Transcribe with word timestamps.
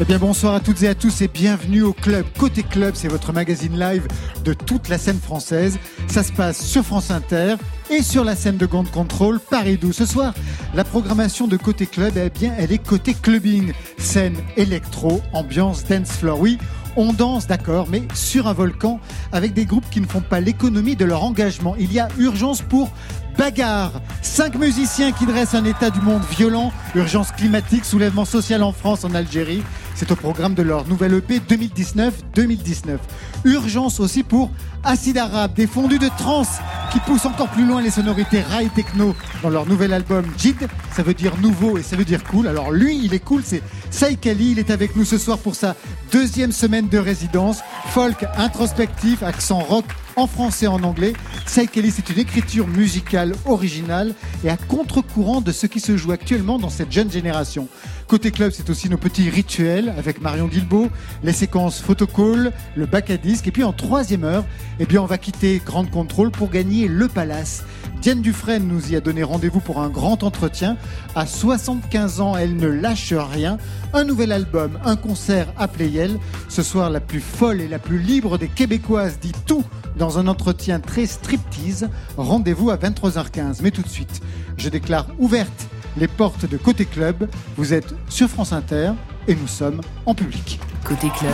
Eh 0.00 0.04
bien 0.04 0.18
bonsoir 0.18 0.54
à 0.54 0.60
toutes 0.60 0.82
et 0.84 0.88
à 0.88 0.94
tous 0.94 1.22
et 1.22 1.28
bienvenue 1.28 1.82
au 1.82 1.92
club. 1.92 2.24
Côté 2.38 2.62
club, 2.62 2.94
c'est 2.94 3.08
votre 3.08 3.32
magazine 3.32 3.76
live 3.76 4.06
de 4.44 4.52
toute 4.52 4.88
la 4.88 4.96
scène 4.96 5.18
française. 5.18 5.76
Ça 6.06 6.22
se 6.22 6.32
passe 6.32 6.64
sur 6.64 6.84
France 6.84 7.10
Inter 7.10 7.56
et 7.90 8.02
sur 8.02 8.22
la 8.22 8.36
scène 8.36 8.58
de 8.58 8.66
Grande 8.66 8.90
Contrôle 8.92 9.40
Paris 9.40 9.76
12. 9.76 9.96
Ce 9.96 10.06
soir, 10.06 10.34
la 10.74 10.84
programmation 10.84 11.48
de 11.48 11.56
Côté 11.56 11.86
Club, 11.86 12.12
eh 12.16 12.30
bien, 12.30 12.54
elle 12.58 12.70
est 12.70 12.78
côté 12.78 13.12
clubbing. 13.12 13.72
Scène 13.98 14.36
électro, 14.56 15.20
ambiance 15.32 15.84
dance 15.84 16.12
floor. 16.12 16.38
Oui, 16.38 16.58
on 16.98 17.12
danse, 17.12 17.46
d'accord, 17.46 17.86
mais 17.88 18.02
sur 18.12 18.48
un 18.48 18.52
volcan 18.52 18.98
avec 19.30 19.54
des 19.54 19.64
groupes 19.64 19.88
qui 19.88 20.00
ne 20.00 20.06
font 20.06 20.20
pas 20.20 20.40
l'économie 20.40 20.96
de 20.96 21.04
leur 21.04 21.22
engagement. 21.22 21.76
Il 21.78 21.92
y 21.92 22.00
a 22.00 22.08
urgence 22.18 22.60
pour 22.60 22.90
bagarre. 23.38 23.92
Cinq 24.20 24.56
musiciens 24.56 25.12
qui 25.12 25.24
dressent 25.24 25.54
un 25.54 25.64
état 25.64 25.90
du 25.90 26.00
monde 26.00 26.22
violent, 26.36 26.72
urgence 26.96 27.30
climatique, 27.30 27.84
soulèvement 27.84 28.24
social 28.24 28.64
en 28.64 28.72
France, 28.72 29.04
en 29.04 29.14
Algérie. 29.14 29.62
C'est 29.98 30.12
au 30.12 30.16
programme 30.16 30.54
de 30.54 30.62
leur 30.62 30.86
nouvelle 30.86 31.14
EP 31.14 31.40
2019-2019. 31.40 32.98
Urgence 33.44 33.98
aussi 33.98 34.22
pour 34.22 34.48
Acide 34.84 35.18
Arabe, 35.18 35.54
des 35.54 35.66
fondus 35.66 35.98
de 35.98 36.06
trance 36.16 36.58
qui 36.92 37.00
poussent 37.00 37.26
encore 37.26 37.48
plus 37.48 37.66
loin 37.66 37.82
les 37.82 37.90
sonorités 37.90 38.40
rail 38.42 38.68
techno 38.68 39.16
dans 39.42 39.50
leur 39.50 39.66
nouvel 39.66 39.92
album 39.92 40.24
Jid. 40.38 40.68
Ça 40.92 41.02
veut 41.02 41.14
dire 41.14 41.36
nouveau 41.38 41.78
et 41.78 41.82
ça 41.82 41.96
veut 41.96 42.04
dire 42.04 42.22
cool. 42.22 42.46
Alors 42.46 42.70
lui, 42.70 42.96
il 43.04 43.12
est 43.12 43.18
cool, 43.18 43.42
c'est 43.44 43.60
Saïkali. 43.90 44.52
Il 44.52 44.60
est 44.60 44.70
avec 44.70 44.94
nous 44.94 45.04
ce 45.04 45.18
soir 45.18 45.36
pour 45.36 45.56
sa 45.56 45.74
deuxième 46.12 46.52
semaine 46.52 46.88
de 46.88 46.98
résidence. 46.98 47.58
Folk 47.88 48.24
introspectif, 48.36 49.24
accent 49.24 49.58
rock 49.58 49.86
en 50.14 50.28
français 50.28 50.66
et 50.66 50.68
en 50.68 50.84
anglais. 50.84 51.12
Saïkali, 51.44 51.90
c'est 51.90 52.08
une 52.10 52.18
écriture 52.18 52.68
musicale 52.68 53.34
originale 53.46 54.14
et 54.44 54.50
à 54.50 54.56
contre-courant 54.56 55.40
de 55.40 55.50
ce 55.50 55.66
qui 55.66 55.80
se 55.80 55.96
joue 55.96 56.12
actuellement 56.12 56.58
dans 56.58 56.70
cette 56.70 56.92
jeune 56.92 57.10
génération. 57.10 57.68
Côté 58.08 58.30
club, 58.30 58.52
c'est 58.54 58.70
aussi 58.70 58.88
nos 58.88 58.96
petits 58.96 59.28
rituels 59.28 59.92
avec 59.98 60.22
Marion 60.22 60.46
Guilbeault, 60.46 60.88
les 61.22 61.34
séquences 61.34 61.78
photocall, 61.78 62.54
le 62.74 62.86
bac 62.86 63.10
à 63.10 63.18
disque. 63.18 63.48
Et 63.48 63.52
puis 63.52 63.64
en 63.64 63.74
troisième 63.74 64.24
heure, 64.24 64.46
eh 64.80 64.86
bien, 64.86 65.02
on 65.02 65.04
va 65.04 65.18
quitter 65.18 65.60
Grande 65.62 65.90
Contrôle 65.90 66.30
pour 66.30 66.48
gagner 66.48 66.88
le 66.88 67.06
Palace. 67.06 67.64
Diane 68.00 68.22
Dufresne 68.22 68.66
nous 68.66 68.92
y 68.92 68.96
a 68.96 69.02
donné 69.02 69.22
rendez-vous 69.22 69.60
pour 69.60 69.82
un 69.82 69.90
grand 69.90 70.22
entretien. 70.22 70.78
À 71.14 71.26
75 71.26 72.22
ans, 72.22 72.34
elle 72.34 72.56
ne 72.56 72.68
lâche 72.68 73.12
rien. 73.12 73.58
Un 73.92 74.04
nouvel 74.04 74.32
album, 74.32 74.78
un 74.86 74.96
concert 74.96 75.52
à 75.58 75.68
Playel. 75.68 76.18
Ce 76.48 76.62
soir, 76.62 76.88
la 76.88 77.00
plus 77.00 77.20
folle 77.20 77.60
et 77.60 77.68
la 77.68 77.78
plus 77.78 77.98
libre 77.98 78.38
des 78.38 78.48
Québécoises 78.48 79.18
dit 79.20 79.34
tout 79.44 79.64
dans 79.98 80.18
un 80.18 80.28
entretien 80.28 80.80
très 80.80 81.04
striptease. 81.04 81.90
Rendez-vous 82.16 82.70
à 82.70 82.78
23h15. 82.78 83.58
Mais 83.62 83.70
tout 83.70 83.82
de 83.82 83.88
suite, 83.88 84.22
je 84.56 84.70
déclare 84.70 85.08
ouverte 85.18 85.68
les 85.98 86.08
portes 86.08 86.48
de 86.48 86.56
Côté 86.56 86.84
Club. 86.84 87.28
Vous 87.56 87.74
êtes 87.74 87.94
sur 88.08 88.28
France 88.28 88.52
Inter 88.52 88.92
et 89.26 89.34
nous 89.34 89.46
sommes 89.46 89.80
en 90.06 90.14
public. 90.14 90.60
Côté 90.84 91.08
club, 91.18 91.32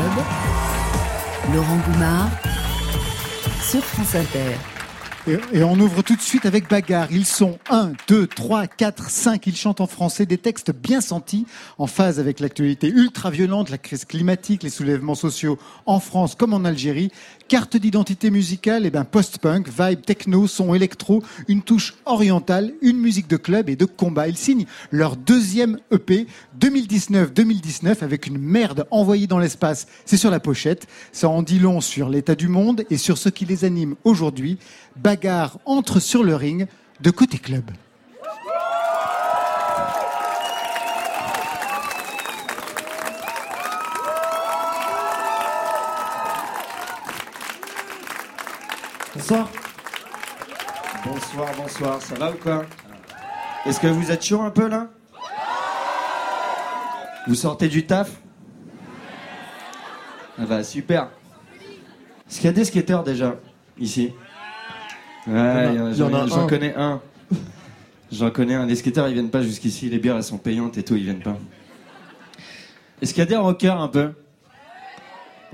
Laurent 1.54 1.78
Goumard 1.86 2.30
sur 3.62 3.84
France 3.84 4.14
Inter. 4.14 4.56
Et, 5.26 5.58
et 5.58 5.64
on 5.64 5.74
ouvre 5.74 6.02
tout 6.02 6.16
de 6.16 6.20
suite 6.20 6.44
avec 6.44 6.68
bagarre. 6.68 7.08
Ils 7.10 7.24
sont 7.24 7.58
1, 7.70 7.92
2, 8.08 8.26
3, 8.26 8.66
4, 8.66 9.08
5. 9.08 9.46
Ils 9.46 9.56
chantent 9.56 9.80
en 9.80 9.86
français 9.86 10.26
des 10.26 10.36
textes 10.36 10.72
bien 10.72 11.00
sentis, 11.00 11.46
en 11.78 11.86
phase 11.86 12.20
avec 12.20 12.40
l'actualité 12.40 12.88
ultra 12.88 13.30
violente, 13.30 13.70
la 13.70 13.78
crise 13.78 14.04
climatique, 14.04 14.62
les 14.62 14.70
soulèvements 14.70 15.14
sociaux 15.14 15.58
en 15.86 15.98
France 16.00 16.34
comme 16.34 16.52
en 16.52 16.64
Algérie. 16.64 17.10
Carte 17.46 17.76
d'identité 17.76 18.30
musicale, 18.30 18.86
et 18.86 18.90
ben 18.90 19.04
post-punk, 19.04 19.68
vibe 19.68 20.00
techno, 20.00 20.46
son 20.46 20.74
électro, 20.74 21.22
une 21.46 21.62
touche 21.62 21.94
orientale, 22.06 22.72
une 22.80 22.96
musique 22.96 23.28
de 23.28 23.36
club 23.36 23.68
et 23.68 23.76
de 23.76 23.84
combat. 23.84 24.28
Ils 24.28 24.36
signent 24.36 24.64
leur 24.90 25.16
deuxième 25.16 25.78
EP 25.90 26.26
2019-2019 26.58 28.02
avec 28.02 28.26
une 28.26 28.38
merde 28.38 28.86
envoyée 28.90 29.26
dans 29.26 29.38
l'espace. 29.38 29.86
C'est 30.06 30.16
sur 30.16 30.30
la 30.30 30.40
pochette. 30.40 30.86
Ça 31.12 31.28
en 31.28 31.42
dit 31.42 31.58
long 31.58 31.82
sur 31.82 32.08
l'état 32.08 32.34
du 32.34 32.48
monde 32.48 32.84
et 32.88 32.96
sur 32.96 33.18
ce 33.18 33.28
qui 33.28 33.44
les 33.44 33.66
anime 33.66 33.94
aujourd'hui. 34.04 34.58
Bagarre 34.96 35.58
entre 35.66 36.00
sur 36.00 36.24
le 36.24 36.36
ring 36.36 36.66
de 37.02 37.10
côté 37.10 37.38
club. 37.38 37.64
Bonsoir. 49.14 49.48
Bonsoir, 51.04 51.48
bonsoir. 51.56 52.02
Ça 52.02 52.14
va 52.16 52.30
ou 52.30 52.34
quoi? 52.34 52.64
Est-ce 53.66 53.80
que 53.80 53.86
vous 53.86 54.10
êtes 54.10 54.24
chaud 54.24 54.42
un 54.42 54.50
peu 54.50 54.68
là? 54.68 54.88
Vous 57.26 57.34
sortez 57.34 57.68
du 57.68 57.86
taf? 57.86 58.10
Ah 60.38 60.44
bah 60.46 60.62
super. 60.64 61.08
Est-ce 62.28 62.36
qu'il 62.38 62.46
y 62.46 62.48
a 62.48 62.52
des 62.52 62.64
skateurs 62.64 63.04
déjà 63.04 63.36
ici? 63.78 64.12
Ouais, 65.26 65.70
Il 65.72 65.76
y 65.76 65.80
en 65.80 65.86
a- 65.86 66.26
j'en- 66.26 66.46
connais 66.46 66.74
un. 66.74 67.00
J'en 68.12 68.30
connais 68.30 68.54
un. 68.54 68.66
Les 68.66 68.76
skateurs 68.76 69.08
ils 69.08 69.14
viennent 69.14 69.30
pas 69.30 69.42
jusqu'ici, 69.42 69.88
les 69.88 69.98
bières 69.98 70.16
elles 70.16 70.24
sont 70.24 70.38
payantes 70.38 70.76
et 70.76 70.82
tout, 70.82 70.96
ils 70.96 71.04
viennent 71.04 71.22
pas. 71.22 71.36
Est-ce 73.00 73.14
qu'il 73.14 73.20
y 73.22 73.26
a 73.26 73.28
des 73.28 73.36
rockers 73.36 73.80
un 73.80 73.88
peu? 73.88 74.12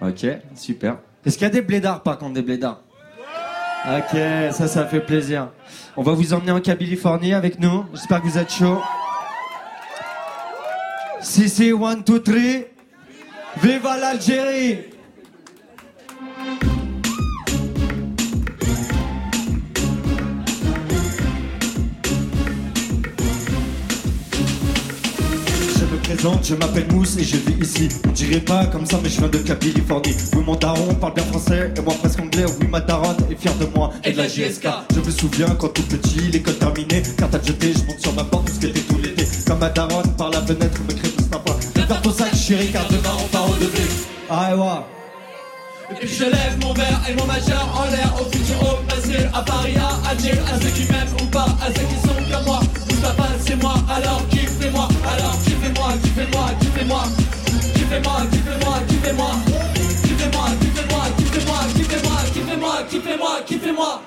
Ok, 0.02 0.26
super. 0.56 0.98
Est-ce 1.24 1.36
qu'il 1.36 1.46
y 1.46 1.50
a 1.50 1.52
des 1.52 1.62
blédards 1.62 2.02
par 2.02 2.18
contre, 2.18 2.32
des 2.34 2.42
blédards? 2.42 2.80
Ok, 3.86 4.18
ça, 4.52 4.68
ça 4.68 4.86
fait 4.86 5.00
plaisir. 5.00 5.48
On 5.96 6.02
va 6.02 6.12
vous 6.12 6.34
emmener 6.34 6.52
en 6.52 6.60
Californie 6.60 7.32
avec 7.32 7.58
nous. 7.58 7.86
J'espère 7.94 8.20
que 8.20 8.26
vous 8.26 8.38
êtes 8.38 8.52
chaud. 8.52 8.78
Si, 11.20 11.48
si, 11.48 11.72
one, 11.72 12.04
two, 12.04 12.18
three. 12.18 12.66
Viva 13.56 13.96
l'Algérie! 13.96 14.89
Je 26.42 26.54
m'appelle 26.54 26.86
Mousse 26.92 27.16
et 27.18 27.24
je 27.24 27.36
vis 27.36 27.56
ici. 27.62 27.88
On 28.06 28.12
dirait 28.12 28.40
pas 28.40 28.66
comme 28.66 28.86
ça, 28.86 28.98
mais 29.02 29.08
je 29.08 29.18
viens 29.18 29.28
de 29.28 29.38
Californie. 29.38 30.14
Oui, 30.34 30.42
mon 30.44 30.56
daron 30.56 30.94
parle 30.94 31.14
bien 31.14 31.24
français 31.24 31.72
et 31.76 31.80
moi 31.80 31.94
presque 32.00 32.20
anglais. 32.20 32.44
Oui, 32.60 32.66
ma 32.68 32.80
daronne 32.80 33.16
est 33.30 33.40
fière 33.40 33.54
de 33.56 33.66
moi 33.74 33.92
et 34.04 34.12
de 34.12 34.16
la 34.16 34.28
JSK. 34.28 34.66
Je 34.94 35.00
me 35.00 35.10
souviens 35.10 35.48
quand 35.58 35.68
tout 35.68 35.82
petit, 35.82 36.30
l'école 36.32 36.56
terminée, 36.56 37.02
carte 37.16 37.34
à 37.34 37.42
jeter, 37.42 37.72
je 37.72 37.84
monte 37.86 38.00
sur 38.00 38.12
ma 38.14 38.24
porte 38.24 38.46
tout 38.46 38.54
ce 38.54 38.60
qui 38.60 38.66
était 38.66 38.80
tout 38.80 38.98
l'été. 39.02 39.24
Comme 39.46 39.58
ma 39.58 39.68
daronne 39.70 40.12
par 40.16 40.30
la 40.30 40.40
fenêtre 40.42 40.80
me 40.88 40.94
crée 40.94 41.10
tout 41.10 41.24
sympa. 41.24 41.52
Prépare 41.74 42.02
ton 42.02 42.12
sac, 42.12 42.34
chérie, 42.34 42.70
car 42.72 42.86
demain 42.88 43.14
on 43.22 43.28
part 43.28 43.48
au 43.48 43.54
degré. 43.54 43.82
Ah, 44.28 44.56
ouais. 44.56 44.64
Et 45.92 46.06
puis 46.06 46.08
je 46.08 46.24
lève 46.24 46.56
mon 46.60 46.72
verre 46.72 47.00
et 47.08 47.14
mon 47.14 47.26
majeur 47.26 47.66
en 47.76 47.84
l'air 47.90 48.14
Au 48.20 48.24
futur, 48.30 48.62
au 48.62 48.86
passé, 48.86 49.26
à 49.34 49.42
Paris, 49.42 49.74
à 49.76 50.10
Alger 50.10 50.38
À 50.52 50.60
ceux 50.60 50.68
qui 50.68 50.90
m'aiment 50.90 51.08
ou 51.20 51.26
pas, 51.26 51.46
à 51.60 51.66
ceux 51.66 51.82
qui 51.82 52.06
sont 52.06 52.14
comme 52.30 52.44
moi 52.44 52.60
Mustapha 52.88 53.26
c'est 53.44 53.60
moi, 53.60 53.74
alors 53.88 54.22
Alors 54.30 54.39
kiffez-moi, 56.20 56.50
kiffez-moi, 56.60 57.02
kiffez-moi 57.74 58.20
Kiffez-moi, 58.30 58.76
kiffez-moi, 58.88 58.88
kiffez-moi 58.88 59.30
Kiffez-moi, 60.04 60.46
kiffez-moi, 60.60 61.60
kiffez-moi 61.74 62.18
Kiffez-moi, 62.32 62.72
kiffez-moi, 62.90 63.40
kiffez-moi, 63.46 64.02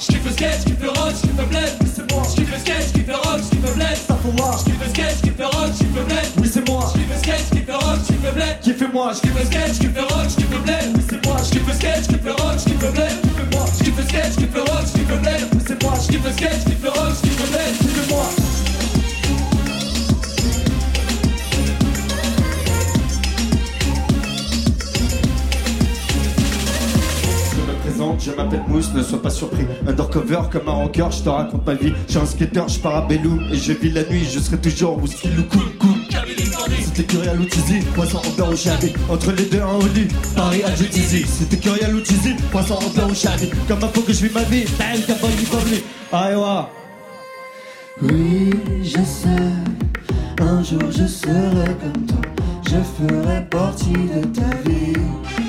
J'kiffe 0.00 0.24
le 0.24 0.30
sketch, 0.30 0.60
j'kiffe 0.60 0.80
le 0.80 0.88
rock, 0.90 1.12
j'kiffe 1.12 1.36
le 1.36 1.44
bled, 1.44 1.72
oui 1.80 1.88
c'est 1.92 2.12
moi 2.12 2.22
J'kiffe 2.30 2.52
le 2.52 2.58
sketch, 2.58 2.86
j'kiffe 2.94 3.08
le 3.08 3.14
rock, 3.16 3.40
j'kiffe 3.42 3.66
le 3.66 3.72
bled, 3.74 3.96
ça 4.06 4.16
faut 4.22 4.32
moi 4.32 4.56
J'kiffe 4.60 4.80
le 4.80 4.88
sketch, 4.88 5.16
j'kiffe 5.18 5.38
le 5.38 5.44
rock, 5.44 5.70
j'kiffe 5.74 5.96
le 5.96 6.02
bled, 6.04 6.28
oui 6.38 6.48
c'est 6.50 6.68
moi 6.68 6.92
J'kiffe 6.94 7.10
le 7.10 7.18
sketch, 7.18 7.44
j'kiffe 7.50 7.66
le 7.66 7.74
rock, 7.74 7.98
j'kiffe 8.04 8.24
le 8.24 8.30
bled, 8.32 8.60
Kiffez-moi, 8.62 9.12
je 9.12 9.18
J'kiffe 9.18 9.38
le 9.38 9.44
sketch, 9.44 9.72
j'kiffe 9.74 9.94
le 9.94 10.02
rock, 10.02 10.26
j'kiffe 10.30 10.50
le 10.52 10.58
bled, 10.58 10.88
oui 10.94 11.02
c'est 11.10 11.26
moi 11.26 11.36
J'kiffe 11.44 11.66
le 11.66 11.74
sketch, 11.74 12.02
j'kiffe 12.04 12.24
le 12.24 12.32
rock, 12.32 12.56
j'kiffe 12.62 12.82
le 12.82 12.90
bled, 12.94 13.14
kiffez-moi 13.22 13.64
J'kiffe 13.76 13.96
le 13.98 14.02
sketch, 14.08 14.32
j'kiffe 14.38 14.54
le 14.54 14.62
rock, 14.62 14.84
j'kiffe 14.86 15.10
le 15.10 15.16
bled, 15.18 15.42
oui 15.52 15.60
c'est 15.66 15.82
moi 15.82 15.94
J'kiffe 16.00 16.24
le 16.24 16.32
sketch, 16.32 16.60
j'kiffe 16.64 16.82
le 16.82 16.90
rock, 16.94 17.12
j'kiffe 17.18 17.40
le 17.42 17.46
bled, 17.52 17.87
je 28.18 28.30
m'appelle 28.32 28.62
Mousse, 28.68 28.92
ne 28.94 29.02
sois 29.02 29.20
pas 29.20 29.30
surpris. 29.30 29.66
Undercover 29.86 30.40
comme 30.50 30.68
un 30.68 30.72
rocker, 30.72 31.06
je 31.10 31.22
te 31.22 31.28
raconte 31.28 31.66
ma 31.66 31.74
vie. 31.74 31.92
Je 32.06 32.12
suis 32.12 32.20
un 32.20 32.26
skater, 32.26 32.62
je 32.68 32.78
pars 32.78 32.96
à 32.96 33.00
Belloum 33.02 33.40
et 33.52 33.56
je 33.56 33.72
vis 33.72 33.90
la 33.90 34.04
nuit, 34.04 34.24
je 34.24 34.38
serai 34.38 34.58
toujours 34.58 35.00
whisky 35.02 35.28
cool. 35.50 35.62
C'était 36.84 37.04
Curial 37.04 37.40
ou 37.40 37.44
Tizi, 37.44 37.80
poisson 37.94 38.18
en 38.18 38.42
au 38.50 38.56
chalet. 38.56 38.94
Entre 39.08 39.32
les 39.32 39.44
deux, 39.44 39.60
un 39.60 39.78
lit, 39.94 40.08
Paris 40.34 40.62
à 40.64 40.70
Tizi. 40.70 41.24
C'était 41.26 41.56
Curial 41.56 41.94
ou 41.94 42.00
Tizi, 42.00 42.34
poisson 42.50 42.74
en 42.74 43.10
au 43.10 43.14
chalet. 43.14 43.50
Comme 43.66 43.82
un 43.82 43.88
faut 43.88 44.02
que 44.02 44.12
je 44.12 44.26
vis 44.26 44.34
ma 44.34 44.42
vie, 44.42 44.64
tel 44.64 45.04
qu'un 45.04 45.14
bon 45.20 45.28
Ah, 46.12 46.30
ouais. 46.30 46.66
Oui, 48.02 48.50
je 48.82 49.02
sais, 49.02 50.40
un 50.40 50.62
jour 50.62 50.90
je 50.90 51.06
serai 51.06 51.74
comme 51.82 52.06
toi, 52.06 52.20
je 52.64 52.76
ferai 52.76 53.44
partie 53.50 53.90
de 53.92 54.24
ta 54.26 54.68
vie. 54.68 55.47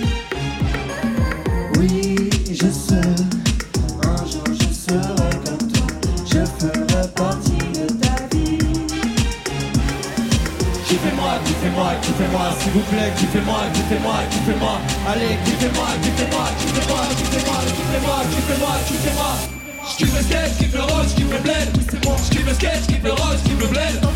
Je 2.62 2.66
sais, 2.66 2.96
un 4.04 4.26
jour 4.28 4.44
je 4.48 4.74
serai 4.74 5.30
comme 5.46 5.72
toi, 5.72 5.88
je 6.26 6.44
ferai 6.60 7.08
partie 7.16 7.72
de 7.72 7.88
ta 8.02 8.36
vie. 8.36 8.58
kiffez-moi, 10.84 11.40
kiffez-moi, 11.46 11.92
kiffez-moi, 12.02 12.52
s'il 12.60 12.72
vous 12.74 12.80
plaît, 12.92 13.14
kiffez-moi, 13.18 13.62
kiffez-moi, 13.74 14.16
kiffez-moi. 14.30 14.78
Allez, 15.08 15.38
kiffez-moi, 15.46 15.88
kiffez-moi, 16.04 16.46
kiffez-moi, 16.60 17.02
kiffez-moi, 17.16 17.60
kiffez-moi, 17.64 18.18
kiffez-moi, 18.30 18.76
kiffez-moi. 18.88 19.59
J'kiffe 20.00 20.16
le 20.16 20.24
j'kiffe 20.24 20.74
le 20.76 20.80
rock, 20.80 21.08
le 21.20 21.40
bled, 21.44 21.68
c'est 21.92 22.06
moi 22.06 22.16
J'kiffe 22.24 22.46
le 22.48 23.04
le 23.04 23.12
rock, 23.12 23.36
le 23.60 23.68
bled, 23.68 24.00
le 24.00 24.08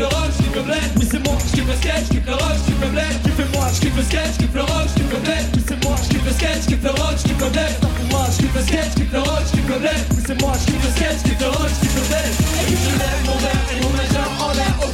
le 0.00 0.04
rock, 0.06 0.32
le 0.56 0.62
bled, 0.62 0.88
c'est 1.04 1.20
moi 1.20 1.36
J'kiffe 1.44 1.68
le 1.68 2.24
le 2.24 2.32
rock, 2.32 2.56
le 2.80 2.88
bled, 2.88 3.14
kiffez-moi 3.24 3.68
le 3.68 3.92
le 3.92 4.62
rock, 4.64 4.88
le 4.96 5.20
bled, 5.20 5.44
c'est 5.68 5.84
moi 5.84 5.96
le 6.00 6.16
le 6.16 6.96
rock, 6.96 7.20
le 7.20 7.44
bled, 7.44 7.76
le 7.76 9.12
le 9.12 9.20
rock, 9.20 9.44
le 9.52 9.76
bled, 9.76 10.00
c'est 10.24 10.40
moi 10.40 10.52
le 10.56 10.72
le 10.72 11.48
rock, 11.52 11.72
le 11.84 12.00
bled 12.08 12.32
Et 12.64 12.72
je 12.72 12.92
lève 12.96 13.20
mon 13.26 13.36
verre 13.44 13.68
et 13.68 13.80
mon 13.84 13.92
en 13.92 14.52
l'air 14.54 14.74
à 14.80 14.88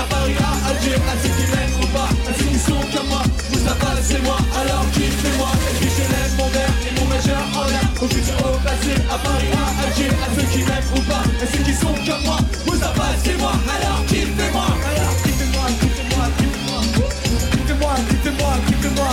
à 0.00 0.24
À 0.64 1.20
ceux 1.20 1.28
qui 1.28 1.44
m'aiment 1.52 1.76
ou 1.82 1.86
pas, 1.92 2.08
à 2.08 2.32
ceux 2.32 2.46
qui 2.46 2.58
sont 2.58 2.80
comme 2.96 3.08
moi 3.08 3.22
Moustapha 3.52 3.92
c'est 4.02 4.22
moi, 4.22 4.38
alors 4.58 4.86
kiffez-moi 4.94 5.50
Et 5.70 5.74
puis 5.80 5.90
je 5.90 6.00
lève 6.00 6.32
mon 6.38 6.48
verre 6.48 6.74
et 6.88 6.98
mon 6.98 7.06
majeur 7.06 7.42
en 7.58 7.68
l'air 7.68 7.83
Au 8.02 8.06
futur, 8.08 8.34
au 8.44 8.58
passé, 8.58 8.94
à 9.10 9.18
Paris, 9.18 9.48
à 9.54 9.86
Alger 9.86 10.10
À 10.10 10.34
ceux 10.34 10.46
qui 10.52 10.58
m'aiment 10.58 10.92
ou 10.96 11.00
pas, 11.08 11.22
à 11.42 11.46
ceux 11.46 11.62
qui 11.62 11.72
sont 11.74 11.94
comme 11.94 12.24
moi. 12.24 12.38
Moustapha 12.66 13.04
c'est 13.22 13.38
moi, 13.38 13.52
alors 13.74 14.04
kiffez-moi 14.06 14.66
Alors 14.66 15.16
kiffez-moi, 15.22 15.66
kiffez-moi 15.80 16.26
Kiffez-moi, 17.52 17.94
kiffez-moi, 18.10 18.52
kiffez-moi 18.66 19.10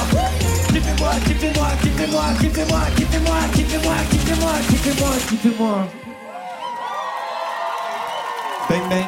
Kiffez-moi, 0.73 1.11
kiffez-moi, 1.25 1.67
kiffez-moi, 1.81 2.25
kiffez-moi, 2.39 2.81
kiffez-moi, 2.95 3.39
kiffez-moi, 3.53 3.95
kiffez-moi, 4.09 4.53
kiffez-moi, 4.69 5.09
kiffez-moi 5.29 5.87
Bang 8.69 8.89
bang. 8.89 9.05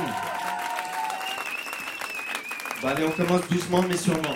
Bah 2.82 2.90
allez, 2.96 3.06
on 3.06 3.12
commence 3.12 3.48
doucement 3.50 3.82
mais 3.88 3.96
sûrement. 3.98 4.36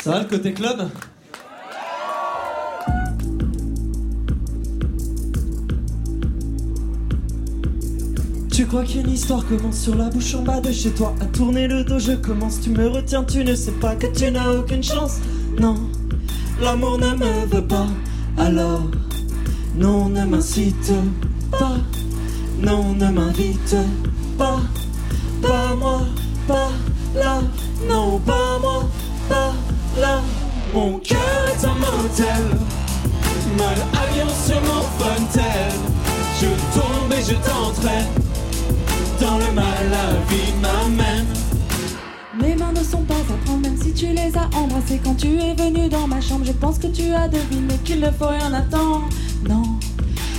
Ça 0.00 0.10
va 0.10 0.18
le 0.20 0.24
côté 0.24 0.52
club? 0.52 0.90
Tu 8.54 8.66
crois 8.66 8.84
qu'une 8.84 9.10
histoire 9.10 9.44
commence 9.48 9.80
sur 9.80 9.96
la 9.96 10.08
bouche 10.10 10.36
en 10.36 10.42
bas 10.42 10.60
de 10.60 10.70
chez 10.70 10.90
toi? 10.90 11.12
À 11.20 11.24
tourner 11.24 11.66
le 11.66 11.82
dos 11.82 11.98
je 11.98 12.12
commence, 12.12 12.60
tu 12.60 12.70
me 12.70 12.86
retiens, 12.86 13.24
tu 13.24 13.42
ne 13.42 13.52
sais 13.52 13.72
pas 13.72 13.96
que 13.96 14.06
tu 14.06 14.30
n'as 14.30 14.48
aucune 14.48 14.82
chance. 14.82 15.16
Non, 15.58 15.74
l'amour 16.62 16.98
ne 16.98 17.16
me 17.16 17.46
veut 17.46 17.66
pas 17.66 17.88
Alors, 18.38 18.84
non 19.74 20.08
ne 20.08 20.24
m'incite 20.24 20.92
pas. 21.50 21.78
Non 22.62 22.94
ne 22.94 23.08
m'invite 23.08 23.74
pas 24.38 24.60
Pas 25.42 25.74
moi, 25.74 26.02
pas 26.46 26.70
là. 27.16 27.40
Non 27.90 28.20
pas 28.20 28.60
moi, 28.60 28.88
pas 29.28 29.52
là. 30.00 30.20
Mon 30.72 31.00
cœur 31.00 31.18
est 31.48 31.64
un 31.64 31.74
motel 31.74 32.44
Mode 33.58 33.84
avion 34.00 34.28
sur 34.46 34.60
mon 34.60 34.82
fontel 34.96 35.72
Je 36.40 36.46
tombe 36.72 37.12
et 37.12 37.22
je 37.22 37.34
t'entraîne 37.34 38.23
Dans 39.24 39.38
le 39.38 39.52
mal 39.52 39.64
la 39.90 40.12
vie 40.28 40.52
m'amène 40.60 41.24
Mes 42.38 42.54
mains 42.56 42.72
ne 42.72 42.84
sont 42.84 43.04
pas 43.04 43.14
à 43.14 43.46
prendre, 43.46 43.62
même 43.62 43.80
si 43.80 43.94
tu 43.94 44.08
les 44.08 44.36
as 44.36 44.50
embrassées 44.54 45.00
quand 45.02 45.14
tu 45.14 45.38
es 45.38 45.54
venu 45.54 45.88
dans 45.88 46.06
ma 46.06 46.20
chambre. 46.20 46.44
Je 46.44 46.52
pense 46.52 46.78
que 46.78 46.88
tu 46.88 47.10
as 47.10 47.26
deviné 47.28 47.74
qu'il 47.84 48.00
ne 48.00 48.10
faut 48.10 48.26
rien 48.26 48.52
attendre. 48.52 49.08
Non, 49.48 49.62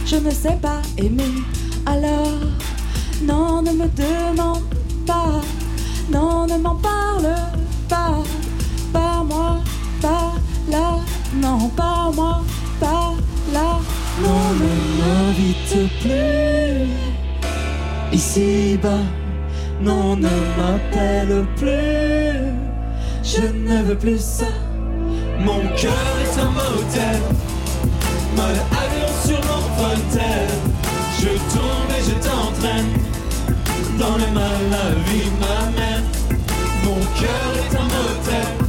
je 0.06 0.18
ne 0.18 0.30
sais 0.30 0.60
pas 0.62 0.84
aimer. 1.00 1.34
Alors, 1.88 2.38
non, 3.24 3.64
ne 3.64 3.72
me 3.72 3.88
demande 3.88 4.62
pas. 5.08 5.42
Non, 6.12 6.46
ne 6.46 6.58
m'en 6.60 6.76
parle 6.76 7.34
pas. 7.90 8.22
Pas 8.94 9.24
moi, 9.24 9.62
pas 10.00 10.34
là. 10.70 11.00
Non, 11.34 11.70
pas 11.70 12.12
moi, 12.14 12.44
pas 12.80 13.16
là. 13.52 13.80
Non, 14.22 14.54
ne 14.60 14.70
m'invite 15.00 15.90
plus 16.02 17.15
Ici-bas, 18.12 19.04
non, 19.82 20.16
ne 20.16 20.30
m'appelle 20.58 21.46
plus. 21.58 22.56
Je 23.24 23.42
ne 23.48 23.84
veux 23.84 23.98
plus 23.98 24.20
ça. 24.20 24.46
Mon 25.40 25.60
cœur 25.76 26.14
est 26.24 26.40
un 26.40 26.52
motel. 26.52 27.22
Mode 28.36 28.62
avion 28.72 29.12
sur 29.26 29.38
mon 29.50 29.64
fontel 29.78 30.48
Je 31.20 31.30
tombe 31.54 31.92
et 31.98 32.04
je 32.04 32.16
t'entraîne. 32.28 32.92
Dans 34.00 34.16
le 34.18 34.34
mal, 34.34 34.60
la 34.72 34.92
vie 35.12 35.30
m'amène. 35.40 36.06
Mon 36.84 37.00
cœur 37.20 37.52
est 37.58 37.76
un 37.76 37.84
motel 37.84 38.65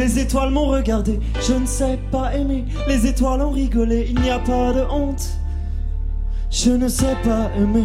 Les 0.00 0.18
étoiles 0.18 0.48
m'ont 0.48 0.64
regardé, 0.64 1.20
je 1.46 1.52
ne 1.52 1.66
sais 1.66 1.98
pas 2.10 2.34
aimer. 2.34 2.64
Les 2.88 3.06
étoiles 3.06 3.42
ont 3.42 3.50
rigolé, 3.50 4.06
il 4.08 4.18
n'y 4.22 4.30
a 4.30 4.38
pas 4.38 4.72
de 4.72 4.80
honte. 4.90 5.22
Je 6.50 6.70
ne 6.70 6.88
sais 6.88 7.14
pas 7.22 7.50
aimer. 7.54 7.84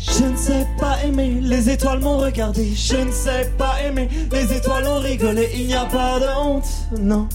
Je 0.00 0.24
ne 0.24 0.36
sais 0.36 0.66
pas 0.80 0.96
aimer, 1.04 1.38
les 1.40 1.70
étoiles 1.70 2.00
m'ont 2.00 2.18
regardé, 2.18 2.74
je 2.74 2.96
ne 2.96 3.12
sais 3.12 3.52
pas 3.56 3.80
aimer, 3.86 4.08
les 4.32 4.52
étoiles 4.52 4.88
ont 4.88 4.98
rigolé, 4.98 5.48
il 5.54 5.68
n'y 5.68 5.74
a 5.74 5.84
pas 5.84 6.18
de 6.18 6.26
honte, 6.38 6.68
non, 7.00 7.28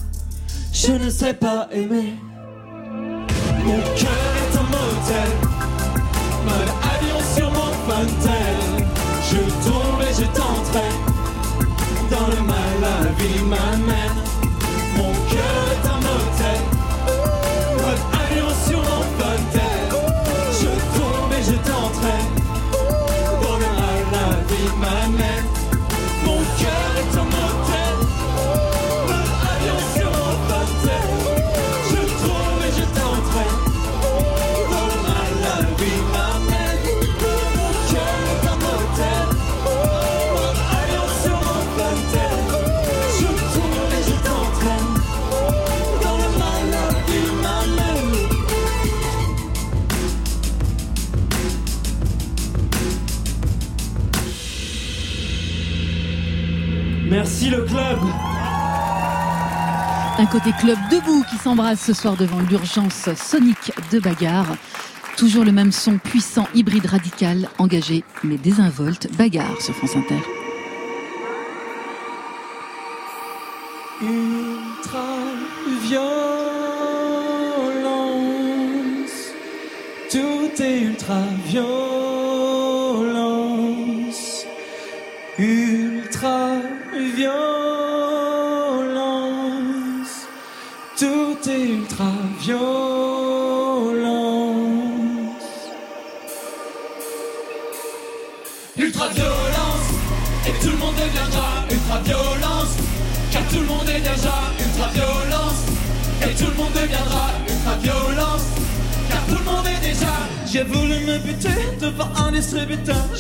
je 0.73 0.91
ne 0.91 1.09
sais 1.09 1.33
pas 1.33 1.69
aimer. 1.71 2.13
Mon 3.65 3.79
cœur 3.95 4.31
est 4.41 4.57
un 4.57 4.67
motel, 4.75 5.31
mode 6.45 6.71
avion 6.93 7.19
sur 7.35 7.49
mon 7.51 7.71
fontel, 7.87 8.85
je 9.31 9.37
tombe 9.65 10.01
et 10.01 10.13
je 10.13 10.27
t'entraîne, 10.37 11.01
dans 12.11 12.27
le 12.27 12.50
be 13.21 13.43
my 13.43 13.75
man. 13.85 14.20
Merci 57.23 57.51
le 57.51 57.61
club. 57.61 57.99
Un 60.17 60.25
côté 60.25 60.49
club 60.59 60.79
debout 60.89 61.23
qui 61.29 61.37
s'embrasse 61.37 61.79
ce 61.79 61.93
soir 61.93 62.17
devant 62.17 62.39
l'urgence 62.39 63.09
sonique 63.15 63.71
de 63.91 63.99
bagarre. 63.99 64.57
Toujours 65.17 65.45
le 65.45 65.51
même 65.51 65.71
son 65.71 65.99
puissant, 65.99 66.47
hybride 66.55 66.87
radical, 66.87 67.47
engagé 67.59 68.03
mais 68.23 68.37
désinvolte, 68.37 69.07
bagarre 69.19 69.61
sur 69.61 69.75
France 69.75 69.95
Inter. 69.95 70.19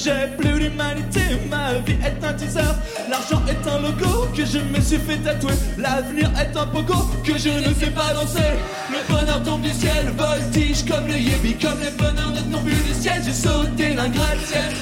J'ai 0.03 0.27
plus 0.37 0.59
d'humanité, 0.59 1.21
ma 1.49 1.73
vie 1.85 1.97
est 2.03 2.25
un 2.25 2.33
teaser. 2.33 2.61
L'argent 3.09 3.41
est 3.47 3.67
un 3.69 3.79
logo 3.79 4.27
que 4.35 4.45
je 4.45 4.59
me 4.59 4.79
suis 4.81 4.97
fait 4.97 5.17
tatouer. 5.17 5.53
L'avenir 5.77 6.31
est 6.39 6.55
un 6.57 6.65
pogo 6.67 6.95
que 7.23 7.37
je 7.37 7.49
ne 7.49 7.73
sais 7.73 7.91
pas 7.91 8.13
danser. 8.13 8.53
Le 8.89 9.13
bonheur 9.13 9.43
tombe 9.43 9.61
du 9.61 9.71
ciel, 9.71 10.11
voltige 10.17 10.85
comme 10.85 11.05
le 11.07 11.17
yébi, 11.17 11.55
comme 11.55 11.79
les 11.81 11.91
bonheurs 11.91 12.31
ne 12.31 12.41
tombent 12.51 12.63
plus 12.63 12.75
du 12.75 12.93
ciel. 12.99 13.21
J'ai 13.25 13.33
sauté 13.33 13.93
d'un 13.93 14.09
gratte-ciel, 14.09 14.73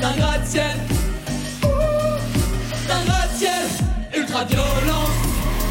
d'un 0.00 0.12
gratte-ciel, 0.16 0.76
d'un 2.88 3.04
gratte-ciel. 3.04 3.66
Ultra 4.16 4.44
violence, 4.44 5.16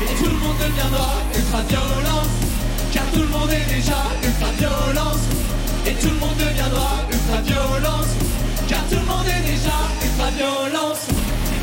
et 0.04 0.24
tout 0.24 0.30
le 0.30 0.38
monde 0.38 0.58
deviendra 0.60 1.14
ultra 1.36 1.62
violence. 1.68 2.28
Car 2.94 3.04
tout 3.12 3.22
le 3.22 3.28
monde 3.28 3.50
est 3.52 3.74
déjà 3.74 3.98
ultra 4.24 4.52
violence. 4.60 5.45
Et 5.88 5.94
tout 5.94 6.10
le 6.10 6.20
monde 6.20 6.36
deviendra 6.38 6.90
ultra 7.12 7.42
violence. 7.42 8.08
Car 8.68 8.84
tout 8.90 8.96
le 8.96 9.06
monde 9.06 9.28
est 9.28 9.52
déjà 9.52 9.78
ultra 10.04 10.30
violence. 10.32 11.08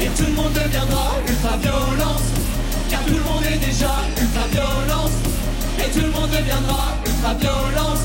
Et 0.00 0.06
tout 0.16 0.26
le 0.26 0.32
monde 0.34 0.52
deviendra 0.52 1.16
ultra 1.26 1.56
violence. 1.56 2.22
Car 2.88 3.00
tout 3.04 3.14
le 3.14 3.24
monde 3.24 3.44
est 3.52 3.58
déjà 3.58 3.92
ultra 4.20 4.46
violence. 4.52 5.12
Et 5.80 5.90
tout 5.90 6.06
le 6.06 6.12
monde 6.12 6.30
deviendra 6.30 6.94
ultra 7.04 7.34
violence. 7.34 8.00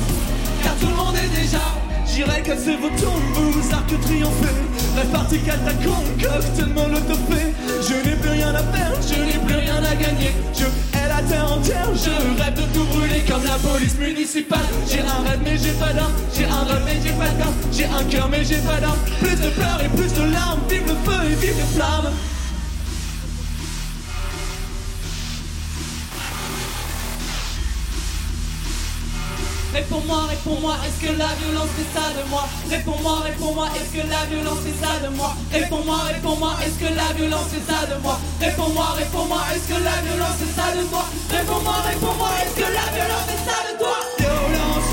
Car 0.63 0.75
tout 0.77 0.87
le 0.87 0.95
monde 0.95 1.15
est 1.15 1.41
déjà. 1.41 1.86
J'irai 2.17 2.41
casser 2.41 2.75
vos 2.77 2.89
tombes, 2.99 3.21
vous 3.35 3.75
arcs 3.75 4.01
triompher. 4.01 4.57
Répartis 4.97 5.37
catacombes, 5.37 6.17
cocktail 6.19 6.73
molotofé. 6.73 7.53
Je 7.87 7.93
n'ai 7.93 8.15
plus 8.15 8.31
rien 8.31 8.55
à 8.55 8.63
faire, 8.73 8.91
je 9.07 9.21
n'ai 9.21 9.37
plus 9.45 9.55
rien 9.55 9.77
à 9.83 9.93
gagner. 9.93 10.33
Je 10.51 10.65
hais 10.97 11.07
la 11.07 11.21
terre 11.29 11.51
entière, 11.53 11.89
je 11.93 12.41
rêve 12.41 12.55
de 12.55 12.73
tout 12.73 12.85
brûler 12.85 13.21
comme 13.29 13.43
la 13.43 13.59
police 13.59 13.99
municipale. 13.99 14.65
J'ai 14.89 15.01
un 15.01 15.29
rêve 15.29 15.41
mais 15.43 15.59
j'ai 15.59 15.73
pas 15.73 15.93
d'armes, 15.93 16.13
j'ai 16.35 16.45
un 16.45 16.63
rêve 16.63 16.81
mais 16.85 16.97
j'ai 17.03 17.13
pas 17.13 17.29
d'armes. 17.37 17.55
J'ai 17.71 17.85
un 17.85 18.03
cœur 18.09 18.29
mais 18.29 18.43
j'ai 18.43 18.61
pas 18.65 18.79
d'armes. 18.81 18.97
Plus 19.19 19.35
de 19.35 19.49
pleurs 19.51 19.81
et 19.85 19.89
plus 19.89 20.11
de 20.11 20.33
larmes, 20.33 20.61
vive 20.67 20.87
le 20.87 20.95
feu 21.05 21.21
et 21.23 21.35
vive 21.35 21.55
les 21.55 21.77
flammes. 21.77 22.09
Réponds-moi, 29.77 30.25
réponds-moi, 30.25 30.73
est-ce 30.89 31.05
que 31.05 31.13
la 31.21 31.29
violence 31.37 31.69
fait 31.77 31.85
ça 31.93 32.09
de 32.09 32.27
moi? 32.33 32.49
Réponds-moi, 32.67 33.21
réponds-moi, 33.29 33.67
est-ce 33.77 33.93
que 33.93 34.01
la 34.09 34.25
violence 34.25 34.57
fait 34.65 34.73
ça 34.81 34.97
de 35.05 35.09
moi? 35.13 35.37
Réponds-moi, 35.53 35.99
réponds-moi, 36.09 36.51
est-ce 36.65 36.81
que 36.81 36.89
la 36.97 37.13
violence 37.13 37.45
fait 37.53 37.61
ça 37.61 37.85
de 37.85 38.01
moi? 38.01 38.17
Réponds-moi, 38.41 38.87
réponds-moi, 38.97 39.41
est-ce 39.53 39.69
que 39.69 39.77
la 39.77 39.97
violence 40.01 40.37
fait 40.41 40.53
ça 40.57 40.73
de 40.73 40.81
toi 40.89 41.05
Réponds-moi, 41.29 41.77
réponds-moi, 41.93 42.29
est-ce 42.41 42.55
que 42.57 42.67
la 42.73 42.87
violence 42.89 43.25
fait 43.29 43.43
ça 43.45 43.57
de 43.69 43.73
toi? 43.77 43.97
Violence, 44.17 44.89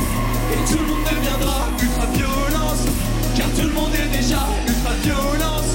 et 0.52 0.60
tout 0.68 0.76
le 0.76 0.84
monde 0.84 1.04
deviendra 1.08 1.56
ultra 1.80 2.06
violence 2.12 2.84
Car 3.32 3.48
tout 3.56 3.64
le 3.64 3.72
monde 3.72 3.94
est 3.96 4.10
déjà 4.12 4.42
ultra 4.68 4.92
violence 5.00 5.70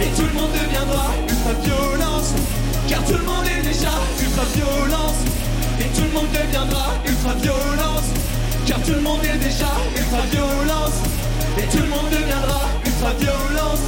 Et 0.00 0.10
tout 0.16 0.28
le 0.32 0.32
monde 0.32 0.52
deviendra 0.56 1.04
ultra 1.28 1.52
violence 1.60 2.32
Car 2.88 3.04
tout 3.04 3.20
le 3.20 3.26
monde 3.28 3.44
est 3.52 3.68
déjà 3.68 3.92
ultra 4.16 4.48
violence 4.56 5.20
Et 5.76 5.88
tout 5.92 6.08
le 6.08 6.14
monde 6.16 6.32
deviendra 6.32 6.96
ultra 7.04 7.34
violence 7.44 8.08
car 8.66 8.82
tout 8.82 8.92
le 8.92 9.00
monde 9.00 9.24
est 9.24 9.38
déjà 9.38 9.70
ultra 9.96 10.22
violence. 10.32 10.98
Et 11.58 11.66
tout 11.70 11.82
le 11.82 11.88
monde 11.88 12.10
deviendra 12.10 12.60
ultra 12.84 13.12
violence. 13.18 13.80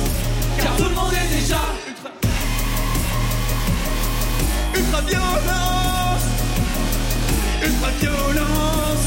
Car 0.62 0.76
tout 0.76 0.84
le 0.84 0.94
monde 0.94 1.12
est 1.12 1.36
déjà 1.36 1.60
ultra 1.88 2.10
Ultra 4.74 5.00
violence. 5.02 6.24
Ultra 7.62 7.90
violence. 8.00 9.04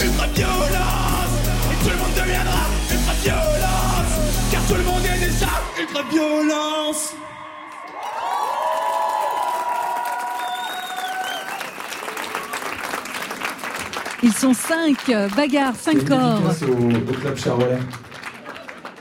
Ultra 0.00 0.26
violence. 0.34 1.34
Et 1.70 1.84
tout 1.84 1.90
le 1.90 1.96
monde 1.96 2.14
deviendra 2.16 2.62
ultra 2.90 3.14
violence. 3.22 4.12
Car 4.50 4.62
tout 4.66 4.74
le 4.74 4.84
monde 4.84 5.04
est 5.04 5.26
déjà 5.26 5.52
ultra 5.78 6.02
Ils 14.24 14.32
sont 14.32 14.54
cinq, 14.54 15.10
euh, 15.10 15.28
bagarre, 15.36 15.76
cinq 15.76 16.00
une 16.00 16.04
corps. 16.08 16.40
Au, 16.62 17.10
au 17.10 17.12
club 17.12 17.36
charolais. 17.36 17.78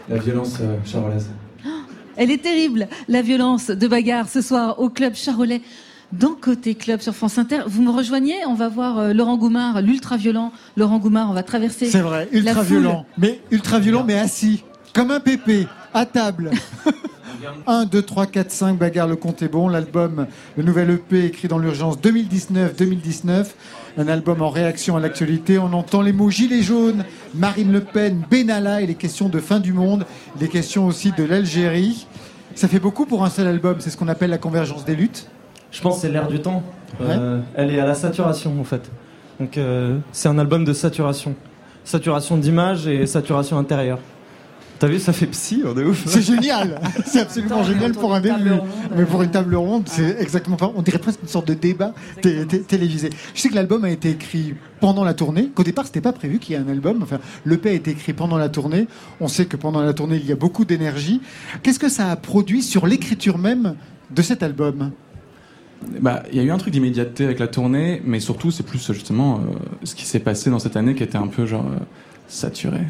La 0.09 0.17
violence 0.17 0.57
euh, 0.59 0.75
charolaise. 0.85 1.29
Elle 2.17 2.29
est 2.29 2.41
terrible, 2.43 2.89
la 3.07 3.21
violence 3.21 3.67
de 3.67 3.87
bagarre 3.87 4.27
ce 4.27 4.41
soir 4.41 4.81
au 4.81 4.89
club 4.89 5.15
charolais. 5.15 5.61
Dans 6.11 6.35
Côté 6.35 6.75
Club 6.75 6.99
sur 6.99 7.15
France 7.15 7.37
Inter, 7.37 7.61
vous 7.67 7.81
me 7.81 7.89
rejoignez? 7.89 8.35
On 8.47 8.53
va 8.53 8.67
voir 8.67 8.99
euh, 8.99 9.13
Laurent 9.13 9.37
Goumard, 9.37 9.81
l'ultra 9.81 10.17
violent. 10.17 10.51
Laurent 10.75 10.99
Goumard, 10.99 11.29
on 11.29 11.33
va 11.33 11.41
traverser. 11.41 11.85
C'est 11.85 12.01
vrai, 12.01 12.27
la 12.29 12.37
ultra 12.39 12.55
foule. 12.55 12.79
violent. 12.79 13.05
Mais 13.17 13.39
ultra 13.49 13.79
violent, 13.79 14.03
mais 14.05 14.19
assis. 14.19 14.65
Comme 14.93 15.09
un 15.09 15.21
pépé, 15.21 15.67
à 15.93 16.05
table. 16.05 16.51
1, 17.65 17.85
2, 17.85 18.01
3, 18.01 18.25
4, 18.25 18.51
5, 18.51 18.77
bagarre, 18.77 19.07
le 19.07 19.15
compte 19.15 19.41
est 19.41 19.47
bon. 19.47 19.69
L'album, 19.69 20.27
le 20.57 20.63
nouvel 20.63 20.89
EP 20.91 21.25
écrit 21.25 21.47
dans 21.47 21.59
l'urgence 21.59 21.97
2019-2019. 21.99 23.45
Un 23.97 24.07
album 24.07 24.41
en 24.41 24.49
réaction 24.49 24.97
à 24.97 24.99
l'actualité. 24.99 25.59
On 25.59 25.71
entend 25.73 26.01
les 26.01 26.13
mots 26.13 26.31
Gilets 26.31 26.63
jaunes, 26.63 27.05
Marine 27.35 27.71
Le 27.71 27.81
Pen, 27.81 28.23
Benalla 28.29 28.81
et 28.81 28.87
les 28.87 28.95
questions 28.95 29.29
de 29.29 29.39
fin 29.39 29.59
du 29.59 29.71
monde. 29.71 30.05
Les 30.39 30.47
questions 30.47 30.87
aussi 30.87 31.11
de 31.11 31.23
l'Algérie. 31.23 32.07
Ça 32.55 32.67
fait 32.67 32.79
beaucoup 32.79 33.05
pour 33.05 33.23
un 33.23 33.29
seul 33.29 33.45
album. 33.47 33.75
C'est 33.79 33.91
ce 33.91 33.97
qu'on 33.97 34.07
appelle 34.07 34.31
la 34.31 34.39
convergence 34.39 34.83
des 34.83 34.95
luttes. 34.95 35.29
Je 35.71 35.81
pense 35.81 35.95
que 35.95 36.01
c'est 36.01 36.09
l'air 36.09 36.27
du 36.27 36.39
temps. 36.39 36.63
Euh, 37.01 37.39
elle 37.55 37.71
est 37.71 37.79
à 37.79 37.85
la 37.85 37.95
saturation 37.95 38.59
en 38.59 38.63
fait. 38.63 38.91
Donc 39.39 39.57
euh, 39.57 39.97
c'est 40.11 40.29
un 40.29 40.39
album 40.39 40.65
de 40.65 40.73
saturation. 40.73 41.35
Saturation 41.83 42.37
d'image 42.37 42.87
et 42.87 43.05
saturation 43.05 43.57
intérieure. 43.57 43.99
T'as 44.83 44.89
vu, 44.89 44.99
ça 44.99 45.13
fait 45.13 45.27
psy, 45.27 45.63
on 45.65 45.77
est 45.77 45.83
ouf. 45.85 46.03
C'est 46.07 46.21
génial, 46.21 46.77
c'est 47.05 47.21
absolument 47.21 47.63
génial 47.63 47.93
pour 47.93 48.13
un 48.13 48.19
début. 48.19 48.49
Mais 48.97 49.05
pour 49.05 49.23
une 49.23 49.31
table 49.31 49.55
ronde, 49.55 49.83
c'est 49.87 50.17
exactement 50.19 50.57
pas. 50.57 50.73
On 50.75 50.81
dirait 50.81 50.97
presque 50.97 51.21
une 51.21 51.29
sorte 51.29 51.47
de 51.47 51.53
débat 51.53 51.93
té- 52.21 52.45
té- 52.45 52.59
télévisé. 52.63 53.09
Je 53.33 53.39
sais 53.39 53.47
que 53.47 53.55
l'album 53.55 53.85
a 53.85 53.89
été 53.89 54.09
écrit 54.09 54.55
pendant 54.81 55.05
la 55.05 55.13
tournée. 55.13 55.47
Qu'au 55.55 55.63
départ, 55.63 55.85
c'était 55.85 56.01
pas 56.01 56.11
prévu 56.11 56.37
qu'il 56.39 56.53
y 56.53 56.59
ait 56.59 56.61
un 56.61 56.67
album. 56.67 56.99
Enfin, 57.01 57.19
le 57.45 57.55
P 57.55 57.69
a 57.69 57.71
été 57.71 57.91
écrit 57.91 58.11
pendant 58.11 58.37
la 58.37 58.49
tournée. 58.49 58.87
On 59.21 59.29
sait 59.29 59.45
que 59.45 59.55
pendant 59.55 59.81
la 59.81 59.93
tournée, 59.93 60.17
il 60.17 60.25
y 60.25 60.33
a 60.33 60.35
beaucoup 60.35 60.65
d'énergie. 60.65 61.21
Qu'est-ce 61.61 61.79
que 61.79 61.87
ça 61.87 62.11
a 62.11 62.17
produit 62.17 62.61
sur 62.61 62.85
l'écriture 62.85 63.37
même 63.37 63.75
de 64.13 64.21
cet 64.21 64.43
album? 64.43 64.91
Bah, 66.01 66.23
il 66.29 66.37
y 66.37 66.41
a 66.41 66.43
eu 66.43 66.51
un 66.51 66.57
truc 66.57 66.73
d'immédiateté 66.73 67.23
avec 67.23 67.39
la 67.39 67.47
tournée, 67.47 68.01
mais 68.03 68.19
surtout, 68.19 68.51
c'est 68.51 68.63
plus 68.63 68.85
justement 68.91 69.35
euh, 69.37 69.55
ce 69.85 69.95
qui 69.95 70.03
s'est 70.05 70.19
passé 70.19 70.49
dans 70.49 70.59
cette 70.59 70.75
année 70.75 70.93
qui 70.93 71.03
était 71.03 71.17
un 71.17 71.27
peu 71.27 71.45
genre 71.45 71.63
euh, 71.67 71.79
saturé. 72.27 72.81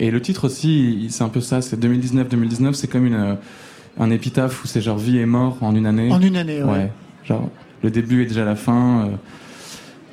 Et 0.00 0.10
le 0.10 0.20
titre 0.22 0.44
aussi, 0.46 1.06
c'est 1.10 1.24
un 1.24 1.28
peu 1.28 1.40
ça. 1.40 1.60
C'est 1.60 1.78
2019-2019. 1.82 2.74
C'est 2.74 2.86
comme 2.88 3.06
une 3.06 3.14
euh, 3.14 3.34
un 3.98 4.10
épitaphe 4.10 4.62
où 4.64 4.66
c'est 4.68 4.80
genre 4.80 4.98
vie 4.98 5.18
et 5.18 5.26
mort 5.26 5.58
en 5.60 5.74
une 5.74 5.86
année. 5.86 6.10
En 6.12 6.20
une 6.20 6.36
année, 6.36 6.62
ouais. 6.62 6.70
Ouais. 6.70 6.92
Genre 7.24 7.48
le 7.82 7.90
début 7.90 8.22
est 8.22 8.26
déjà 8.26 8.44
la 8.44 8.54
fin, 8.56 9.06
euh, 9.06 9.10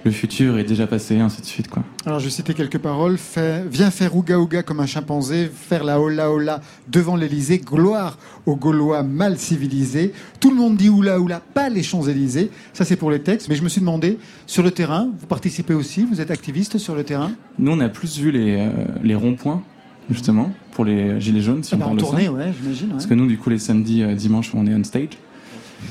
le 0.04 0.12
futur 0.12 0.60
est 0.60 0.64
déjà 0.64 0.86
passé, 0.86 1.20
ainsi 1.20 1.42
de 1.42 1.46
suite 1.48 1.68
quoi. 1.68 1.84
Alors, 2.06 2.20
je 2.20 2.26
vais 2.26 2.32
citer 2.32 2.54
quelques 2.54 2.78
paroles. 2.78 3.18
Fais- 3.18 3.64
viens 3.68 3.90
faire 3.90 4.16
ouga 4.16 4.40
ouga 4.40 4.62
comme 4.64 4.80
un 4.80 4.86
chimpanzé, 4.86 5.50
faire 5.54 5.84
la 5.84 6.00
hola 6.00 6.32
hola 6.32 6.62
devant 6.88 7.16
l'Elysée, 7.16 7.58
gloire 7.60 8.18
aux 8.46 8.56
Gaulois 8.56 9.02
mal 9.04 9.38
civilisés. 9.40 10.14
Tout 10.40 10.52
le 10.52 10.58
monde 10.58 10.78
dit 10.78 10.90
oula 10.90 11.20
oula, 11.20 11.40
pas 11.40 11.70
les 11.70 11.82
Champs-Élysées. 11.82 12.52
Ça, 12.74 12.86
c'est 12.86 12.96
pour 12.98 13.10
les 13.10 13.22
textes. 13.22 13.50
Mais 13.50 13.56
je 13.56 13.64
me 13.64 13.70
suis 13.70 13.82
demandé, 13.82 14.20
sur 14.46 14.62
le 14.62 14.70
terrain, 14.72 15.10
vous 15.20 15.26
participez 15.28 15.74
aussi, 15.74 16.06
vous 16.06 16.22
êtes 16.22 16.30
activiste 16.32 16.78
sur 16.78 16.94
le 16.96 17.04
terrain? 17.04 17.32
Nous, 17.58 17.72
on 17.72 17.80
a 17.80 17.90
plus 17.90 18.20
vu 18.20 18.30
les, 18.32 18.58
euh, 18.60 18.70
les 19.04 19.16
ronds-points, 19.16 19.64
justement, 20.12 20.52
pour 20.72 20.86
les 20.86 21.20
gilets 21.22 21.42
jaunes, 21.42 21.64
si 21.64 21.74
Ah 21.74 21.78
on 21.78 21.80
bah, 21.80 21.86
parle 21.86 21.94
En 21.94 21.96
de 21.96 22.02
tournée, 22.02 22.26
ça. 22.26 22.32
ouais, 22.32 22.54
j'imagine. 22.62 22.88
ouais. 22.88 22.92
Parce 22.94 23.06
que 23.06 23.14
nous, 23.14 23.28
du 23.28 23.38
coup, 23.38 23.50
les 23.50 23.60
samedis, 23.60 24.04
euh, 24.04 24.14
dimanches, 24.16 24.52
on 24.54 24.66
est 24.68 24.74
on 24.76 24.84
stage. 24.84 25.10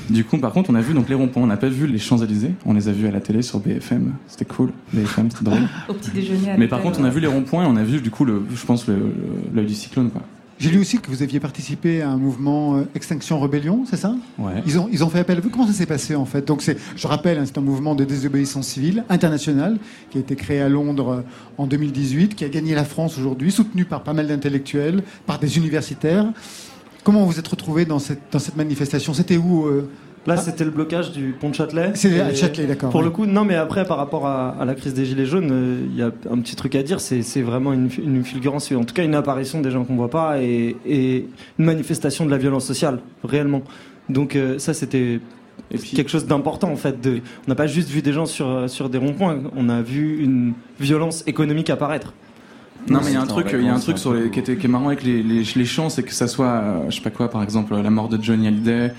Du 0.09 0.23
coup, 0.25 0.37
par 0.37 0.51
contre, 0.51 0.69
on 0.71 0.75
a 0.75 0.81
vu 0.81 0.93
donc 0.93 1.07
les 1.09 1.15
ronds-points. 1.15 1.43
On 1.43 1.47
n'a 1.47 1.57
pas 1.57 1.69
vu 1.69 1.87
les 1.87 1.99
Champs-Élysées. 1.99 2.51
On 2.65 2.73
les 2.73 2.89
a 2.89 2.91
vus 2.91 3.07
à 3.07 3.11
la 3.11 3.21
télé 3.21 3.41
sur 3.41 3.59
BFM. 3.59 4.13
C'était 4.27 4.43
cool. 4.45 4.71
BFM, 4.93 5.29
c'était 5.31 5.45
drôle. 5.45 5.59
Au 5.87 5.93
petit 5.93 6.11
déjeuner. 6.11 6.51
à 6.51 6.57
Mais 6.57 6.67
par 6.67 6.81
contre, 6.81 6.99
on 6.99 7.03
a 7.05 7.09
vu 7.09 7.21
les 7.21 7.27
ronds-points 7.27 7.63
et 7.63 7.67
on 7.67 7.75
a 7.77 7.83
vu, 7.83 8.01
du 8.01 8.09
coup, 8.11 8.25
le, 8.25 8.43
je 8.53 8.65
pense, 8.65 8.87
le- 8.87 8.95
le- 8.95 9.13
l'œil 9.53 9.65
du 9.67 9.73
cyclone, 9.73 10.09
quoi. 10.09 10.21
J'ai 10.57 10.69
lu 10.71 10.79
aussi 10.79 10.99
que 10.99 11.09
vous 11.09 11.21
aviez 11.21 11.41
participé 11.41 12.01
à 12.01 12.09
un 12.09 12.17
mouvement 12.17 12.77
euh, 12.77 12.83
Extinction 12.95 13.39
Rebellion, 13.39 13.83
c'est 13.89 13.97
ça? 13.97 14.15
Ouais. 14.39 14.63
ils 14.65 14.79
ont, 14.79 14.87
ils 14.89 15.03
ont 15.03 15.09
fait 15.09 15.19
appel 15.19 15.37
à 15.37 15.41
vous. 15.41 15.49
Comment 15.49 15.67
ça 15.67 15.73
s'est 15.73 15.85
passé 15.85 16.15
en 16.15 16.25
fait? 16.25 16.47
Donc 16.47 16.61
c'est, 16.61 16.77
je 16.95 17.07
rappelle, 17.07 17.37
hein, 17.37 17.43
c'est 17.45 17.57
un 17.57 17.61
mouvement 17.61 17.93
de 17.93 18.05
désobéissance 18.05 18.67
civile 18.67 19.03
international 19.09 19.77
qui 20.09 20.17
a 20.17 20.21
été 20.21 20.35
créé 20.37 20.61
à 20.61 20.69
Londres 20.69 21.09
euh, 21.09 21.21
en 21.57 21.67
2018, 21.67 22.35
qui 22.35 22.45
a 22.45 22.49
gagné 22.49 22.73
la 22.73 22.85
France 22.85 23.17
aujourd'hui, 23.17 23.51
soutenu 23.51 23.83
par 23.83 24.03
pas 24.03 24.13
mal 24.13 24.27
d'intellectuels, 24.27 25.03
par 25.25 25.39
des 25.39 25.57
universitaires. 25.57 26.25
Comment 27.03 27.19
vous 27.21 27.31
vous 27.33 27.39
êtes 27.39 27.47
retrouvé 27.47 27.83
dans 27.85 27.99
cette, 27.99 28.21
dans 28.31 28.39
cette 28.39 28.55
manifestation? 28.55 29.13
C'était 29.13 29.37
où 29.37 29.65
euh, 29.65 29.89
Là, 30.27 30.37
c'était 30.37 30.63
le 30.63 30.71
blocage 30.71 31.11
du 31.11 31.35
pont 31.39 31.49
de 31.49 31.55
Châtelet. 31.55 31.91
C'est 31.93 32.35
Châtelet, 32.35 32.65
d'accord, 32.65 32.89
Pour 32.89 33.01
ouais. 33.01 33.05
le 33.05 33.11
coup, 33.11 33.25
non, 33.27 33.45
mais 33.45 33.55
après, 33.55 33.85
par 33.85 33.97
rapport 33.97 34.25
à, 34.25 34.49
à 34.59 34.65
la 34.65 34.73
crise 34.73 34.93
des 34.95 35.05
Gilets 35.05 35.27
jaunes, 35.27 35.49
euh, 35.51 35.85
il 35.87 35.95
y 35.95 36.01
a 36.01 36.07
un 36.07 36.39
petit 36.39 36.55
truc 36.55 36.73
à 36.75 36.81
dire. 36.81 36.99
C'est 36.99 37.41
vraiment 37.41 37.73
une, 37.73 37.89
une 38.03 38.23
fulgurance, 38.23 38.71
en 38.71 38.83
tout 38.85 38.93
cas 38.95 39.03
une 39.03 39.13
apparition 39.15 39.61
des 39.61 39.69
gens 39.69 39.83
qu'on 39.83 39.95
voit 39.95 40.09
pas 40.09 40.41
et, 40.41 40.75
et 40.85 41.27
une 41.59 41.65
manifestation 41.65 42.25
de 42.25 42.31
la 42.31 42.37
violence 42.37 42.65
sociale, 42.65 42.99
réellement. 43.23 43.61
Donc, 44.09 44.35
euh, 44.35 44.57
ça, 44.57 44.73
c'était 44.73 45.19
quelque 45.95 46.09
chose 46.09 46.25
d'important, 46.25 46.71
en 46.71 46.75
fait. 46.75 46.99
De, 47.01 47.21
on 47.45 47.49
n'a 47.49 47.55
pas 47.55 47.67
juste 47.67 47.89
vu 47.89 48.01
des 48.01 48.13
gens 48.13 48.25
sur, 48.25 48.69
sur 48.69 48.89
des 48.89 48.97
ronds-points, 48.97 49.37
on 49.55 49.69
a 49.69 49.81
vu 49.81 50.23
une 50.23 50.53
violence 50.79 51.23
économique 51.27 51.69
apparaître. 51.69 52.13
Non, 52.87 52.99
mais 53.03 53.11
il 53.11 53.13
y 53.13 53.17
a 53.17 53.21
un 53.21 53.25
truc, 53.25 53.47
il 53.51 53.63
y 53.63 53.67
a 53.67 53.73
un 53.73 53.79
truc 53.79 53.97
sur 53.97 54.13
les, 54.13 54.29
qui, 54.29 54.39
était, 54.39 54.57
qui 54.57 54.65
est 54.65 54.69
marrant 54.69 54.87
avec 54.87 55.03
les, 55.03 55.23
les, 55.23 55.43
les 55.55 55.65
chants, 55.65 55.89
c'est 55.89 56.03
que 56.03 56.13
ça 56.13 56.27
soit, 56.27 56.47
euh, 56.47 56.79
je 56.89 56.95
sais 56.95 57.01
pas 57.01 57.09
quoi, 57.09 57.29
par 57.29 57.41
exemple, 57.41 57.75
la 57.75 57.89
mort 57.89 58.09
de 58.09 58.21
Johnny 58.21 58.47
Hallyday, 58.47 58.91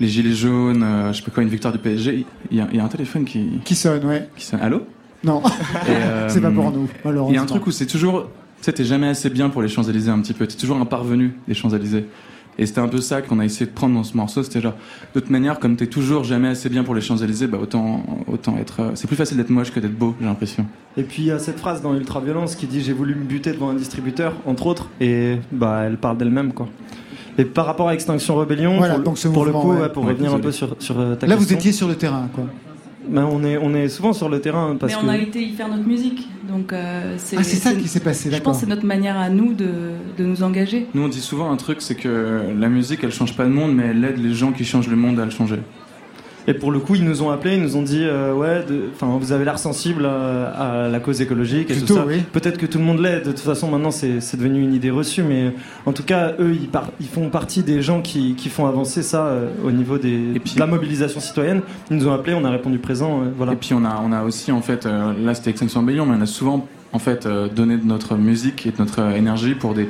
les 0.00 0.08
gilets 0.08 0.34
jaunes, 0.34 0.82
euh, 0.82 1.12
je 1.12 1.18
sais 1.18 1.24
pas 1.24 1.30
quoi, 1.30 1.42
une 1.42 1.48
victoire 1.48 1.72
du 1.72 1.78
PSG. 1.78 2.24
Il 2.50 2.56
y 2.56 2.60
a, 2.60 2.68
il 2.70 2.76
y 2.76 2.80
a 2.80 2.84
un 2.84 2.88
téléphone 2.88 3.24
qui, 3.24 3.60
Qui 3.64 3.74
sonne, 3.74 4.04
ouais. 4.04 4.28
qui 4.36 4.44
sonne. 4.44 4.60
Allô? 4.60 4.82
Non, 5.24 5.42
euh, 5.88 6.26
c'est 6.28 6.40
pas 6.40 6.50
pour 6.50 6.70
nous, 6.70 6.88
malheureusement. 7.04 7.32
Il 7.32 7.36
y 7.36 7.38
a 7.38 7.42
un 7.42 7.46
truc 7.46 7.66
où 7.66 7.70
c'est 7.70 7.86
toujours, 7.86 8.22
tu 8.24 8.28
sais, 8.62 8.72
t'es 8.72 8.84
jamais 8.84 9.08
assez 9.08 9.30
bien 9.30 9.48
pour 9.50 9.62
les 9.62 9.68
Champs-Élysées 9.68 10.10
un 10.10 10.20
petit 10.20 10.34
peu. 10.34 10.46
T'es 10.46 10.56
toujours 10.56 10.76
un 10.78 10.84
parvenu 10.86 11.34
des 11.48 11.54
Champs-Élysées. 11.54 12.06
Et 12.60 12.66
c'était 12.66 12.80
un 12.80 12.88
peu 12.88 13.00
ça 13.00 13.22
qu'on 13.22 13.38
a 13.38 13.44
essayé 13.44 13.66
de 13.66 13.70
prendre 13.70 13.94
dans 13.94 14.02
ce 14.02 14.16
morceau. 14.16 14.42
C'était 14.42 14.60
genre, 14.60 14.74
de 15.14 15.20
toute 15.20 15.30
manière, 15.30 15.60
comme 15.60 15.76
t'es 15.76 15.86
toujours 15.86 16.24
jamais 16.24 16.48
assez 16.48 16.68
bien 16.68 16.82
pour 16.82 16.92
les 16.96 17.00
Champs-Élysées, 17.00 17.46
bah 17.46 17.58
autant, 17.62 18.04
autant 18.26 18.56
être. 18.58 18.80
euh, 18.80 18.90
C'est 18.94 19.06
plus 19.06 19.14
facile 19.16 19.36
d'être 19.36 19.50
moche 19.50 19.70
que 19.72 19.78
d'être 19.78 19.96
beau, 19.96 20.16
j'ai 20.20 20.26
l'impression. 20.26 20.66
Et 20.96 21.04
puis 21.04 21.22
il 21.22 21.26
y 21.26 21.30
a 21.30 21.38
cette 21.38 21.58
phrase 21.60 21.82
dans 21.82 21.94
Ultraviolence 21.94 22.56
qui 22.56 22.66
dit 22.66 22.80
j'ai 22.80 22.92
voulu 22.92 23.14
me 23.14 23.22
buter 23.22 23.52
devant 23.52 23.70
un 23.70 23.74
distributeur, 23.74 24.34
entre 24.44 24.66
autres, 24.66 24.88
et 25.00 25.36
bah 25.52 25.82
elle 25.84 25.98
parle 25.98 26.18
d'elle-même 26.18 26.52
quoi. 26.52 26.68
Et 27.38 27.44
par 27.44 27.66
rapport 27.66 27.88
à 27.88 27.94
Extinction 27.94 28.34
Rebellion, 28.34 28.76
Voilà, 28.78 28.94
pour, 28.94 28.98
le- 28.98 29.04
donc 29.04 29.18
ce 29.18 29.28
pour 29.28 29.44
le 29.44 29.52
mouvement, 29.52 29.68
coup, 29.70 29.76
ouais. 29.76 29.82
ouais, 29.82 29.88
pour 29.90 30.04
Ouais, 30.04 30.12
revenir 30.12 30.34
un 30.34 30.40
peu 30.40 30.50
sur, 30.52 30.74
sur 30.80 30.98
euh, 30.98 31.14
ta 31.14 31.26
Là, 31.26 31.36
vous 31.36 31.52
étiez 31.52 31.70
sur 31.72 31.86
le 31.86 31.94
terrain, 31.94 32.28
quoi. 32.34 32.44
bah, 33.08 33.26
on, 33.30 33.44
est, 33.44 33.56
on 33.58 33.74
est 33.74 33.88
souvent 33.88 34.12
sur 34.12 34.28
le 34.28 34.40
terrain 34.40 34.76
parce 34.78 34.92
Mais 34.94 35.00
que. 35.00 35.06
on 35.06 35.08
a 35.08 35.16
été 35.18 35.40
y 35.42 35.52
faire 35.52 35.68
notre 35.68 35.86
musique. 35.86 36.26
Donc, 36.48 36.72
euh, 36.72 37.14
c'est 37.18 37.36
Ah, 37.38 37.42
c'est 37.44 37.56
ça 37.56 37.74
qui 37.74 37.86
s'est 37.86 38.00
passé, 38.00 38.28
Je 38.30 38.34
d'accord. 38.36 38.52
pense 38.52 38.56
que 38.62 38.66
c'est 38.66 38.70
notre 38.70 38.86
manière 38.86 39.16
à 39.16 39.28
nous 39.28 39.52
de, 39.52 39.68
de 40.18 40.24
nous 40.24 40.42
engager. 40.42 40.86
Nous, 40.94 41.02
on 41.02 41.08
dit 41.08 41.20
souvent 41.20 41.52
un 41.52 41.56
truc, 41.56 41.80
c'est 41.80 41.94
que 41.94 42.40
la 42.58 42.68
musique, 42.68 43.00
elle 43.04 43.12
change 43.12 43.36
pas 43.36 43.44
le 43.44 43.50
monde, 43.50 43.72
mais 43.74 43.84
elle 43.90 44.04
aide 44.04 44.18
les 44.18 44.34
gens 44.34 44.50
qui 44.52 44.64
changent 44.64 44.88
le 44.88 44.96
monde 44.96 45.20
à 45.20 45.24
le 45.24 45.30
changer. 45.30 45.60
Et 46.48 46.54
pour 46.54 46.72
le 46.72 46.78
coup, 46.80 46.94
ils 46.96 47.04
nous 47.04 47.22
ont 47.22 47.30
appelés, 47.30 47.54
ils 47.56 47.62
nous 47.62 47.76
ont 47.76 47.82
dit 47.82 48.02
euh, 48.04 48.32
ouais, 48.34 48.64
enfin 48.94 49.06
vous 49.20 49.32
avez 49.32 49.44
l'air 49.44 49.58
sensible 49.58 50.06
à, 50.06 50.84
à 50.86 50.88
la 50.88 50.98
cause 50.98 51.20
écologique 51.20 51.70
et 51.70 51.74
Plutôt, 51.74 51.86
tout 51.86 51.94
ça. 52.00 52.06
oui. 52.06 52.22
Peut-être 52.32 52.56
que 52.56 52.64
tout 52.66 52.78
le 52.78 52.84
monde 52.84 53.00
l'est. 53.00 53.20
De 53.20 53.26
toute 53.32 53.38
façon, 53.40 53.70
maintenant 53.70 53.90
c'est 53.90 54.36
devenu 54.36 54.62
une 54.62 54.72
idée 54.74 54.90
reçue, 54.90 55.22
mais 55.22 55.52
en 55.84 55.92
tout 55.92 56.02
cas, 56.04 56.32
eux, 56.40 56.56
ils, 56.60 56.68
par- 56.68 56.88
ils 57.00 57.06
font 57.06 57.28
partie 57.28 57.62
des 57.62 57.82
gens 57.82 58.00
qui, 58.00 58.34
qui 58.34 58.48
font 58.48 58.66
avancer 58.66 59.02
ça 59.02 59.26
euh, 59.26 59.48
au 59.62 59.70
niveau 59.70 59.98
des, 59.98 60.08
Et 60.36 60.40
puis- 60.40 60.54
de 60.54 60.60
la 60.60 60.66
mobilisation 60.66 61.20
citoyenne. 61.20 61.60
Ils 61.90 61.98
nous 61.98 62.08
ont 62.08 62.12
appelés, 62.14 62.34
on 62.34 62.44
a 62.46 62.50
répondu 62.50 62.78
présent. 62.78 63.20
euh, 63.20 63.24
voilà. 63.36 63.52
Et 63.52 63.56
puis 63.56 63.74
on 63.74 63.84
a, 63.84 64.02
on 64.02 64.10
a 64.12 64.22
aussi 64.24 64.50
en 64.50 64.62
fait, 64.62 64.86
euh, 64.86 65.12
là 65.22 65.34
c'était 65.34 65.50
Extinction 65.50 65.80
Rebellion, 65.82 66.06
mais 66.06 66.16
on 66.18 66.22
a 66.22 66.26
souvent 66.26 66.66
en 66.94 66.98
fait 66.98 67.26
euh, 67.26 67.48
donné 67.54 67.76
de 67.76 67.84
notre 67.84 68.16
musique 68.16 68.64
et 68.66 68.70
de 68.70 68.76
notre 68.78 69.02
euh, 69.02 69.14
énergie 69.14 69.54
pour 69.54 69.74
des, 69.74 69.86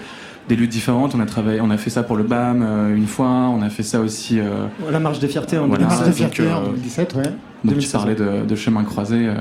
des 0.49 0.57
luttes 0.57 0.71
différentes. 0.71 1.14
On 1.14 1.21
a 1.21 1.26
travaillé, 1.26 1.61
on 1.61 1.71
a 1.71 1.76
fait 1.76 1.90
ça 1.90 2.02
pour 2.02 2.17
le 2.17 2.25
BAM 2.25 2.62
euh, 2.62 2.95
une 2.97 3.07
fois, 3.07 3.28
on 3.28 3.62
a 3.62 3.69
fait 3.71 3.83
ça 3.83 4.00
aussi. 4.00 4.40
euh, 4.40 4.67
La 4.90 4.99
marche 5.00 5.19
des 5.19 5.28
fiertés 5.28 5.59
en 5.59 5.67
Voilà. 5.69 5.83
La 5.85 5.88
marche 5.88 6.00
de 6.00 6.05
2016. 6.12 6.17
fierté 6.17 6.43
donc, 6.45 6.52
en 6.52 6.62
euh, 6.62 6.71
2017, 6.71 7.14
ouais. 7.14 7.23
donc 7.23 7.33
tu 7.62 7.69
2016. 7.69 7.93
parlais 7.93 8.14
de, 8.14 8.47
de 8.47 8.55
chemin 8.57 8.85
croisé, 8.85 9.26
euh, 9.28 9.35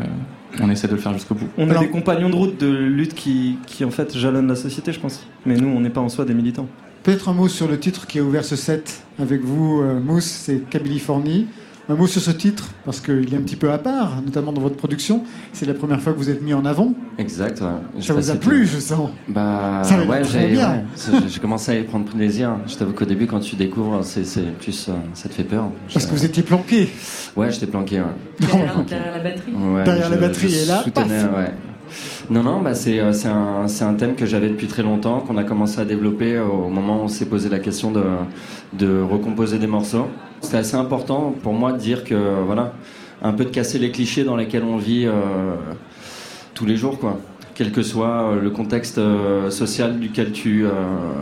on 0.61 0.69
essaie 0.69 0.87
de 0.87 0.93
le 0.95 0.99
faire 1.01 1.13
jusqu'au 1.13 1.35
bout. 1.35 1.47
On 1.57 1.67
a 1.67 1.71
Alors- 1.71 1.83
des 1.83 1.89
compagnons 1.89 2.29
de 2.29 2.35
route 2.35 2.59
de 2.59 2.67
lutte 2.67 3.13
qui, 3.13 3.57
qui 3.65 3.85
en 3.85 3.91
fait 3.91 4.17
jalonnent 4.17 4.47
la 4.47 4.55
société, 4.55 4.91
je 4.91 4.99
pense. 4.99 5.25
Mais 5.45 5.55
nous, 5.55 5.67
on 5.69 5.79
n'est 5.79 5.89
pas 5.89 6.01
en 6.01 6.09
soi 6.09 6.25
des 6.25 6.33
militants. 6.33 6.67
Peut-être 7.03 7.29
un 7.29 7.33
mot 7.33 7.47
sur 7.47 7.67
le 7.69 7.79
titre 7.79 8.05
qui 8.05 8.19
a 8.19 8.23
ouvert 8.23 8.43
ce 8.43 8.55
set 8.57 9.01
avec 9.19 9.41
vous, 9.41 9.81
euh, 9.81 9.99
Mousse, 9.99 10.25
c'est 10.25 10.69
Californie. 10.69 11.47
Un 11.89 11.95
mot 11.95 12.05
sur 12.05 12.21
ce 12.21 12.31
titre, 12.31 12.65
parce 12.83 12.99
qu'il 12.99 13.33
est 13.33 13.37
un 13.37 13.41
petit 13.41 13.55
peu 13.55 13.71
à 13.71 13.77
part, 13.77 14.21
notamment 14.21 14.51
dans 14.51 14.59
votre 14.59 14.75
production. 14.75 15.23
C'est 15.53 15.65
la 15.65 15.73
première 15.73 16.01
fois 16.01 16.11
que 16.11 16.17
vous 16.17 16.29
êtes 16.29 16.41
mis 16.41 16.53
en 16.53 16.65
avant. 16.65 16.93
Exact. 17.17 17.61
ouais. 17.61 18.01
Ça 18.01 18.13
vous 18.13 18.29
a 18.29 18.35
plu, 18.35 18.65
je 18.67 18.77
sens. 18.77 19.09
Bah 19.29 19.83
Ça 19.85 19.95
va 19.95 20.03
ouais, 20.05 20.21
j'ai 20.25 20.47
bien. 20.49 20.69
ouais, 20.69 20.83
c'est- 20.95 21.11
j'ai 21.29 21.39
commencé 21.39 21.71
à 21.71 21.75
y 21.79 21.83
prendre 21.83 22.03
plaisir. 22.03 22.57
Je 22.67 22.75
t'avoue 22.75 22.91
qu'au 22.91 23.05
début, 23.05 23.25
quand 23.25 23.39
tu 23.39 23.55
découvres, 23.55 24.01
c'est 24.03 24.23
plus 24.59 24.89
euh, 24.89 24.93
ça 25.13 25.29
te 25.29 25.33
fait 25.33 25.45
peur. 25.45 25.69
Parce 25.93 26.05
que 26.05 26.11
vous 26.11 26.25
étiez 26.25 26.43
planqué. 26.43 26.89
Ouais, 27.37 27.51
j'étais 27.51 27.67
planqué. 27.67 28.01
Ouais. 28.01 28.05
Derrière, 28.41 28.83
derrière 28.83 29.11
la 29.13 29.19
batterie. 29.23 29.51
Ouais, 29.53 29.83
Derrière 29.85 30.05
je- 30.07 30.11
la 30.11 30.17
batterie, 30.17 30.49
je 30.49 30.63
et 30.63 30.65
là. 30.65 30.83
Non, 32.29 32.43
non, 32.43 32.61
bah 32.61 32.75
c'est 32.75 32.99
euh, 32.99 33.13
c'est 33.13 33.29
un, 33.29 33.69
c'est 33.69 33.85
un 33.85 33.93
thème 33.93 34.15
que 34.15 34.25
j'avais 34.25 34.49
depuis 34.49 34.67
très 34.67 34.83
longtemps, 34.83 35.21
qu'on 35.21 35.37
a 35.37 35.45
commencé 35.45 35.79
à 35.79 35.85
développer 35.85 36.37
au 36.37 36.67
moment 36.67 36.99
où 36.99 37.03
on 37.05 37.07
s'est 37.07 37.27
posé 37.27 37.47
la 37.47 37.59
question 37.59 37.91
de, 37.91 38.03
de 38.73 38.99
recomposer 39.01 39.57
des 39.57 39.67
morceaux. 39.67 40.07
C'était 40.41 40.57
assez 40.57 40.75
important 40.75 41.33
pour 41.43 41.53
moi 41.53 41.71
de 41.71 41.77
dire 41.77 42.03
que, 42.03 42.41
voilà, 42.45 42.73
un 43.21 43.33
peu 43.33 43.45
de 43.45 43.49
casser 43.49 43.79
les 43.79 43.91
clichés 43.91 44.23
dans 44.23 44.35
lesquels 44.35 44.63
on 44.63 44.77
vit 44.77 45.05
euh, 45.05 45.55
tous 46.53 46.65
les 46.65 46.77
jours, 46.77 46.99
quoi. 46.99 47.19
Quel 47.57 47.71
que 47.71 47.81
soit 47.81 48.21
euh, 48.33 48.39
le 48.39 48.51
contexte 48.51 48.99
euh, 48.99 49.49
social 49.49 49.99
duquel 49.99 50.31
tu. 50.31 50.63
euh, 50.63 50.69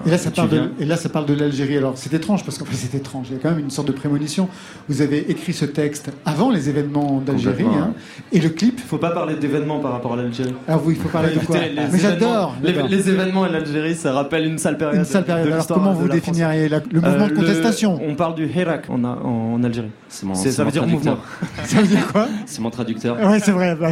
Et 0.05 0.09
là, 0.09 0.17
ça 0.17 0.29
tu 0.31 0.35
parle 0.35 0.49
de, 0.49 0.55
viens. 0.57 0.71
et 0.81 0.85
là, 0.85 0.97
ça 0.97 1.07
parle 1.07 1.25
de 1.25 1.33
l'Algérie. 1.33 1.77
Alors, 1.77 1.93
c'est 1.95 2.13
étrange, 2.13 2.43
parce 2.43 2.57
qu'en 2.57 2.65
fait, 2.65 2.75
c'est 2.75 2.93
étrange. 2.97 3.27
Il 3.29 3.37
y 3.37 3.39
a 3.39 3.41
quand 3.41 3.51
même 3.51 3.59
une 3.59 3.69
sorte 3.69 3.87
de 3.87 3.93
prémonition. 3.93 4.49
Vous 4.89 5.01
avez 5.01 5.31
écrit 5.31 5.53
ce 5.53 5.63
texte 5.63 6.11
avant 6.25 6.51
les 6.51 6.67
événements 6.67 7.21
d'Algérie. 7.25 7.63
Hein. 7.63 7.93
Et 8.33 8.41
le 8.41 8.49
clip, 8.49 8.81
Faut 8.85 8.97
pas 8.97 9.11
parler 9.11 9.35
d'événements 9.37 9.79
par 9.79 9.93
rapport 9.93 10.11
à 10.11 10.17
l'Algérie. 10.17 10.53
alors 10.67 10.81
oui, 10.85 10.95
il 10.97 11.01
faut 11.01 11.07
parler 11.07 11.33
de 11.35 11.39
quoi 11.39 11.57
les 11.57 11.69
Mais 11.89 11.99
j'adore 11.99 12.53
les, 12.61 13.09
événements 13.09 13.45
et 13.45 13.51
l'Algérie, 13.53 13.95
ça 13.95 14.11
rappelle 14.11 14.45
une 14.45 14.57
sale 14.57 14.77
période. 14.77 14.97
Une 14.97 15.05
sale 15.05 15.23
période. 15.23 15.47
de 15.47 15.53
Alors, 15.53 15.67
comment 15.67 15.93
de 15.93 15.99
vous 15.99 16.09
définiriez 16.09 16.67
la- 16.67 16.81
le 16.91 16.99
mouvement 16.99 17.25
Euh, 17.25 17.29
de 17.29 17.33
contestation? 17.33 17.97
On 18.05 18.15
parle 18.15 18.35
du 18.35 18.45
Hirak 18.45 18.89
en, 18.89 19.01
en 19.05 19.63
Algérie. 19.63 19.87
C'est 20.09 20.25
mon, 20.25 20.35
ça 20.35 20.49
mon 20.49 20.65
veut 20.65 20.71
dire 20.71 20.81
traducteur. 20.83 21.15
mouvement. 21.15 21.63
Ça 21.65 21.81
veut 21.81 21.87
dire 21.87 22.11
quoi? 22.11 22.27
C'est 22.45 22.61
mon 22.61 22.69
traducteur. 22.71 23.17
Ouais, 23.25 23.39
c'est 23.39 23.51
vrai. 23.51 23.77
bah, 23.79 23.91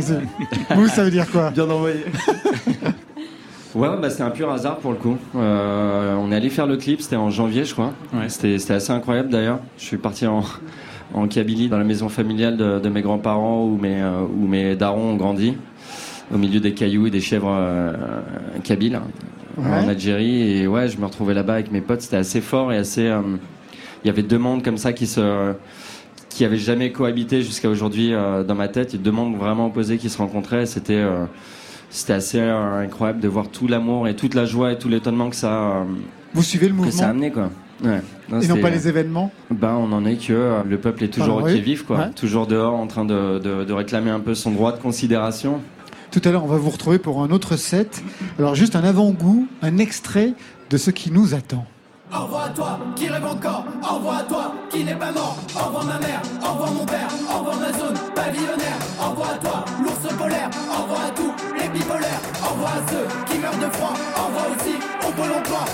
Vous, 0.76 0.88
ça 0.90 1.04
veut 1.06 1.12
dire 1.12 1.30
quoi? 1.32 1.50
Bien 1.52 1.70
envoyé. 1.70 2.04
Ouais, 3.76 3.88
bah, 4.00 4.12
c'était 4.12 4.22
un 4.22 4.30
pur 4.30 4.52
hasard 4.52 4.78
pour 4.78 4.92
le 4.92 4.98
coup. 4.98 5.18
Euh, 5.36 6.14
on 6.20 6.32
est 6.32 6.36
allé 6.36 6.52
faire 6.52 6.68
le 6.68 6.78
clip, 6.78 7.02
c'était 7.02 7.16
en 7.16 7.32
janvier, 7.32 7.66
je 7.66 7.74
crois. 7.74 7.92
Ouais. 8.14 8.30
C'était 8.30 8.60
c'était 8.60 8.76
assez 8.76 8.92
incroyable 8.92 9.30
d'ailleurs. 9.30 9.62
Je 9.80 9.84
suis 9.86 9.98
parti 9.98 10.28
en, 10.28 10.44
en 11.16 11.28
Kabylie, 11.28 11.70
dans 11.70 11.80
la 11.80 11.84
maison 11.84 12.08
familiale 12.08 12.56
de, 12.56 12.78
de 12.80 12.90
mes 12.90 13.02
grands-parents 13.02 13.64
où 13.66 13.78
mes, 13.82 14.00
euh, 14.00 14.22
où 14.22 14.46
mes 14.48 14.76
darons 14.76 15.14
ont 15.14 15.16
grandi, 15.16 15.58
au 16.32 16.38
milieu 16.38 16.60
des 16.60 16.76
cailloux 16.76 17.08
et 17.08 17.10
des 17.10 17.20
chèvres 17.22 17.50
euh, 17.52 17.94
kabyles 18.64 19.00
Ouais. 19.58 19.66
en 19.70 19.88
Algérie. 19.88 20.58
Et 20.62 20.68
ouais, 20.68 20.88
je 20.88 20.98
me 21.00 21.06
retrouvais 21.06 21.34
là-bas 21.36 21.54
avec 21.54 21.72
mes 21.72 21.82
potes. 21.82 22.02
C'était 22.02 22.18
assez 22.18 22.42
fort 22.42 22.72
et 22.74 22.78
assez. 22.78 23.08
euh, 23.08 23.22
Il 24.04 24.08
y 24.08 24.10
avait 24.12 24.24
deux 24.24 24.38
mondes 24.40 24.64
comme 24.64 24.78
ça 24.78 24.94
qui 24.94 25.08
se 25.08 25.54
qui 26.30 26.44
avaient 26.46 26.58
jamais 26.58 26.92
cohabité 26.92 27.42
jusqu'à 27.44 27.70
aujourd'hui 27.70 28.14
euh, 28.14 28.44
dans 28.44 28.56
ma 28.56 28.68
tête. 28.68 28.94
Il 28.94 28.98
y 28.98 29.00
a 29.00 29.04
deux 29.04 29.12
mondes 29.12 29.36
vraiment 29.36 29.68
opposés 29.68 29.98
qui 29.98 30.10
se 30.10 30.18
rencontraient. 30.20 30.66
C'était 30.66 30.94
euh, 30.96 31.26
c'était 31.94 32.14
assez 32.14 32.40
euh, 32.40 32.80
incroyable 32.84 33.20
de 33.22 33.28
voir 33.28 33.48
tout 33.48 33.68
l'amour 33.68 34.08
et 34.08 34.16
toute 34.16 34.34
la 34.34 34.46
joie 34.46 34.72
et 34.72 34.78
tout 34.78 34.90
l'étonnement 34.90 35.30
que 35.30 35.36
ça 35.36 35.54
euh, 35.54 35.84
Vous 36.34 36.44
suivez 36.44 36.68
le 36.68 36.74
que 36.76 36.90
ça 36.92 37.06
a 37.10 37.14
mouvement 37.14 37.28
amené 37.28 37.32
quoi. 37.32 37.50
Ouais. 37.84 38.02
Non, 38.30 38.40
et 38.42 38.48
non 38.48 38.56
c'était- 38.56 38.62
pas 38.62 38.70
les 38.70 38.88
événements 38.88 39.32
Ben, 39.52 39.74
on 39.80 39.92
en 39.92 40.06
est 40.06 40.16
que 40.16 40.34
euh, 40.34 40.64
le 40.68 40.78
peuple 40.78 41.04
est 41.04 41.08
toujours 41.10 41.38
au 41.38 41.44
oui. 41.44 41.56
qui 41.56 41.62
vif 41.62 41.84
quoi, 41.84 41.98
Ouais. 41.98 42.10
toujours 42.16 42.48
dehors 42.48 42.74
en 42.76 42.88
train 42.88 43.06
de, 43.06 43.40
de, 43.40 43.64
de 43.64 43.74
réclamer 43.74 44.10
un 44.12 44.20
peu 44.20 44.36
son 44.36 44.52
droit 44.52 44.72
de 44.72 44.80
considération. 44.82 45.60
Tout 46.12 46.22
à 46.26 46.32
l'heure, 46.32 46.44
on 46.44 46.48
va 46.48 46.58
vous 46.58 46.70
retrouver 46.70 47.00
pour 47.00 47.24
un 47.24 47.32
autre 47.32 47.56
set. 47.58 48.04
Alors, 48.38 48.54
juste 48.54 48.76
un 48.76 48.84
avant-goût, 48.84 49.48
un 49.64 49.80
extrait 49.80 50.34
de 50.70 50.78
ce 50.78 50.92
qui 50.92 51.10
nous 51.12 51.34
attend. 51.34 51.66
Au 52.16 52.24
revoir 52.26 52.46
à 52.46 52.50
toi 52.50 52.80
qui 52.96 53.08
rêve 53.10 53.26
encore, 53.26 53.66
au 53.82 53.96
revoir 53.96 54.20
à 54.20 54.24
toi 54.24 54.54
qui 54.70 54.84
n'est 54.84 54.94
pas 54.94 55.12
mort, 55.12 55.36
au 55.56 55.66
revoir 55.66 55.86
ma 55.86 56.00
mère, 56.00 56.22
au 56.48 56.54
revoir 56.54 56.72
mon 56.72 56.86
père, 56.86 57.08
au 57.34 57.40
revoir 57.40 57.58
ma 57.60 57.72
zone 57.80 57.96
pavillonnaire, 58.14 58.78
au 59.04 59.10
revoir 59.10 59.32
à 59.32 59.38
toi 59.40 59.66
l'ours 59.82 60.16
polaire, 60.16 60.50
au 60.70 60.84
revoir 60.84 61.02
à 61.08 61.10
tous 61.10 61.33
revoir 61.82 62.74
à 62.74 62.92
ceux 62.92 63.08
qui 63.32 63.40
meurent 63.40 63.58
de 63.58 63.74
froid, 63.74 63.94
revoir 64.16 64.46
aussi 64.52 64.76
au 65.08 65.12
pôle 65.12 65.32
emploi, 65.38 65.66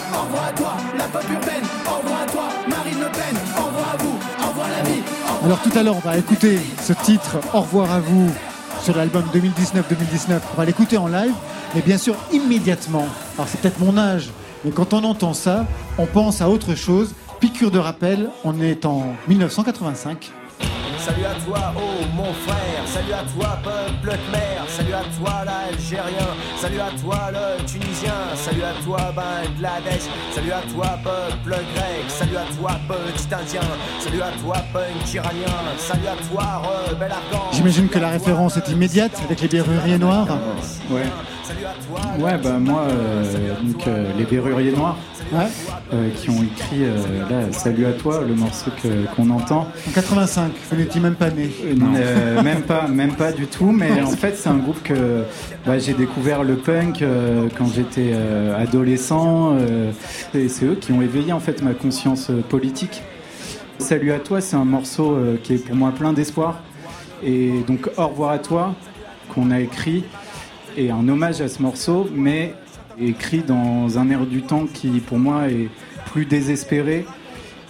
à 0.47 0.51
toi 0.53 0.77
la 0.97 1.03
pop 1.05 1.23
urbaine, 1.23 1.63
revoir 1.85 2.21
à 2.21 2.25
toi 2.25 2.43
Marine 2.67 2.99
Le 2.99 3.11
Pen, 3.11 3.37
revoir 3.55 3.93
à 3.93 3.97
vous, 3.97 4.47
revoir 4.47 4.67
la 4.69 4.89
vie, 4.89 5.01
Alors, 5.43 5.61
tout 5.61 5.71
à 5.77 5.83
l'heure, 5.83 5.95
on 5.95 6.07
va 6.07 6.17
écouter 6.17 6.59
ce 6.81 6.93
titre 6.93 7.37
Au 7.53 7.61
revoir 7.61 7.91
à 7.91 7.99
vous 7.99 8.29
sur 8.81 8.95
l'album 8.95 9.23
2019-2019. 9.33 10.39
On 10.53 10.57
va 10.57 10.65
l'écouter 10.65 10.97
en 10.97 11.07
live, 11.07 11.33
mais 11.75 11.81
bien 11.81 11.97
sûr, 11.97 12.15
immédiatement. 12.31 13.05
Alors, 13.37 13.47
c'est 13.47 13.59
peut-être 13.59 13.79
mon 13.79 13.97
âge, 13.97 14.29
mais 14.63 14.71
quand 14.71 14.93
on 14.93 15.03
entend 15.03 15.33
ça, 15.33 15.65
on 15.97 16.05
pense 16.05 16.41
à 16.41 16.49
autre 16.49 16.75
chose. 16.75 17.13
Piqûre 17.39 17.71
de 17.71 17.79
rappel, 17.79 18.29
on 18.43 18.59
est 18.61 18.85
en 18.85 19.15
1985. 19.27 20.31
Salut 21.09 21.25
à 21.25 21.43
toi, 21.43 21.73
oh 21.75 22.05
mon 22.15 22.31
frère, 22.45 22.85
salut 22.85 23.13
à 23.13 23.23
toi, 23.33 23.57
peuple 23.63 24.15
khmer, 24.15 24.61
salut 24.67 24.93
à 24.93 25.01
toi, 25.17 25.43
l'Algérien, 25.43 26.27
salut 26.55 26.79
à 26.79 26.91
toi, 27.01 27.31
le 27.31 27.65
Tunisien, 27.65 28.13
salut 28.35 28.61
à 28.61 28.83
toi, 28.83 29.11
Bangladesh, 29.15 30.03
salut 30.31 30.51
à 30.51 30.61
toi, 30.71 30.99
peuple 31.03 31.49
grec, 31.73 32.05
salut 32.09 32.37
à 32.37 32.45
toi, 32.55 32.71
petit 32.87 33.33
Indien, 33.33 33.61
salut 33.99 34.21
à 34.21 34.31
toi, 34.43 34.57
punk 34.71 35.11
iranien, 35.11 35.57
salut 35.79 36.07
à 36.07 36.31
toi, 36.31 36.61
rebelle 36.91 37.11
afghan. 37.11 37.43
J'imagine 37.53 37.87
que 37.87 37.97
la 37.97 38.09
référence 38.09 38.57
est 38.57 38.69
immédiate 38.69 39.19
avec 39.25 39.41
les 39.41 39.47
berruriers 39.47 39.97
noirs. 39.97 40.37
Ouais. 40.91 41.05
Salut 41.41 41.65
à 41.65 41.73
toi, 41.87 42.23
Ouais, 42.23 42.37
bah 42.37 42.59
moi, 42.59 42.83
euh, 42.83 43.55
donc, 43.63 43.87
euh, 43.87 44.13
les 44.15 44.25
Berruriers 44.25 44.71
Noirs, 44.71 44.95
euh, 45.33 46.09
qui 46.15 46.29
ont 46.29 46.41
écrit 46.43 46.83
euh, 46.83 47.29
là, 47.29 47.51
Salut 47.51 47.85
à 47.85 47.93
toi, 47.93 48.23
le 48.27 48.35
morceau 48.35 48.71
qu'on 49.15 49.29
entend. 49.29 49.67
En 49.87 49.91
85, 49.93 50.51
vous 50.71 50.77
n'étiez 50.77 51.01
même 51.01 51.15
pas 51.15 51.29
né. 51.29 51.49
Euh, 51.63 52.41
même 52.41 52.61
pas, 52.61 52.87
même 52.87 53.13
pas 53.13 53.31
du 53.31 53.45
tout. 53.47 53.71
Mais 53.71 54.01
en 54.01 54.11
fait, 54.11 54.35
c'est 54.35 54.49
un 54.49 54.57
groupe 54.57 54.81
que 54.83 55.23
bah, 55.65 55.77
j'ai 55.77 55.93
découvert 55.93 56.43
le 56.43 56.55
punk 56.55 57.03
quand 57.57 57.67
j'étais 57.67 58.13
adolescent. 58.57 59.55
et 60.33 60.49
c'est 60.49 60.65
eux 60.65 60.75
qui 60.75 60.91
ont 60.91 61.01
éveillé 61.01 61.33
en 61.33 61.39
fait 61.39 61.61
ma 61.61 61.73
conscience 61.73 62.31
politique. 62.49 63.03
Salut 63.77 64.11
à 64.11 64.19
toi, 64.19 64.41
c'est 64.41 64.55
un 64.55 64.65
morceau 64.65 65.17
qui 65.43 65.53
est 65.53 65.65
pour 65.65 65.75
moi 65.75 65.91
plein 65.91 66.13
d'espoir. 66.13 66.61
Et 67.23 67.51
donc 67.67 67.89
au 67.97 68.07
revoir 68.07 68.31
à 68.31 68.39
toi 68.39 68.73
qu'on 69.33 69.51
a 69.51 69.59
écrit 69.59 70.05
et 70.77 70.91
un 70.91 71.07
hommage 71.07 71.41
à 71.41 71.47
ce 71.47 71.61
morceau, 71.61 72.07
mais 72.13 72.53
écrit 73.01 73.41
dans 73.41 73.97
un 73.97 74.09
air 74.09 74.25
du 74.25 74.41
temps 74.41 74.65
qui 74.71 74.87
pour 74.99 75.19
moi 75.19 75.49
est 75.49 75.69
plus 76.11 76.25
désespéré. 76.25 77.05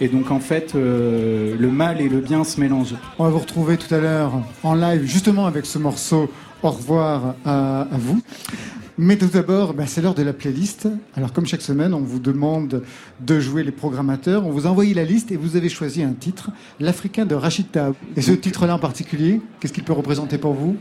Et 0.00 0.08
donc 0.08 0.30
en 0.30 0.40
fait, 0.40 0.74
euh, 0.74 1.54
le 1.58 1.70
mal 1.70 2.00
et 2.00 2.08
le 2.08 2.20
bien 2.20 2.42
se 2.44 2.58
mélangent. 2.58 2.96
On 3.18 3.24
va 3.24 3.30
vous 3.30 3.38
retrouver 3.38 3.76
tout 3.76 3.94
à 3.94 3.98
l'heure 3.98 4.32
en 4.62 4.74
live, 4.74 5.04
justement 5.04 5.46
avec 5.46 5.66
ce 5.66 5.78
morceau. 5.78 6.30
Au 6.62 6.70
revoir 6.70 7.36
à, 7.44 7.82
à 7.82 7.98
vous. 7.98 8.20
Mais 8.98 9.16
tout 9.16 9.28
d'abord, 9.28 9.72
ben, 9.72 9.86
c'est 9.86 10.02
l'heure 10.02 10.14
de 10.14 10.22
la 10.22 10.34
playlist. 10.34 10.86
Alors, 11.16 11.32
comme 11.32 11.46
chaque 11.46 11.62
semaine, 11.62 11.94
on 11.94 12.00
vous 12.00 12.18
demande 12.18 12.82
de 13.20 13.40
jouer 13.40 13.62
les 13.62 13.70
programmateurs. 13.70 14.46
On 14.46 14.50
vous 14.50 14.66
a 14.66 14.70
envoyé 14.70 14.92
la 14.92 15.04
liste 15.04 15.32
et 15.32 15.36
vous 15.36 15.56
avez 15.56 15.70
choisi 15.70 16.02
un 16.02 16.12
titre, 16.12 16.50
l'Africain 16.80 17.24
de 17.24 17.34
Rachid 17.34 17.70
Taab. 17.70 17.94
Et 18.14 18.20
ce 18.20 18.32
titre-là 18.32 18.74
en 18.74 18.78
particulier, 18.78 19.40
qu'est-ce 19.58 19.72
qu'il 19.72 19.84
peut 19.84 19.94
représenter 19.94 20.36
pour 20.36 20.52
vous? 20.52 20.76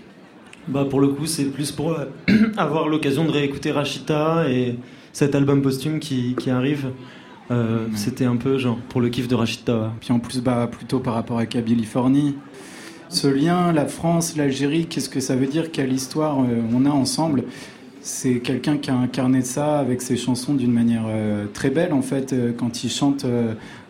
Bah 0.69 0.86
pour 0.88 0.99
le 0.99 1.08
coup, 1.08 1.25
c'est 1.25 1.45
plus 1.45 1.71
pour 1.71 1.93
euh, 1.93 2.05
avoir 2.58 2.88
l'occasion 2.88 3.25
de 3.25 3.32
réécouter 3.32 3.71
Rachita 3.71 4.49
et 4.49 4.77
cet 5.13 5.34
album 5.34 5.62
posthume 5.62 5.99
qui, 5.99 6.36
qui 6.36 6.49
arrive. 6.49 6.91
Euh, 7.51 7.88
C'était 7.95 8.25
un 8.25 8.36
peu 8.36 8.58
genre 8.60 8.77
pour 8.89 9.01
le 9.01 9.10
kiff 9.10 9.27
de 9.27 9.34
Rachita. 9.36 9.91
Puis 9.99 10.12
en 10.12 10.19
plus, 10.19 10.41
bah, 10.41 10.69
plutôt 10.71 10.99
par 10.99 11.15
rapport 11.15 11.39
à 11.39 11.47
Kabylie-Fornie. 11.47 12.36
Ce 13.10 13.27
lien, 13.27 13.71
la 13.73 13.88
France, 13.88 14.38
l'Algérie, 14.38 14.86
qu'est-ce 14.86 15.10
que 15.10 15.19
ça 15.19 15.36
veut 15.36 15.47
dire? 15.47 15.71
Quelle 15.71 15.91
histoire 15.91 16.39
euh, 16.41 16.62
on 16.71 16.86
a 16.86 16.91
ensemble? 16.91 17.45
C'est 18.01 18.39
quelqu'un 18.39 18.77
qui 18.77 18.91
a 18.91 18.95
incarné 18.95 19.41
ça 19.41 19.79
avec 19.79 20.03
ses 20.03 20.15
chansons 20.15 20.53
d'une 20.53 20.71
manière 20.71 21.05
euh, 21.08 21.47
très 21.51 21.71
belle, 21.71 21.93
en 21.93 22.03
fait, 22.03 22.36
quand 22.58 22.84
il 22.84 22.91
chante 22.91 23.25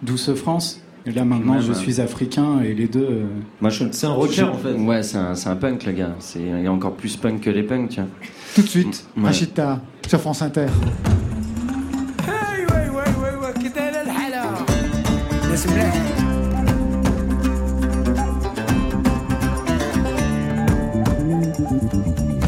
Douce 0.02 0.34
France. 0.34 0.82
Et 1.10 1.12
là 1.12 1.26
maintenant, 1.26 1.54
même, 1.54 1.64
je 1.64 1.72
euh, 1.72 1.74
suis 1.74 2.00
africain 2.00 2.62
et 2.64 2.76
les 2.76 2.88
deux. 2.88 3.26
Euh... 3.64 3.70
Je... 3.70 3.86
C'est 3.92 4.06
un 4.06 4.12
rocker 4.12 4.34
je... 4.36 4.44
en 4.44 4.54
fait. 4.54 4.74
Ouais, 4.74 5.02
c'est 5.02 5.18
un, 5.18 5.34
un, 5.34 5.56
punk 5.56 5.84
le 5.88 5.92
gars. 5.94 6.16
C'est, 6.20 6.68
encore 6.68 6.94
plus 6.94 7.18
punk 7.18 7.42
que 7.42 7.50
les 7.50 7.64
punks, 7.64 7.90
tiens. 7.90 8.08
Tout 8.54 8.62
de 8.62 8.68
suite, 8.68 9.08
ouais. 9.18 9.24
Rachita 9.24 9.82
sur 10.08 10.22
France 10.22 10.44
Inter. 10.44 10.68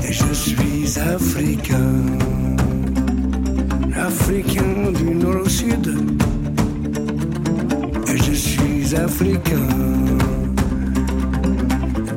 Et 0.04 0.14
Je 0.14 0.34
suis 0.34 1.00
africain, 1.00 1.78
africain 3.96 4.92
du 4.94 5.16
nord 5.16 5.46
au 5.46 5.50
sud 5.50 6.21
et 8.92 8.94
je 8.94 8.98
suis 8.98 9.06
africain, 9.06 9.68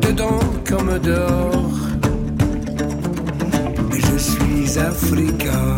dedans 0.00 0.40
comme 0.68 0.98
dehors. 0.98 1.72
Je 3.92 4.18
suis 4.18 4.78
africain. 4.78 5.76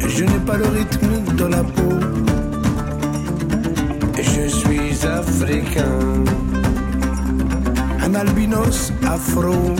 Je 0.00 0.24
n'ai 0.24 0.40
pas 0.44 0.56
le 0.56 0.66
rythme 0.66 1.36
dans 1.36 1.48
la 1.48 1.62
peau. 1.62 1.94
Je 4.16 4.48
suis 4.48 5.06
africain. 5.06 6.24
Un 8.04 8.14
albinos 8.16 8.92
afro. 9.06 9.76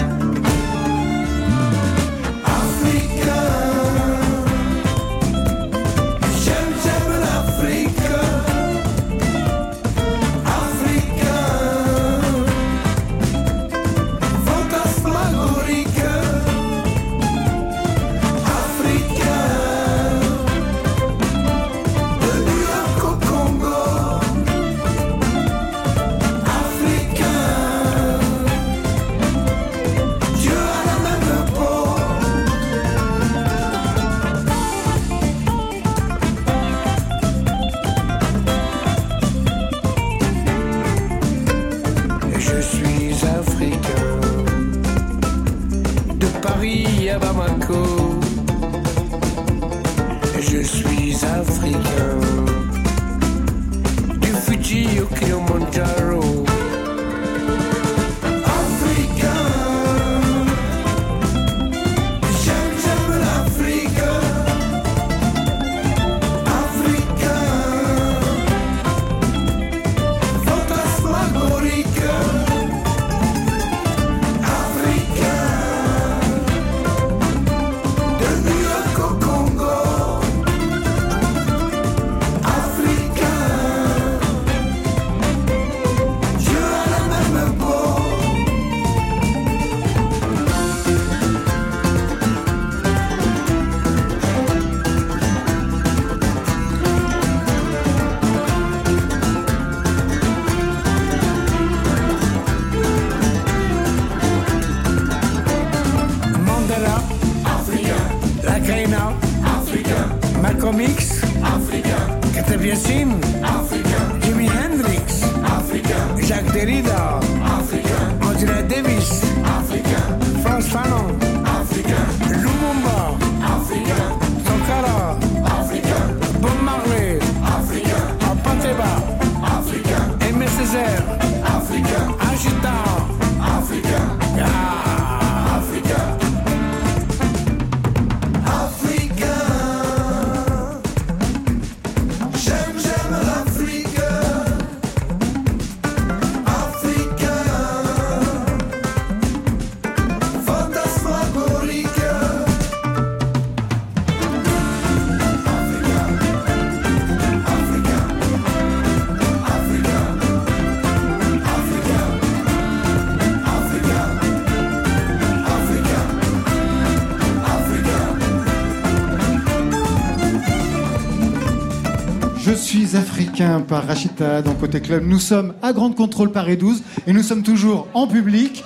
Je 172.99 173.05
suis 173.05 173.11
africain 173.13 173.61
par 173.61 173.87
Rachida 173.87 174.43
dans 174.43 174.55
Côté 174.55 174.81
Club. 174.81 175.05
Nous 175.07 175.21
sommes 175.21 175.55
à 175.63 175.73
Grande 175.73 175.95
Contrôle 175.95 176.33
Paris 176.33 176.57
12 176.57 176.83
et 177.07 177.13
nous 177.13 177.23
sommes 177.23 177.45
toujours 177.45 177.87
en 177.95 178.09
public 178.09 178.65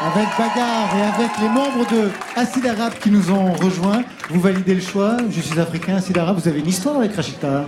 avec 0.00 0.26
Bagarre 0.36 0.88
et 0.96 1.02
avec 1.02 1.30
les 1.40 1.48
membres 1.48 1.86
de 1.92 2.08
Acide 2.34 2.66
Arabe 2.66 2.94
qui 3.00 3.10
nous 3.12 3.30
ont 3.30 3.52
rejoints. 3.52 4.02
Vous 4.30 4.40
validez 4.40 4.74
le 4.74 4.80
choix 4.80 5.16
Je 5.30 5.40
suis 5.40 5.60
africain, 5.60 5.94
Acide 5.96 6.18
Arabe. 6.18 6.38
Vous 6.40 6.48
avez 6.48 6.58
une 6.58 6.66
histoire 6.66 6.96
avec 6.96 7.14
Rachida 7.14 7.66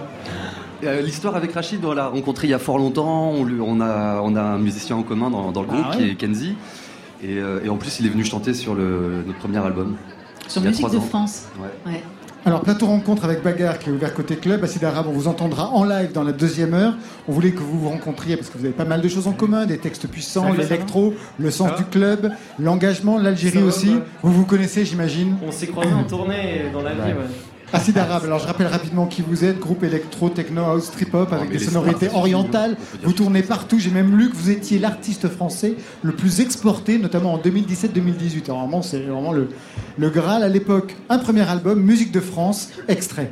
Euh, 0.82 1.00
L'histoire 1.00 1.36
avec 1.36 1.52
Rachid, 1.52 1.84
on 1.84 1.92
l'a 1.92 2.08
rencontré 2.08 2.48
il 2.48 2.50
y 2.50 2.54
a 2.54 2.58
fort 2.58 2.78
longtemps. 2.78 3.30
On, 3.30 3.44
lui- 3.44 3.60
on 3.60 3.80
a, 3.80 4.20
on 4.20 4.34
a 4.34 4.42
un 4.42 4.58
musicien 4.58 4.96
en 4.96 5.02
commun 5.04 5.30
dans, 5.30 5.52
dans 5.52 5.60
le 5.62 5.68
groupe 5.68 5.80
Ah 5.84 5.90
ouais 5.90 5.96
qui 5.96 6.10
est 6.10 6.14
Kenzie. 6.16 6.56
Et, 7.22 7.38
euh, 7.38 7.60
et 7.64 7.68
en 7.68 7.76
plus, 7.76 8.00
il 8.00 8.06
est 8.06 8.10
venu 8.10 8.24
chanter 8.24 8.52
sur 8.52 8.74
le, 8.74 9.22
notre 9.26 9.38
premier 9.38 9.58
album. 9.64 9.96
Sur 10.48 10.60
Musique 10.62 10.90
de 10.90 10.96
ans. 10.96 11.00
France. 11.00 11.44
Ouais. 11.58 11.68
Plateau 12.64 12.86
rencontre 12.86 13.26
avec 13.26 13.42
Bagarre 13.42 13.78
qui 13.78 13.90
est 13.90 13.92
ouvert 13.92 14.14
côté 14.14 14.36
club. 14.36 14.64
Acide 14.64 14.84
Arabe, 14.84 15.04
on 15.06 15.12
vous 15.12 15.28
entendra 15.28 15.68
en 15.68 15.84
live 15.84 16.12
dans 16.12 16.22
la 16.22 16.32
deuxième 16.32 16.72
heure. 16.72 16.94
On 17.28 17.32
voulait 17.32 17.50
que 17.50 17.60
vous 17.60 17.78
vous 17.78 17.90
rencontriez 17.90 18.38
parce 18.38 18.48
que 18.48 18.56
vous 18.56 18.64
avez 18.64 18.72
pas 18.72 18.86
mal 18.86 19.02
de 19.02 19.08
choses 19.08 19.26
en 19.26 19.32
commun, 19.32 19.66
des 19.66 19.76
textes 19.76 20.08
puissants, 20.08 20.50
l'électro, 20.50 21.12
le 21.38 21.50
sens 21.50 21.76
du 21.76 21.84
club, 21.84 22.32
l'engagement, 22.58 23.18
l'Algérie 23.18 23.62
aussi. 23.62 23.96
Vous 24.22 24.32
vous 24.32 24.46
connaissez, 24.46 24.86
j'imagine 24.86 25.36
On 25.46 25.52
s'est 25.52 25.66
croisés 25.66 25.92
en 25.92 26.04
tournée 26.04 26.64
dans 26.72 26.80
la 26.80 26.94
vie, 26.94 27.12
ouais. 27.12 27.53
Acide 27.72 27.98
Arabe, 27.98 28.24
alors 28.24 28.38
je 28.38 28.46
rappelle 28.46 28.68
rapidement 28.68 29.06
qui 29.06 29.22
vous 29.22 29.44
êtes, 29.44 29.58
groupe 29.58 29.82
électro, 29.82 30.28
techno, 30.28 30.62
house, 30.62 30.90
trip-hop 30.92 31.32
avec 31.32 31.50
des 31.50 31.58
sonorités 31.58 32.08
orientales. 32.14 32.76
Vous 33.02 33.12
tournez 33.12 33.42
partout, 33.42 33.78
j'ai 33.78 33.90
même 33.90 34.16
lu 34.16 34.30
que 34.30 34.36
vous 34.36 34.50
étiez 34.50 34.78
l'artiste 34.78 35.28
français 35.28 35.74
le 36.02 36.12
plus 36.12 36.40
exporté, 36.40 36.98
notamment 36.98 37.34
en 37.34 37.38
2017-2018. 37.38 38.44
Alors 38.44 38.60
vraiment, 38.60 38.82
c'est 38.82 39.00
vraiment 39.00 39.32
le, 39.32 39.48
le 39.98 40.10
Graal 40.10 40.42
à 40.42 40.48
l'époque. 40.48 40.94
Un 41.08 41.18
premier 41.18 41.48
album, 41.48 41.80
Musique 41.80 42.12
de 42.12 42.20
France, 42.20 42.70
extrait. 42.86 43.30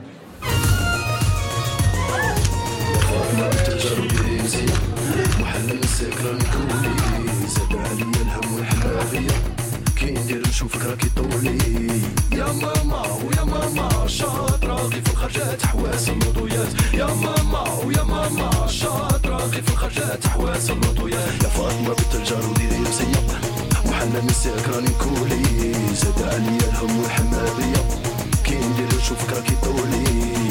شاطرة 14.07 14.75
غي 14.75 15.01
في 15.03 15.11
الخرجات 15.13 15.67
حواس 15.67 16.09
النضويات 16.09 16.69
يا 16.95 17.07
ماما 17.07 17.65
ويا 17.85 18.03
ماما 18.03 18.67
شاطرة 18.67 19.37
غي 19.37 19.63
في 19.63 19.71
الخرجات 19.73 20.27
حواس 20.27 20.71
النضويات 20.71 21.43
يا 21.45 21.49
فاطمة 21.49 21.89
بنت 21.89 22.15
الجار 22.15 22.47
وديري 22.51 22.79
مسيب 22.79 23.31
وحنا 23.87 24.21
نساك 24.25 24.69
راني 24.69 24.91
كولي 24.91 25.73
زاد 25.95 26.23
عليا 26.23 26.69
الهم 26.71 27.01
والحمادية 27.01 27.83
كي 28.45 28.55
ندير 28.55 28.99
نشوفك 28.99 29.33
راكي 29.37 29.55
طولي. 29.63 30.42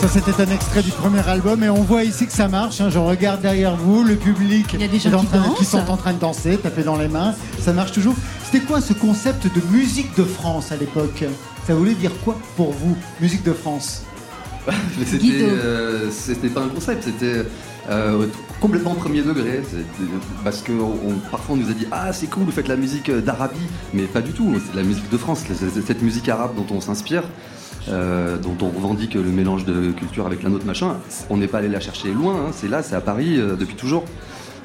Ça, 0.00 0.08
c'était 0.08 0.40
un 0.42 0.50
extrait 0.52 0.82
du 0.82 0.90
premier 0.90 1.26
album 1.28 1.62
et 1.62 1.68
on 1.70 1.82
voit 1.82 2.02
ici 2.04 2.26
que 2.26 2.32
ça 2.32 2.48
marche. 2.48 2.80
hein. 2.80 2.90
Je 2.90 2.98
regarde 2.98 3.40
derrière 3.40 3.76
vous, 3.76 4.02
le 4.02 4.16
public 4.16 4.66
Il 4.74 4.80
y 4.80 4.84
a 4.84 4.88
des 4.88 4.98
gens 4.98 5.10
est 5.10 5.38
en 5.38 5.54
qui 5.54 5.64
sont 5.64 5.88
en 5.88 5.96
train 5.96 6.12
de 6.12 6.18
danser, 6.18 6.56
taper 6.58 6.82
dans 6.82 6.96
les 6.96 7.08
mains. 7.08 7.34
Ça 7.60 7.72
marche 7.72 7.92
toujours. 7.92 8.14
C'était 8.44 8.64
quoi 8.64 8.80
ce 8.80 8.92
concept 8.92 9.44
de 9.46 9.60
musique 9.76 10.14
de 10.16 10.24
France 10.24 10.72
à 10.72 10.76
l'époque? 10.76 11.24
Ça 11.66 11.74
voulait 11.74 11.94
dire 11.94 12.10
quoi 12.24 12.36
pour 12.56 12.72
vous, 12.72 12.96
musique 13.20 13.42
de 13.44 13.52
France? 13.52 14.02
C'était, 15.06 15.42
euh, 15.42 16.10
c'était 16.10 16.48
pas 16.48 16.60
un 16.62 16.68
concept, 16.68 17.04
c'était 17.04 17.46
euh, 17.88 18.26
complètement 18.60 18.94
premier 18.94 19.22
degré. 19.22 19.62
Parce 20.42 20.60
que 20.60 20.72
on- 20.72 21.18
parfois 21.30 21.54
on 21.54 21.58
nous 21.58 21.70
a 21.70 21.72
dit 21.72 21.86
Ah, 21.92 22.12
c'est 22.12 22.26
cool, 22.26 22.42
vous 22.44 22.50
faites 22.50 22.66
la 22.66 22.74
musique 22.74 23.08
d'Arabie. 23.10 23.60
Mais 23.94 24.02
pas 24.04 24.20
du 24.22 24.32
tout, 24.32 24.52
c'est 24.66 24.72
de 24.72 24.76
la 24.76 24.82
musique 24.82 25.08
de 25.08 25.16
France. 25.16 25.44
Cette 25.86 26.02
musique 26.02 26.28
arabe 26.28 26.56
dont 26.56 26.66
on 26.74 26.80
s'inspire. 26.80 27.22
Euh, 27.88 28.36
dont 28.38 28.56
on 28.62 28.68
revendique 28.68 29.14
le 29.14 29.22
mélange 29.22 29.64
de 29.64 29.92
culture 29.92 30.26
avec 30.26 30.42
la 30.42 30.50
nôtre, 30.50 30.66
machin. 30.66 30.96
On 31.30 31.36
n'est 31.36 31.46
pas 31.46 31.58
allé 31.58 31.68
la 31.68 31.80
chercher 31.80 32.12
loin, 32.12 32.34
hein. 32.34 32.50
c'est 32.52 32.68
là, 32.68 32.82
c'est 32.82 32.94
à 32.94 33.00
Paris 33.00 33.38
euh, 33.38 33.56
depuis 33.56 33.76
toujours. 33.76 34.04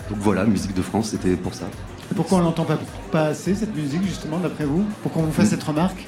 Donc 0.10 0.20
voilà, 0.20 0.46
musique 0.46 0.74
de 0.74 0.82
France, 0.82 1.10
c'était 1.10 1.36
pour 1.36 1.54
ça. 1.54 1.66
Et 2.12 2.16
Pourquoi 2.16 2.40
on 2.40 2.42
l'entend 2.42 2.66
pas, 2.66 2.80
pas 3.12 3.26
assez 3.28 3.56
cette 3.56 3.76
musique 3.76 4.04
justement 4.04 4.40
d'après 4.40 4.66
vous? 4.66 4.84
Pour 5.04 5.12
qu'on 5.12 5.24
vous 5.24 5.32
fasse 5.32 5.50
cette 5.50 5.64
remarque? 5.64 6.06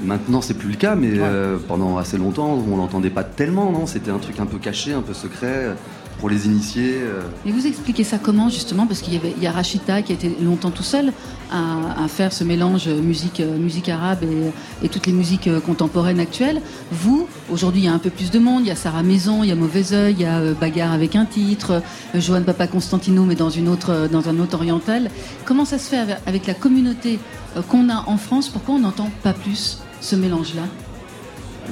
Maintenant, 0.00 0.40
c'est 0.40 0.54
plus 0.54 0.70
le 0.70 0.76
cas, 0.76 0.94
mais 0.94 1.10
euh, 1.14 1.58
pendant 1.66 1.98
assez 1.98 2.18
longtemps, 2.18 2.62
on 2.70 2.76
l'entendait 2.76 3.10
pas 3.10 3.24
tellement, 3.24 3.72
non? 3.72 3.86
C'était 3.86 4.10
un 4.12 4.18
truc 4.18 4.38
un 4.38 4.46
peu 4.46 4.58
caché, 4.58 4.92
un 4.92 5.02
peu 5.02 5.14
secret, 5.14 5.74
pour 6.18 6.28
les 6.28 6.46
initiés. 6.46 6.96
euh. 7.02 7.22
Et 7.46 7.52
vous 7.52 7.66
expliquez 7.66 8.04
ça 8.04 8.18
comment 8.18 8.48
justement? 8.48 8.86
Parce 8.86 9.00
qu'il 9.00 9.14
y, 9.14 9.16
avait, 9.16 9.46
a 9.46 9.52
Rachida 9.52 10.02
qui 10.02 10.12
a 10.12 10.14
été 10.14 10.34
longtemps 10.42 10.70
tout 10.70 10.82
seul 10.82 11.12
à, 11.50 12.06
faire 12.08 12.32
ce 12.32 12.44
mélange 12.44 12.88
musique, 12.88 13.40
euh, 13.40 13.56
musique 13.58 13.88
arabe 13.88 14.22
et, 14.22 14.84
et 14.84 14.88
toutes 14.88 15.06
les 15.06 15.12
musiques 15.12 15.48
euh, 15.48 15.60
contemporaines 15.60 16.20
actuelles. 16.20 16.60
Vous, 16.92 17.26
aujourd'hui, 17.50 17.82
il 17.82 17.84
y 17.84 17.88
a 17.88 17.92
un 17.92 17.98
peu 17.98 18.10
plus 18.10 18.30
de 18.30 18.38
monde. 18.38 18.62
Il 18.64 18.68
y 18.68 18.70
a 18.70 18.76
Sarah 18.76 19.02
Maison, 19.02 19.42
il 19.42 19.48
y 19.48 19.52
a 19.52 19.54
Mauvais 19.54 19.92
Oeil, 19.92 20.14
il 20.18 20.22
y 20.22 20.24
a 20.24 20.38
euh, 20.38 20.54
Bagarre 20.54 20.92
avec 20.92 21.16
un 21.16 21.24
titre, 21.24 21.82
euh, 22.14 22.20
Joanne 22.20 22.44
Papa 22.44 22.66
Constantino, 22.66 23.24
mais 23.24 23.34
dans, 23.34 23.50
une 23.50 23.68
autre, 23.68 23.90
euh, 23.90 24.08
dans 24.08 24.28
un 24.28 24.38
autre 24.38 24.56
oriental. 24.56 25.10
Comment 25.44 25.64
ça 25.64 25.78
se 25.78 25.88
fait 25.88 26.18
avec, 26.26 26.46
la 26.46 26.54
communauté 26.54 27.18
euh, 27.56 27.62
qu'on 27.62 27.88
a 27.88 28.04
en 28.06 28.16
France? 28.16 28.48
Pourquoi 28.48 28.74
on 28.74 28.80
n'entend 28.80 29.10
pas 29.22 29.32
plus 29.32 29.78
ce 30.00 30.16
mélange-là? 30.16 30.62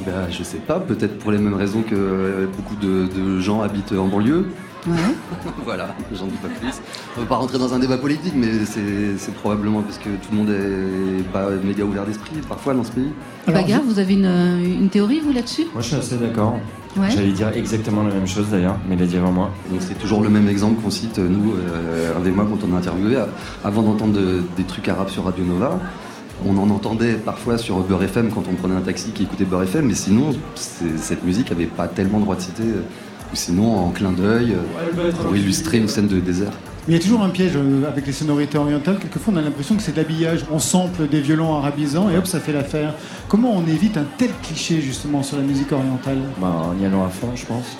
Ben, 0.04 0.12
je 0.30 0.42
sais 0.42 0.58
pas, 0.58 0.78
peut-être 0.80 1.18
pour 1.18 1.30
les 1.32 1.38
mêmes 1.38 1.54
raisons 1.54 1.82
que 1.82 1.94
euh, 1.94 2.46
beaucoup 2.56 2.76
de, 2.76 3.06
de 3.06 3.40
gens 3.40 3.62
habitent 3.62 3.92
en 3.92 4.06
banlieue. 4.06 4.46
Ouais. 4.86 4.94
voilà, 5.64 5.96
j'en 6.14 6.26
dis 6.26 6.36
pas 6.36 6.46
plus. 6.48 6.80
On 7.16 7.20
va 7.22 7.26
pas 7.26 7.36
rentrer 7.36 7.58
dans 7.58 7.74
un 7.74 7.78
débat 7.80 7.98
politique, 7.98 8.34
mais 8.36 8.64
c'est 8.64 9.34
probablement 9.34 9.82
parce 9.82 9.98
que 9.98 10.04
tout 10.10 10.28
le 10.30 10.36
monde 10.36 10.50
est 10.50 11.22
pas 11.32 11.48
méga 11.64 11.82
ouvert 11.84 12.04
d'esprit 12.04 12.36
parfois 12.48 12.74
dans 12.74 12.84
ce 12.84 12.92
pays. 12.92 13.10
Bagarre, 13.48 13.82
vous 13.84 13.98
avez 13.98 14.14
une, 14.14 14.26
euh, 14.26 14.64
une 14.64 14.88
théorie, 14.88 15.18
vous, 15.20 15.32
là-dessus? 15.32 15.64
Moi, 15.72 15.82
je 15.82 15.86
suis 15.88 15.96
assez 15.96 16.16
d'accord. 16.18 16.56
Ouais. 16.96 17.10
J'allais 17.10 17.32
dire 17.32 17.48
exactement 17.54 18.04
la 18.04 18.14
même 18.14 18.26
chose 18.28 18.46
d'ailleurs, 18.50 18.76
mais 18.88 18.94
il 18.94 19.02
a 19.02 19.06
dit 19.06 19.16
avant 19.18 19.32
moi. 19.32 19.50
Donc 19.70 19.80
c'est 19.82 19.98
toujours 19.98 20.22
le 20.22 20.30
même 20.30 20.48
exemple 20.48 20.80
qu'on 20.80 20.88
cite, 20.90 21.18
nous, 21.18 21.52
euh, 21.52 22.16
un 22.16 22.20
des 22.20 22.30
mois 22.30 22.46
quand 22.46 22.66
on 22.66 22.74
a 22.74 22.78
interviewé, 22.78 23.16
euh, 23.16 23.26
avant 23.64 23.82
d'entendre 23.82 24.14
de- 24.14 24.42
des 24.56 24.62
trucs 24.64 24.88
arabes 24.88 25.10
sur 25.10 25.24
Radio 25.24 25.44
Nova. 25.44 25.78
On 26.44 26.56
en 26.58 26.70
entendait 26.70 27.14
parfois 27.14 27.58
sur 27.58 27.78
Beurre 27.78 28.02
FM 28.04 28.30
quand 28.30 28.44
on 28.50 28.54
prenait 28.54 28.74
un 28.74 28.82
taxi 28.82 29.10
qui 29.10 29.22
écoutait 29.22 29.44
Beurre 29.44 29.62
FM, 29.62 29.86
mais 29.86 29.94
sinon, 29.94 30.32
cette 30.54 31.24
musique 31.24 31.50
avait 31.50 31.66
pas 31.66 31.88
tellement 31.88 32.20
droit 32.20 32.36
de 32.36 32.42
citer, 32.42 32.62
euh, 32.62 32.82
ou 33.32 33.36
sinon 33.36 33.76
en 33.76 33.90
clin 33.90 34.12
d'œil, 34.12 34.56
pour 35.22 35.36
illustrer 35.36 35.78
une 35.78 35.88
scène 35.88 36.08
de 36.08 36.20
désert. 36.20 36.52
Mais 36.86 36.94
il 36.94 36.98
y 36.98 37.00
a 37.00 37.02
toujours 37.02 37.22
un 37.22 37.30
piège 37.30 37.52
euh, 37.56 37.88
avec 37.88 38.06
les 38.06 38.12
sonorités 38.12 38.58
orientales. 38.58 38.98
Quelquefois, 39.00 39.34
on 39.34 39.36
a 39.38 39.42
l'impression 39.42 39.74
que 39.74 39.82
c'est 39.82 39.90
de 39.90 39.96
l'habillage. 39.96 40.44
On 40.52 40.60
sample 40.60 41.08
des 41.08 41.20
violons 41.20 41.56
arabisants 41.56 42.08
et 42.10 42.16
hop, 42.16 42.26
ça 42.28 42.38
fait 42.38 42.52
l'affaire. 42.52 42.94
Comment 43.28 43.52
on 43.56 43.66
évite 43.66 43.96
un 43.96 44.06
tel 44.16 44.30
cliché 44.42 44.80
justement 44.80 45.24
sur 45.24 45.36
la 45.36 45.42
musique 45.42 45.72
orientale? 45.72 46.18
Bah, 46.40 46.46
en 46.46 46.80
y 46.80 46.86
allant 46.86 47.04
à 47.04 47.08
fond, 47.08 47.30
je 47.34 47.44
pense. 47.44 47.76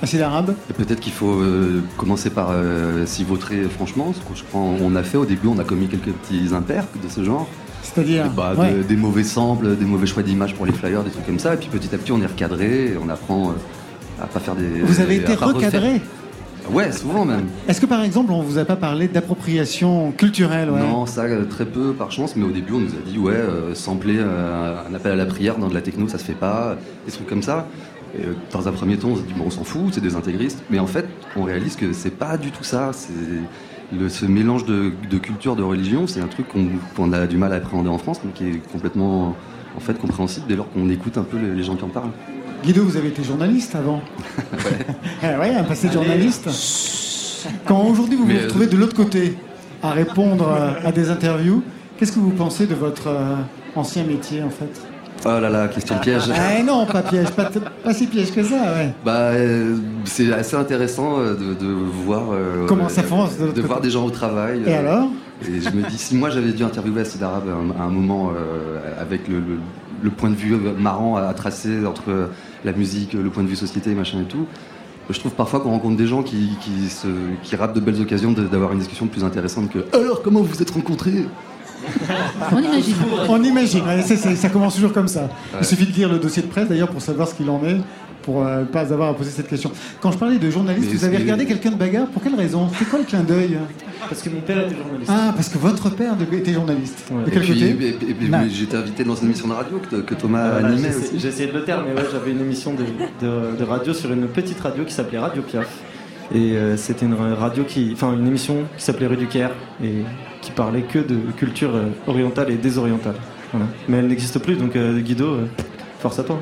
Ah, 0.00 0.06
c'est 0.06 0.18
l'arabe? 0.18 0.54
Et 0.70 0.72
Peut-être 0.72 1.00
qu'il 1.00 1.12
faut 1.12 1.40
euh, 1.40 1.82
commencer 1.98 2.30
par 2.30 2.48
euh, 2.52 3.04
s'y 3.04 3.22
vautrer 3.24 3.64
franchement. 3.64 4.14
Ce 4.14 4.20
que 4.20 4.38
je 4.38 4.44
crois 4.44 4.60
on 4.60 4.96
a 4.96 5.02
fait 5.02 5.18
au 5.18 5.26
début, 5.26 5.48
on 5.48 5.58
a 5.58 5.64
commis 5.64 5.88
quelques 5.88 6.12
petits 6.12 6.54
impairs 6.54 6.86
de 7.02 7.08
ce 7.08 7.24
genre. 7.24 7.48
C'est-à-dire 7.82 8.30
Bah, 8.30 8.54
de- 8.56 8.82
des 8.82 8.96
mauvais 8.96 9.24
samples, 9.24 9.76
des 9.76 9.84
mauvais 9.84 10.06
choix 10.06 10.22
d'images 10.22 10.54
pour 10.54 10.66
les 10.66 10.72
flyers, 10.72 11.02
des 11.04 11.10
trucs 11.10 11.26
comme 11.26 11.38
ça. 11.38 11.54
Et 11.54 11.56
puis 11.56 11.68
petit 11.68 11.94
à 11.94 11.98
petit, 11.98 12.12
on 12.12 12.20
est 12.20 12.26
recadré, 12.26 12.94
on 13.04 13.08
apprend 13.08 13.50
euh, 13.50 14.22
à 14.22 14.26
pas 14.26 14.40
faire 14.40 14.54
des. 14.54 14.80
Vous 14.82 15.00
avez 15.00 15.16
été 15.16 15.34
recadré 15.34 16.00
Ouais, 16.70 16.92
souvent 16.92 17.24
même. 17.24 17.46
Est-ce 17.66 17.80
que 17.80 17.86
par 17.86 18.02
exemple, 18.02 18.30
on 18.30 18.42
vous 18.42 18.58
a 18.58 18.64
pas 18.66 18.76
parlé 18.76 19.08
d'appropriation 19.08 20.12
culturelle 20.12 20.70
ouais? 20.70 20.80
Non, 20.80 21.06
ça 21.06 21.22
euh, 21.22 21.44
très 21.46 21.64
peu 21.64 21.94
par 21.94 22.12
chance, 22.12 22.36
mais 22.36 22.44
au 22.44 22.50
début 22.50 22.74
on 22.74 22.80
nous 22.80 22.90
a 22.90 23.10
dit 23.10 23.18
ouais, 23.18 23.32
euh, 23.32 23.74
sampler 23.74 24.16
euh, 24.18 24.74
un 24.86 24.94
appel 24.94 25.12
à 25.12 25.16
la 25.16 25.24
prière 25.24 25.56
dans 25.56 25.68
de 25.68 25.74
la 25.74 25.80
techno, 25.80 26.08
ça 26.08 26.18
se 26.18 26.24
fait 26.24 26.34
pas, 26.34 26.76
des 27.06 27.12
trucs 27.12 27.26
comme 27.26 27.42
ça. 27.42 27.66
Et, 28.14 28.22
euh, 28.26 28.34
dans 28.52 28.68
un 28.68 28.72
premier 28.72 28.98
temps, 28.98 29.08
on 29.12 29.16
se 29.16 29.22
dit 29.22 29.32
bon, 29.34 29.44
on 29.46 29.50
s'en 29.50 29.64
fout, 29.64 29.94
c'est 29.94 30.02
des 30.02 30.14
intégristes, 30.14 30.62
mais 30.68 30.78
en 30.78 30.86
fait, 30.86 31.06
on 31.36 31.44
réalise 31.44 31.74
que 31.74 31.94
c'est 31.94 32.10
pas 32.10 32.36
du 32.36 32.50
tout 32.50 32.64
ça. 32.64 32.90
C'est 32.92 33.12
le, 33.96 34.08
ce 34.08 34.26
mélange 34.26 34.64
de, 34.64 34.92
de 35.10 35.18
culture, 35.18 35.56
de 35.56 35.62
religion, 35.62 36.06
c'est 36.06 36.20
un 36.20 36.26
truc 36.26 36.48
qu'on 36.48 36.68
qu'on 36.96 37.12
a 37.12 37.26
du 37.26 37.36
mal 37.36 37.52
à 37.52 37.56
appréhender 37.56 37.88
en 37.88 37.98
France, 37.98 38.20
mais 38.24 38.32
qui 38.32 38.44
est 38.46 38.72
complètement 38.72 39.36
en 39.76 39.80
fait 39.80 39.98
compréhensible 39.98 40.46
dès 40.48 40.56
lors 40.56 40.70
qu'on 40.70 40.90
écoute 40.90 41.16
un 41.18 41.22
peu 41.22 41.38
les, 41.38 41.54
les 41.54 41.62
gens 41.62 41.76
qui 41.76 41.84
en 41.84 41.88
parlent. 41.88 42.10
Guido, 42.64 42.82
vous 42.82 42.96
avez 42.96 43.08
été 43.08 43.22
journaliste 43.22 43.74
avant. 43.74 44.02
ouais. 45.22 45.36
ouais, 45.38 45.54
un 45.54 45.64
passé 45.64 45.88
de 45.88 45.92
journaliste. 45.92 46.48
Quand 47.64 47.82
aujourd'hui 47.84 48.16
vous 48.16 48.26
Mais, 48.26 48.34
vous 48.34 48.40
euh, 48.40 48.44
retrouvez 48.44 48.66
de 48.66 48.76
l'autre 48.76 48.96
côté 48.96 49.36
à 49.82 49.92
répondre 49.92 50.48
euh, 50.48 50.86
à 50.86 50.90
des 50.90 51.10
interviews, 51.10 51.62
qu'est-ce 51.96 52.12
que 52.12 52.18
vous 52.18 52.30
pensez 52.30 52.66
de 52.66 52.74
votre 52.74 53.06
euh, 53.08 53.36
ancien 53.76 54.04
métier 54.04 54.42
en 54.42 54.50
fait? 54.50 54.87
Oh 55.24 55.40
là 55.40 55.50
là, 55.50 55.68
question 55.68 55.96
piège. 55.98 56.22
Ah 56.34 56.62
non, 56.62 56.86
pas 56.86 57.02
piège, 57.02 57.30
pas, 57.30 57.50
pas 57.84 57.92
si 57.94 58.06
piège 58.06 58.30
que 58.32 58.42
ça, 58.42 58.54
ouais. 58.54 58.92
Bah, 59.04 59.30
euh, 59.32 59.76
c'est 60.04 60.32
assez 60.32 60.56
intéressant 60.56 61.18
euh, 61.18 61.34
de, 61.34 61.54
de 61.54 61.72
voir. 62.04 62.24
euh, 62.32 62.66
Comment 62.66 62.88
ça 62.88 63.02
fonce 63.02 63.36
de 63.38 63.50
De, 63.50 63.62
voir 63.62 63.80
des 63.80 63.90
gens 63.90 64.04
au 64.06 64.10
travail. 64.10 64.62
Et 64.66 64.72
euh, 64.74 64.78
alors 64.78 65.08
Et 65.42 65.60
je 65.60 65.70
me 65.70 65.88
dis, 65.88 65.98
si 65.98 66.14
moi 66.14 66.30
j'avais 66.30 66.52
dû 66.52 66.62
interviewer 66.62 67.00
Acid 67.02 67.22
Arabe 67.22 67.48
à 67.48 67.52
un, 67.52 67.80
à 67.82 67.84
un 67.86 67.90
moment 67.90 68.32
avec 69.00 69.26
le, 69.28 69.36
le- 69.40 69.58
le 70.00 70.10
point 70.10 70.30
de 70.30 70.36
vue 70.36 70.54
marrant 70.78 71.16
à 71.16 71.34
tracer 71.34 71.84
entre 71.84 72.28
la 72.64 72.70
musique, 72.72 73.14
le 73.14 73.30
point 73.30 73.42
de 73.42 73.48
vue 73.48 73.56
société, 73.56 73.90
machin 73.96 74.20
et 74.20 74.26
tout, 74.28 74.46
je 75.10 75.18
trouve 75.18 75.32
parfois 75.32 75.58
qu'on 75.58 75.70
rencontre 75.70 75.96
des 75.96 76.06
gens 76.06 76.22
qui, 76.22 76.50
qui, 76.60 76.88
se, 76.88 77.08
qui 77.42 77.56
ratent 77.56 77.74
de 77.74 77.80
belles 77.80 78.00
occasions 78.00 78.30
d'avoir 78.30 78.72
une 78.72 78.78
discussion 78.78 79.08
plus 79.08 79.24
intéressante 79.24 79.70
que 79.70 79.80
Alors, 79.96 80.22
comment 80.22 80.38
vous 80.40 80.46
vous 80.54 80.62
êtes 80.62 80.70
rencontrés? 80.70 81.24
On 82.52 82.58
imagine. 82.58 82.94
On 83.28 83.42
imagine, 83.42 83.82
ouais, 83.84 84.02
ça 84.02 84.48
commence 84.48 84.74
toujours 84.74 84.92
comme 84.92 85.08
ça. 85.08 85.22
Ouais. 85.22 85.58
Il 85.60 85.66
suffit 85.66 85.86
de 85.86 85.92
lire 85.92 86.08
le 86.08 86.18
dossier 86.18 86.42
de 86.42 86.48
presse 86.48 86.68
d'ailleurs 86.68 86.88
pour 86.90 87.02
savoir 87.02 87.28
ce 87.28 87.34
qu'il 87.34 87.48
en 87.50 87.62
est. 87.64 87.76
pour 88.22 88.44
ne 88.44 88.64
pas 88.64 88.92
avoir 88.92 89.08
à 89.10 89.14
poser 89.14 89.30
cette 89.30 89.48
question. 89.48 89.70
Quand 90.02 90.12
je 90.12 90.18
parlais 90.18 90.38
de 90.38 90.50
journaliste, 90.50 90.88
Mais 90.90 90.98
vous 90.98 91.04
avez 91.04 91.16
regardé 91.16 91.46
quelqu'un 91.46 91.70
de 91.70 91.76
bagarre? 91.76 92.08
Pour 92.08 92.22
quelle 92.22 92.34
raison? 92.34 92.68
C'est 92.78 92.84
quoi 92.88 92.98
le 92.98 93.06
clin 93.06 93.22
d'œil? 93.22 93.56
Parce 94.06 94.20
que 94.22 94.28
mon 94.28 94.40
père 94.40 94.58
était 94.66 94.76
journaliste. 94.76 95.10
Ah, 95.10 95.32
parce 95.34 95.48
que 95.48 95.56
votre 95.58 95.88
père 95.90 96.14
était 96.32 96.52
journaliste. 96.52 97.04
De 97.24 97.30
quel 97.30 97.46
côté? 97.46 97.70
été 97.70 98.76
invité 98.76 99.04
dans 99.04 99.14
une 99.16 99.26
émission 99.28 99.48
de 99.48 99.54
radio 99.54 99.80
que, 99.90 99.96
que 99.96 100.14
Thomas 100.14 100.42
Ah, 100.44 100.50
voilà, 100.52 100.68
animait 100.68 100.90
j'ai- 100.92 100.98
aussi. 101.06 101.18
J'ai 101.20 101.28
essayé 101.28 101.48
de 101.48 101.54
le 101.56 101.64
taire, 101.64 101.82
mais 101.86 101.94
ouais, 101.98 102.06
j'avais 102.12 102.32
une 102.32 102.40
émission 102.40 102.74
de, 102.74 102.84
de- 103.24 103.56
de 103.56 103.64
radio 103.64 103.94
sur 103.94 104.12
une 104.12 104.26
petite 104.28 104.60
radio 104.60 104.84
qui 104.84 104.92
s'appelait 104.92 105.18
Radio 105.18 105.40
Piaf. 105.42 105.66
Et 106.34 106.52
euh, 106.56 106.76
c'était 106.76 107.06
une 107.06 107.14
radio 107.14 107.64
qui, 107.64 107.92
enfin 107.94 108.12
une 108.12 108.26
émission 108.26 108.56
qui 108.76 108.84
s'appelait 108.84 109.06
Rue 109.06 109.16
du 109.16 109.26
Caire 109.28 109.52
et 109.82 110.02
qui 110.40 110.52
parlait 110.52 110.82
que 110.82 110.98
de 110.98 111.16
culture 111.36 111.74
euh, 111.74 111.88
orientale 112.06 112.50
et 112.50 112.56
désorientale. 112.56 113.16
Voilà. 113.52 113.66
Mais 113.88 113.98
elle 113.98 114.08
n'existe 114.08 114.38
plus, 114.38 114.56
donc 114.56 114.76
euh, 114.76 115.00
Guido, 115.00 115.26
euh, 115.26 115.46
force 116.00 116.18
à 116.18 116.24
toi. 116.24 116.38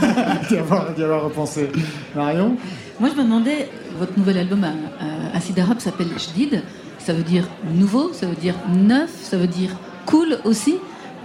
d'y 0.48 0.56
avoir, 0.56 0.92
d'y 0.92 1.02
avoir 1.02 1.24
repensé. 1.24 1.68
Marion? 2.14 2.56
Moi, 2.98 3.08
je 3.10 3.18
me 3.18 3.24
demandais, 3.24 3.68
votre 3.98 4.16
nouvel 4.18 4.38
album 4.38 4.64
à, 4.64 5.36
à 5.36 5.40
s'appelle 5.40 6.08
Jdid. 6.18 6.62
Ça 6.98 7.14
veut 7.14 7.22
dire 7.22 7.48
nouveau, 7.74 8.12
ça 8.12 8.26
veut 8.26 8.36
dire 8.36 8.54
neuf, 8.68 9.10
ça 9.22 9.38
veut 9.38 9.46
dire 9.46 9.70
cool 10.04 10.38
aussi. 10.44 10.76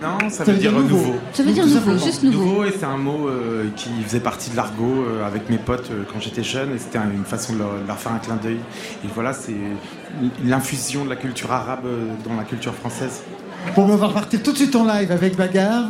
Non, 0.01 0.29
ça, 0.29 0.43
veut 0.43 0.53
dire, 0.57 0.71
nouveau. 0.73 1.15
Ça 1.33 1.41
veut 1.43 1.51
dire 1.53 1.65
nouveau, 1.65 1.97
juste 1.97 2.21
nouveau. 2.23 2.63
et 2.65 2.71
c'est 2.77 2.85
un 2.85 2.97
mot 2.97 3.27
euh, 3.27 3.69
qui 3.75 3.89
faisait 4.05 4.19
partie 4.19 4.49
de 4.51 4.55
l'argot 4.57 4.83
euh, 5.07 5.25
avec 5.25 5.49
mes 5.49 5.57
potes 5.57 5.89
euh, 5.89 6.03
quand 6.11 6.19
j'étais 6.19 6.43
jeune 6.43 6.75
et 6.75 6.79
c'était 6.79 6.97
un- 6.97 7.09
une 7.09 7.23
façon 7.23 7.53
de 7.53 7.59
leur, 7.59 7.81
de 7.81 7.87
leur 7.87 7.97
faire 7.97 8.11
un 8.11 8.17
clin 8.19 8.35
d'œil. 8.35 8.57
Et 9.05 9.07
voilà, 9.15 9.31
c'est 9.33 9.55
l'infusion 10.43 11.05
de 11.05 11.09
la 11.09 11.15
culture 11.15 11.51
arabe 11.51 11.85
dans 12.27 12.35
la 12.35 12.43
culture 12.43 12.73
française. 12.73 13.21
Bon, 13.75 13.83
on 13.89 13.95
va 13.95 14.07
repartir 14.07 14.43
tout 14.43 14.51
de 14.51 14.57
suite 14.57 14.75
en 14.75 14.85
live 14.85 15.11
avec 15.11 15.35
Bagarre. 15.37 15.87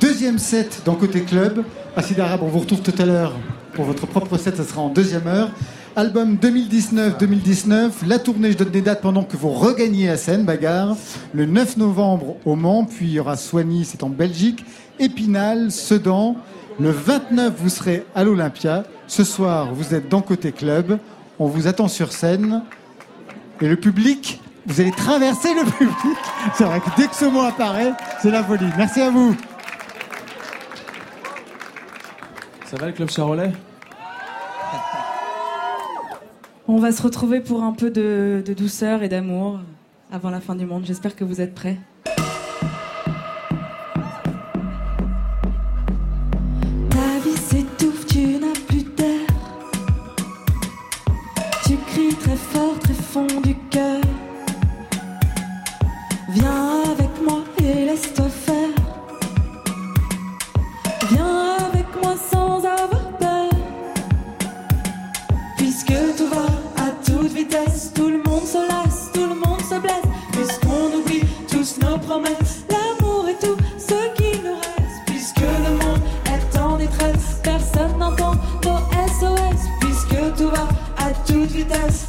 Deuxième 0.00 0.38
set 0.38 0.82
dans 0.84 0.94
Côté 0.94 1.22
Club. 1.22 1.62
Acide 1.96 2.20
Arabe, 2.20 2.40
on 2.42 2.48
vous 2.48 2.58
retrouve 2.58 2.80
tout 2.82 2.94
à 3.00 3.06
l'heure 3.06 3.32
pour 3.72 3.84
votre 3.84 4.06
propre 4.06 4.36
set, 4.36 4.56
ça 4.56 4.64
sera 4.64 4.80
en 4.82 4.88
deuxième 4.88 5.26
heure. 5.26 5.50
Album 5.96 6.36
2019-2019. 6.42 8.06
La 8.08 8.18
tournée, 8.18 8.50
je 8.50 8.58
donne 8.58 8.70
des 8.70 8.80
dates 8.80 9.00
pendant 9.00 9.22
que 9.22 9.36
vous 9.36 9.50
regagnez 9.50 10.08
la 10.08 10.16
scène, 10.16 10.44
Bagarre. 10.44 10.96
Le 11.32 11.46
9 11.46 11.76
novembre 11.76 12.36
au 12.44 12.56
Mans, 12.56 12.84
puis 12.84 13.06
il 13.06 13.12
y 13.12 13.20
aura 13.20 13.36
Soigny, 13.36 13.84
c'est 13.84 14.02
en 14.02 14.08
Belgique. 14.08 14.64
Épinal, 14.98 15.70
Sedan. 15.70 16.34
Le 16.80 16.90
29, 16.90 17.54
vous 17.56 17.68
serez 17.68 18.04
à 18.16 18.24
l'Olympia. 18.24 18.82
Ce 19.06 19.22
soir, 19.22 19.72
vous 19.72 19.94
êtes 19.94 20.08
dans 20.08 20.20
Côté 20.20 20.50
Club. 20.50 20.98
On 21.38 21.46
vous 21.46 21.68
attend 21.68 21.86
sur 21.86 22.10
scène. 22.10 22.64
Et 23.60 23.68
le 23.68 23.76
public, 23.76 24.40
vous 24.66 24.80
allez 24.80 24.90
traverser 24.90 25.54
le 25.54 25.64
public. 25.70 25.94
C'est 26.54 26.64
vrai 26.64 26.80
que 26.80 26.90
dès 26.96 27.06
que 27.06 27.14
ce 27.14 27.26
mot 27.26 27.42
apparaît, 27.42 27.92
c'est 28.20 28.32
la 28.32 28.42
folie. 28.42 28.66
Merci 28.76 29.00
à 29.00 29.10
vous. 29.10 29.36
Ça 32.66 32.76
va 32.78 32.86
le 32.86 32.92
club 32.92 33.10
charolais? 33.10 33.52
On 36.66 36.78
va 36.78 36.92
se 36.92 37.02
retrouver 37.02 37.40
pour 37.40 37.62
un 37.62 37.72
peu 37.72 37.90
de, 37.90 38.42
douceur 38.56 39.02
et 39.02 39.10
d'amour 39.10 39.60
avant 40.10 40.30
la 40.30 40.40
fin 40.40 40.54
du 40.54 40.64
monde. 40.64 40.86
J'espère 40.86 41.14
que 41.14 41.22
vous 41.22 41.42
êtes 41.42 41.54
prêts. 41.54 41.76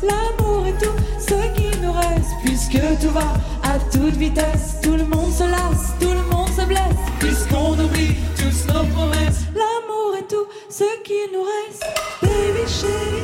L'amour 0.10 0.68
est 0.68 0.78
tout 0.84 0.96
ce 1.20 1.36
qui 1.56 1.78
nous 1.82 1.92
reste. 1.92 2.32
Puisque 2.44 2.80
tout 3.02 3.12
va 3.12 3.34
à 3.64 3.80
toute 3.92 4.16
vitesse, 4.16 4.78
tout 4.82 4.96
le 4.96 5.06
monde 5.06 5.32
se 5.32 5.44
lasse, 5.44 5.94
tout 6.00 6.14
le 6.14 6.24
monde 6.36 6.50
se 6.50 6.66
blesse. 6.66 6.82
Puisqu'on 7.20 7.74
oublie 7.74 8.16
tous 8.38 8.68
nos 8.74 8.84
promesses, 8.96 9.42
l'amour 9.54 10.16
est 10.20 10.28
tout 10.28 10.48
ce 10.70 10.84
qui 11.04 11.20
nous 11.34 11.44
reste. 11.44 11.86
Baby 12.22 12.66
chérie, 12.68 13.15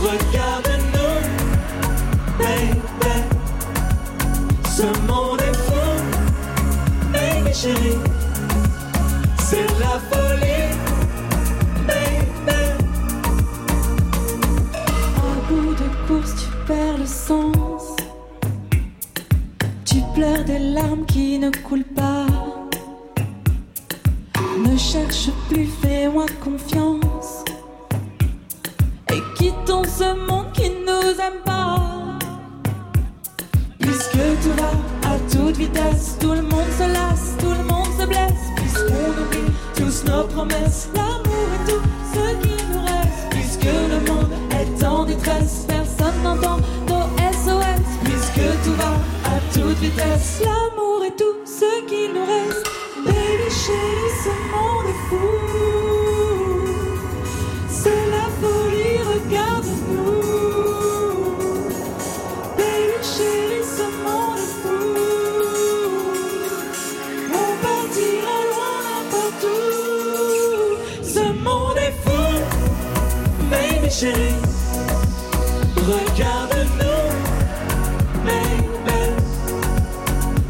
regarde-nous. 0.00 1.20
Baby, 2.38 3.16
ce 4.76 4.86
monde 5.08 5.40
est 5.40 5.56
fou. 5.56 5.88
Baby 7.12 7.52
c'est 9.38 9.66
la 9.80 9.98
folie. 10.10 10.70
Baby. 11.86 12.60
À 15.16 15.48
bout 15.48 15.74
de 15.74 15.88
course, 16.06 16.34
tu 16.36 16.48
perds 16.66 16.98
le 16.98 17.06
sens. 17.06 17.96
Tu 19.84 19.96
pleures 20.14 20.44
des 20.44 20.58
larmes 20.58 21.04
qui 21.06 21.38
ne 21.38 21.50
coulent 21.50 21.92
pas. 21.96 22.26
Ne 24.58 24.76
cherche 24.76 25.30
plus, 25.48 25.68
fais-moi 25.82 26.26
confiance. 26.42 27.03
Ce 29.96 30.02
monde 30.02 30.50
qui 30.52 30.70
nous 30.70 31.08
aime 31.20 31.40
pas. 31.44 31.78
Puisque 33.78 34.10
tout 34.10 34.54
va 34.58 34.72
à 35.08 35.18
toute 35.30 35.56
vitesse, 35.56 36.16
tout 36.18 36.32
le 36.32 36.42
monde 36.42 36.70
se 36.76 36.92
lasse, 36.92 37.36
tout 37.38 37.50
le 37.50 37.62
monde 37.62 37.86
se 38.00 38.04
blesse. 38.04 38.44
Puisqu'on 38.56 39.10
oublie 39.22 39.52
tous 39.76 40.04
nos 40.10 40.24
promesses, 40.24 40.88
l'amour 40.96 41.48
est 41.54 41.70
tout 41.70 41.82
ce 42.12 42.24
qui 42.42 42.56
nous 42.72 42.80
reste. 42.80 43.28
Puisque 43.30 43.64
le 43.64 44.12
monde 44.12 44.32
est 44.50 44.84
en 44.84 45.04
détresse, 45.04 45.64
personne 45.68 46.22
n'entend 46.24 46.56
nos 46.88 47.06
SOS. 47.30 47.86
Puisque 48.02 48.64
tout 48.64 48.74
va 48.74 48.94
à 49.30 49.38
toute 49.52 49.78
vitesse, 49.78 50.40
l'amour 50.42 51.04
est 51.06 51.16
tout 51.16 51.36
ce 51.46 51.86
qui 51.86 52.08
nous 52.12 52.24
reste. 52.24 52.66
Baby 53.04 53.48
chérie, 53.48 54.43
chérie, 74.00 74.34
regarde-nous. 75.86 77.10
Baby, 78.24 79.02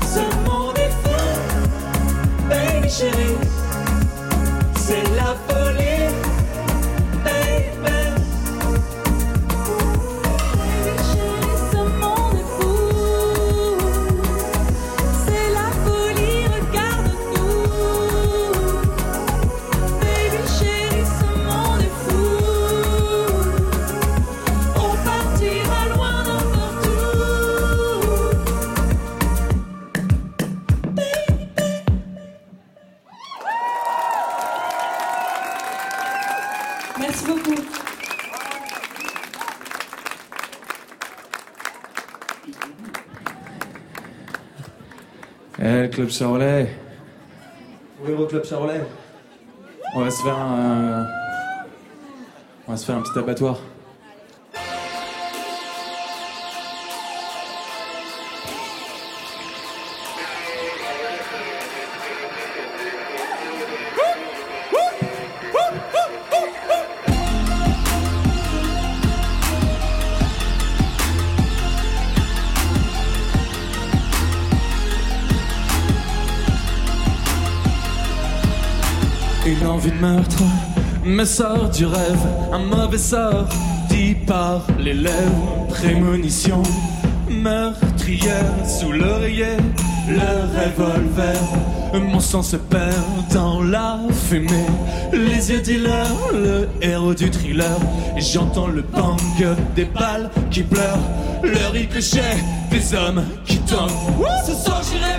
ce 0.02 0.22
monde 0.48 0.78
est 0.78 0.94
fou. 1.02 2.48
Baby 2.48 2.88
chérie, 2.88 3.36
Charolais. 46.14 46.68
Ouvrir 48.00 48.20
au 48.20 48.26
club 48.26 48.44
Charolais. 48.44 48.82
On 49.96 50.00
va 50.00 50.10
se 50.12 50.22
faire 50.22 50.38
un. 50.38 51.08
On 52.68 52.70
va 52.70 52.76
se 52.76 52.86
faire 52.86 52.96
un 52.96 53.02
petit 53.02 53.18
abattoir. 53.18 53.58
Meurtre 80.04 80.42
me 81.04 81.24
sort 81.24 81.70
du 81.70 81.86
rêve, 81.86 82.26
un 82.52 82.58
mauvais 82.58 82.98
sort 82.98 83.48
dit 83.88 84.14
par 84.26 84.66
les 84.78 84.92
lèvres, 84.92 85.66
prémonition 85.68 86.62
meurtrière 87.30 88.52
sous 88.66 88.92
l'oreiller, 88.92 89.56
le 90.08 90.30
revolver. 90.58 91.40
Mon 91.94 92.20
sang 92.20 92.42
se 92.42 92.56
perd 92.56 93.32
dans 93.32 93.62
la 93.62 94.00
fumée, 94.28 94.66
les 95.12 95.50
yeux 95.50 95.60
dealer, 95.60 96.08
le 96.32 96.68
héros 96.82 97.14
du 97.14 97.30
thriller. 97.30 97.78
J'entends 98.18 98.66
le 98.66 98.82
bang 98.82 99.18
des 99.74 99.86
balles 99.86 100.30
qui 100.50 100.62
pleurent, 100.64 101.08
le 101.42 101.66
ricochet 101.72 102.36
des 102.70 102.94
hommes 102.94 103.24
qui 103.46 103.58
tombent. 103.58 104.26
Ce 104.46 104.52
soir 104.52 104.82
j'irai 104.82 105.13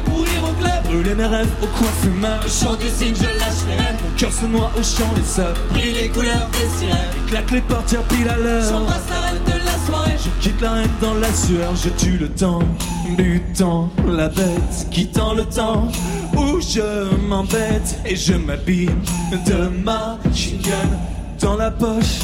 brûler 0.96 1.16
mes 1.16 1.26
rêves 1.26 1.52
au 1.62 1.68
coin 1.68 1.92
fumeur. 2.02 2.40
Au 2.46 2.50
chant 2.50 2.76
du 2.76 2.88
signe, 2.90 3.16
je 3.16 3.40
lâche 3.40 3.64
les 3.68 3.76
rêves. 3.76 3.98
Mon 4.04 4.18
cœur 4.18 4.32
se 4.32 4.46
noie 4.46 4.72
au 4.78 4.84
chant 4.84 5.12
des 5.16 5.24
sœurs. 5.24 5.56
Brille 5.72 5.94
les 5.94 6.10
couleurs 6.10 6.50
des 6.54 6.78
sirènes. 6.78 7.28
Claque 7.28 7.52
les 7.52 7.62
portières 7.62 8.04
pile 8.04 8.30
à 8.30 8.38
l'heure. 8.38 8.70
J'embrasse 8.70 9.10
la 9.10 9.20
reine 9.22 9.44
de 9.46 9.66
la 9.66 9.86
soirée. 9.86 10.18
Je 10.24 10.44
quitte 10.44 10.62
la 10.62 10.72
reine 10.72 10.90
dans 11.02 11.14
la 11.16 11.34
sueur. 11.34 11.76
Je 11.76 11.90
tue 11.90 12.18
le 12.18 12.30
temps, 12.30 12.64
butant 13.18 13.90
la 14.08 14.30
bête, 14.30 14.88
quittant 14.92 15.34
le 15.34 15.46
temps 15.46 15.92
où 16.36 16.60
je 16.62 17.16
m'embête 17.28 18.00
et 18.06 18.16
je 18.16 18.34
m'habille 18.34 18.90
de 19.46 19.70
machine 19.84 20.60
gun 20.62 20.90
dans 21.40 21.56
la 21.56 21.72
poche 21.72 22.20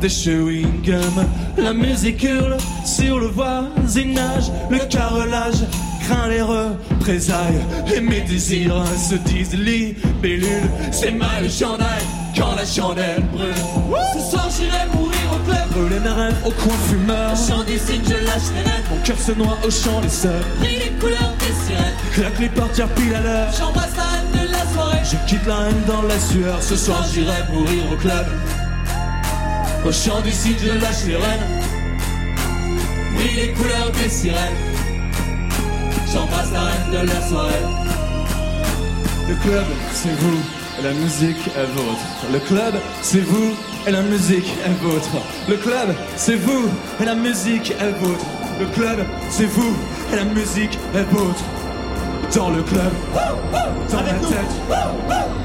des 0.00 0.08
chewing 0.08 0.82
gum. 0.82 1.26
La 1.56 1.72
musique 1.72 2.22
hurle 2.22 2.56
sur 2.84 3.18
le 3.18 3.26
voisinage, 3.26 4.50
le 4.70 4.78
carrelage 4.78 5.64
craint 6.10 6.28
les 6.28 6.42
représailles 6.42 7.60
et 7.94 8.00
mes 8.00 8.20
désirs 8.22 8.82
se 8.96 9.14
disent 9.14 9.54
libellule. 9.54 10.68
C'est 10.90 11.12
mal 11.12 11.44
le 11.44 11.48
chandail 11.48 12.02
quand 12.36 12.54
la 12.56 12.64
chandelle 12.64 13.22
brûle. 13.32 13.54
Ce 14.14 14.30
soir 14.30 14.48
j'irai 14.56 14.86
mourir 14.92 15.26
au 15.32 15.38
club, 15.44 15.68
brûler 15.70 16.00
mes 16.00 16.08
rêves 16.08 16.36
au 16.44 16.50
coin 16.50 16.76
fumeur. 16.88 17.32
Au 17.32 17.36
chant 17.36 17.64
des 17.64 17.78
signes, 17.78 18.02
je 18.04 18.24
lâche 18.26 18.50
les 18.54 18.62
rêves. 18.62 18.84
Mon 18.90 19.02
cœur 19.04 19.18
se 19.18 19.32
noie 19.32 19.58
au 19.64 19.70
chant 19.70 20.00
des 20.00 20.08
sœurs. 20.08 20.44
Brille 20.58 20.78
les 20.84 20.90
couleurs 20.98 21.34
des 21.38 21.54
sirènes. 21.64 21.96
Claque 22.12 22.38
les 22.40 22.48
portières 22.48 22.88
pile 22.88 23.14
à 23.14 23.20
l'heure. 23.20 23.48
J'embrasse 23.56 23.96
la 23.96 24.02
reine 24.04 24.32
de 24.32 24.52
la 24.52 24.64
soirée. 24.72 25.02
Je 25.04 25.16
quitte 25.28 25.46
la 25.46 25.56
reine 25.56 25.82
dans 25.86 26.02
la 26.02 26.18
sueur. 26.18 26.62
Ce 26.62 26.76
soir 26.76 27.04
j'irai 27.12 27.42
mourir 27.52 27.84
au 27.92 27.96
club. 27.96 28.26
Au 29.86 29.92
chant 29.92 30.20
du 30.20 30.30
cygne, 30.30 30.56
je 30.62 30.72
lâche 30.72 31.04
les 31.06 31.16
rênes. 31.16 31.46
Brille 33.14 33.36
les 33.36 33.52
couleurs 33.52 33.90
des 33.92 34.08
sirènes. 34.08 34.69
J'embrasse 36.12 36.52
la 36.52 36.60
reine 36.60 36.90
de 36.92 37.06
la 37.06 37.20
soirée. 37.28 37.64
Le 39.28 39.34
club, 39.36 39.64
c'est 39.92 40.14
vous, 40.18 40.38
et 40.78 40.82
la 40.82 40.92
musique 40.92 41.46
est 41.56 41.66
vôtre. 41.76 42.06
Le 42.32 42.38
club, 42.40 42.74
c'est 43.02 43.20
vous, 43.20 43.54
et 43.86 43.90
la 43.90 44.02
musique 44.02 44.50
est 44.64 44.82
vôtre. 44.82 45.08
Le 45.48 45.56
club, 45.56 45.94
c'est 46.16 46.36
vous, 46.36 46.68
et 47.00 47.04
la 47.04 47.14
musique 47.14 47.70
est 47.70 47.92
vôtre. 48.00 48.26
Le 48.58 48.66
club, 48.66 49.06
c'est 49.30 49.46
vous, 49.46 49.76
et 50.12 50.16
la 50.16 50.24
musique 50.24 50.78
est 50.94 51.04
vôtre. 51.12 51.44
Dans 52.34 52.50
le 52.50 52.62
club, 52.62 52.92
dans 53.90 54.02
la 54.02 54.12
tête, 54.12 54.54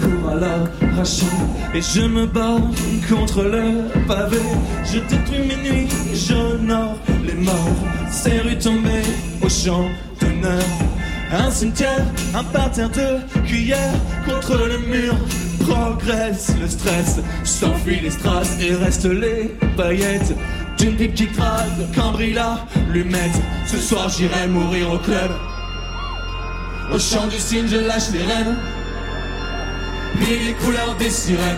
Cours 0.00 0.30
à 0.30 0.34
l'arraché 0.34 1.26
et 1.74 1.80
je 1.80 2.02
me 2.02 2.26
bats 2.26 2.60
contre 3.08 3.42
le 3.42 3.88
pavé. 4.06 4.38
Je 4.84 4.98
détruis 5.00 5.46
mes 5.48 5.56
nuits, 5.56 5.88
j'honore 6.14 6.98
les 7.26 7.34
morts. 7.34 7.54
Ces 8.10 8.38
rues 8.38 8.58
tombées 8.58 9.02
au 9.42 9.48
champ 9.48 9.88
Un 11.32 11.50
cimetière, 11.50 12.04
un 12.34 12.44
parterre 12.44 12.90
de 12.90 13.40
cuillères 13.46 13.94
contre 14.26 14.56
le 14.56 14.78
mur. 14.78 15.14
Progresse 15.66 16.52
le 16.60 16.68
stress, 16.68 17.20
s'enfuit 17.42 18.00
les 18.00 18.10
strass 18.10 18.56
et 18.60 18.74
reste 18.74 19.06
les 19.06 19.54
paillettes 19.76 20.34
d'une 20.78 20.94
pipe 20.94 21.14
qui 21.14 21.26
crade 21.28 21.88
quand 21.94 22.12
brille 22.12 22.34
la 22.34 22.58
lumette. 22.90 23.40
Ce 23.66 23.78
soir 23.78 24.08
j'irai 24.08 24.46
mourir 24.46 24.92
au 24.92 24.98
club. 24.98 25.30
Au 26.92 26.98
chant 26.98 27.26
du 27.26 27.38
cygne, 27.38 27.66
je 27.66 27.76
lâche 27.76 28.10
les 28.12 28.22
rênes. 28.22 28.56
Brille 30.16 30.46
les 30.46 30.52
couleurs 30.52 30.94
des 30.98 31.10
sirènes. 31.10 31.56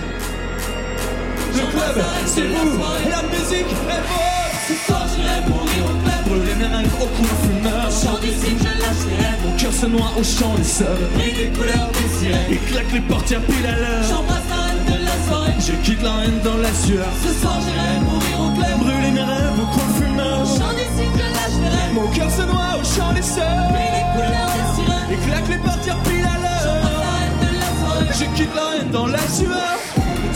Le 1.52 1.62
club, 1.72 2.04
c'est 2.26 2.42
vous, 2.42 2.78
et 3.04 3.10
la 3.10 3.22
musique 3.22 3.66
est 3.66 4.02
vôtre. 4.08 4.46
Ce 4.68 4.74
soir, 4.86 5.06
j'irai 5.14 5.40
mourir 5.48 5.84
au 5.84 5.94
club. 6.02 6.20
Brûler 6.26 6.54
mes 6.54 6.86
au 7.02 7.06
coin 7.06 7.34
fumeur. 7.42 7.85
Chant 8.02 8.18
du 8.20 8.28
cygne, 8.28 8.58
je 8.60 8.72
lâche 8.82 9.04
les 9.08 9.16
rênes. 9.24 9.40
Mon 9.42 9.56
cœur 9.56 9.72
se 9.72 9.86
noie 9.86 10.12
au 10.18 10.22
chant 10.22 10.54
des 10.58 10.64
sœurs. 10.64 10.98
Brille 11.14 11.34
les 11.38 11.48
couleurs 11.48 11.88
des 11.96 12.08
sirènes. 12.18 12.52
Et 12.52 12.56
claque 12.68 12.92
les 12.92 13.00
portières 13.00 13.40
pile 13.40 13.66
à 13.66 13.76
l'heure. 13.76 14.04
J'embrasse 14.10 14.48
la 14.50 14.60
reine 14.66 14.84
de 14.84 15.04
la 15.04 15.16
soirée. 15.26 15.54
Je 15.58 15.72
quitte 15.84 16.02
la 16.02 16.12
reine 16.12 16.40
dans 16.44 16.58
la 16.58 16.72
sueur. 16.74 17.08
Ce 17.24 17.32
soir, 17.40 17.58
j'irai 17.64 18.00
mourir 18.04 18.36
au 18.44 18.50
club. 18.56 18.78
Brûler 18.80 19.12
mes 19.12 19.22
rêves 19.22 19.58
au 19.62 19.66
coin 19.72 19.88
fumeur. 19.96 20.40
Au 20.42 20.44
chant 20.44 20.74
du 20.76 20.84
cygne, 20.96 21.16
je 21.16 21.28
lâche 21.36 21.58
les 21.62 21.72
rênes. 21.72 21.94
Mon 21.94 22.08
cœur 22.08 22.30
se 22.30 22.42
noie 22.42 22.72
au 22.78 22.84
chant 22.84 23.12
des 23.14 23.22
sœurs. 23.22 23.64
Brille 23.72 23.94
les 23.96 24.06
couleurs 24.12 24.52
des 24.56 24.68
sirènes. 24.76 25.10
Et 25.12 25.18
claque 25.26 25.48
les 25.48 25.60
portières 25.68 26.02
pile 26.04 26.28
à 26.28 26.36
l'heure. 26.42 26.64
J'embrasse 26.68 27.00
la 27.00 27.12
reine 27.16 27.38
de 27.44 27.50
la 27.56 27.70
soirée. 27.80 28.12
Je 28.12 28.26
quitte 28.36 28.54
la 28.54 28.66
reine 28.76 28.90
dans 28.92 29.06
la 29.06 29.24
sueur. 29.24 29.72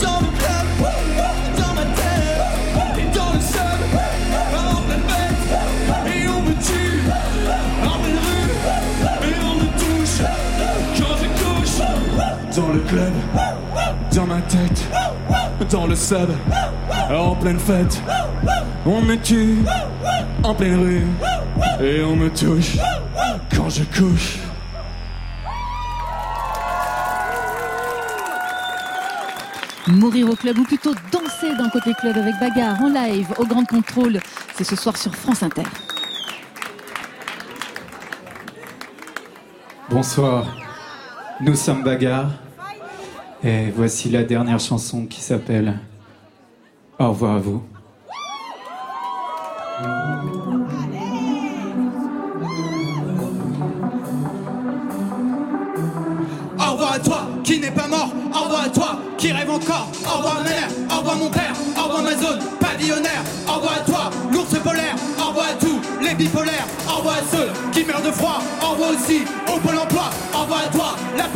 Dans 0.01 0.19
le 0.25 0.31
club, 0.33 0.60
dans 12.55 12.67
le 12.67 12.79
club, 12.79 13.13
dans 14.13 14.25
ma 14.25 14.41
tête, 14.41 14.87
dans 15.69 15.87
le 15.87 15.95
sub, 15.95 16.29
en 17.09 17.35
pleine 17.35 17.59
fête, 17.59 18.01
on 18.85 19.01
me 19.01 19.15
tue, 19.15 19.59
en 20.43 20.53
pleine 20.53 20.79
rue, 20.79 21.07
et 21.81 22.03
on 22.03 22.15
me 22.15 22.29
touche, 22.29 22.77
quand 23.55 23.69
je 23.69 23.83
couche. 23.83 24.39
Mourir 29.87 30.29
au 30.29 30.35
club 30.35 30.57
ou 30.57 30.63
plutôt 30.63 30.93
danser 31.11 31.55
dans 31.57 31.69
Côté 31.69 31.93
Club 31.93 32.17
avec 32.17 32.35
Bagarre 32.39 32.81
en 32.81 32.89
live 32.89 33.27
au 33.37 33.45
Grand 33.45 33.65
Contrôle. 33.65 34.19
C'est 34.55 34.63
ce 34.63 34.75
soir 34.75 34.95
sur 34.95 35.13
France 35.13 35.43
Inter. 35.43 35.63
Bonsoir, 39.89 40.45
nous 41.43 41.55
sommes 41.55 41.83
Bagarre 41.83 42.31
et 43.43 43.71
voici 43.71 44.09
la 44.09 44.23
dernière 44.23 44.59
chanson 44.59 45.05
qui 45.05 45.21
s'appelle 45.21 45.79
Au 46.99 47.09
revoir 47.09 47.35
à 47.35 47.39
vous. 47.39 47.63
Au 56.59 56.71
revoir 56.73 56.93
à 56.93 56.99
toi 56.99 57.27
qui 57.43 57.59
n'est 57.59 57.71
pas 57.71 57.87
mort. 57.87 58.13
Au 58.33 58.43
revoir 58.43 58.63
à 58.65 58.69
toi 58.69 58.99
qui 59.17 59.31
rêve 59.31 59.49
encore. 59.49 59.89
Au 60.05 60.17
revoir 60.17 60.35
ma 60.35 60.43
mère. 60.43 60.67
Au 60.91 60.99
revoir 60.99 61.15
mon 61.17 61.29
père. 61.29 61.53
Au 61.77 61.83
revoir 61.83 62.03
ma 62.03 62.15
zone 62.15 62.39
pavillonnaire. 62.59 63.23
Au 63.47 63.53
revoir 63.53 63.73
à 63.73 63.79
toi, 63.79 64.09
l'ours 64.31 64.59
polaire. 64.59 64.95
Au 65.19 65.29
revoir 65.29 65.47
à 65.49 65.53
tous 65.53 65.70
revoir 66.87 67.15
à 67.15 67.21
ceux 67.31 67.49
qui 67.71 67.85
meurent 67.85 68.01
de 68.01 68.11
froid. 68.11 68.41
Revoir 68.61 68.91
aussi 68.91 69.21
au 69.47 69.59
pôle 69.59 69.77
emploi. 69.77 70.09
Revoir 70.33 70.61
à 70.65 70.67
toi, 70.67 70.95
la 71.17 71.27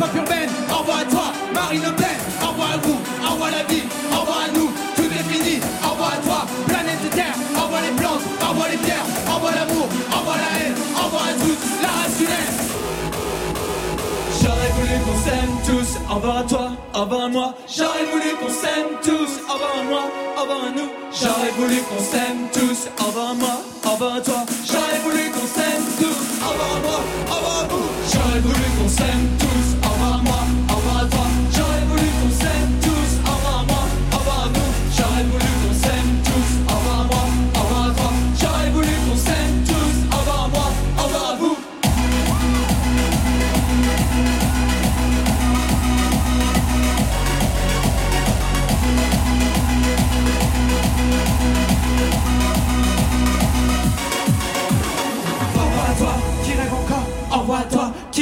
Marine 1.54 1.82
Le 1.82 1.92
Pen, 1.92 2.16
revoir 2.40 2.72
à 2.72 2.76
vous, 2.76 2.98
revoir 3.22 3.50
la 3.50 3.62
vie, 3.64 3.82
revoir 4.10 4.44
à 4.46 4.52
nous, 4.52 4.70
tout 4.94 5.02
est 5.02 5.32
fini, 5.32 5.60
revoir 5.82 6.12
à 6.12 6.16
toi, 6.18 6.46
planète 6.66 7.10
Terre, 7.10 7.34
revoir 7.54 7.80
les 7.82 7.90
plantes, 7.90 8.22
revoir 8.40 8.68
les 8.70 8.76
pierres, 8.76 9.06
revoir 9.26 9.52
l'amour, 9.54 9.88
revoir 10.10 10.36
la 10.36 10.66
haine, 10.66 10.74
revoir 10.94 11.22
à 11.22 11.32
tous, 11.32 11.82
la 11.82 11.88
race. 11.88 12.65
Voulu 14.76 14.98
qu'on 15.04 15.18
s'aime 15.24 15.56
tous, 15.64 15.98
revoir 16.08 16.38
à 16.38 16.42
toi, 16.42 16.70
revoir 16.92 17.24
à 17.24 17.28
moi. 17.28 17.54
J'aurais 17.66 18.04
voulu 18.12 18.30
qu'on 18.38 18.48
s'aime 18.48 18.90
tous, 19.02 19.40
à 19.48 19.84
moi, 19.84 20.04
à 20.66 20.70
nous. 20.76 20.90
J'aurais 21.12 21.50
voulu 21.58 21.76
qu'on 21.88 22.02
s'aime 22.02 22.48
tous, 22.52 22.88
revoir 23.02 23.30
à 23.30 23.34
moi, 23.34 23.62
à 24.16 24.20
toi. 24.20 24.44
J'aurais 24.70 24.98
voulu 25.04 25.30
qu'on 25.30 25.46
s'aime 25.46 25.84
tous, 25.98 26.20
à 26.44 26.52
moi, 26.84 27.00
revoir 27.30 27.60
à 27.60 27.64
vous. 27.70 27.86
J'aurais 28.12 28.40
voulu 28.40 28.64
qu'on 28.78 28.88
s'aime 28.88 29.28
tous, 29.38 29.75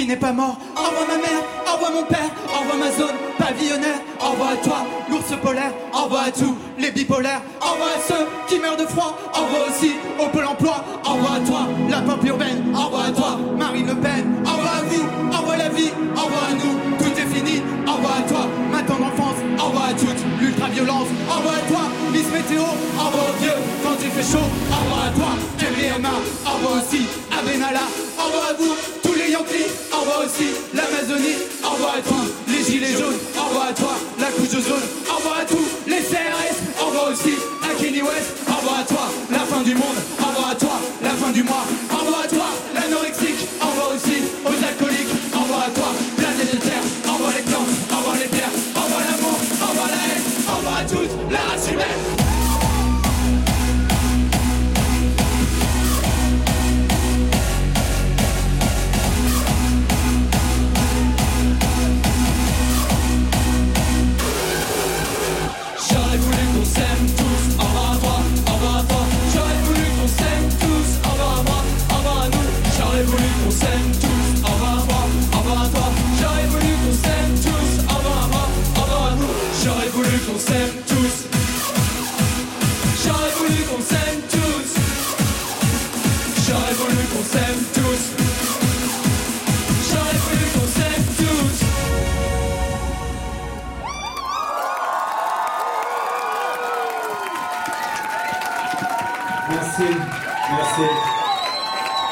n'est 0.06 0.16
pas 0.16 0.32
mort, 0.32 0.58
au 0.76 0.80
revoir 0.80 1.06
ma 1.08 1.16
mère, 1.16 1.42
au 1.66 1.72
revoir 1.74 1.92
mon 1.92 2.02
père, 2.04 2.30
au 2.48 2.60
revoir 2.60 2.76
ma 2.76 2.90
zone 2.90 3.16
pavillonnaire, 3.38 4.00
au 4.20 4.30
revoir 4.32 4.50
à 4.50 4.56
toi 4.56 4.76
l'ours 5.10 5.40
polaire, 5.42 5.72
au 5.92 6.04
revoir 6.04 6.24
à 6.24 6.30
tous 6.30 6.54
les 6.78 6.90
bipolaires, 6.90 7.42
au 7.60 7.72
revoir 7.72 7.88
à 7.88 8.00
ceux 8.00 8.26
qui 8.48 8.60
meurent 8.60 8.76
de 8.76 8.86
froid, 8.86 9.16
au 9.34 9.44
revoir 9.44 9.62
aussi 9.68 9.92
au 10.18 10.28
pôle 10.28 10.46
emploi, 10.46 10.84
au 11.04 11.10
revoir 11.14 11.34
à 11.34 11.40
toi 11.40 11.60
la 11.90 12.00
pop 12.00 12.24
urbaine, 12.24 12.74
au 12.74 12.86
revoir 12.86 13.06
à 13.06 13.10
toi 13.10 13.38
Marine 13.58 13.86
Le 13.86 13.94
Pen, 13.94 14.42
au 14.44 14.56
revoir 14.56 14.74
à 14.76 14.82
vous, 14.82 15.04
au 15.32 15.40
revoir 15.40 15.58
la 15.58 15.68
vie, 15.68 15.90
au 16.16 16.20
revoir 16.20 16.44
à 16.50 16.54
nous, 16.54 16.78
tout 16.98 17.20
est 17.20 17.34
fini, 17.34 17.62
au 17.86 17.92
revoir 17.92 18.14
à 18.18 18.28
toi 18.28 18.46
ma 18.72 18.82
tendre 18.82 19.06
enfance, 19.06 19.38
au 19.58 19.64
revoir 19.66 19.84
à 19.86 19.92
toutes 19.92 20.33
au 20.80 21.36
revoir 21.36 21.54
à 21.54 21.70
toi 21.70 21.82
Miss 22.10 22.26
Météo, 22.32 22.62
au 22.62 23.06
revoir 23.06 23.24
aux 23.30 23.42
vieux. 23.42 23.58
Quand 23.82 23.96
il 24.02 24.10
fait 24.10 24.32
chaud, 24.32 24.42
au 24.42 24.84
revoir 24.84 25.06
à 25.06 25.10
toi 25.10 25.30
MDMA, 25.58 26.10
au 26.46 26.50
revoir 26.56 26.82
aussi. 26.82 27.06
À 27.30 27.42
Benalla, 27.42 27.86
au 28.18 28.24
revoir 28.26 28.50
à 28.50 28.52
vous. 28.54 28.74
Tous 29.02 29.14
les 29.14 29.30
Yankees, 29.30 29.70
au 29.92 30.00
revoir 30.00 30.26
aussi. 30.26 30.48
l'Amazonie, 30.74 31.36
au 31.64 31.70
revoir 31.70 31.94
à 31.98 32.00
tous 32.00 32.26
les 32.52 32.64
gilets 32.64 32.92
jaunes, 32.98 33.18
au 33.38 33.44
revoir 33.48 33.68
à 33.68 33.72
toi. 33.72 33.94
La 34.18 34.26
couche 34.26 34.50
jaune, 34.50 34.86
au 35.10 35.16
revoir 35.16 35.38
à 35.42 35.44
tous. 35.44 35.68
Les 35.86 36.02
CRS, 36.02 36.56
au 36.82 36.86
revoir 36.86 37.12
aussi. 37.12 37.34
À 37.62 37.74
Kenny 37.80 38.02
West, 38.02 38.34
au 38.48 38.56
revoir 38.58 38.80
à 38.80 38.84
toi. 38.84 39.06
La 39.30 39.40
fin 39.40 39.62
du 39.62 39.74
monde, 39.74 39.98
au 40.20 40.26
revoir 40.26 40.50
à 40.50 40.54
toi. 40.56 40.76
La 41.02 41.10
fin 41.10 41.30
du 41.30 41.42
mois, 41.44 41.64
au 41.92 41.96
revoir 41.98 42.22
à 42.24 42.28
toi 42.28 42.33
la 51.30 51.40
race. 51.76 52.23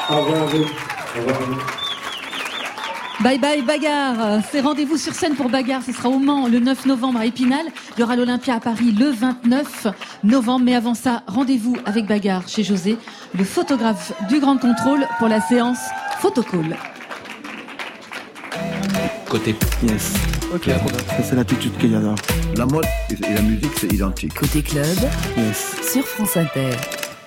Au 0.09 0.15
revoir 0.17 0.41
à 0.43 0.45
vous. 0.45 0.63
Au 0.63 1.19
revoir 1.19 1.35
à 1.41 1.45
vous. 1.45 1.55
Bye 3.23 3.39
bye 3.39 3.61
Bagarre, 3.61 4.41
c'est 4.51 4.59
rendez-vous 4.59 4.97
sur 4.97 5.13
scène 5.13 5.35
pour 5.35 5.47
Bagarre, 5.49 5.81
ce 5.85 5.93
sera 5.93 6.09
au 6.09 6.19
Mans 6.19 6.47
le 6.47 6.59
9 6.59 6.87
novembre 6.87 7.19
à 7.19 7.25
Épinal, 7.25 7.65
il 7.95 8.01
y 8.01 8.03
aura 8.03 8.17
l'Olympia 8.17 8.55
à 8.55 8.59
Paris 8.59 8.91
le 8.91 9.11
29 9.11 9.87
novembre, 10.25 10.65
mais 10.65 10.75
avant 10.75 10.93
ça, 10.93 11.21
rendez-vous 11.27 11.77
avec 11.85 12.05
Bagarre 12.05 12.49
chez 12.49 12.63
José, 12.65 12.97
le 13.37 13.45
photographe 13.45 14.11
du 14.27 14.41
Grand 14.41 14.57
Contrôle 14.57 15.07
pour 15.19 15.29
la 15.29 15.39
séance 15.39 15.77
Photocall. 16.19 16.75
Côté. 19.29 19.55
Yes. 19.83 20.13
Ok. 20.53 20.69
C'est 21.23 21.35
l'attitude 21.35 21.75
qu'il 21.77 21.91
y 21.91 21.95
a 21.95 21.99
là. 21.99 22.15
La 22.57 22.65
mode 22.65 22.85
et 23.09 23.33
la 23.33 23.41
musique, 23.41 23.71
c'est 23.79 23.91
identique. 23.91 24.33
Côté 24.33 24.61
club, 24.61 24.85
Yes. 25.37 25.75
sur 25.91 26.05
France 26.05 26.35
Inter. 26.37 26.71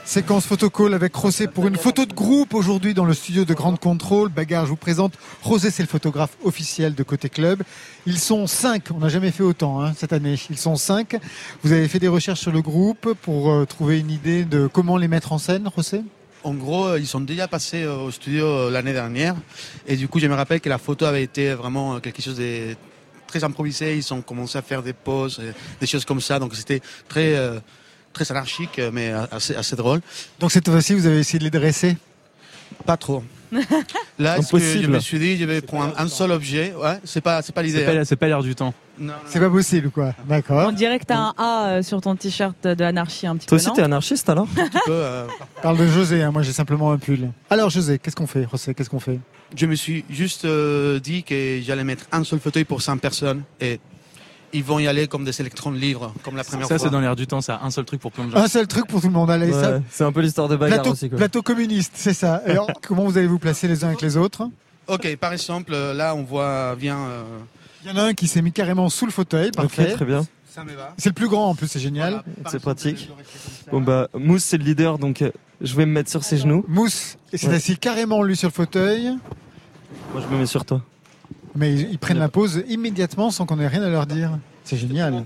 Séquence 0.06 0.46
photocall 0.46 0.94
avec 0.94 1.20
José 1.20 1.48
pour 1.48 1.66
une 1.66 1.74
photo 1.74 2.06
de 2.06 2.14
groupe 2.14 2.54
aujourd'hui 2.54 2.94
dans 2.94 3.04
le 3.04 3.12
studio 3.12 3.44
de 3.44 3.52
Grande 3.54 3.80
Contrôle. 3.80 4.28
Bagarre, 4.28 4.64
je 4.64 4.70
vous 4.70 4.76
présente. 4.76 5.14
José, 5.44 5.72
c'est 5.72 5.82
le 5.82 5.88
photographe 5.88 6.36
officiel 6.44 6.94
de 6.94 7.02
Côté 7.02 7.28
Club. 7.28 7.64
Ils 8.06 8.20
sont 8.20 8.46
cinq. 8.46 8.84
On 8.94 8.98
n'a 8.98 9.08
jamais 9.08 9.32
fait 9.32 9.42
autant 9.42 9.82
hein, 9.82 9.94
cette 9.96 10.12
année. 10.12 10.36
Ils 10.48 10.58
sont 10.58 10.76
cinq. 10.76 11.16
Vous 11.64 11.72
avez 11.72 11.88
fait 11.88 11.98
des 11.98 12.06
recherches 12.06 12.38
sur 12.38 12.52
le 12.52 12.62
groupe 12.62 13.14
pour 13.20 13.50
euh, 13.50 13.64
trouver 13.64 13.98
une 13.98 14.12
idée 14.12 14.44
de 14.44 14.68
comment 14.72 14.96
les 14.96 15.08
mettre 15.08 15.32
en 15.32 15.38
scène, 15.38 15.68
José? 15.76 16.02
En 16.44 16.54
gros, 16.54 16.86
euh, 16.86 17.00
ils 17.00 17.08
sont 17.08 17.20
déjà 17.20 17.48
passés 17.48 17.82
euh, 17.82 17.96
au 17.96 18.12
studio 18.12 18.70
l'année 18.70 18.92
dernière. 18.92 19.34
Et 19.88 19.96
du 19.96 20.06
coup, 20.06 20.20
je 20.20 20.28
me 20.28 20.34
rappelle 20.34 20.60
que 20.60 20.68
la 20.68 20.78
photo 20.78 21.04
avait 21.06 21.24
été 21.24 21.52
vraiment 21.54 21.98
quelque 21.98 22.22
chose 22.22 22.36
de 22.36 22.76
très 23.26 23.42
improvisé. 23.42 23.96
Ils 23.96 24.14
ont 24.14 24.22
commencé 24.22 24.56
à 24.56 24.62
faire 24.62 24.84
des 24.84 24.92
pauses, 24.92 25.42
des 25.80 25.86
choses 25.86 26.04
comme 26.04 26.20
ça. 26.20 26.38
Donc 26.38 26.54
c'était 26.54 26.80
très, 27.08 27.34
très 28.16 28.30
anarchique, 28.32 28.78
euh, 28.78 28.90
mais 28.92 29.12
assez, 29.30 29.54
assez 29.54 29.76
drôle. 29.76 30.00
Donc 30.40 30.50
cette 30.52 30.68
fois-ci, 30.68 30.94
vous 30.94 31.06
avez 31.06 31.18
essayé 31.18 31.38
de 31.38 31.44
les 31.44 31.50
dresser 31.50 31.96
Pas 32.84 32.96
trop. 32.96 33.22
Là, 34.18 34.42
ce 34.42 34.52
que 34.52 34.58
je 34.58 34.88
me 34.88 35.00
suis 35.00 35.18
dit, 35.18 35.36
je 35.36 35.44
vais 35.44 35.60
prendre 35.60 35.94
un, 35.98 36.08
seul 36.08 36.32
objet. 36.32 36.74
Ouais, 36.80 36.98
c'est 37.04 37.20
pas, 37.20 37.42
c'est 37.42 37.54
pas 37.54 37.62
l'idée. 37.62 37.78
C'est 38.04 38.16
pas, 38.16 38.26
hein. 38.26 38.28
l'air 38.28 38.42
du 38.42 38.54
temps. 38.54 38.74
C'est 39.26 39.40
pas 39.40 39.50
possible, 39.50 39.90
quoi. 39.90 40.14
D'accord. 40.26 40.68
On 40.68 40.72
dirait 40.72 40.98
que 40.98 41.04
t'as 41.04 41.18
un 41.18 41.34
A 41.36 41.68
euh, 41.68 41.82
sur 41.82 42.00
ton 42.00 42.16
t-shirt 42.16 42.56
de 42.66 42.82
anarchie 42.82 43.26
un 43.26 43.36
petit 43.36 43.46
Toi 43.46 43.58
peu. 43.58 43.60
aussi, 43.60 43.68
non 43.68 43.74
t'es 43.74 43.82
anarchiste 43.82 44.28
alors 44.30 44.48
euh, 44.88 45.26
Parle 45.62 45.76
de 45.76 45.86
José, 45.86 46.22
hein, 46.22 46.30
moi 46.32 46.42
j'ai 46.42 46.52
simplement 46.52 46.92
un 46.92 46.98
pull. 46.98 47.30
Alors 47.50 47.70
José, 47.70 47.98
qu'est-ce 47.98 48.16
qu'on 48.16 48.26
fait 48.26 48.46
José, 48.50 48.74
qu'est-ce 48.74 48.90
qu'on 48.90 49.00
fait? 49.00 49.20
Je 49.54 49.66
me 49.66 49.74
suis 49.74 50.04
juste 50.08 50.44
euh, 50.44 50.98
dit 50.98 51.22
que 51.22 51.60
j'allais 51.62 51.84
mettre 51.84 52.06
un 52.12 52.24
seul 52.24 52.40
fauteuil 52.40 52.64
pour 52.64 52.80
100 52.82 52.96
personnes 52.98 53.42
et 53.60 53.80
ils 54.52 54.64
vont 54.64 54.78
y 54.78 54.86
aller 54.86 55.06
comme 55.08 55.24
des 55.24 55.38
électrons 55.40 55.70
libres, 55.70 56.12
comme 56.22 56.36
la 56.36 56.44
première 56.44 56.66
Ça, 56.66 56.78
fois. 56.78 56.86
c'est 56.86 56.92
dans 56.92 57.00
l'air 57.00 57.16
du 57.16 57.26
temps, 57.26 57.40
ça. 57.40 57.60
Un 57.62 57.70
seul 57.70 57.84
truc 57.84 58.00
pour 58.00 58.12
plein 58.12 58.24
de 58.26 58.30
gens. 58.32 58.38
Un 58.38 58.48
seul 58.48 58.66
truc 58.66 58.86
pour 58.86 59.00
tout 59.00 59.06
le 59.08 59.12
monde. 59.12 59.30
Allez, 59.30 59.46
Ouais, 59.52 59.52
ça... 59.60 59.80
C'est 59.90 60.04
un 60.04 60.12
peu 60.12 60.20
l'histoire 60.20 60.48
de 60.48 60.56
bagarre 60.56 60.78
plateau, 60.78 60.92
aussi. 60.92 61.08
Quoi. 61.08 61.18
plateau 61.18 61.42
communiste, 61.42 61.92
c'est 61.94 62.14
ça. 62.14 62.42
Alors, 62.46 62.70
comment 62.86 63.04
vous 63.04 63.18
allez 63.18 63.26
vous 63.26 63.38
placer 63.38 63.68
les 63.68 63.84
uns 63.84 63.88
avec 63.88 64.02
les 64.02 64.16
autres 64.16 64.48
Ok, 64.88 65.16
par 65.16 65.32
exemple, 65.32 65.72
euh, 65.74 65.92
là 65.94 66.14
on 66.14 66.22
voit 66.22 66.76
bien. 66.76 66.96
euh, 66.96 67.22
Il 67.84 67.90
y 67.90 67.92
en 67.92 67.96
a 67.96 68.02
un 68.04 68.14
qui 68.14 68.28
s'est 68.28 68.40
mis 68.42 68.52
carrément 68.52 68.88
sous 68.88 69.04
le 69.04 69.10
fauteuil, 69.12 69.50
parfait. 69.50 69.92
très 69.92 70.04
bien. 70.04 70.24
Ça. 70.48 70.62
C'est 70.96 71.10
le 71.10 71.14
plus 71.14 71.28
grand 71.28 71.50
en 71.50 71.54
plus, 71.54 71.66
c'est 71.68 71.80
génial. 71.80 72.22
C'est 72.50 72.60
pratique. 72.62 73.10
Bon 73.70 73.80
bah, 73.80 74.08
Mousse 74.14 74.44
c'est 74.44 74.56
le 74.56 74.64
leader, 74.64 74.98
donc 74.98 75.20
euh, 75.22 75.30
je 75.60 75.74
vais 75.74 75.84
me 75.86 75.92
mettre 75.92 76.08
sur 76.08 76.22
ses 76.24 76.38
genoux. 76.38 76.64
Mousse, 76.68 77.18
et 77.32 77.36
c'est 77.36 77.48
Ouais. 77.48 77.56
assis 77.56 77.76
carrément 77.76 78.22
lui 78.22 78.36
sur 78.36 78.48
le 78.48 78.52
fauteuil. 78.54 79.10
Moi 80.14 80.22
je 80.22 80.32
me 80.34 80.38
mets 80.40 80.46
sur 80.46 80.64
toi. 80.64 80.80
Mais 81.56 81.72
ils, 81.74 81.90
ils 81.92 81.98
prennent 81.98 82.18
la 82.18 82.28
pause 82.28 82.62
immédiatement 82.68 83.30
sans 83.30 83.46
qu'on 83.46 83.58
ait 83.60 83.66
rien 83.68 83.82
à 83.82 83.88
leur 83.88 84.06
dire. 84.06 84.30
C'est 84.64 84.76
génial. 84.76 85.24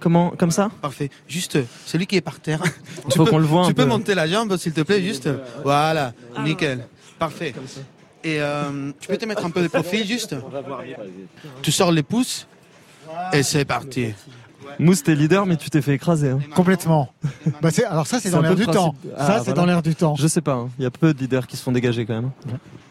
Comment, 0.00 0.30
comme 0.30 0.50
ça 0.50 0.70
Parfait. 0.80 1.10
Juste 1.28 1.58
celui 1.86 2.06
qui 2.06 2.16
est 2.16 2.20
par 2.20 2.40
terre. 2.40 2.62
Il 3.06 3.12
faut 3.16 3.24
qu'on 3.24 3.38
le 3.38 3.44
voit 3.44 3.62
un 3.64 3.68
Tu 3.68 3.74
peux 3.74 3.84
peu. 3.84 3.88
monter 3.88 4.14
la 4.14 4.26
jambe, 4.26 4.56
s'il 4.56 4.72
te 4.72 4.80
plaît, 4.80 5.00
juste. 5.02 5.28
Voilà, 5.62 6.12
nickel. 6.40 6.86
Parfait. 7.18 7.54
Et 8.24 8.40
euh, 8.40 8.90
tu 9.00 9.08
peux 9.08 9.16
te 9.16 9.26
mettre 9.26 9.44
un 9.44 9.50
peu 9.50 9.62
de 9.62 9.68
profil, 9.68 10.04
juste. 10.06 10.34
Tu 11.62 11.70
sors 11.70 11.92
les 11.92 12.02
pouces 12.02 12.46
et 13.32 13.42
c'est 13.42 13.64
parti. 13.64 14.12
Mousse 14.78 15.02
t'es 15.02 15.14
leader, 15.14 15.44
mais 15.44 15.56
tu 15.56 15.68
t'es 15.70 15.82
fait 15.82 15.94
écraser. 15.94 16.30
hein. 16.30 16.40
Complètement. 16.54 17.12
Bah, 17.60 17.68
alors 17.90 18.06
ça, 18.06 18.18
c'est 18.20 18.30
dans 18.30 18.40
l'air 18.40 18.54
du 18.54 18.66
temps. 18.66 18.94
Ça, 19.04 19.10
Ah, 19.18 19.26
c'est 19.38 19.44
voilà. 19.46 19.52
dans 19.54 19.66
l'air 19.66 19.82
du 19.82 19.94
temps. 19.94 20.14
Je 20.16 20.26
sais 20.26 20.40
pas, 20.40 20.54
hein. 20.54 20.70
il 20.78 20.82
y 20.84 20.86
a 20.86 20.90
peu 20.90 21.12
de 21.12 21.18
leaders 21.20 21.46
qui 21.46 21.56
se 21.56 21.62
font 21.62 21.72
dégager 21.72 22.06
quand 22.06 22.14
même. 22.14 22.30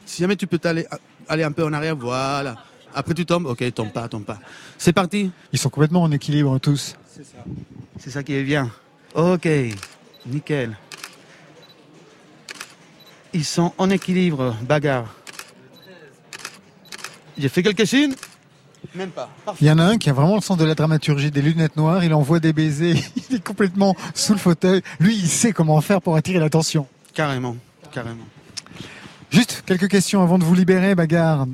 Si 0.05 0.21
jamais 0.21 0.35
tu 0.35 0.47
peux 0.47 0.59
t'aller 0.59 0.85
aller 1.31 1.43
un 1.43 1.51
peu 1.51 1.63
en 1.63 1.71
arrière, 1.71 1.95
voilà. 1.95 2.57
Après 2.93 3.13
tu 3.13 3.25
tombes 3.25 3.45
Ok, 3.45 3.63
tombe 3.73 3.91
pas, 3.91 4.07
tombe 4.09 4.25
pas. 4.25 4.39
C'est 4.77 4.91
parti 4.91 5.31
Ils 5.53 5.59
sont 5.59 5.69
complètement 5.69 6.03
en 6.03 6.11
équilibre 6.11 6.59
tous. 6.59 6.95
C'est 7.07 7.23
ça. 7.23 7.37
C'est 7.97 8.09
ça 8.11 8.21
qui 8.21 8.33
est 8.33 8.43
bien. 8.43 8.69
Ok, 9.15 9.47
nickel. 10.25 10.77
Ils 13.33 13.45
sont 13.45 13.71
en 13.77 13.89
équilibre, 13.89 14.55
bagarre. 14.61 15.15
J'ai 17.37 17.47
fait 17.47 17.63
quelques-unes 17.63 18.13
Même 18.93 19.11
pas. 19.11 19.29
Il 19.61 19.67
y 19.67 19.71
en 19.71 19.79
a 19.79 19.83
un 19.83 19.97
qui 19.97 20.09
a 20.09 20.13
vraiment 20.13 20.35
le 20.35 20.41
sens 20.41 20.57
de 20.57 20.65
la 20.65 20.75
dramaturgie, 20.75 21.31
des 21.31 21.41
lunettes 21.41 21.77
noires, 21.77 22.03
il 22.03 22.13
envoie 22.13 22.41
des 22.41 22.51
baisers, 22.51 22.97
il 23.29 23.37
est 23.37 23.43
complètement 23.43 23.95
sous 24.13 24.33
le 24.33 24.39
fauteuil. 24.39 24.81
Lui, 24.99 25.15
il 25.15 25.29
sait 25.29 25.53
comment 25.53 25.79
faire 25.79 26.01
pour 26.01 26.17
attirer 26.17 26.39
l'attention. 26.39 26.87
Carrément, 27.13 27.55
carrément. 27.93 28.25
Juste 29.31 29.63
quelques 29.65 29.87
questions 29.87 30.21
avant 30.21 30.37
de 30.37 30.43
vous 30.43 30.55
libérer, 30.55 30.93
bagarre. 30.93 31.47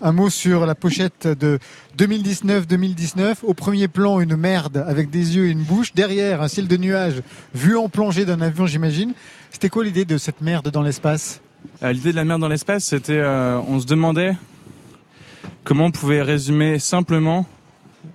Un 0.00 0.10
mot 0.10 0.28
sur 0.28 0.66
la 0.66 0.74
pochette 0.74 1.28
de 1.28 1.60
2019-2019. 1.96 3.44
Au 3.44 3.54
premier 3.54 3.86
plan, 3.86 4.18
une 4.18 4.34
merde 4.34 4.84
avec 4.88 5.08
des 5.08 5.36
yeux 5.36 5.46
et 5.46 5.50
une 5.50 5.62
bouche. 5.62 5.94
Derrière, 5.94 6.42
un 6.42 6.48
ciel 6.48 6.66
de 6.66 6.76
nuages 6.76 7.22
vu 7.54 7.76
en 7.76 7.88
plongée 7.88 8.24
d'un 8.24 8.40
avion, 8.40 8.66
j'imagine. 8.66 9.14
C'était 9.52 9.68
quoi 9.68 9.84
l'idée 9.84 10.04
de 10.04 10.18
cette 10.18 10.40
merde 10.40 10.68
dans 10.70 10.82
l'espace? 10.82 11.40
Euh, 11.84 11.92
L'idée 11.92 12.10
de 12.10 12.16
la 12.16 12.24
merde 12.24 12.40
dans 12.40 12.48
l'espace, 12.48 12.86
c'était, 12.86 13.12
euh, 13.18 13.60
on 13.68 13.78
se 13.78 13.86
demandait 13.86 14.34
comment 15.62 15.84
on 15.84 15.92
pouvait 15.92 16.22
résumer 16.22 16.80
simplement 16.80 17.46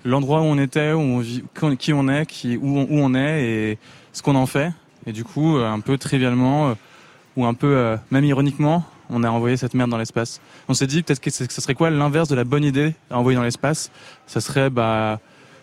l'endroit 0.03 0.41
où 0.41 0.45
on 0.45 0.58
était, 0.58 0.91
où 0.91 0.99
on 0.99 1.20
vit, 1.20 1.45
qui 1.80 1.93
on 1.93 2.10
est, 2.10 2.58
où, 2.58 2.88
on, 2.89 3.16
est 3.16 3.43
et 3.45 3.78
ce 4.12 4.22
qu'on 4.22 4.36
en 4.36 4.47
fait. 4.47 4.74
Et 5.05 5.14
du 5.14 5.24
coup, 5.24 5.55
euh, 5.55 5.66
un 5.66 5.80
peu 5.80 5.97
trivialement, 5.97 6.76
ou 7.38 7.45
un 7.45 7.53
peu 7.53 7.95
même 8.12 8.26
ironiquement, 8.26 8.84
on 9.10 9.24
a 9.24 9.30
envoyé 9.30 9.58
cette 9.58 9.74
merde 9.74 9.89
dans 9.89 9.97
l'espace. 9.97 10.41
On 10.68 10.74
s'est 10.74 10.88
dit 10.88 11.03
peut-être 11.03 11.20
que 11.20 11.30
ce 11.30 11.45
serait 11.47 11.76
quoi 11.76 11.89
l'inverse 11.89 12.30
de 12.30 12.36
la 12.36 12.43
bonne 12.43 12.64
idée 12.64 12.95
à 13.10 13.18
envoyer 13.18 13.36
dans 13.36 13.43
l'espace? 13.43 13.91
Ça 14.26 14.41
serait 14.41 14.70
bah 14.70 15.20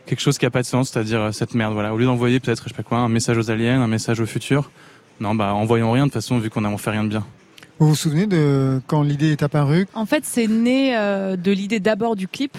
quelque 0.06 0.20
chose 0.20 0.38
qui 0.38 0.46
a 0.46 0.50
pas 0.50 0.62
de 0.62 0.66
sens, 0.66 0.90
c'est-à-dire 0.90 1.20
euh, 1.20 1.32
cette 1.32 1.54
merde. 1.54 1.72
Voilà, 1.72 1.94
au 1.94 1.98
lieu 1.98 2.04
d'envoyer 2.04 2.40
peut-être 2.40 2.64
je 2.64 2.68
sais 2.68 2.74
pas 2.74 2.82
quoi, 2.82 2.98
un 2.98 3.08
message 3.08 3.38
aux 3.38 3.50
aliens, 3.50 3.80
un 3.80 3.86
message 3.86 4.20
au 4.20 4.26
futur. 4.26 4.70
Non, 5.20 5.34
bah 5.34 5.54
envoyons 5.54 5.92
rien 5.92 6.06
de 6.06 6.10
toute 6.10 6.20
façon 6.20 6.38
vu 6.38 6.50
qu'on 6.50 6.62
n'a 6.62 6.76
fait 6.76 6.90
rien 6.90 7.04
de 7.04 7.08
bien. 7.08 7.24
Vous 7.78 7.88
vous 7.88 7.94
souvenez 7.94 8.26
de 8.26 8.80
quand 8.86 9.02
l'idée 9.02 9.32
est 9.32 9.42
apparue? 9.42 9.86
En 9.94 10.06
fait, 10.06 10.24
c'est 10.24 10.46
né 10.46 10.96
euh, 10.96 11.36
de 11.36 11.50
l'idée 11.50 11.80
d'abord 11.80 12.14
du 12.16 12.28
clip. 12.28 12.56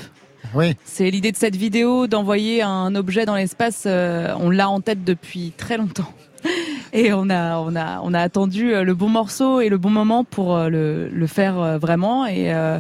Oui. 0.54 0.76
C'est 0.86 1.10
l'idée 1.10 1.32
de 1.32 1.38
cette 1.38 1.56
vidéo 1.56 2.08
d'envoyer 2.08 2.62
un 2.62 2.96
objet 2.96 3.26
dans 3.26 3.36
l'espace. 3.36 3.84
euh, 3.86 4.34
on 4.40 4.50
l'a 4.50 4.70
en 4.70 4.82
tête 4.82 5.04
depuis 5.04 5.54
très 5.58 5.78
longtemps. 5.78 6.14
Et 6.94 7.12
on 7.14 7.30
a, 7.30 7.58
on 7.58 7.76
a, 7.76 8.00
on 8.04 8.14
a 8.14 8.20
attendu 8.20 8.74
euh, 8.74 8.84
le 8.84 8.94
bon 8.94 9.10
morceau 9.10 9.60
et 9.60 9.68
le 9.70 9.78
bon 9.78 9.90
moment 9.90 10.24
pour 10.24 10.56
euh, 10.56 10.70
le, 10.70 11.10
le 11.10 11.28
faire 11.28 11.60
euh, 11.60 11.78
vraiment. 11.78 12.26
Et 12.26 12.54
euh, 12.54 12.80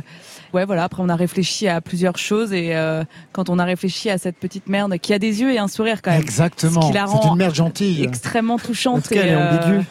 ouais, 0.53 0.63
voilà. 0.65 0.83
Après, 0.85 1.01
on 1.03 1.09
a 1.09 1.15
réfléchi 1.15 1.67
à 1.67 1.81
plusieurs 1.81 2.17
choses. 2.17 2.53
Et 2.53 2.75
euh, 2.75 3.03
quand 3.33 3.49
on 3.49 3.59
a 3.59 3.65
réfléchi 3.65 4.09
à 4.09 4.17
cette 4.17 4.37
petite 4.37 4.67
merde 4.67 4.97
qui 4.99 5.13
a 5.13 5.19
des 5.19 5.41
yeux 5.41 5.51
et 5.51 5.57
un 5.59 5.67
sourire 5.67 6.01
quand 6.01 6.11
même, 6.11 6.21
Exactement. 6.21 6.81
ce 6.81 6.87
qui 6.87 6.93
la 6.93 7.07
C'est 7.07 7.13
rend 7.13 7.31
une 7.33 7.37
merde 7.37 7.55
gentille. 7.55 8.03
extrêmement 8.03 8.57
touchante. 8.57 9.11
Elle 9.11 9.17
est 9.27 9.33
euh, 9.33 9.49
ambiguë. 9.57 9.85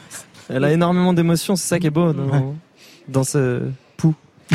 Elle 0.49 0.65
a 0.65 0.73
énormément 0.73 1.13
d'émotions, 1.13 1.57
c'est 1.57 1.67
ça 1.69 1.79
qui 1.79 1.87
est 1.89 1.91
beau 1.91 2.13
dans, 2.13 2.55
dans 3.09 3.25
ce 3.25 3.61
pou. 3.97 4.15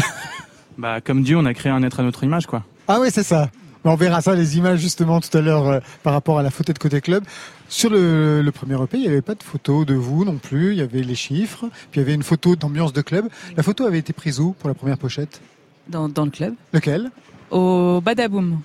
Bah 0.78 1.02
comme 1.02 1.24
Dieu, 1.24 1.38
on 1.38 1.46
a 1.46 1.54
créé 1.54 1.72
un 1.72 1.84
être 1.84 2.00
à 2.00 2.04
notre 2.04 2.24
image, 2.24 2.46
quoi. 2.48 2.64
Ah 2.88 3.00
oui, 3.02 3.10
c'est 3.12 3.24
ça. 3.24 3.50
On 3.92 3.96
verra 3.96 4.22
ça, 4.22 4.36
les 4.36 4.58
images 4.58 4.80
justement 4.80 5.20
tout 5.20 5.36
à 5.38 5.42
l'heure 5.42 5.68
euh, 5.68 5.80
par 6.04 6.14
rapport 6.14 6.38
à 6.40 6.44
la 6.44 6.50
photo 6.52 6.74
de 6.74 6.78
côté 6.80 7.02
club. 7.02 7.24
Sur 7.68 7.90
le, 7.90 8.42
le 8.42 8.52
premier 8.52 8.76
EP, 8.82 8.98
il 8.98 9.02
n'y 9.02 9.08
avait 9.08 9.22
pas 9.22 9.36
de 9.36 9.44
photo 9.44 9.86
de 9.86 9.94
vous 9.94 10.26
non 10.26 10.38
plus. 10.38 10.72
Il 10.74 10.78
y 10.78 10.82
avait 10.82 11.02
les 11.02 11.16
chiffres, 11.16 11.66
puis 11.92 12.00
il 12.00 12.04
y 12.04 12.06
avait 12.06 12.14
une 12.14 12.24
photo 12.24 12.56
d'ambiance 12.56 12.94
de 12.94 13.02
club. 13.02 13.28
La 13.58 13.64
photo 13.64 13.86
avait 13.86 14.00
été 14.00 14.14
prise 14.14 14.40
où 14.40 14.52
pour 14.58 14.70
la 14.70 14.74
première 14.76 14.98
pochette? 14.98 15.42
Dans, 15.88 16.08
dans 16.10 16.26
le 16.26 16.32
club. 16.32 16.54
Lequel? 16.74 17.12
Au 17.52 18.02
Badaboom. 18.02 18.60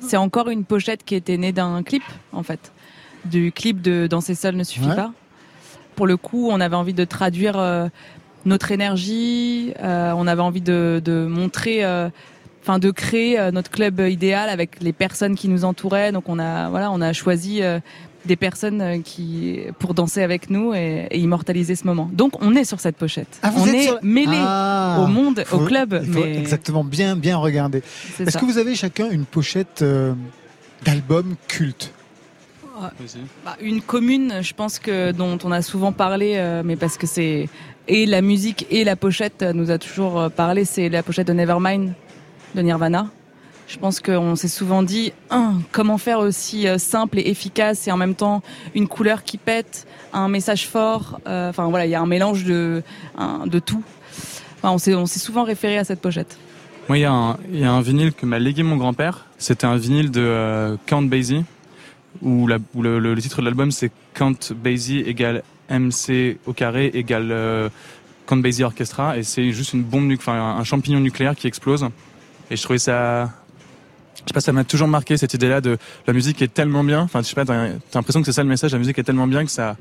C'est 0.00 0.16
encore 0.16 0.48
une 0.50 0.64
pochette 0.64 1.04
qui 1.04 1.14
était 1.14 1.36
née 1.38 1.52
d'un 1.52 1.82
clip, 1.82 2.02
en 2.32 2.42
fait. 2.42 2.72
Du 3.24 3.50
clip 3.52 3.80
de 3.82 4.06
Danser 4.06 4.34
seul 4.34 4.56
ne 4.56 4.64
suffit 4.64 4.86
Ouais. 4.88 4.94
pas. 4.96 5.12
Pour 5.94 6.06
le 6.06 6.16
coup, 6.16 6.48
on 6.50 6.60
avait 6.60 6.76
envie 6.76 6.92
de 6.92 7.04
traduire 7.04 7.58
euh, 7.58 7.88
notre 8.44 8.70
énergie, 8.72 9.72
euh, 9.82 10.12
on 10.16 10.26
avait 10.26 10.42
envie 10.42 10.60
de, 10.60 11.00
de 11.04 11.26
montrer, 11.26 11.84
euh, 11.84 12.08
enfin 12.66 12.80
de 12.80 12.90
créer 12.90 13.38
euh, 13.38 13.52
notre 13.52 13.70
club 13.70 14.00
idéal 14.00 14.48
avec 14.48 14.80
les 14.82 14.92
personnes 14.92 15.36
qui 15.36 15.48
nous 15.48 15.64
entouraient. 15.64 16.10
Donc 16.10 16.28
on 16.28 16.38
a, 16.40 16.68
voilà, 16.68 16.90
on 16.90 17.00
a 17.00 17.12
choisi 17.12 17.62
euh, 17.62 17.78
des 18.24 18.34
personnes 18.34 18.80
euh, 18.80 18.98
qui 19.00 19.60
pour 19.78 19.94
danser 19.94 20.20
avec 20.20 20.50
nous 20.50 20.74
et, 20.74 21.06
et 21.12 21.18
immortaliser 21.20 21.76
ce 21.76 21.86
moment. 21.86 22.10
Donc 22.12 22.42
on 22.42 22.56
est 22.56 22.64
sur 22.64 22.80
cette 22.80 22.96
pochette. 22.96 23.38
Ah, 23.42 23.50
vous 23.50 23.62
on 23.62 23.66
êtes 23.68 23.74
est 23.76 23.82
sur- 23.84 23.98
mêlé 24.02 24.36
Ah. 24.40 24.98
au 25.00 25.06
monde, 25.06 25.44
Faut- 25.46 25.58
au 25.58 25.64
club. 25.64 26.00
il 26.04 26.12
faut 26.12 26.20
mais 26.24 26.36
exactement 26.38 26.82
bien 26.82 27.14
bien 27.14 27.36
regarder. 27.36 27.82
C'est 28.16 28.26
Est-ce 28.26 28.36
que 28.38 28.44
vous 28.44 28.58
avez 28.58 28.74
chacun 28.74 29.10
une 29.10 29.26
pochette 29.26 29.82
euh, 29.82 30.12
d'album 30.84 31.36
culte? 31.46 31.92
Bah, 33.44 33.56
une 33.62 33.80
commune, 33.80 34.34
je 34.42 34.52
pense 34.52 34.78
que 34.78 35.10
dont 35.12 35.38
on 35.44 35.50
a 35.52 35.62
souvent 35.62 35.92
parlé, 35.92 36.34
euh, 36.36 36.62
mais 36.64 36.76
parce 36.76 36.98
que 36.98 37.06
c'est 37.06 37.48
et 37.88 38.04
la 38.04 38.20
musique 38.20 38.66
et 38.70 38.84
la 38.84 38.96
pochette 38.96 39.40
euh, 39.42 39.52
nous 39.54 39.70
a 39.70 39.78
toujours 39.78 40.20
euh, 40.20 40.28
parlé, 40.28 40.64
c'est 40.66 40.88
la 40.90 41.02
pochette 41.02 41.28
de 41.28 41.32
Nevermind 41.32 41.92
de 42.56 42.62
Nirvana. 42.62 43.06
Je 43.68 43.78
pense 43.78 44.00
qu'on 44.00 44.36
s'est 44.36 44.48
souvent 44.48 44.82
dit 44.82 45.12
comment 45.72 45.98
faire 45.98 46.20
aussi 46.20 46.66
euh, 46.68 46.78
simple 46.78 47.18
et 47.18 47.28
efficace 47.28 47.86
et 47.88 47.92
en 47.92 47.96
même 47.96 48.14
temps 48.14 48.42
une 48.74 48.86
couleur 48.88 49.24
qui 49.24 49.38
pète, 49.38 49.86
un 50.12 50.28
message 50.28 50.66
fort. 50.68 51.20
euh, 51.26 51.50
Enfin 51.50 51.68
voilà, 51.68 51.84
il 51.86 51.90
y 51.90 51.94
a 51.94 52.00
un 52.00 52.06
mélange 52.06 52.44
de 52.44 52.82
de 53.46 53.58
tout. 53.58 53.82
On 54.62 54.78
s'est 54.78 54.94
on 54.94 55.06
s'est 55.06 55.18
souvent 55.20 55.44
référé 55.44 55.78
à 55.78 55.84
cette 55.84 56.00
pochette. 56.00 56.38
Moi, 56.88 56.98
il 56.98 57.00
y, 57.00 57.04
a 57.04 57.10
un- 57.12 57.80
vinyle 57.80 58.12
que 58.12 58.26
m'a 58.26 58.38
légué 58.38 58.62
mon 58.62 58.76
grand-père. 58.76 59.26
C'était 59.38 59.66
un 59.66 59.76
vinyle 59.76 60.12
de 60.12 60.20
euh, 60.20 60.76
Count 60.86 61.02
Basie, 61.02 61.44
où, 62.22 62.46
la- 62.46 62.58
où 62.76 62.82
le, 62.82 63.16
titre 63.20 63.40
de 63.40 63.46
l'album 63.46 63.72
c'est 63.72 63.90
Count 64.14 64.36
Basie 64.54 65.00
égale 65.00 65.42
MC 65.68 66.38
au 66.46 66.52
carré 66.52 66.92
égale 66.94 67.34
Count 68.28 68.36
Basie 68.36 68.62
Orchestra, 68.62 69.18
et 69.18 69.24
c'est 69.24 69.50
juste 69.50 69.72
une 69.72 69.82
bombe, 69.82 70.12
enfin 70.16 70.56
un 70.60 70.62
champignon 70.64 71.00
nucléaire 71.00 71.34
qui 71.34 71.48
explose. 71.48 71.84
Et 72.50 72.56
je 72.56 72.62
trouvais 72.62 72.78
ça, 72.78 73.30
je 74.14 74.20
sais 74.20 74.34
pas, 74.34 74.40
ça 74.40 74.52
m'a 74.52 74.64
toujours 74.64 74.88
marqué 74.88 75.16
cette 75.16 75.34
idée-là 75.34 75.60
de 75.60 75.78
la 76.06 76.12
musique 76.12 76.40
est 76.42 76.52
tellement 76.52 76.84
bien. 76.84 77.00
Enfin, 77.02 77.20
je 77.20 77.26
sais 77.26 77.34
pas, 77.34 77.44
t'as 77.44 77.68
l'impression 77.94 78.20
que 78.20 78.26
c'est 78.26 78.32
ça 78.32 78.42
le 78.42 78.48
message. 78.48 78.72
La 78.72 78.78
musique 78.78 78.98
est 78.98 79.04
tellement 79.04 79.26
bien 79.26 79.44
que 79.44 79.50
ça, 79.50 79.76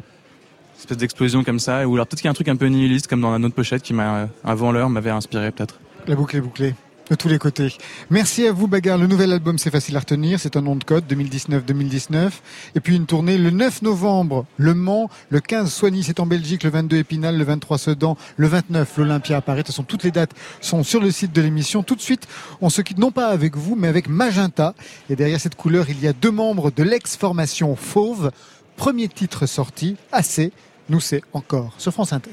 une 0.76 0.80
espèce 0.80 0.98
d'explosion 0.98 1.44
comme 1.44 1.60
ça. 1.60 1.88
Ou 1.88 1.94
alors 1.96 2.08
peut-être 2.08 2.20
qu'il 2.20 2.26
y 2.26 2.30
a 2.30 2.32
un 2.32 2.36
truc 2.36 2.48
un 2.48 2.56
peu 2.56 2.68
nihiliste 2.68 3.08
comme 3.08 3.22
dans 3.22 3.38
la 3.38 3.46
autre 3.46 3.56
pochette 3.56 3.82
qui 3.82 3.94
m'a, 3.94 4.18
euh, 4.18 4.26
avant 4.44 4.72
l'heure, 4.72 4.90
m'avait 4.90 5.10
inspiré 5.10 5.52
peut-être. 5.52 5.80
La 6.08 6.16
boucle 6.16 6.38
est 6.38 6.42
bouclée. 6.42 6.76
De 7.10 7.14
tous 7.14 7.28
les 7.28 7.38
côtés. 7.38 7.72
Merci 8.10 8.48
à 8.48 8.52
vous, 8.52 8.68
Bagarre. 8.68 8.98
Le 8.98 9.06
nouvel 9.06 9.32
album, 9.32 9.60
c'est 9.60 9.70
facile 9.70 9.96
à 9.96 10.00
retenir. 10.00 10.40
C'est 10.40 10.58
un 10.58 10.62
nom 10.62 10.76
de 10.76 10.84
code, 10.84 11.04
2019-2019. 11.08 12.32
Et 12.74 12.80
puis 12.80 12.96
une 12.96 13.06
tournée 13.06 13.38
le 13.38 13.52
9 13.52 13.84
novembre, 13.84 14.48
Le 14.58 14.74
Mans. 14.74 15.08
Le 15.30 15.40
15, 15.40 15.72
Soigny, 15.72 16.02
c'est 16.02 16.20
en 16.20 16.26
Belgique. 16.26 16.64
Le 16.64 16.72
22, 16.72 16.98
Épinal. 16.98 17.38
Le 17.38 17.44
23, 17.44 17.78
Sedan. 17.78 18.18
Le 18.38 18.48
29, 18.48 18.98
l'Olympia 18.98 19.38
à 19.38 19.42
Paris. 19.42 19.60
De 19.60 19.68
toute 19.68 19.76
façon, 19.76 19.84
toutes 19.84 20.04
les 20.04 20.10
dates 20.10 20.32
sont 20.62 20.82
sur 20.82 21.00
le 21.00 21.12
site 21.12 21.32
de 21.32 21.42
l'émission. 21.42 21.84
Tout 21.84 21.96
de 21.96 22.02
suite, 22.02 22.28
on 22.60 22.72
se 22.72 22.82
quitte 22.82 22.98
non 22.98 23.12
pas 23.12 23.28
avec 23.28 23.56
vous, 23.56 23.76
mais 23.76 23.88
avec 23.88 24.10
Magenta. 24.10 24.74
Et 25.12 25.16
derrière 25.16 25.40
cette 25.40 25.56
couleur, 25.56 25.86
il 25.92 26.02
y 26.02 26.08
a 26.08 26.14
deux 26.14 26.32
membres 26.32 26.72
de 26.72 26.82
l'ex-formation 26.82 27.76
Fauve. 27.76 28.32
Premier 28.78 29.10
titre 29.10 29.46
sorti, 29.46 29.96
assez. 30.12 30.52
Nous, 30.90 31.02
c'est 31.02 31.22
encore 31.34 31.76
sur 31.78 31.92
France 31.92 32.14
Inter. 32.14 32.32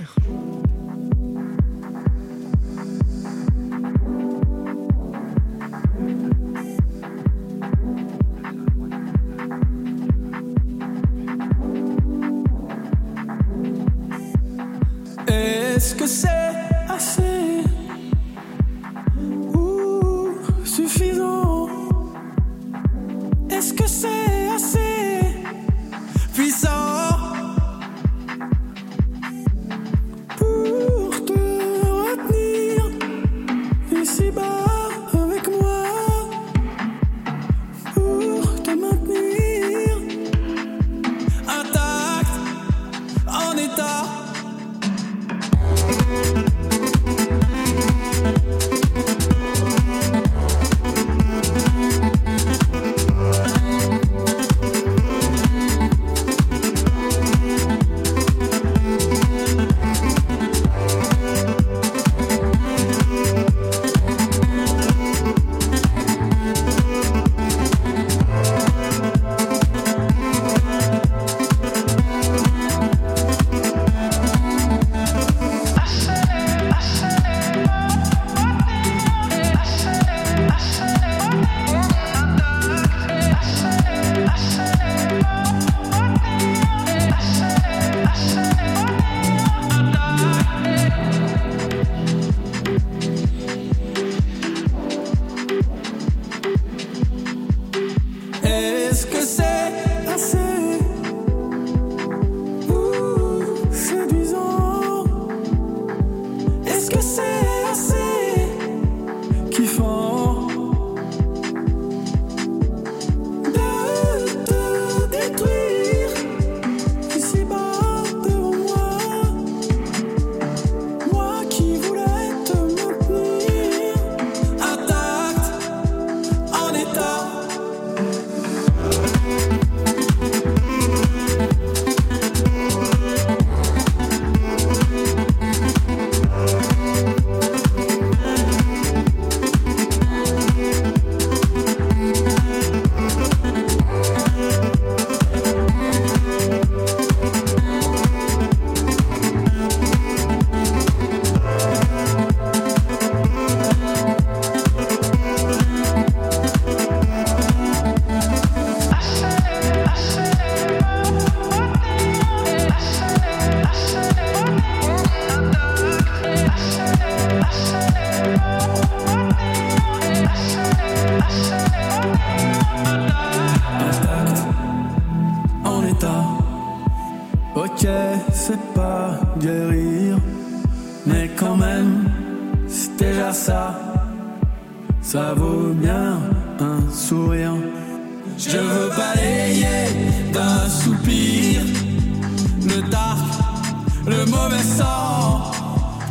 Est-ce 15.85 15.97
que 15.97 16.07
c'est 16.07 16.29
assez 16.89 17.65
ou 19.53 20.31
suffisant? 20.65 21.69
Est-ce 23.51 23.75
que 23.75 23.89
c'est 23.89 24.49
assez 24.55 25.35
puissant? 26.33 26.92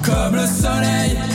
Comme 0.04 0.36
le 0.36 0.46
soleil 0.48 1.31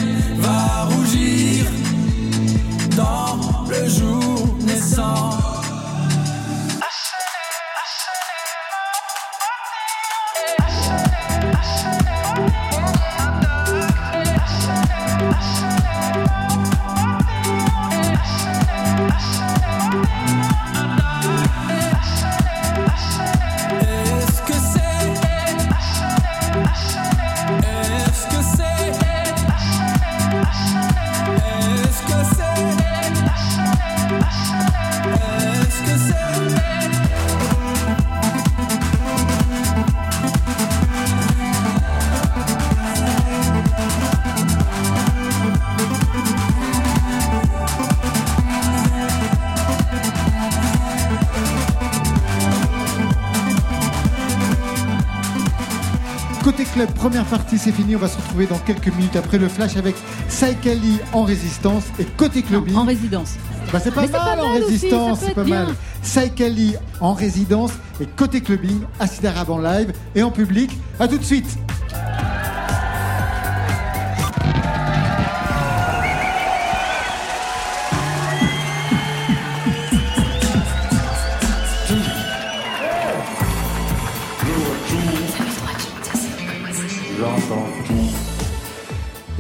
première 57.09 57.25
partie, 57.27 57.57
c'est 57.57 57.71
fini. 57.71 57.95
On 57.95 58.01
va 58.01 58.09
se 58.09 58.17
retrouver 58.17 58.47
dans 58.47 58.59
quelques 58.59 58.89
minutes 58.89 59.15
après 59.15 59.39
le 59.39 59.47
flash 59.47 59.77
avec 59.77 59.95
Saikali 60.29 60.99
en 61.13 61.23
résistance 61.23 61.85
et 62.01 62.05
côté 62.05 62.43
clubbing. 62.43 62.75
En 62.75 62.85
résidence. 62.85 63.35
Bah, 63.73 63.79
c'est 63.81 63.95
pas 63.95 64.01
mal 64.01 64.11
pas 64.11 64.43
en 64.43 64.49
mal 64.49 64.63
résistance, 64.65 65.21
c'est 65.21 65.35
pas 65.35 65.45
bien. 65.45 65.67
mal. 65.67 65.75
Saikali 66.03 66.75
en 67.01 67.13
résidence 67.15 67.71
et 68.01 68.07
côté 68.07 68.41
clubbing, 68.41 68.81
Acid 68.99 69.25
Arabe 69.25 69.51
en 69.51 69.59
live 69.59 69.93
et 70.17 70.25
en 70.25 70.33
public. 70.33 70.77
À 70.99 71.07
tout 71.07 71.19
de 71.19 71.25
suite. 71.25 71.47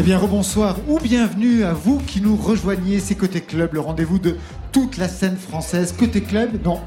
Bien, 0.06 0.18
rebonsoir 0.18 0.76
ou 0.86 1.00
bienvenue 1.00 1.64
à 1.64 1.72
vous 1.72 1.98
qui 1.98 2.20
nous 2.20 2.36
rejoignez. 2.36 3.00
C'est 3.00 3.16
Côté 3.16 3.40
Club, 3.40 3.74
le 3.74 3.80
rendez-vous 3.80 4.20
de 4.20 4.36
toute 4.70 4.98
la 4.98 5.08
scène 5.08 5.36
française. 5.36 5.92
Côté 5.98 6.20
Club, 6.20 6.64
non. 6.64 6.78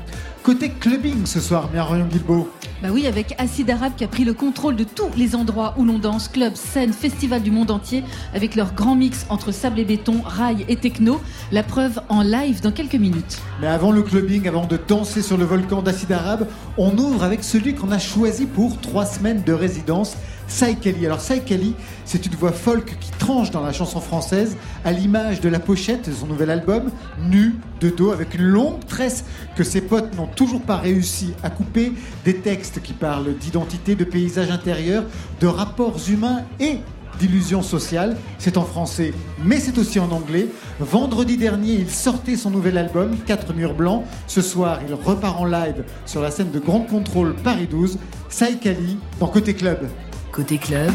Côté 0.41 0.69
clubbing 0.69 1.25
ce 1.25 1.41
soir, 1.41 1.69
Marion 1.73 2.05
Guilbeault. 2.05 2.49
Bah 2.81 2.87
oui, 2.93 3.07
avec 3.07 3.35
Acid 3.37 3.69
Arabe 3.69 3.91
qui 3.97 4.05
a 4.05 4.07
pris 4.07 4.23
le 4.23 4.33
contrôle 4.33 4.77
de 4.77 4.85
tous 4.85 5.09
les 5.17 5.35
endroits 5.35 5.73
où 5.77 5.83
l'on 5.83 5.99
danse, 5.99 6.29
clubs, 6.29 6.55
scènes, 6.55 6.93
festivals 6.93 7.41
du 7.41 7.51
monde 7.51 7.71
entier, 7.71 8.05
avec 8.33 8.55
leur 8.55 8.73
grand 8.73 8.95
mix 8.95 9.25
entre 9.27 9.51
sable 9.51 9.79
et 9.79 9.85
béton, 9.85 10.21
rail 10.23 10.63
et 10.69 10.77
techno. 10.77 11.19
La 11.51 11.61
preuve 11.61 11.99
en 12.07 12.21
live 12.21 12.61
dans 12.61 12.71
quelques 12.71 12.95
minutes. 12.95 13.39
Mais 13.59 13.67
avant 13.67 13.91
le 13.91 14.01
clubbing, 14.01 14.47
avant 14.47 14.65
de 14.65 14.79
danser 14.87 15.21
sur 15.21 15.37
le 15.37 15.43
volcan 15.43 15.81
d'Acide 15.81 16.13
Arabe, 16.13 16.47
on 16.77 16.97
ouvre 16.97 17.25
avec 17.25 17.43
celui 17.43 17.75
qu'on 17.75 17.91
a 17.91 17.99
choisi 17.99 18.45
pour 18.45 18.79
trois 18.79 19.05
semaines 19.05 19.43
de 19.43 19.51
résidence, 19.51 20.15
Saikali. 20.49 21.05
Alors 21.05 21.21
Saikali, 21.21 21.75
c'est 22.05 22.25
une 22.25 22.35
voix 22.35 22.51
folk 22.51 22.97
qui 22.99 23.11
tranche 23.11 23.51
dans 23.51 23.63
la 23.63 23.71
chanson 23.71 24.01
française, 24.01 24.57
à 24.83 24.91
l'image 24.91 25.39
de 25.39 25.47
la 25.47 25.59
pochette 25.59 26.09
de 26.09 26.13
son 26.13 26.27
nouvel 26.27 26.49
album, 26.49 26.91
nu, 27.29 27.55
de 27.79 27.89
dos, 27.89 28.11
avec 28.11 28.33
une 28.33 28.43
longue 28.43 28.85
tresse 28.85 29.23
que 29.55 29.63
ses 29.63 29.81
potes 29.81 30.15
n'ont 30.17 30.27
toujours 30.27 30.61
pas 30.61 30.77
réussi 30.77 31.33
à 31.43 31.49
couper, 31.49 31.93
des 32.25 32.35
textes 32.35 32.81
qui 32.81 32.93
parlent 32.93 33.37
d'identité, 33.37 33.95
de 33.95 34.03
paysage 34.03 34.51
intérieur, 34.51 35.03
de 35.39 35.47
rapports 35.47 35.97
humains 36.09 36.43
et 36.59 36.79
d'illusions 37.19 37.61
sociales. 37.61 38.17
C'est 38.37 38.57
en 38.57 38.63
français, 38.63 39.13
mais 39.43 39.59
c'est 39.59 39.77
aussi 39.77 39.99
en 39.99 40.11
anglais. 40.11 40.47
Vendredi 40.79 41.37
dernier, 41.37 41.73
il 41.73 41.89
sortait 41.89 42.37
son 42.37 42.49
nouvel 42.49 42.77
album, 42.77 43.15
4 43.25 43.53
murs 43.53 43.73
blancs. 43.73 44.03
Ce 44.27 44.41
soir, 44.41 44.79
il 44.87 44.93
repart 44.93 45.39
en 45.39 45.45
live 45.45 45.83
sur 46.05 46.21
la 46.21 46.31
scène 46.31 46.51
de 46.51 46.59
Grand 46.59 46.81
Contrôle 46.81 47.35
Paris 47.35 47.67
12. 47.69 47.97
Saïkali 48.29 48.97
dans 49.19 49.27
Côté 49.27 49.53
Club. 49.53 49.87
Côté 50.31 50.57
club, 50.57 50.93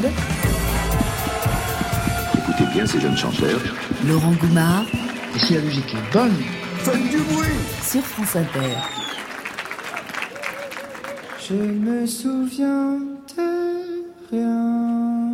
Écoutez 2.38 2.64
bien 2.72 2.86
ces 2.86 3.00
jeunes 3.00 3.16
chanteurs. 3.16 3.60
Laurent 4.06 4.32
Goumard 4.32 4.84
Et 5.34 5.38
si 5.38 5.54
la 5.54 5.60
musique 5.60 5.92
est 5.94 6.12
bonne, 6.12 6.36
faites 6.78 7.10
du 7.10 7.18
bruit 7.18 7.58
sur 7.82 8.02
France 8.02 8.36
Inter. 8.36 8.76
Je 11.48 11.54
me 11.54 12.06
souviens 12.06 12.98
de 13.36 14.30
rien, 14.30 15.30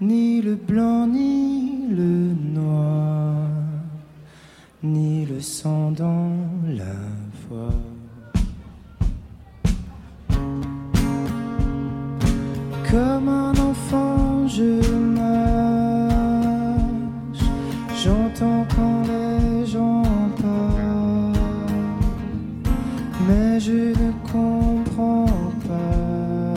ni 0.00 0.40
le 0.40 0.54
blanc, 0.54 1.06
ni 1.06 1.86
le 1.88 2.34
noir, 2.54 3.48
ni 4.82 5.26
le 5.26 5.40
sang 5.40 5.92
dans 5.92 6.32
la 6.66 6.94
voix. 7.48 7.91
Comme 12.92 13.28
un 13.30 13.52
enfant, 13.52 14.46
je 14.46 14.80
marche, 15.18 16.12
j'entends 18.04 18.66
quand 18.76 19.02
les 19.08 19.64
gens 19.64 20.02
parlent. 20.42 21.32
Mais 23.26 23.58
je 23.60 23.94
ne 23.98 24.12
comprends 24.30 25.24
pas. 25.66 26.52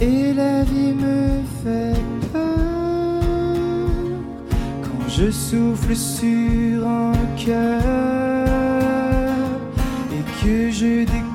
Et 0.00 0.32
la 0.32 0.62
vie 0.62 0.94
me 0.94 1.42
fait 1.62 2.00
peur. 2.32 3.22
Quand 4.84 5.06
je 5.06 5.30
souffle 5.30 5.94
sur 5.94 6.88
un 6.88 7.12
cœur 7.36 7.82
et 10.14 10.22
que 10.42 10.70
je 10.70 11.04
découvre 11.04 11.29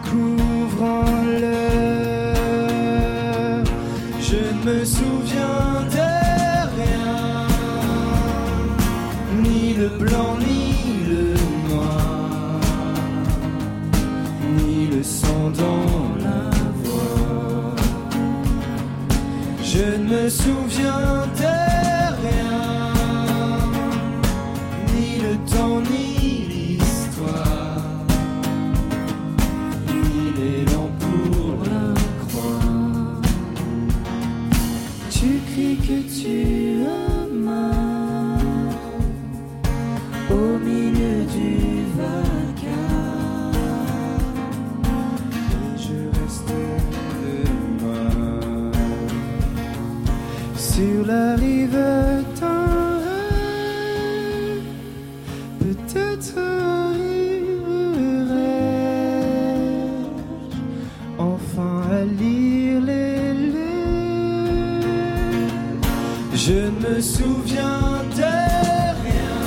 me 4.66 4.84
souviens 4.84 5.86
de 5.96 6.08
rien, 6.76 7.48
ni 9.44 9.76
le 9.76 9.90
blanc 9.90 10.38
ni 10.40 11.06
le 11.12 11.36
noir 11.70 12.60
ni 14.58 14.88
le 14.88 15.04
sang 15.04 15.52
dans 15.62 16.18
la 16.26 16.50
voix. 16.84 17.76
Je 19.62 19.86
ne 20.00 20.24
me 20.24 20.30
souviens 20.30 21.25
me 66.96 67.02
souviens 67.02 68.04
de 68.16 68.32
rien, 69.04 69.42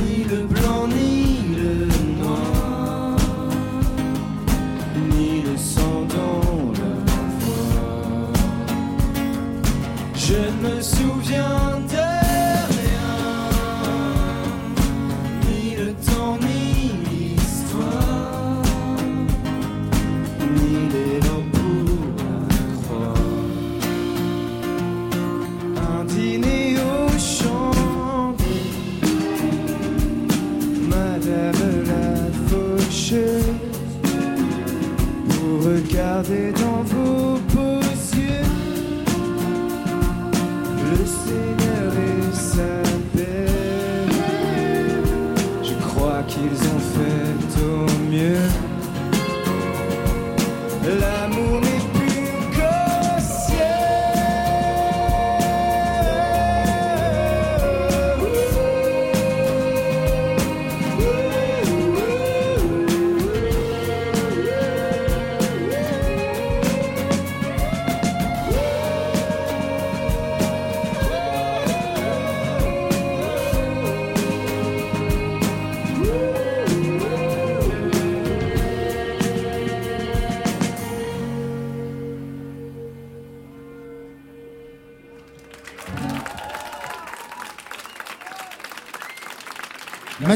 ni 0.00 0.24
le 0.24 0.42
blanc, 0.46 0.88
ni 0.88 1.54
le 1.56 1.86
noir, 2.20 3.16
ni 5.10 5.42
le 5.42 5.56
sang 5.56 6.00
dans 6.16 6.72
la 6.80 6.94
voix. 7.42 8.32
Je 10.16 10.34
ne 10.34 10.74
me 10.74 10.80
souviens 10.82 11.51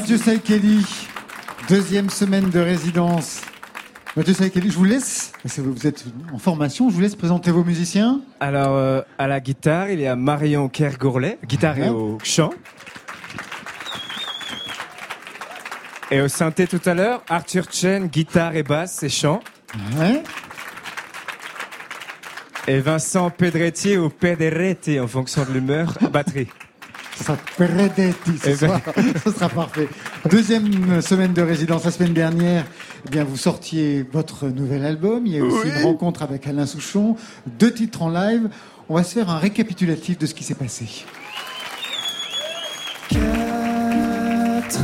Mathieu 0.06 0.24
Saïkeli, 0.24 0.86
deuxième 1.68 2.10
semaine 2.10 2.48
de 2.48 2.60
résidence. 2.60 3.40
Mathieu 4.16 4.34
Saïkeli, 4.34 4.70
je 4.70 4.76
vous 4.76 4.84
laisse, 4.84 5.32
vous 5.56 5.84
êtes 5.84 6.04
en 6.32 6.38
formation, 6.38 6.88
je 6.88 6.94
vous 6.94 7.00
laisse 7.00 7.16
présenter 7.16 7.50
vos 7.50 7.64
musiciens. 7.64 8.20
Alors, 8.38 8.76
euh, 8.76 9.00
à 9.18 9.26
la 9.26 9.40
guitare, 9.40 9.90
il 9.90 9.98
y 9.98 10.06
a 10.06 10.14
Marion 10.14 10.68
Kergourlet, 10.68 11.40
guitare 11.44 11.78
et 11.80 11.88
au 11.88 12.18
chant. 12.22 12.50
Et 16.12 16.20
au 16.20 16.28
synthé 16.28 16.68
tout 16.68 16.82
à 16.84 16.94
l'heure, 16.94 17.24
Arthur 17.28 17.64
Chen, 17.72 18.06
guitare 18.06 18.54
et 18.54 18.62
basse 18.62 19.02
et 19.02 19.08
chant. 19.08 19.40
Et 22.68 22.78
Vincent 22.78 23.28
Pedretti 23.30 23.96
ou 23.96 24.08
Pederetti 24.08 25.00
en 25.00 25.08
fonction 25.08 25.44
de 25.44 25.52
l'humeur, 25.52 25.98
batterie. 26.12 26.46
Ça 27.16 27.24
sera 27.24 27.38
Peredetti 27.56 28.38
ce 28.42 28.48
Eh 28.50 28.54
ben. 28.54 28.56
soir. 28.68 28.80
Ce 29.24 29.30
sera 29.32 29.48
parfait. 29.48 29.88
Deuxième 30.30 31.00
semaine 31.00 31.32
de 31.32 31.42
résidence. 31.42 31.84
La 31.84 31.90
semaine 31.90 32.12
dernière, 32.12 32.64
eh 33.06 33.10
bien, 33.10 33.24
vous 33.24 33.36
sortiez 33.38 34.04
votre 34.12 34.48
nouvel 34.48 34.84
album. 34.84 35.26
Il 35.26 35.32
y 35.34 35.38
a 35.40 35.44
aussi 35.44 35.66
Oui. 35.66 35.70
une 35.78 35.84
rencontre 35.84 36.22
avec 36.22 36.46
Alain 36.46 36.66
Souchon. 36.66 37.16
Deux 37.58 37.72
titres 37.72 38.02
en 38.02 38.10
live. 38.10 38.48
On 38.88 38.94
va 38.96 39.02
se 39.04 39.14
faire 39.14 39.30
un 39.30 39.38
récapitulatif 39.38 40.18
de 40.18 40.26
ce 40.26 40.34
qui 40.34 40.44
s'est 40.44 40.54
passé. 40.54 40.84
Quatre 43.08 44.82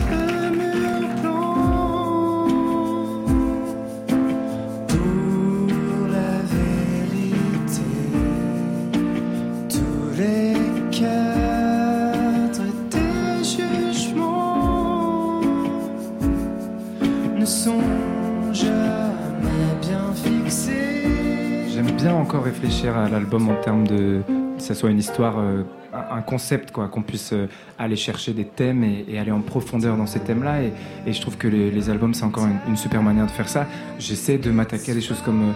encore 22.32 22.44
réfléchir 22.44 22.96
à 22.96 23.10
l'album 23.10 23.50
en 23.50 23.56
termes 23.56 23.86
de 23.86 24.22
que 24.56 24.62
ça 24.62 24.74
soit 24.74 24.88
une 24.90 24.98
histoire, 24.98 25.38
euh, 25.38 25.64
un 25.92 26.22
concept, 26.22 26.70
quoi, 26.70 26.88
qu'on 26.88 27.02
puisse 27.02 27.34
euh, 27.34 27.46
aller 27.78 27.96
chercher 27.96 28.32
des 28.32 28.46
thèmes 28.46 28.84
et, 28.84 29.18
aller 29.18 29.30
en 29.30 29.40
profondeur 29.40 29.98
dans 29.98 30.06
ces 30.06 30.20
thèmes-là. 30.20 30.62
Et, 30.62 30.72
et 31.06 31.12
je 31.12 31.20
trouve 31.20 31.36
que 31.36 31.46
les, 31.46 31.90
albums, 31.90 32.14
c'est 32.14 32.24
encore 32.24 32.46
une, 32.66 32.76
super 32.76 33.02
manière 33.02 33.26
de 33.26 33.30
faire 33.30 33.50
ça. 33.50 33.66
J'essaie 33.98 34.38
de 34.38 34.50
m'attaquer 34.50 34.92
à 34.92 34.94
des 34.94 35.02
choses 35.02 35.20
comme 35.20 35.42
euh, 35.42 35.52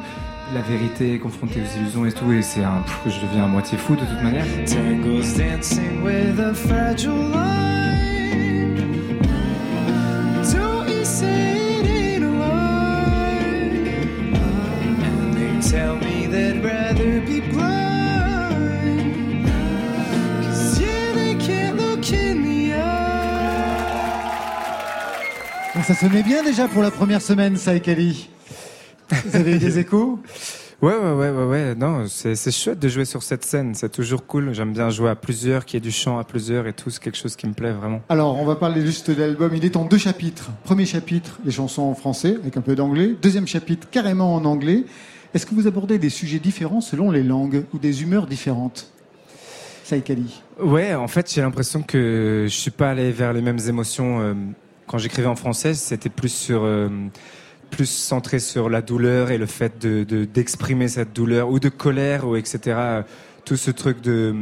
la 0.55 0.61
vérité, 0.61 1.18
confronter 1.18 1.62
aux 1.62 1.81
illusions 1.81 2.05
et 2.05 2.12
tout, 2.12 2.31
et 2.31 2.43
c'est 2.43 2.64
un, 2.64 2.85
je 3.07 3.20
deviens 3.27 3.45
à 3.45 3.49
moitié 3.49 3.79
fou 3.79 3.95
de 3.95 4.01
toute 4.01 4.22
manière. 4.22 4.45
Ça 25.87 25.95
sonnait 25.95 26.24
bien 26.24 26.43
déjà 26.43 26.66
pour 26.66 26.82
la 26.82 26.91
première 26.91 27.22
semaine, 27.22 27.57
Saïkeli. 27.57 28.28
Vous 29.24 29.37
avez 29.37 29.55
eu 29.55 29.59
des 29.59 29.78
échos 29.78 30.18
Ouais, 30.82 30.97
ouais, 30.97 31.12
ouais, 31.12 31.30
ouais, 31.30 31.45
ouais. 31.45 31.74
Non, 31.76 32.09
c'est 32.09 32.34
c'est 32.34 32.51
chouette 32.51 32.80
de 32.80 32.89
jouer 32.89 33.05
sur 33.05 33.22
cette 33.22 33.45
scène. 33.45 33.72
C'est 33.76 33.91
toujours 33.91 34.26
cool. 34.26 34.53
J'aime 34.53 34.72
bien 34.72 34.91
jouer 34.91 35.11
à 35.11 35.14
plusieurs, 35.14 35.64
qu'il 35.64 35.76
y 35.76 35.78
ait 35.78 35.80
du 35.80 35.93
chant 35.93 36.18
à 36.18 36.24
plusieurs 36.24 36.66
et 36.66 36.72
tout. 36.72 36.91
C'est 36.91 37.01
quelque 37.01 37.16
chose 37.16 37.37
qui 37.37 37.47
me 37.47 37.53
plaît 37.53 37.70
vraiment. 37.70 38.03
Alors, 38.09 38.37
on 38.37 38.45
va 38.45 38.57
parler 38.57 38.84
juste 38.84 39.12
de 39.12 39.20
l'album. 39.20 39.53
Il 39.55 39.64
est 39.64 39.76
en 39.76 39.84
deux 39.84 39.97
chapitres. 39.97 40.51
Premier 40.64 40.87
chapitre, 40.87 41.39
les 41.45 41.53
chansons 41.53 41.82
en 41.82 41.95
français, 41.95 42.34
avec 42.34 42.57
un 42.57 42.62
peu 42.62 42.74
d'anglais. 42.74 43.14
Deuxième 43.22 43.47
chapitre, 43.47 43.89
carrément 43.89 44.34
en 44.34 44.45
anglais. 44.45 44.87
Est-ce 45.34 45.47
que 45.47 45.55
vous 45.55 45.68
abordez 45.68 46.01
des 46.01 46.11
sujets 46.11 46.41
différents 46.41 46.80
selon 46.80 47.12
les 47.12 47.22
langues 47.22 47.64
ou 47.72 47.78
des 47.78 48.03
humeurs 48.03 48.26
différentes? 48.26 48.91
Saïkali. 49.84 50.43
Ouais, 50.61 50.97
en 50.97 51.07
fait, 51.07 51.32
j'ai 51.32 51.43
l'impression 51.43 51.82
que 51.82 52.47
je 52.49 52.55
suis 52.55 52.72
pas 52.72 52.91
allé 52.91 53.12
vers 53.12 53.32
les 53.32 53.41
mêmes 53.41 53.61
émotions 53.68 54.20
euh, 54.20 54.34
quand 54.87 54.99
j'écrivais 54.99 55.28
en 55.28 55.37
français. 55.37 55.74
C'était 55.74 56.09
plus 56.11 56.28
sur, 56.32 56.62
euh, 56.64 56.89
plus 57.70 57.87
centré 57.89 58.39
sur 58.39 58.68
la 58.70 58.82
douleur 58.82 59.30
et 59.30 59.39
le 59.39 59.47
fait 59.47 59.78
de 59.80 60.05
de- 60.05 60.24
d'exprimer 60.24 60.89
cette 60.89 61.12
douleur 61.12 61.49
ou 61.51 61.59
de 61.61 61.68
colère 61.68 62.26
ou 62.26 62.37
etc. 62.37 62.78
Tout 63.45 63.57
ce 63.57 63.70
truc 63.70 64.01
de 64.01 64.34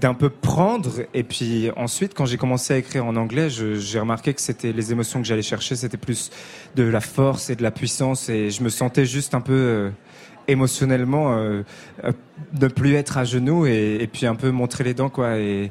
d'un 0.00 0.14
peu 0.14 0.30
prendre 0.30 0.90
et 1.14 1.22
puis 1.22 1.70
ensuite 1.76 2.12
quand 2.12 2.26
j'ai 2.26 2.36
commencé 2.38 2.74
à 2.74 2.76
écrire 2.78 3.06
en 3.06 3.14
anglais 3.14 3.48
j'ai 3.50 4.00
remarqué 4.00 4.34
que 4.34 4.40
c'était 4.40 4.72
les 4.72 4.90
émotions 4.90 5.20
que 5.22 5.26
j'allais 5.28 5.42
chercher 5.42 5.76
c'était 5.76 5.96
plus 5.96 6.30
de 6.74 6.82
la 6.82 7.00
force 7.00 7.50
et 7.50 7.54
de 7.54 7.62
la 7.62 7.70
puissance 7.70 8.28
et 8.28 8.50
je 8.50 8.64
me 8.64 8.68
sentais 8.68 9.06
juste 9.06 9.32
un 9.34 9.40
peu 9.40 9.52
euh, 9.52 9.90
émotionnellement 10.48 11.34
euh, 11.36 11.62
euh, 12.02 12.10
ne 12.60 12.66
plus 12.66 12.94
être 12.94 13.16
à 13.16 13.24
genoux 13.24 13.66
et, 13.66 13.98
et 14.00 14.06
puis 14.08 14.26
un 14.26 14.34
peu 14.34 14.50
montrer 14.50 14.82
les 14.82 14.94
dents 14.94 15.08
quoi 15.08 15.38
et 15.38 15.70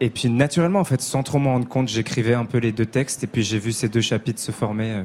et 0.00 0.10
puis 0.10 0.28
naturellement 0.28 0.80
en 0.80 0.84
fait 0.84 1.00
sans 1.00 1.22
trop 1.22 1.38
m'en 1.38 1.52
rendre 1.52 1.68
compte 1.68 1.88
j'écrivais 1.88 2.34
un 2.34 2.44
peu 2.44 2.58
les 2.58 2.72
deux 2.72 2.86
textes 2.86 3.24
et 3.24 3.26
puis 3.26 3.42
j'ai 3.42 3.58
vu 3.58 3.72
ces 3.72 3.88
deux 3.88 4.00
chapitres 4.00 4.40
se 4.40 4.52
former 4.52 4.90
euh. 4.90 5.02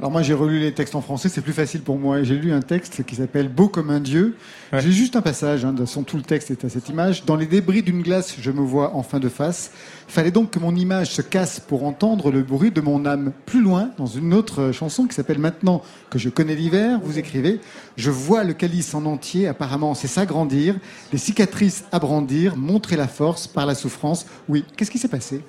Alors 0.00 0.12
moi 0.12 0.22
j'ai 0.22 0.34
relu 0.34 0.60
les 0.60 0.72
textes 0.72 0.94
en 0.94 1.00
français, 1.00 1.28
c'est 1.28 1.40
plus 1.40 1.52
facile 1.52 1.82
pour 1.82 1.98
moi. 1.98 2.22
J'ai 2.22 2.36
lu 2.36 2.52
un 2.52 2.60
texte 2.60 3.04
qui 3.04 3.16
s'appelle 3.16 3.48
Beau 3.48 3.66
comme 3.66 3.90
un 3.90 3.98
dieu. 3.98 4.36
J'ai 4.72 4.92
juste 4.92 5.16
un 5.16 5.22
passage, 5.22 5.64
hein, 5.64 5.72
de 5.72 5.86
son 5.86 6.04
tout 6.04 6.16
le 6.16 6.22
texte 6.22 6.52
est 6.52 6.64
à 6.64 6.68
cette 6.68 6.88
image. 6.88 7.24
Dans 7.24 7.34
les 7.34 7.46
débris 7.46 7.82
d'une 7.82 8.02
glace, 8.02 8.36
je 8.40 8.50
me 8.52 8.60
vois 8.60 8.94
enfin 8.94 9.18
de 9.18 9.28
face. 9.28 9.72
Fallait 10.06 10.30
donc 10.30 10.52
que 10.52 10.60
mon 10.60 10.76
image 10.76 11.10
se 11.10 11.20
casse 11.20 11.58
pour 11.58 11.84
entendre 11.84 12.30
le 12.30 12.44
bruit 12.44 12.70
de 12.70 12.80
mon 12.80 13.06
âme. 13.06 13.32
Plus 13.44 13.60
loin, 13.60 13.90
dans 13.98 14.06
une 14.06 14.34
autre 14.34 14.70
chanson 14.70 15.08
qui 15.08 15.16
s'appelle 15.16 15.40
Maintenant 15.40 15.82
que 16.10 16.18
je 16.20 16.28
connais 16.28 16.54
l'hiver, 16.54 17.00
vous 17.02 17.18
écrivez 17.18 17.60
Je 17.96 18.12
vois 18.12 18.44
le 18.44 18.52
calice 18.52 18.94
en 18.94 19.04
entier, 19.04 19.48
apparemment 19.48 19.94
c'est 19.94 20.06
s'agrandir, 20.06 20.76
les 21.10 21.18
cicatrices 21.18 21.86
à 21.90 21.98
brandir, 21.98 22.56
montrer 22.56 22.94
la 22.94 23.08
force 23.08 23.48
par 23.48 23.66
la 23.66 23.74
souffrance. 23.74 24.26
Oui, 24.48 24.64
qu'est-ce 24.76 24.92
qui 24.92 24.98
s'est 24.98 25.08
passé? 25.08 25.42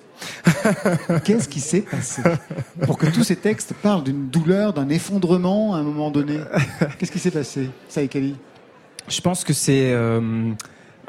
Qu'est-ce 1.23 1.47
qui 1.47 1.59
s'est 1.59 1.81
passé 1.81 2.21
pour 2.85 2.97
que 2.97 3.07
tous 3.07 3.23
ces 3.23 3.35
textes 3.35 3.73
parlent 3.73 4.03
d'une 4.03 4.29
douleur, 4.29 4.73
d'un 4.73 4.89
effondrement 4.89 5.75
à 5.75 5.79
un 5.79 5.83
moment 5.83 6.11
donné? 6.11 6.39
Qu'est-ce 6.97 7.11
qui 7.11 7.19
s'est 7.19 7.31
passé, 7.31 7.69
Saïkali 7.87 8.35
Je 9.07 9.21
pense 9.21 9.43
que 9.43 9.53
c'est. 9.53 9.91
euh, 9.91 10.51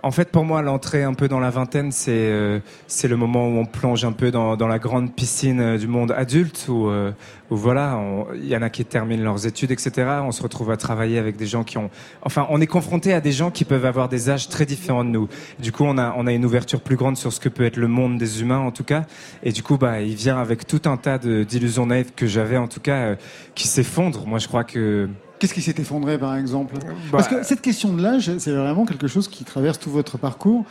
en 0.03 0.11
fait, 0.11 0.31
pour 0.31 0.45
moi, 0.45 0.63
l'entrée 0.63 1.03
un 1.03 1.15
peu 1.15 1.29
dans 1.29 1.41
la 1.41 1.51
vingtaine, 1.51 1.93
c'est 1.93 2.11
euh, 2.11 2.61
le 3.03 3.17
moment 3.17 3.49
où 3.49 3.59
on 3.59 3.67
plonge 3.67 4.05
un 4.05 4.13
peu 4.13 4.31
dans, 4.31 4.57
la 4.57 4.79
grande 4.79 5.15
piscine 5.15 5.61
euh, 5.61 5.79
du 5.79 5.89
monde 5.89 6.13
adulte, 6.13 6.67
où, 6.69 6.89
euh, 6.89 7.13
voilà, 7.51 8.01
il 8.35 8.47
y 8.47 8.57
en 8.57 8.63
a 8.63 8.71
qui 8.71 8.85
terminent 8.85 9.23
leurs 9.23 9.47
études, 9.47 9.73
etc. 9.73 10.09
On 10.23 10.33
se 10.33 10.43
retrouve 10.43 10.71
à 10.71 10.77
travailler 10.77 11.19
avec 11.19 11.37
des 11.37 11.47
gens 11.47 11.65
qui 11.65 11.79
ont. 11.79 11.91
Enfin, 12.23 12.47
on 12.51 12.61
est 12.61 12.67
confronté 12.67 13.13
à 13.13 13.21
des 13.21 13.33
gens 13.33 13.51
qui 13.51 13.65
peuvent 13.65 13.85
avoir 13.85 14.09
des 14.09 14.31
âges 14.31 14.49
très 14.49 14.67
différents 14.67 15.05
de 15.05 15.11
nous. 15.11 15.29
Du 15.59 15.73
coup, 15.73 15.85
on 15.85 15.99
a, 15.99 16.15
on 16.17 16.27
a 16.27 16.33
une 16.33 16.45
ouverture 16.45 16.81
plus 16.81 16.97
grande 16.97 17.17
sur 17.17 17.33
ce 17.33 17.41
que 17.41 17.49
peut 17.49 17.65
être 17.65 17.77
le 17.77 17.89
monde 17.89 18.19
des 18.19 18.41
humains, 18.41 18.61
en 18.61 18.71
tout 18.71 18.85
cas. 18.85 19.05
Et 19.43 19.53
du 19.53 19.63
coup, 19.63 19.79
bah, 19.79 20.01
il 20.01 20.15
vient 20.15 20.39
avec 20.39 20.67
tout 20.67 20.83
un 20.85 20.97
tas 20.97 21.19
d'illusions 21.19 21.87
naïves 21.87 22.13
que 22.15 22.27
j'avais, 22.27 22.57
en 22.57 22.69
tout 22.69 22.81
cas, 22.81 23.17
qui 23.55 23.67
s'effondrent. 23.67 24.27
Moi, 24.27 24.39
je 24.39 24.49
crois 24.49 24.65
que. 24.65 25.09
Qu'est-ce 25.41 25.55
qui 25.55 25.63
s'est 25.63 25.75
effondré, 25.79 26.19
par 26.19 26.37
exemple 26.37 26.75
Bah, 26.77 26.93
Parce 27.13 27.29
que 27.29 27.43
cette 27.43 27.63
question 27.63 27.93
de 27.95 28.03
l'âge, 28.03 28.31
c'est 28.39 28.53
vraiment 28.53 28.85
quelque 28.85 29.09
chose 29.09 29.27
qui 29.27 29.43
traverse 29.45 29.79
tout 29.81 29.91
votre 29.91 30.19
parcours. 30.19 30.65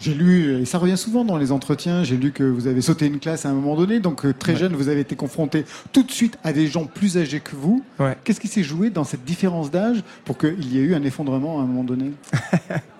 J'ai 0.00 0.14
lu, 0.14 0.62
et 0.62 0.64
ça 0.64 0.78
revient 0.78 0.96
souvent 0.96 1.26
dans 1.26 1.36
les 1.36 1.52
entretiens, 1.52 2.02
j'ai 2.02 2.16
lu 2.16 2.32
que 2.32 2.42
vous 2.42 2.66
avez 2.66 2.80
sauté 2.80 3.04
une 3.04 3.18
classe 3.18 3.44
à 3.44 3.50
un 3.50 3.52
moment 3.52 3.76
donné, 3.76 4.00
donc 4.00 4.24
euh, 4.24 4.32
très 4.32 4.56
jeune, 4.56 4.72
vous 4.72 4.88
avez 4.88 5.00
été 5.00 5.14
confronté 5.14 5.66
tout 5.92 6.02
de 6.02 6.10
suite 6.10 6.38
à 6.42 6.54
des 6.54 6.68
gens 6.68 6.86
plus 6.86 7.18
âgés 7.18 7.40
que 7.40 7.54
vous. 7.54 7.84
Qu'est-ce 8.24 8.40
qui 8.40 8.48
s'est 8.48 8.62
joué 8.62 8.88
dans 8.88 9.04
cette 9.04 9.26
différence 9.26 9.70
d'âge 9.70 10.02
pour 10.24 10.38
qu'il 10.38 10.72
y 10.72 10.78
ait 10.78 10.82
eu 10.82 10.94
un 10.94 11.02
effondrement 11.02 11.60
à 11.60 11.64
un 11.64 11.66
moment 11.66 11.84
donné? 11.84 12.12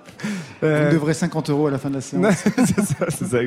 Vous 0.63 0.67
me 0.69 0.91
devrez 0.93 1.15
50 1.15 1.51
euros 1.51 1.67
à 1.69 1.71
la 1.71 1.79
fin 1.79 1.89
de 1.91 1.95
la 1.95 2.01
séance. 2.01 2.23
Non, 2.23 2.31
c'est 2.57 2.81
ça, 2.81 3.07
c'est 3.09 3.27
ça. 3.27 3.39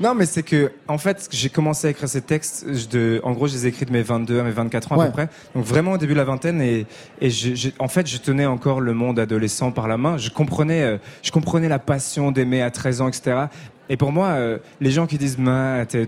Non, 0.00 0.14
mais 0.14 0.26
c'est 0.26 0.42
que, 0.42 0.72
en 0.88 0.98
fait, 0.98 1.28
j'ai 1.30 1.48
commencé 1.48 1.86
à 1.86 1.90
écrire 1.90 2.08
ces 2.08 2.20
textes, 2.22 2.66
je- 2.72 2.86
de, 2.86 3.20
en 3.24 3.32
gros, 3.32 3.46
je 3.46 3.54
les 3.54 3.66
ai 3.66 3.68
écrits 3.70 3.86
de 3.86 3.92
mes 3.92 4.02
22 4.02 4.40
à 4.40 4.42
mes 4.42 4.50
24 4.50 4.92
ans 4.92 4.94
à 4.94 4.98
peu 5.06 5.12
près. 5.12 5.28
Donc 5.54 5.64
vraiment 5.64 5.92
au 5.92 5.98
début 5.98 6.12
de 6.12 6.18
la 6.18 6.24
vingtaine 6.24 6.60
et, 6.60 6.86
et 7.20 7.30
je- 7.30 7.54
je- 7.54 7.70
en 7.78 7.88
fait, 7.88 8.06
je 8.08 8.18
tenais 8.18 8.46
encore 8.46 8.80
le 8.80 8.92
monde 8.94 9.18
adolescent 9.18 9.70
par 9.72 9.88
la 9.88 9.96
main. 9.96 10.18
Je 10.18 10.30
comprenais, 10.30 10.82
euh, 10.82 10.98
je 11.22 11.30
comprenais 11.30 11.68
la 11.68 11.78
passion 11.78 12.32
d'aimer 12.32 12.62
à 12.62 12.70
13 12.70 13.00
ans, 13.00 13.08
etc. 13.08 13.46
Et 13.92 13.98
pour 13.98 14.10
moi, 14.10 14.28
euh, 14.28 14.56
les 14.80 14.90
gens 14.90 15.06
qui 15.06 15.18
disent 15.18 15.36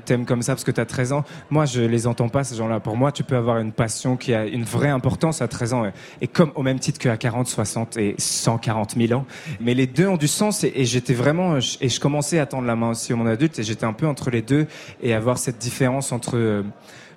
t'aimes 0.06 0.24
comme 0.24 0.40
ça 0.40 0.54
parce 0.54 0.64
que 0.64 0.70
t'as 0.70 0.86
13 0.86 1.12
ans, 1.12 1.22
moi 1.50 1.66
je 1.66 1.82
les 1.82 2.06
entends 2.06 2.30
pas 2.30 2.42
ces 2.42 2.56
gens-là. 2.56 2.80
Pour 2.80 2.96
moi, 2.96 3.12
tu 3.12 3.24
peux 3.24 3.36
avoir 3.36 3.58
une 3.58 3.72
passion 3.72 4.16
qui 4.16 4.32
a 4.32 4.46
une 4.46 4.64
vraie 4.64 4.88
importance 4.88 5.42
à 5.42 5.48
13 5.48 5.74
ans. 5.74 5.84
Et, 5.84 5.92
et 6.22 6.26
comme 6.26 6.50
au 6.54 6.62
même 6.62 6.78
titre 6.78 6.98
qu'à 6.98 7.18
40, 7.18 7.46
60 7.46 7.98
et 7.98 8.14
140 8.16 8.94
000 8.96 9.12
ans. 9.12 9.26
Mais 9.60 9.74
les 9.74 9.86
deux 9.86 10.08
ont 10.08 10.16
du 10.16 10.28
sens 10.28 10.64
et, 10.64 10.72
et 10.74 10.86
j'étais 10.86 11.12
vraiment 11.12 11.58
et 11.58 11.88
je 11.90 12.00
commençais 12.00 12.38
à 12.38 12.46
tendre 12.46 12.66
la 12.66 12.74
main 12.74 12.88
aussi 12.88 13.12
au 13.12 13.16
monde 13.16 13.28
adulte 13.28 13.58
et 13.58 13.62
j'étais 13.62 13.84
un 13.84 13.92
peu 13.92 14.06
entre 14.06 14.30
les 14.30 14.40
deux 14.40 14.66
et 15.02 15.12
avoir 15.12 15.36
cette 15.36 15.58
différence 15.58 16.10
entre 16.10 16.38
euh, 16.38 16.62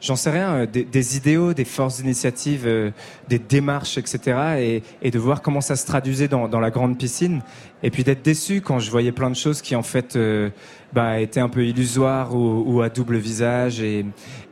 j'en 0.02 0.16
sais 0.16 0.30
rien, 0.30 0.50
euh, 0.52 0.66
des, 0.66 0.84
des 0.84 1.18
idéaux, 1.18 1.54
des 1.54 1.66
forces 1.66 1.98
d'initiative, 1.98 2.64
euh, 2.66 2.92
des 3.28 3.40
démarches, 3.40 3.98
etc. 3.98 4.20
Et, 4.60 4.84
et 5.02 5.12
de 5.12 5.20
voir 5.20 5.42
comment 5.42 5.62
ça 5.62 5.76
se 5.76 5.86
traduisait 5.86 6.28
dans, 6.28 6.48
dans 6.48 6.60
la 6.60 6.72
grande 6.72 6.98
piscine. 6.98 7.42
Et 7.84 7.92
puis 7.92 8.04
d'être 8.04 8.24
déçu 8.24 8.62
quand 8.62 8.80
je 8.80 8.90
voyais 8.90 9.12
plein 9.12 9.30
de 9.30 9.36
choses 9.36 9.62
qui 9.62 9.76
en 9.76 9.84
fait 9.84 10.16
euh, 10.16 10.50
bah, 10.94 11.20
étaient 11.20 11.40
un 11.40 11.50
peu 11.50 11.66
illusoires 11.66 12.36
ou, 12.36 12.64
ou 12.66 12.82
à 12.82 12.90
double 12.90 13.18
visage. 13.18 13.82
Et, 13.82 14.06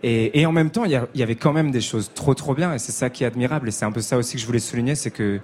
et, 0.03 0.39
et 0.39 0.45
en 0.45 0.51
même 0.51 0.69
temps, 0.69 0.85
il 0.85 0.91
y, 0.91 1.19
y 1.19 1.23
avait 1.23 1.35
quand 1.35 1.53
même 1.53 1.71
des 1.71 1.81
choses 1.81 2.11
trop 2.13 2.33
trop 2.33 2.53
bien. 2.53 2.73
Et 2.73 2.79
c'est 2.79 2.91
ça 2.91 3.09
qui 3.09 3.23
est 3.23 3.27
admirable. 3.27 3.67
Et 3.67 3.71
c'est 3.71 3.85
un 3.85 3.91
peu 3.91 4.01
ça 4.01 4.17
aussi 4.17 4.35
que 4.35 4.41
je 4.41 4.45
voulais 4.45 4.59
souligner, 4.59 4.95
c'est 4.95 5.11
que 5.11 5.39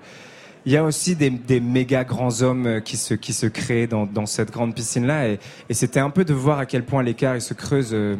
il 0.66 0.72
y 0.72 0.78
a 0.78 0.84
aussi 0.84 1.16
des, 1.16 1.30
des 1.30 1.60
méga 1.60 2.04
grands 2.04 2.42
hommes 2.42 2.68
euh, 2.68 2.80
qui 2.80 2.98
se, 2.98 3.14
qui 3.14 3.34
se 3.34 3.48
créent 3.48 3.88
dans, 3.88 4.06
dans 4.06 4.26
cette 4.26 4.52
grande 4.52 4.76
piscine-là. 4.76 5.30
Et, 5.30 5.40
et 5.70 5.74
c'était 5.74 6.00
un 6.00 6.10
peu 6.10 6.24
de 6.24 6.34
voir 6.34 6.60
à 6.60 6.66
quel 6.66 6.84
point 6.84 7.02
l'écart 7.04 7.42
se 7.42 7.54
creuse 7.54 7.92
euh, 7.94 8.16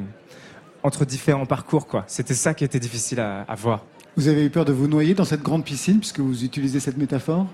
entre 0.84 1.06
différents 1.06 1.46
parcours. 1.46 1.88
quoi. 1.88 2.04
C'était 2.08 2.34
ça 2.34 2.54
qui 2.54 2.64
était 2.64 2.80
difficile 2.80 3.20
à, 3.20 3.42
à 3.42 3.56
voir. 3.56 3.86
Vous 4.18 4.28
avez 4.28 4.46
eu 4.46 4.50
peur 4.50 4.66
de 4.66 4.74
vous 4.74 4.88
noyer 4.88 5.14
dans 5.14 5.24
cette 5.24 5.42
grande 5.42 5.64
piscine 5.64 6.00
puisque 6.00 6.20
vous 6.20 6.44
utilisez 6.44 6.82
cette 6.82 6.98
métaphore? 6.98 7.48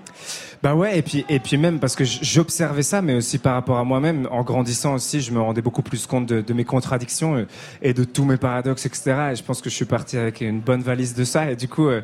Bah 0.60 0.74
ouais, 0.74 0.98
et 0.98 1.02
puis, 1.02 1.24
et 1.28 1.38
puis 1.38 1.56
même 1.56 1.78
parce 1.78 1.94
que 1.94 2.02
j'observais 2.04 2.82
ça, 2.82 3.00
mais 3.00 3.14
aussi 3.14 3.38
par 3.38 3.54
rapport 3.54 3.78
à 3.78 3.84
moi-même, 3.84 4.26
en 4.32 4.42
grandissant 4.42 4.94
aussi, 4.94 5.20
je 5.20 5.32
me 5.32 5.40
rendais 5.40 5.62
beaucoup 5.62 5.82
plus 5.82 6.06
compte 6.06 6.26
de, 6.26 6.40
de 6.40 6.52
mes 6.52 6.64
contradictions 6.64 7.36
euh, 7.36 7.46
et 7.80 7.94
de 7.94 8.02
tous 8.02 8.24
mes 8.24 8.38
paradoxes, 8.38 8.86
etc. 8.86 9.30
Et 9.32 9.36
je 9.36 9.44
pense 9.44 9.62
que 9.62 9.70
je 9.70 9.74
suis 9.76 9.84
parti 9.84 10.16
avec 10.16 10.40
une 10.40 10.58
bonne 10.58 10.82
valise 10.82 11.14
de 11.14 11.22
ça, 11.22 11.48
et 11.48 11.54
du 11.54 11.68
coup, 11.68 11.86
euh, 11.86 12.00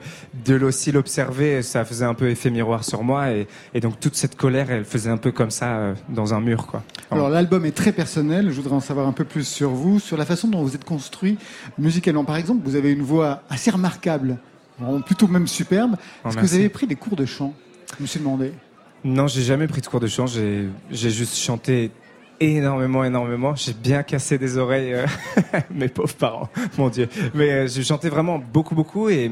de 0.47 0.55
l'observer, 0.55 1.63
ça 1.63 1.85
faisait 1.85 2.05
un 2.05 2.15
peu 2.15 2.31
effet 2.31 2.51
miroir 2.51 2.85
sur 2.85 3.03
moi, 3.03 3.33
et, 3.33 3.49
et 3.75 3.81
donc 3.81 3.99
toute 3.99 4.15
cette 4.15 4.37
colère, 4.37 4.71
elle 4.71 4.85
faisait 4.85 5.11
un 5.11 5.17
peu 5.17 5.33
comme 5.33 5.51
ça 5.51 5.77
euh, 5.77 5.95
dans 6.09 6.33
un 6.33 6.41
mur, 6.41 6.69
quoi. 6.69 6.85
Alors 7.11 7.29
l'album 7.29 7.65
est 7.65 7.77
très 7.77 7.93
personnel, 7.93 8.51
je 8.51 8.57
voudrais 8.61 8.77
en 8.77 8.81
savoir 8.81 9.09
un 9.09 9.13
peu 9.13 9.25
plus 9.25 9.47
sur 9.47 9.71
vous, 9.71 9.99
sur 9.99 10.17
la 10.17 10.25
façon 10.25 10.47
dont 10.47 10.63
vous 10.63 10.75
êtes 10.77 10.85
construit. 10.85 11.39
Musicalement. 11.79 12.25
Par 12.25 12.37
exemple, 12.37 12.63
vous 12.65 12.77
avez 12.77 12.93
une 12.93 13.03
voix 13.03 13.43
assez 13.51 13.71
remarquable, 13.71 14.39
vraiment 14.79 15.01
plutôt 15.01 15.29
même 15.29 15.47
superbe. 15.47 15.97
Oh, 16.25 16.29
Est-ce 16.29 16.37
que 16.37 16.41
vous 16.43 16.55
avez 16.55 16.69
pris 16.69 16.87
des 16.87 16.97
cours 16.97 17.17
de 17.17 17.27
chant 17.27 17.55
Je 17.97 18.03
me 18.03 18.07
suis 18.07 18.21
demandé? 18.21 18.53
Non, 19.05 19.27
j'ai 19.27 19.43
jamais 19.43 19.67
pris 19.67 19.81
de 19.81 19.87
cours 19.87 20.01
de 20.01 20.07
chant. 20.07 20.27
J'ai, 20.27 20.69
j'ai 20.91 21.11
juste 21.11 21.37
chanté 21.37 21.91
énormément, 22.41 23.05
énormément. 23.05 23.55
J'ai 23.55 23.75
bien 23.75 24.03
cassé 24.03 24.39
des 24.39 24.57
oreilles, 24.57 24.95
euh, 24.95 25.07
mes 25.71 25.89
pauvres 25.89 26.15
parents, 26.15 26.49
mon 26.79 26.89
Dieu. 26.89 27.09
Mais 27.35 27.51
euh, 27.51 27.69
j'ai 27.69 27.85
chanté 27.85 28.09
vraiment 28.09 28.39
beaucoup, 28.39 28.75
beaucoup. 28.75 29.09
Et, 29.09 29.31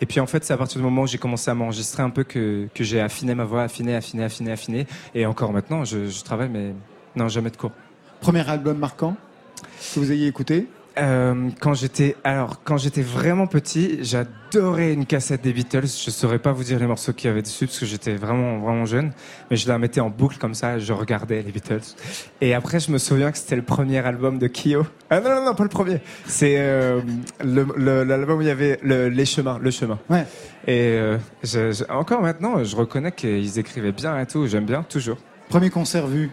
et 0.00 0.06
puis 0.06 0.20
en 0.20 0.26
fait, 0.26 0.44
c'est 0.44 0.52
à 0.52 0.56
partir 0.56 0.78
du 0.78 0.84
moment 0.84 1.02
où 1.02 1.06
j'ai 1.06 1.18
commencé 1.18 1.50
à 1.50 1.54
m'enregistrer 1.54 2.02
un 2.02 2.10
peu 2.10 2.24
que, 2.24 2.68
que 2.74 2.84
j'ai 2.84 3.00
affiné 3.00 3.34
ma 3.34 3.44
voix, 3.44 3.62
affiné, 3.62 3.94
affiné, 3.96 4.24
affiné, 4.24 4.52
affiné. 4.52 4.86
Et 5.14 5.26
encore 5.26 5.52
maintenant, 5.52 5.84
je, 5.84 6.06
je 6.06 6.22
travaille, 6.24 6.48
mais 6.48 6.72
non, 7.16 7.28
jamais 7.28 7.50
de 7.50 7.56
cours. 7.56 7.72
Premier 8.20 8.48
album 8.48 8.78
marquant 8.78 9.16
que 9.94 10.00
vous 10.00 10.12
ayez 10.12 10.26
écouté? 10.26 10.68
Euh, 11.00 11.48
quand 11.60 11.72
j'étais 11.72 12.14
alors 12.24 12.62
quand 12.62 12.76
j'étais 12.76 13.00
vraiment 13.00 13.46
petit, 13.46 14.00
j'adorais 14.02 14.92
une 14.92 15.06
cassette 15.06 15.40
des 15.42 15.52
Beatles. 15.54 15.86
Je 15.86 16.10
saurais 16.10 16.38
pas 16.38 16.52
vous 16.52 16.62
dire 16.62 16.78
les 16.78 16.86
morceaux 16.86 17.12
qu'il 17.14 17.28
y 17.28 17.30
avait 17.30 17.40
dessus 17.40 17.66
parce 17.66 17.78
que 17.78 17.86
j'étais 17.86 18.16
vraiment 18.16 18.58
vraiment 18.58 18.84
jeune, 18.84 19.12
mais 19.50 19.56
je 19.56 19.66
la 19.66 19.78
mettais 19.78 20.00
en 20.00 20.10
boucle 20.10 20.36
comme 20.36 20.52
ça, 20.54 20.78
je 20.78 20.92
regardais 20.92 21.40
les 21.42 21.52
Beatles. 21.52 21.80
Et 22.42 22.52
après, 22.52 22.80
je 22.80 22.90
me 22.90 22.98
souviens 22.98 23.32
que 23.32 23.38
c'était 23.38 23.56
le 23.56 23.62
premier 23.62 23.98
album 23.98 24.38
de 24.38 24.46
Kyo. 24.46 24.84
Ah 25.08 25.20
non 25.20 25.30
non 25.36 25.44
non, 25.46 25.54
pas 25.54 25.62
le 25.62 25.70
premier. 25.70 26.00
C'est 26.26 26.56
euh, 26.58 27.00
l'album 27.42 28.38
où 28.38 28.42
il 28.42 28.48
y 28.48 28.50
avait 28.50 28.78
le- 28.82 29.08
les 29.08 29.24
chemins, 29.24 29.58
le 29.58 29.70
chemin. 29.70 29.98
Ouais. 30.10 30.26
Et 30.66 30.96
euh, 30.98 31.16
je- 31.42 31.72
je- 31.72 31.84
encore 31.90 32.20
maintenant, 32.20 32.62
je 32.62 32.76
reconnais 32.76 33.12
qu'ils 33.12 33.58
écrivaient 33.58 33.92
bien 33.92 34.18
et 34.20 34.26
tout. 34.26 34.46
J'aime 34.46 34.66
bien 34.66 34.82
toujours. 34.82 35.16
Premier 35.48 35.70
concert 35.70 36.06
vu 36.06 36.30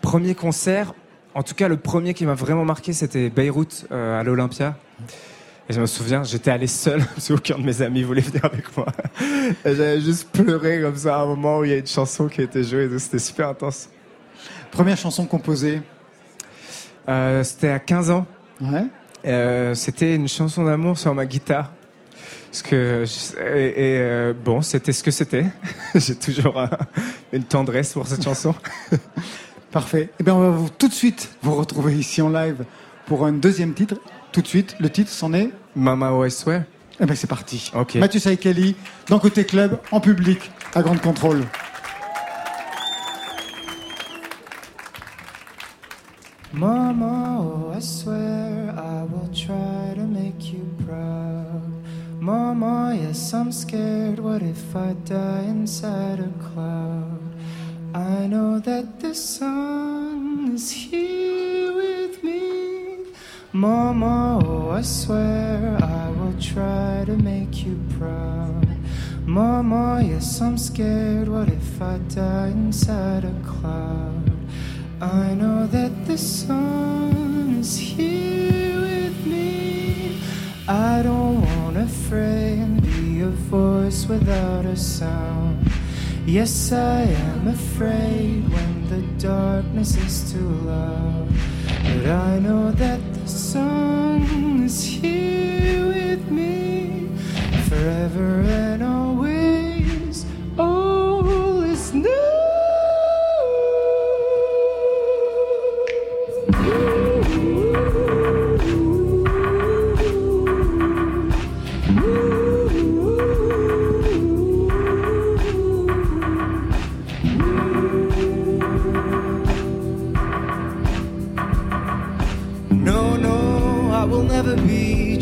Premier 0.00 0.34
concert, 0.34 0.94
en 1.34 1.42
tout 1.42 1.54
cas 1.54 1.68
le 1.68 1.76
premier 1.76 2.14
qui 2.14 2.26
m'a 2.26 2.34
vraiment 2.34 2.64
marqué, 2.64 2.92
c'était 2.92 3.30
Beyrouth 3.30 3.86
euh, 3.92 4.20
à 4.20 4.22
l'Olympia. 4.22 4.76
Et 5.68 5.72
je 5.72 5.80
me 5.80 5.86
souviens, 5.86 6.24
j'étais 6.24 6.50
allé 6.50 6.66
seul 6.66 7.02
parce 7.14 7.28
qu'aucun 7.28 7.58
de 7.58 7.62
mes 7.64 7.80
amis 7.82 8.02
voulait 8.02 8.20
venir 8.20 8.44
avec 8.44 8.76
moi. 8.76 8.86
J'avais 9.64 10.00
juste 10.00 10.28
pleuré 10.30 10.80
comme 10.82 10.96
ça 10.96 11.16
à 11.16 11.22
un 11.22 11.26
moment 11.26 11.58
où 11.60 11.64
il 11.64 11.70
y 11.70 11.74
a 11.74 11.78
une 11.78 11.86
chanson 11.86 12.28
qui 12.28 12.42
a 12.42 12.44
été 12.44 12.62
jouée. 12.62 12.88
C'était 12.98 13.18
super 13.18 13.48
intense. 13.48 13.88
Première 14.70 14.96
chanson 14.96 15.24
composée 15.26 15.80
Euh, 17.08 17.42
c'était 17.44 17.68
à 17.70 17.78
15 17.78 18.10
ans. 18.10 18.26
Ouais. 18.60 18.84
Euh, 19.26 19.74
c'était 19.74 20.14
une 20.14 20.28
chanson 20.28 20.64
d'amour 20.64 20.98
sur 20.98 21.14
ma 21.14 21.26
guitare. 21.26 21.72
Parce 22.50 22.62
que 22.62 23.04
je- 23.06 23.40
et, 23.56 23.66
et, 23.94 23.98
euh, 23.98 24.32
bon, 24.32 24.62
c'était 24.62 24.92
ce 24.92 25.02
que 25.02 25.10
c'était. 25.10 25.46
J'ai 25.94 26.14
toujours 26.14 26.58
un- 26.60 26.70
une 27.32 27.44
tendresse 27.44 27.92
pour 27.94 28.06
cette 28.06 28.22
chanson. 28.22 28.54
Parfait. 29.74 30.08
Eh 30.20 30.22
bien, 30.22 30.36
on 30.36 30.40
va 30.40 30.50
vous, 30.50 30.68
tout 30.70 30.86
de 30.86 30.92
suite 30.92 31.30
vous 31.42 31.56
retrouver 31.56 31.96
ici 31.96 32.22
en 32.22 32.28
live 32.28 32.64
pour 33.06 33.26
un 33.26 33.32
deuxième 33.32 33.74
titre. 33.74 33.96
Tout 34.30 34.40
de 34.40 34.46
suite, 34.46 34.76
le 34.78 34.88
titre 34.88 35.10
c'en 35.10 35.32
est 35.32 35.50
Mama 35.74 36.12
I 36.24 36.30
Swear. 36.30 36.62
Eh 37.00 37.06
bien, 37.06 37.16
c'est 37.16 37.26
parti. 37.26 37.72
Ok. 37.74 37.96
Mathieu 37.96 38.20
Saïkeli, 38.20 38.76
dans 39.08 39.18
Côté 39.18 39.44
Club, 39.44 39.80
en 39.90 39.98
public, 39.98 40.52
à 40.76 40.82
Grande 40.82 41.00
Contrôle. 41.00 41.40
Mama, 46.52 47.40
oh, 47.40 47.72
I 47.76 47.82
swear 47.82 48.72
I 48.78 49.02
will 49.02 49.28
try 49.32 49.92
to 49.96 50.06
make 50.06 50.52
you 50.52 50.62
proud. 50.86 51.72
Mama, 52.20 52.94
yes, 52.94 53.32
I'm 53.32 53.50
scared. 53.50 54.20
What 54.20 54.42
if 54.42 54.76
I 54.76 54.94
die 55.04 55.48
inside 55.48 56.20
a 56.20 56.30
cloud? 56.38 57.33
I 57.94 58.26
know 58.26 58.58
that 58.58 58.98
the 58.98 59.14
sun 59.14 60.50
is 60.52 60.68
here 60.68 61.72
with 61.72 62.24
me. 62.24 63.06
Mama, 63.52 64.40
oh, 64.44 64.70
I 64.70 64.82
swear 64.82 65.78
I 65.80 66.10
will 66.10 66.34
try 66.40 67.04
to 67.06 67.16
make 67.16 67.64
you 67.64 67.78
proud. 67.96 68.66
Mama, 69.24 70.02
yes, 70.02 70.40
I'm 70.40 70.58
scared. 70.58 71.28
What 71.28 71.48
if 71.48 71.80
I 71.80 71.98
die 72.08 72.48
inside 72.48 73.26
a 73.26 73.40
cloud? 73.46 74.32
I 75.00 75.34
know 75.34 75.68
that 75.68 76.04
the 76.04 76.18
sun 76.18 77.58
is 77.60 77.76
here 77.76 78.80
with 78.80 79.24
me. 79.24 80.18
I 80.66 81.00
don't 81.04 81.42
wanna 81.42 81.86
fray 81.86 82.58
and 82.58 82.82
be 82.82 83.20
a 83.20 83.28
voice 83.28 84.06
without 84.06 84.64
a 84.66 84.76
sound. 84.76 85.70
Yes, 86.26 86.72
I 86.72 87.02
am 87.02 87.48
afraid 87.48 88.48
when 88.48 88.88
the 88.88 89.02
darkness 89.22 89.94
is 89.98 90.32
too 90.32 90.48
loud. 90.64 91.28
But 91.66 92.06
I 92.06 92.38
know 92.38 92.70
that 92.72 93.00
the 93.12 93.28
sun 93.28 94.62
is 94.64 94.82
here 94.82 95.86
with 95.86 96.30
me 96.30 97.10
forever 97.68 98.40
and 98.40 98.82
always. 98.82 98.93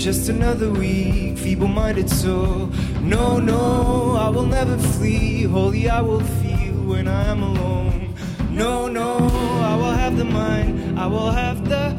Just 0.03 0.28
another 0.28 0.68
weak, 0.68 1.38
feeble 1.38 1.68
minded 1.68 2.11
soul. 2.11 2.66
No, 3.03 3.38
no, 3.38 4.16
I 4.18 4.28
will 4.30 4.46
never 4.46 4.76
flee. 4.76 5.44
Holy, 5.44 5.88
I 5.88 6.00
will 6.00 6.24
feel 6.42 6.74
when 6.86 7.07
I 7.07 7.28
am 7.28 7.40
alone. 7.44 8.12
No, 8.50 8.88
no, 8.88 9.18
I 9.62 9.76
will 9.76 9.92
have 9.92 10.16
the 10.16 10.24
mind. 10.24 10.98
I 10.98 11.07
will 11.07 11.30
have 11.30 11.68
the 11.68 11.94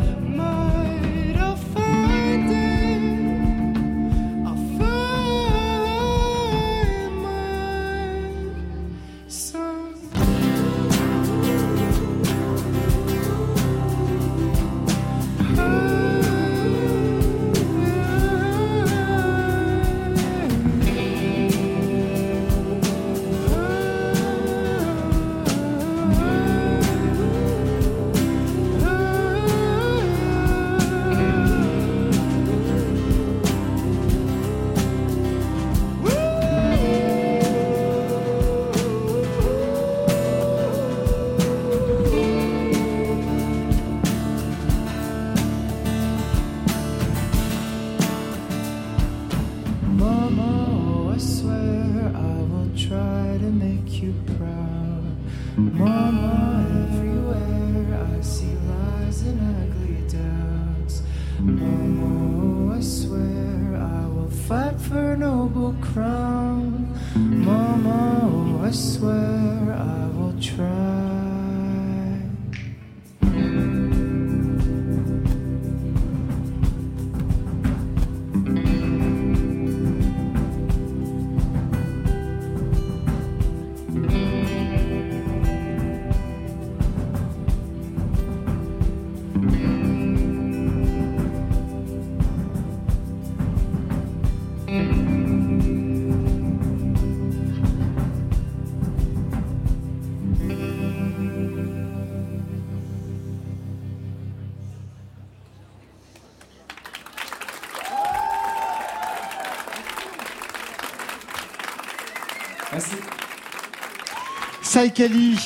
Saïkali, 114.83 115.37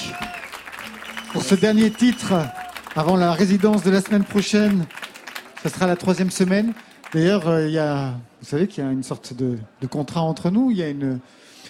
pour 1.31 1.43
ce 1.43 1.53
dernier 1.53 1.91
titre, 1.91 2.33
avant 2.95 3.15
la 3.15 3.33
résidence 3.33 3.83
de 3.83 3.91
la 3.91 4.01
semaine 4.01 4.23
prochaine, 4.23 4.87
ce 5.61 5.69
sera 5.69 5.85
la 5.85 5.95
troisième 5.95 6.31
semaine. 6.31 6.73
D'ailleurs, 7.13 7.47
euh, 7.47 7.67
il 7.67 7.73
y 7.73 7.77
a, 7.77 8.15
vous 8.41 8.47
savez 8.47 8.65
qu'il 8.67 8.83
y 8.83 8.87
a 8.87 8.89
une 8.89 9.03
sorte 9.03 9.35
de, 9.35 9.59
de 9.79 9.85
contrat 9.85 10.21
entre 10.21 10.49
nous. 10.49 10.71
Il 10.71 10.77
y 10.77 10.81
a 10.81 10.89
une, 10.89 11.19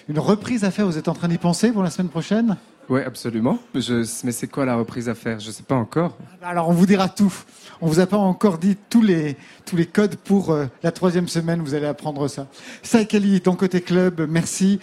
une 0.08 0.18
reprise 0.18 0.64
à 0.64 0.70
faire. 0.70 0.86
Vous 0.86 0.96
êtes 0.96 1.08
en 1.08 1.12
train 1.12 1.28
d'y 1.28 1.36
penser 1.36 1.70
pour 1.70 1.82
la 1.82 1.90
semaine 1.90 2.08
prochaine? 2.08 2.56
Oui, 2.88 3.02
absolument. 3.02 3.58
Je... 3.74 4.02
Mais 4.24 4.32
c'est 4.32 4.46
quoi 4.46 4.64
la 4.64 4.76
reprise 4.76 5.10
à 5.10 5.14
faire? 5.14 5.38
Je 5.38 5.50
sais 5.50 5.62
pas 5.62 5.74
encore. 5.74 6.16
Alors, 6.42 6.70
on 6.70 6.72
vous 6.72 6.86
dira 6.86 7.10
tout. 7.10 7.34
On 7.82 7.86
vous 7.86 8.00
a 8.00 8.06
pas 8.06 8.16
encore 8.16 8.56
dit 8.56 8.78
tous 8.88 9.02
les, 9.02 9.36
tous 9.66 9.76
les 9.76 9.84
codes 9.84 10.16
pour 10.16 10.52
euh, 10.52 10.64
la 10.82 10.90
troisième 10.90 11.28
semaine. 11.28 11.60
Vous 11.60 11.74
allez 11.74 11.84
apprendre 11.84 12.28
ça. 12.28 12.46
Saïkali, 12.82 13.42
ton 13.42 13.56
côté 13.56 13.82
club, 13.82 14.26
merci. 14.26 14.80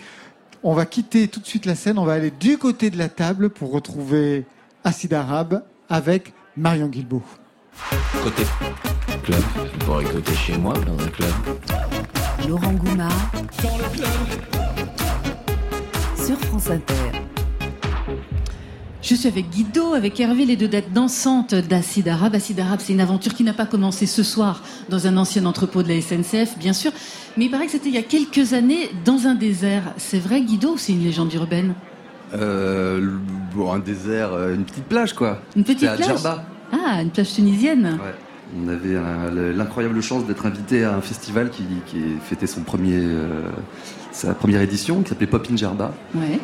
On 0.68 0.74
va 0.74 0.88
quitter 0.88 1.28
tout 1.28 1.40
de 1.40 1.46
suite 1.46 1.68
la 1.68 1.76
scène. 1.76 2.00
On 2.00 2.06
va 2.06 2.14
aller 2.14 2.32
du 2.32 2.58
côté 2.58 2.90
de 2.90 2.98
la 2.98 3.08
table 3.08 3.52
pour 3.52 3.72
retrouver 3.72 4.46
Acide 4.84 5.14
Arabe 5.14 5.64
avec 5.90 6.34
Marion 6.58 6.88
Guilbault. 6.88 7.22
Côté 8.24 8.42
club, 9.22 9.44
tu 9.72 9.78
pourrais 9.86 10.06
écouter 10.06 10.34
chez 10.34 10.58
moi 10.58 10.74
dans 10.80 10.98
un 10.98 11.08
club. 11.10 11.30
Laurent 12.50 12.74
Goumard 12.74 13.32
sur 16.18 16.40
France 16.40 16.72
Inter. 16.72 17.25
Je 19.06 19.14
suis 19.14 19.28
avec 19.28 19.52
Guido, 19.52 19.94
avec 19.94 20.20
Hervé, 20.20 20.46
les 20.46 20.56
deux 20.56 20.68
dates 20.68 20.92
dansantes 20.92 21.54
d'Acide 21.54 22.08
Arabe. 22.08 22.34
Acide 22.34 22.60
Arabe, 22.60 22.80
c'est 22.82 22.92
une 22.92 23.02
aventure 23.02 23.36
qui 23.36 23.44
n'a 23.44 23.54
pas 23.54 23.68
commencé 23.68 24.08
ce 24.08 24.24
soir 24.24 24.64
dans 24.90 25.06
un 25.06 25.16
ancien 25.18 25.46
entrepôt 25.46 25.84
de 25.84 25.90
la 25.90 26.02
SNCF, 26.02 26.58
bien 26.58 26.74
sûr, 26.74 26.92
mais 27.38 27.46
il 27.46 27.52
paraît 27.52 27.68
que 27.68 27.72
c'était 27.72 27.90
il 27.90 27.94
y 27.94 28.00
a 28.00 28.02
quelques 28.02 28.54
années 28.54 28.90
dans 29.06 29.28
un 29.28 29.36
désert. 29.36 29.94
C'est 29.98 30.18
vrai, 30.18 30.42
Guido, 30.42 30.74
ou 30.74 30.78
c'est 30.80 30.94
une 30.94 31.04
légende 31.04 31.32
urbaine? 31.36 31.76
Euh, 32.34 33.18
bon, 33.56 33.72
un 33.72 33.78
désert, 33.78 34.34
euh, 34.34 34.56
une 34.56 34.64
petite 34.64 34.86
plage 34.86 35.14
quoi. 35.14 35.40
Une 35.56 35.64
petite 35.64 35.88
à 35.88 35.98
plage? 35.98 36.08
Djerba. 36.08 36.44
Ah, 36.72 37.00
une 37.04 37.12
plage 37.12 37.32
tunisienne 37.32 38.00
Ouais. 38.04 38.16
On 38.58 38.68
avait 38.70 39.54
l'incroyable 39.54 40.02
chance 40.02 40.26
d'être 40.26 40.48
invité 40.48 40.84
à 40.84 40.96
un 40.96 41.02
festival 41.02 41.52
qui, 41.52 41.64
qui 41.86 42.00
fêtait 42.24 42.48
son 42.48 42.62
premier, 42.62 42.98
euh, 42.98 43.42
sa 44.12 44.34
première 44.34 44.62
édition, 44.62 45.04
qui 45.04 45.10
s'appelait 45.10 45.28
Pop 45.28 45.48
in 45.52 45.58
Djerba. 45.58 45.94
Ouais. 46.16 46.40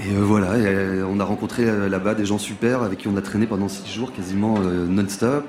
Et 0.00 0.14
euh, 0.14 0.20
voilà, 0.22 0.52
euh, 0.52 1.04
on 1.10 1.20
a 1.20 1.24
rencontré 1.24 1.64
euh, 1.64 1.88
là-bas 1.88 2.14
des 2.14 2.24
gens 2.24 2.38
super 2.38 2.82
avec 2.82 3.00
qui 3.00 3.08
on 3.08 3.16
a 3.16 3.20
traîné 3.20 3.46
pendant 3.46 3.68
six 3.68 3.92
jours 3.92 4.12
quasiment 4.12 4.58
non-stop. 4.58 5.44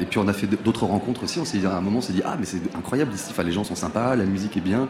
Et 0.00 0.04
puis 0.04 0.20
on 0.20 0.28
a 0.28 0.32
fait 0.32 0.46
d'autres 0.46 0.86
rencontres 0.86 1.24
aussi. 1.24 1.40
On 1.40 1.44
s'est 1.44 1.58
dit 1.58 1.66
à 1.66 1.76
un 1.76 1.80
moment, 1.80 1.98
on 1.98 2.02
s'est 2.02 2.12
dit 2.12 2.22
ah 2.24 2.36
mais 2.38 2.46
c'est 2.46 2.60
incroyable 2.76 3.12
ici. 3.12 3.26
Enfin, 3.30 3.42
les 3.42 3.50
gens 3.50 3.64
sont 3.64 3.74
sympas, 3.74 4.14
la 4.14 4.24
musique 4.24 4.56
est 4.56 4.60
bien. 4.60 4.88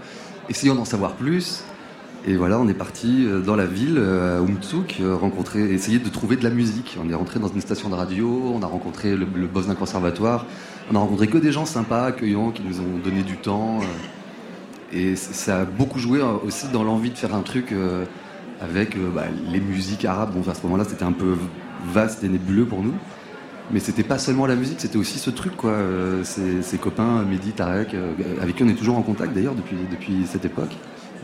Essayons 0.51 0.75
d'en 0.75 0.85
savoir 0.85 1.13
plus. 1.13 1.65
Et 2.27 2.37
voilà, 2.37 2.59
on 2.59 2.69
est 2.69 2.75
parti 2.75 3.27
dans 3.47 3.57
la 3.57 3.65
ville, 3.65 3.97
à 3.99 4.41
Umtsuk, 4.41 5.01
rencontrer, 5.01 5.73
essayer 5.73 5.99
de 6.01 6.09
trouver 6.11 6.37
de 6.37 6.45
la 6.45 6.51
musique. 6.51 6.99
On 7.03 7.09
est 7.09 7.15
rentré 7.15 7.39
dans 7.39 7.49
une 7.49 7.61
station 7.61 7.89
de 7.89 7.95
radio, 7.95 8.53
on 8.55 8.61
a 8.63 8.67
rencontré 8.67 9.15
le, 9.15 9.27
le 9.35 9.47
boss 9.47 9.69
d'un 9.69 9.77
conservatoire. 9.77 10.45
On 10.91 10.97
a 10.97 10.99
rencontré 10.99 11.29
que 11.29 11.39
des 11.39 11.53
gens 11.53 11.65
sympas, 11.65 12.07
accueillants, 12.07 12.51
qui 12.51 12.63
nous 12.63 12.81
ont 12.81 12.99
donné 13.03 13.23
du 13.23 13.37
temps. 13.37 13.79
Et 14.93 15.17
ça 15.17 15.61
a 15.61 15.65
beaucoup 15.65 16.01
joué 16.01 16.21
aussi 16.45 16.67
dans 16.73 16.83
l'envie 16.83 17.11
de 17.11 17.17
faire 17.17 17.35
un 17.35 17.43
truc 17.43 17.73
avec 18.61 18.97
euh, 18.97 19.11
bah, 19.15 19.25
les 19.51 19.61
musiques 19.61 20.05
arabes. 20.05 20.31
Bon, 20.35 20.49
à 20.51 20.55
ce 20.55 20.63
moment-là, 20.65 20.85
c'était 20.89 21.05
un 21.05 21.13
peu 21.13 21.35
vaste 21.93 22.25
et 22.25 22.29
nébuleux 22.29 22.65
pour 22.67 22.83
nous. 22.83 22.95
Mais 23.71 23.81
c'était 23.81 24.03
pas 24.03 24.17
seulement 24.19 24.47
la 24.47 24.57
musique, 24.57 24.81
c'était 24.81 24.97
aussi 24.97 25.19
ce 25.19 25.29
truc, 25.29 25.55
quoi. 25.57 25.73
Euh, 25.73 26.25
Ces, 26.25 26.63
ces 26.63 26.79
copains, 26.79 27.23
Mehdi, 27.25 27.53
Tarek, 27.53 27.93
euh, 27.95 28.13
avec 28.41 28.57
qui 28.57 28.63
on 28.63 28.69
est 28.69 28.75
toujours 28.75 28.97
en 28.97 29.03
contact 29.03 29.35
d'ailleurs 29.35 29.55
depuis, 29.55 29.77
depuis 29.91 30.27
cette 30.27 30.45
époque. 30.47 30.75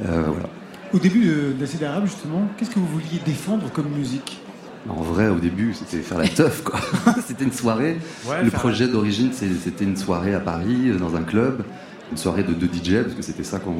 Euh, 0.04 0.24
voilà. 0.26 0.48
Au 0.92 0.98
début 0.98 1.24
de- 1.24 1.52
d'Acide 1.58 1.82
Arabe, 1.84 2.04
justement, 2.04 2.46
qu'est-ce 2.58 2.70
que 2.70 2.78
vous 2.78 2.86
vouliez 2.86 3.18
défendre 3.24 3.70
comme 3.72 3.88
musique? 3.88 4.40
En 4.86 5.00
vrai, 5.00 5.28
au 5.28 5.38
début, 5.38 5.72
c'était 5.72 6.02
faire 6.02 6.18
la 6.18 6.28
teuf, 6.28 6.62
quoi. 6.62 6.78
c'était 7.26 7.44
une 7.44 7.52
soirée. 7.52 7.96
Ouais, 8.28 8.44
le 8.44 8.50
projet 8.50 8.88
d'origine, 8.88 9.30
c'était 9.32 9.84
une 9.84 9.96
soirée 9.96 10.34
à 10.34 10.40
Paris, 10.40 10.90
euh, 10.90 10.98
dans 10.98 11.16
un 11.16 11.22
club. 11.22 11.64
Une 12.12 12.18
soirée 12.18 12.42
de 12.42 12.52
deux 12.52 12.66
DJ, 12.68 13.02
parce 13.02 13.14
que 13.14 13.22
c'était 13.22 13.42
ça 13.42 13.58
qu'on 13.58 13.74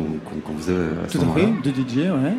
faisait 0.57 0.73
à 0.75 1.09
ce 1.09 1.19
Tout 1.19 1.23
à 1.23 1.27
moment-là. 1.27 1.45
fait, 1.63 1.71
de 1.71 1.77
DJ, 1.77 1.97
ouais. 2.11 2.37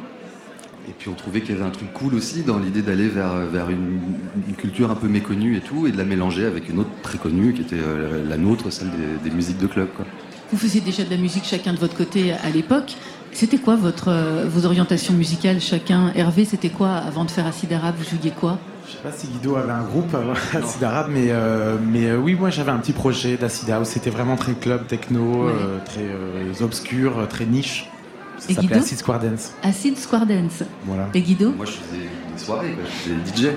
Et 0.87 0.91
puis 0.97 1.09
on 1.09 1.13
trouvait 1.13 1.41
qu'il 1.41 1.55
y 1.55 1.57
avait 1.57 1.67
un 1.67 1.71
truc 1.71 1.91
cool 1.93 2.13
aussi 2.15 2.43
dans 2.43 2.59
l'idée 2.59 2.81
d'aller 2.83 3.07
vers, 3.07 3.33
vers 3.51 3.69
une, 3.69 3.99
une 4.47 4.55
culture 4.55 4.91
un 4.91 4.95
peu 4.95 5.07
méconnue 5.07 5.57
et 5.57 5.61
tout, 5.61 5.87
et 5.87 5.91
de 5.91 5.97
la 5.97 6.03
mélanger 6.05 6.45
avec 6.45 6.69
une 6.69 6.79
autre 6.79 6.89
très 7.01 7.17
connue 7.17 7.53
qui 7.53 7.61
était 7.61 7.75
euh, 7.79 8.23
la 8.27 8.37
nôtre, 8.37 8.71
celle 8.71 8.89
des, 8.91 9.29
des 9.29 9.35
musiques 9.35 9.57
de 9.57 9.67
club. 9.67 9.87
Quoi. 9.95 10.05
Vous 10.51 10.57
faisiez 10.57 10.81
déjà 10.81 11.03
de 11.03 11.09
la 11.09 11.17
musique 11.17 11.43
chacun 11.45 11.73
de 11.73 11.79
votre 11.79 11.95
côté 11.97 12.31
à 12.33 12.49
l'époque. 12.53 12.95
C'était 13.31 13.57
quoi 13.57 13.75
votre, 13.75 14.09
euh, 14.09 14.45
vos 14.47 14.65
orientations 14.65 15.13
musicales 15.13 15.59
chacun? 15.59 16.11
Hervé, 16.15 16.45
c'était 16.45 16.69
quoi 16.69 16.91
avant 16.91 17.25
de 17.25 17.31
faire 17.31 17.47
Acide 17.47 17.73
Arabe? 17.73 17.95
Vous 17.97 18.17
jouiez 18.17 18.31
quoi? 18.31 18.59
Je 18.87 18.91
sais 18.91 18.97
pas 18.99 19.11
si 19.11 19.25
Guido 19.27 19.55
avait 19.55 19.71
un 19.71 19.83
groupe 19.83 20.13
avant 20.13 20.33
Acid 20.53 20.83
Arabe, 20.83 21.07
mais, 21.11 21.29
euh, 21.31 21.75
mais 21.91 22.05
euh, 22.11 22.17
oui, 22.17 22.35
moi 22.35 22.51
j'avais 22.51 22.71
un 22.71 22.77
petit 22.77 22.93
projet 22.93 23.35
d'Acid 23.35 23.69
House. 23.71 23.89
C'était 23.89 24.11
vraiment 24.11 24.35
très 24.35 24.53
club, 24.53 24.85
techno, 24.87 25.47
Ouais. 25.47 25.51
euh, 25.51 25.79
très 25.83 26.03
euh, 26.03 26.63
obscur, 26.63 27.17
euh, 27.17 27.25
très 27.25 27.47
niche. 27.47 27.89
Ça 28.37 28.53
s'appelait 28.53 28.75
Acid 28.77 28.97
Square 28.97 29.19
Dance. 29.19 29.53
Acide 29.63 29.97
Square 29.97 30.25
Dance. 30.25 30.63
Voilà. 30.85 31.09
Et 31.13 31.21
Guido 31.21 31.51
Moi 31.51 31.65
je 31.65 31.71
faisais 31.71 32.01
des 32.33 32.39
soirées, 32.43 32.71
quoi. 32.73 32.83
je 32.85 33.09
faisais 33.13 33.47
DJ. 33.47 33.51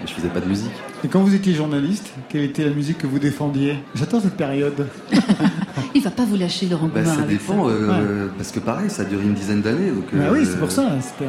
mais 0.00 0.06
je 0.06 0.12
faisais 0.12 0.28
pas 0.28 0.40
de 0.40 0.46
musique. 0.48 0.72
Et 1.04 1.08
quand 1.08 1.20
vous 1.20 1.34
étiez 1.34 1.52
journaliste, 1.54 2.10
quelle 2.30 2.42
était 2.44 2.64
la 2.64 2.70
musique 2.70 2.98
que 2.98 3.06
vous 3.06 3.18
défendiez? 3.18 3.78
J'attends 3.94 4.20
cette 4.20 4.36
période. 4.36 4.86
Il 5.94 6.02
va 6.02 6.10
pas 6.10 6.24
vous 6.24 6.36
lâcher, 6.36 6.66
Laurent 6.66 6.88
Bah, 6.92 7.04
ça 7.04 7.12
avec 7.22 7.28
dépend, 7.28 7.68
ça. 7.68 7.74
euh, 7.74 8.28
parce 8.36 8.50
que 8.50 8.58
pareil, 8.60 8.90
ça 8.90 9.02
a 9.02 9.04
duré 9.04 9.22
une 9.22 9.34
dizaine 9.34 9.60
d'années. 9.60 9.90
donc, 9.90 10.06
Bah 10.12 10.30
oui, 10.32 10.40
euh, 10.40 10.44
c'est 10.44 10.58
pour 10.58 10.70
ça. 10.72 10.82
un- 10.88 11.24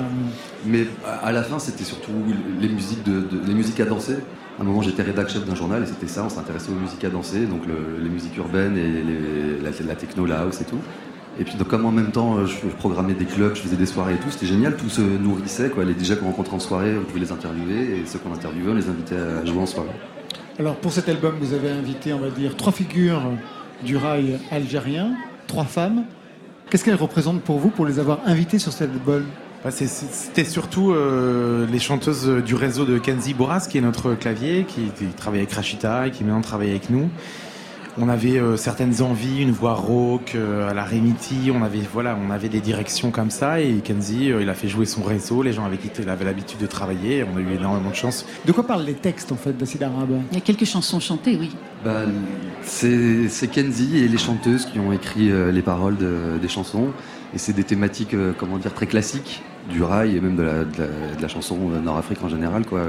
Mais 0.65 0.87
à 1.21 1.31
la 1.31 1.43
fin, 1.43 1.59
c'était 1.59 1.83
surtout 1.83 2.11
les 2.59 2.69
musiques, 2.69 3.03
de, 3.03 3.21
de- 3.21 3.41
les 3.45 3.53
musiques 3.53 3.79
à 3.79 3.85
danser. 3.85 4.15
À 4.57 4.61
un 4.61 4.65
moment, 4.65 4.81
j'étais 4.81 5.03
rédac 5.03 5.29
chef 5.29 5.45
d'un 5.45 5.55
journal 5.55 5.83
et 5.83 5.85
c'était 5.85 6.07
ça, 6.07 6.23
on 6.25 6.29
s'intéressait 6.29 6.71
aux 6.71 6.79
musiques 6.79 7.03
à 7.03 7.09
danser, 7.09 7.45
donc 7.45 7.65
le- 7.67 8.01
les 8.01 8.09
musiques 8.09 8.35
urbaines 8.37 8.77
et 8.77 8.87
les- 9.03 9.61
la, 9.61 9.69
la 9.85 9.95
techno, 9.95 10.25
la 10.25 10.39
house 10.41 10.61
et 10.61 10.65
tout. 10.65 10.79
Et 11.39 11.43
puis, 11.43 11.55
donc, 11.55 11.67
comme 11.67 11.85
en 11.85 11.91
même 11.91 12.11
temps, 12.11 12.37
euh, 12.37 12.45
je, 12.45 12.67
programmais 12.77 13.13
des 13.13 13.25
clubs, 13.25 13.55
je 13.55 13.61
faisais 13.61 13.75
des 13.75 13.85
soirées 13.85 14.13
et 14.13 14.17
tout, 14.17 14.29
c'était 14.29 14.45
génial, 14.45 14.77
tout 14.77 14.89
se 14.89 15.01
nourrissait. 15.01 15.69
Quoi. 15.69 15.83
Les 15.83 15.93
DJ 15.93 16.15
qu'on 16.15 16.27
rencontrait 16.27 16.55
en 16.55 16.59
soirée, 16.59 16.97
on 16.97 17.03
pouvait 17.03 17.19
les 17.19 17.31
interviewer 17.31 17.99
et 17.99 18.05
ceux 18.05 18.19
qu'on 18.19 18.33
interviewait, 18.33 18.71
on 18.71 18.75
les 18.75 18.89
invitait 18.89 19.17
à 19.17 19.45
jouer 19.45 19.59
en 19.59 19.65
soirée. 19.65 19.89
Alors 20.57 20.75
pour 20.75 20.93
cet 20.93 21.09
album, 21.09 21.35
vous 21.41 21.53
avez 21.53 21.69
invité, 21.69 22.13
on 22.13 22.19
va 22.19 22.29
dire, 22.29 22.55
trois 22.55 22.71
figures 22.71 23.21
du 23.83 23.97
rail 23.97 24.39
algérien, 24.51 25.11
trois 25.47 25.65
femmes. 25.65 26.05
Qu'est-ce 26.69 26.85
qu'elles 26.85 26.95
représentent 26.95 27.41
pour 27.41 27.59
vous 27.59 27.69
pour 27.69 27.85
les 27.85 27.99
avoir 27.99 28.19
invitées 28.25 28.59
sur 28.59 28.71
cet 28.71 28.91
album? 28.91 29.25
Bah, 29.65 29.71
C'était 29.71 30.45
surtout 30.45 30.91
euh, 30.91 31.67
les 31.69 31.79
chanteuses 31.79 32.27
du 32.45 32.55
réseau 32.55 32.85
de 32.85 32.97
Kenzie 32.97 33.33
Boras, 33.33 33.67
qui 33.69 33.77
est 33.77 33.81
notre 33.81 34.13
clavier, 34.13 34.65
qui, 34.65 34.83
qui 34.97 35.05
travaille 35.07 35.41
avec 35.41 35.51
Rachita 35.51 36.07
et 36.07 36.11
qui 36.11 36.23
maintenant 36.23 36.41
travaille 36.41 36.69
avec 36.69 36.89
nous. 36.89 37.09
On 37.97 38.09
avait 38.09 38.37
euh, 38.37 38.57
certaines 38.57 39.01
envies, 39.01 39.41
une 39.41 39.51
voix 39.51 39.73
rauque 39.73 40.33
euh, 40.35 40.69
à 40.69 40.73
la 40.73 40.83
Remiti, 40.83 41.49
on 41.53 41.63
avait 41.63 41.79
voilà, 41.93 42.17
on 42.21 42.29
avait 42.29 42.49
des 42.49 42.59
directions 42.59 43.09
comme 43.09 43.29
ça 43.29 43.61
et 43.61 43.75
Kenzie, 43.83 44.31
euh, 44.33 44.41
il 44.41 44.49
a 44.49 44.53
fait 44.53 44.67
jouer 44.67 44.85
son 44.85 45.01
réseau, 45.01 45.43
les 45.43 45.53
gens 45.53 45.63
avec 45.63 45.79
qui 45.81 45.89
il 46.01 46.09
avait 46.09 46.25
l'habitude 46.25 46.59
de 46.59 46.65
travailler, 46.67 47.23
on 47.23 47.37
a 47.37 47.39
eu 47.39 47.53
énormément 47.53 47.91
de 47.91 47.95
chance. 47.95 48.25
De 48.45 48.51
quoi 48.51 48.67
parlent 48.67 48.83
les 48.83 48.95
textes 48.95 49.31
en 49.31 49.37
fait 49.37 49.55
d'Acide 49.57 49.83
Arabe 49.83 50.19
Il 50.31 50.35
y 50.35 50.37
a 50.37 50.41
quelques 50.41 50.65
chansons 50.65 50.99
chantées, 50.99 51.37
oui. 51.39 51.55
Bah, 51.85 52.01
c'est 52.63 53.29
Kenzie 53.49 53.97
et 54.03 54.07
les 54.09 54.17
chanteuses 54.17 54.65
qui 54.65 54.77
ont 54.79 54.91
écrit 54.91 55.31
euh, 55.31 55.51
les 55.53 55.61
paroles 55.61 55.95
de- 55.95 56.37
des 56.41 56.49
chansons. 56.49 56.87
Et 57.33 57.37
c'est 57.37 57.53
des 57.53 57.63
thématiques, 57.63 58.13
euh, 58.13 58.33
comment 58.37 58.57
dire, 58.57 58.73
très 58.73 58.87
classiques 58.87 59.41
du 59.69 59.83
rail 59.83 60.17
et 60.17 60.21
même 60.21 60.35
de 60.35 60.43
la, 60.43 60.63
de 60.65 60.77
la- 60.79 61.15
de 61.17 61.21
la 61.21 61.27
chanson 61.27 61.57
nord-afrique 61.83 62.21
en 62.23 62.29
général. 62.29 62.65
Quoi. 62.65 62.81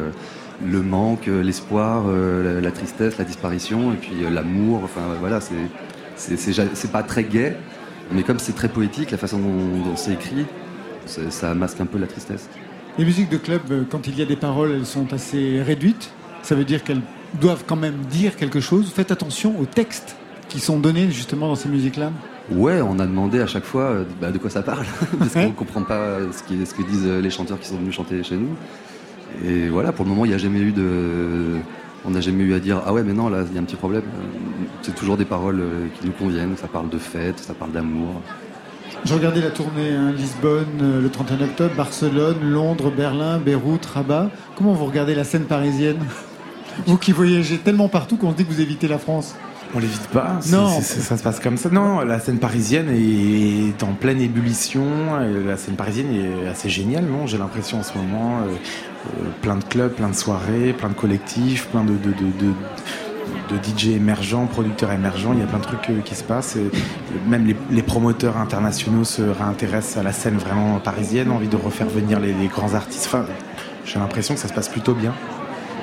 Le 0.64 0.80
manque, 0.82 1.28
euh, 1.28 1.42
l'espoir, 1.42 2.04
euh, 2.06 2.54
la, 2.56 2.60
la 2.62 2.70
tristesse, 2.70 3.18
la 3.18 3.24
disparition, 3.24 3.92
et 3.92 3.96
puis 3.96 4.24
euh, 4.24 4.30
l'amour. 4.30 4.80
Enfin 4.84 5.02
voilà, 5.20 5.40
c'est 6.16 6.92
pas 6.92 7.02
très 7.02 7.24
gai, 7.24 7.56
mais 8.12 8.22
comme 8.22 8.38
c'est 8.38 8.54
très 8.54 8.68
poétique, 8.68 9.10
la 9.10 9.18
façon 9.18 9.38
dont, 9.38 9.48
dont 9.84 9.96
c'est 9.96 10.12
écrit, 10.14 10.46
ça 11.06 11.54
masque 11.54 11.80
un 11.80 11.86
peu 11.86 11.98
la 11.98 12.06
tristesse. 12.06 12.48
Les 12.98 13.04
musiques 13.04 13.28
de 13.28 13.36
club, 13.36 13.60
quand 13.90 14.06
il 14.06 14.18
y 14.18 14.22
a 14.22 14.24
des 14.24 14.36
paroles, 14.36 14.72
elles 14.72 14.86
sont 14.86 15.12
assez 15.12 15.60
réduites. 15.62 16.10
Ça 16.42 16.54
veut 16.54 16.64
dire 16.64 16.82
qu'elles 16.82 17.02
doivent 17.40 17.64
quand 17.66 17.76
même 17.76 17.96
dire 18.08 18.36
quelque 18.36 18.60
chose. 18.60 18.90
Faites 18.94 19.10
attention 19.10 19.58
aux 19.60 19.66
textes 19.66 20.16
qui 20.48 20.60
sont 20.60 20.78
donnés 20.78 21.10
justement 21.10 21.48
dans 21.48 21.56
ces 21.56 21.68
musiques-là. 21.68 22.12
Ouais, 22.50 22.80
on 22.80 22.98
a 23.00 23.06
demandé 23.06 23.40
à 23.40 23.46
chaque 23.48 23.64
fois 23.64 23.96
bah, 24.20 24.30
de 24.30 24.38
quoi 24.38 24.48
ça 24.48 24.62
parle, 24.62 24.86
parce 25.18 25.34
qu'on 25.34 25.50
comprend 25.50 25.82
pas 25.82 26.18
ce, 26.32 26.42
qui- 26.44 26.64
ce 26.64 26.72
que 26.72 26.82
disent 26.84 27.04
les 27.06 27.30
chanteurs 27.30 27.58
qui 27.58 27.68
sont 27.68 27.76
venus 27.76 27.94
chanter 27.94 28.22
chez 28.22 28.36
nous. 28.36 28.54
Et 29.44 29.68
voilà, 29.68 29.92
pour 29.92 30.04
le 30.04 30.10
moment, 30.10 30.24
il 30.24 30.28
n'y 30.28 30.34
a 30.34 30.38
jamais 30.38 30.60
eu 30.60 30.72
de. 30.72 31.56
On 32.04 32.10
n'a 32.10 32.20
jamais 32.20 32.44
eu 32.44 32.54
à 32.54 32.58
dire 32.60 32.80
Ah 32.86 32.92
ouais, 32.92 33.02
mais 33.02 33.12
non, 33.12 33.28
là, 33.28 33.44
il 33.48 33.54
y 33.54 33.58
a 33.58 33.60
un 33.60 33.64
petit 33.64 33.76
problème. 33.76 34.02
C'est 34.82 34.94
toujours 34.94 35.16
des 35.16 35.24
paroles 35.24 35.60
euh, 35.60 35.86
qui 35.98 36.06
nous 36.06 36.12
conviennent. 36.12 36.56
Ça 36.56 36.68
parle 36.68 36.88
de 36.88 36.98
fête, 36.98 37.38
ça 37.40 37.52
parle 37.54 37.72
d'amour. 37.72 38.22
Je 39.04 39.12
regardais 39.14 39.40
la 39.40 39.50
tournée 39.50 39.90
hein, 39.92 40.12
Lisbonne 40.16 40.66
euh, 40.82 41.02
le 41.02 41.08
31 41.10 41.40
octobre, 41.44 41.74
Barcelone, 41.76 42.38
Londres, 42.42 42.90
Berlin, 42.96 43.38
Beyrouth, 43.38 43.84
Rabat. 43.86 44.30
Comment 44.56 44.72
vous 44.72 44.84
regardez 44.86 45.14
la 45.14 45.24
scène 45.24 45.44
parisienne? 45.44 45.98
Vous 46.86 46.98
qui 46.98 47.12
voyagez 47.12 47.56
tellement 47.56 47.88
partout 47.88 48.16
qu'on 48.18 48.32
se 48.32 48.36
dit 48.36 48.44
que 48.44 48.52
vous 48.52 48.60
évitez 48.60 48.86
la 48.86 48.98
France. 48.98 49.34
On 49.74 49.78
l'évite 49.78 50.08
pas. 50.08 50.36
c'est- 50.40 50.54
Non. 50.54 50.68
ça 50.80 51.16
se 51.16 51.22
passe 51.22 51.40
comme 51.40 51.56
ça. 51.56 51.70
Non, 51.70 52.00
la 52.00 52.20
scène 52.20 52.38
parisienne 52.38 52.88
est 52.90 53.82
en 53.82 53.94
pleine 53.94 54.20
ébullition. 54.20 54.84
La 55.46 55.56
scène 55.56 55.74
parisienne 55.76 56.08
est 56.14 56.46
assez 56.48 56.68
géniale, 56.68 57.04
non? 57.06 57.26
J'ai 57.26 57.38
l'impression 57.38 57.78
en 57.78 57.82
ce 57.82 57.96
moment, 57.96 58.40
euh, 58.40 58.52
plein 59.42 59.56
de 59.56 59.64
clubs, 59.64 59.92
plein 59.92 60.08
de 60.08 60.14
soirées, 60.14 60.72
plein 60.72 60.88
de 60.88 60.94
collectifs, 60.94 61.66
plein 61.68 61.84
de, 61.84 61.92
de, 61.92 62.10
de, 62.10 62.46
de- 62.46 62.52
DJ 63.62 63.90
émergents, 63.96 64.46
producteurs 64.46 64.90
émergents. 64.92 65.32
Il 65.32 65.38
y 65.38 65.42
a 65.42 65.46
plein 65.46 65.58
de 65.58 65.64
trucs 65.64 65.88
euh, 65.90 66.00
qui 66.04 66.14
se 66.16 66.24
passent. 66.24 66.56
Et 66.56 66.68
même 67.28 67.46
les, 67.46 67.56
les 67.70 67.82
promoteurs 67.82 68.36
internationaux 68.38 69.04
se 69.04 69.22
réintéressent 69.22 69.98
à 69.98 70.02
la 70.02 70.12
scène 70.12 70.36
vraiment 70.36 70.78
parisienne, 70.80 71.30
envie 71.30 71.46
de 71.48 71.56
refaire 71.56 71.86
venir 71.88 72.18
les, 72.20 72.32
les 72.32 72.48
grands 72.48 72.74
artistes. 72.74 73.06
Enfin, 73.06 73.24
j'ai 73.84 73.98
l'impression 74.00 74.34
que 74.34 74.40
ça 74.40 74.48
se 74.48 74.52
passe 74.52 74.68
plutôt 74.68 74.94
bien. 74.94 75.14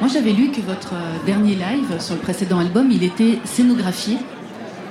Moi, 0.02 0.10
j'avais 0.14 0.32
lu 0.34 0.52
que 0.52 0.60
votre 0.62 0.94
euh, 0.94 1.26
dernier 1.26 1.56
live 1.56 2.00
sur 2.00 2.16
le 2.16 2.22
précédent 2.22 2.60
album, 2.60 2.92
il 2.92 3.04
était 3.04 3.40
scénographié 3.46 4.18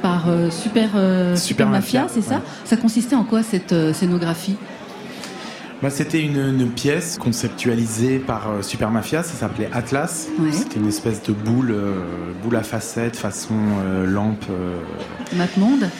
par 0.00 0.24
euh, 0.28 0.50
Super, 0.50 0.88
euh, 0.96 1.36
Super 1.36 1.68
Mafia, 1.68 2.02
Mafia, 2.02 2.14
c'est 2.22 2.26
ça? 2.28 2.40
Ça 2.64 2.76
consistait 2.76 3.14
en 3.16 3.24
quoi 3.24 3.42
cette 3.42 3.72
euh, 3.72 3.92
scénographie? 3.92 4.56
Bah, 5.82 5.90
c'était 5.90 6.20
une, 6.22 6.36
une 6.38 6.70
pièce 6.70 7.18
conceptualisée 7.18 8.20
par 8.20 8.48
euh, 8.50 8.62
Super 8.62 8.92
Mafia, 8.92 9.24
ça 9.24 9.34
s'appelait 9.34 9.68
Atlas. 9.72 10.28
C'était 10.52 10.78
une 10.78 10.86
espèce 10.86 11.24
de 11.24 11.32
boule, 11.32 11.72
euh, 11.72 12.04
boule 12.40 12.54
à 12.54 12.62
facettes 12.62 13.16
façon 13.16 13.54
euh, 13.84 14.06
lampe. 14.06 14.44
euh. 14.48 14.78
Matemonde 15.36 15.90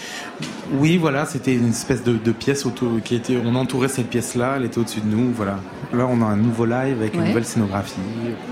Oui, 0.75 0.99
voilà, 0.99 1.27
c'était 1.27 1.55
une 1.55 1.71
espèce 1.71 2.05
de, 2.05 2.13
de 2.13 2.31
pièce 2.31 2.65
auto, 2.65 3.01
qui 3.03 3.17
était. 3.17 3.37
On 3.45 3.57
entourait 3.57 3.89
cette 3.89 4.09
pièce-là, 4.09 4.55
elle 4.57 4.65
était 4.67 4.79
au-dessus 4.79 5.01
de 5.01 5.09
nous, 5.17 5.33
voilà. 5.33 5.59
Là, 5.93 6.07
on 6.09 6.23
a 6.23 6.27
un 6.27 6.37
nouveau 6.37 6.65
live 6.65 6.99
avec 7.01 7.15
une 7.15 7.25
nouvelle 7.25 7.45
scénographie. 7.45 7.95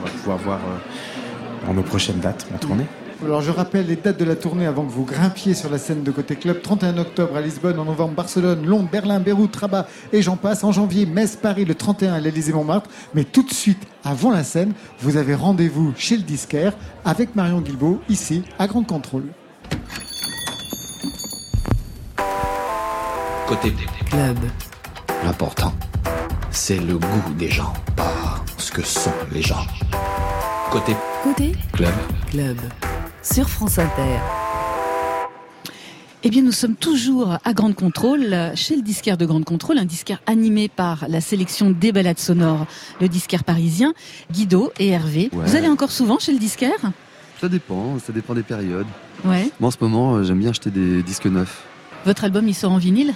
On 0.01 0.05
va 0.05 0.11
pouvoir 0.11 0.39
voir 0.39 0.59
euh, 0.59 1.67
dans 1.69 1.75
nos 1.75 1.83
prochaines 1.83 2.19
dates 2.19 2.45
en 2.53 2.59
tournée. 2.59 2.87
Alors 3.23 3.43
je 3.43 3.51
rappelle 3.51 3.87
les 3.87 3.97
dates 3.97 4.19
de 4.19 4.25
la 4.25 4.35
tournée 4.35 4.67
avant 4.67 4.85
que 4.85 4.91
vous 4.91 5.05
grimpiez 5.05 5.53
sur 5.55 5.71
la 5.71 5.77
scène 5.79 6.03
de 6.03 6.11
Côté 6.11 6.37
Club. 6.37 6.63
31 6.63 6.97
octobre 6.99 7.37
à 7.37 7.41
Lisbonne, 7.43 7.79
en 7.79 7.85
novembre 7.85 8.15
Barcelone, 8.15 8.65
Londres, 8.65 8.89
Berlin, 8.91 9.21
Beyrouth, 9.21 9.55
Rabat 9.57 9.87
et 10.13 10.23
j'en 10.23 10.37
passe. 10.37 10.65
En 10.65 10.73
janvier, 10.73 11.05
Metz, 11.05 11.37
Paris, 11.37 11.67
le 11.67 11.75
31 11.75 12.15
à 12.15 12.21
l'Élysée-Montmartre. 12.21 12.89
Mais 13.15 13.25
tout 13.25 13.43
de 13.43 13.53
suite, 13.53 13.87
avant 14.05 14.31
la 14.31 14.43
scène, 14.43 14.73
vous 15.01 15.19
avez 15.19 15.35
rendez-vous 15.35 15.93
chez 15.97 16.17
le 16.17 16.23
disquaire 16.23 16.73
avec 17.05 17.37
Marion 17.37 17.61
Guilbault, 17.61 18.01
ici, 18.09 18.43
à 18.59 18.67
Grande 18.67 18.87
Contrôle. 18.87 19.27
Côté 23.47 23.75
Club. 24.07 24.39
L'important, 25.25 25.75
c'est 26.51 26.79
le 26.79 26.97
goût 26.97 27.35
des 27.37 27.51
gens, 27.51 27.75
pas 27.95 28.43
ce 28.57 28.73
que 28.73 28.83
sont 28.83 29.13
les 29.31 29.43
gens. 29.43 29.67
Côté 30.71 30.97
Côté 31.23 31.53
club, 31.73 31.93
Club. 32.31 32.57
Sur 33.23 33.49
France 33.49 33.79
Inter. 33.79 34.19
Eh 36.23 36.29
bien, 36.31 36.43
nous 36.43 36.53
sommes 36.53 36.75
toujours 36.75 37.39
à 37.45 37.53
Grande 37.55 37.75
Contrôle, 37.75 38.35
chez 38.55 38.77
le 38.77 38.83
disquaire 38.83 39.17
de 39.17 39.25
Grande 39.25 39.45
Contrôle, 39.45 39.79
un 39.79 39.85
disquaire 39.87 40.21
animé 40.27 40.69
par 40.69 41.05
la 41.09 41.21
sélection 41.21 41.71
des 41.71 41.93
balades 41.93 42.19
sonores, 42.19 42.67
le 43.01 43.09
disquaire 43.09 43.43
parisien, 43.45 43.95
Guido 44.31 44.73
et 44.79 44.89
Hervé. 44.89 45.31
Ouais. 45.33 45.47
Vous 45.47 45.57
allez 45.57 45.69
encore 45.69 45.91
souvent 45.91 46.19
chez 46.19 46.33
le 46.33 46.39
disquaire? 46.39 46.79
Ça 47.41 47.49
dépend, 47.49 47.99
ça 47.99 48.13
dépend 48.13 48.35
des 48.35 48.43
périodes. 48.43 48.87
Ouais. 49.25 49.51
Moi, 49.61 49.69
en 49.69 49.71
ce 49.71 49.79
moment, 49.81 50.17
euh, 50.17 50.23
j'aime 50.25 50.39
bien 50.41 50.51
acheter 50.51 50.71
des 50.71 51.03
disques 51.03 51.27
neufs. 51.27 51.63
Votre 52.05 52.25
album, 52.25 52.47
il 52.49 52.55
sort 52.55 52.73
en 52.73 52.79
vinyle? 52.79 53.15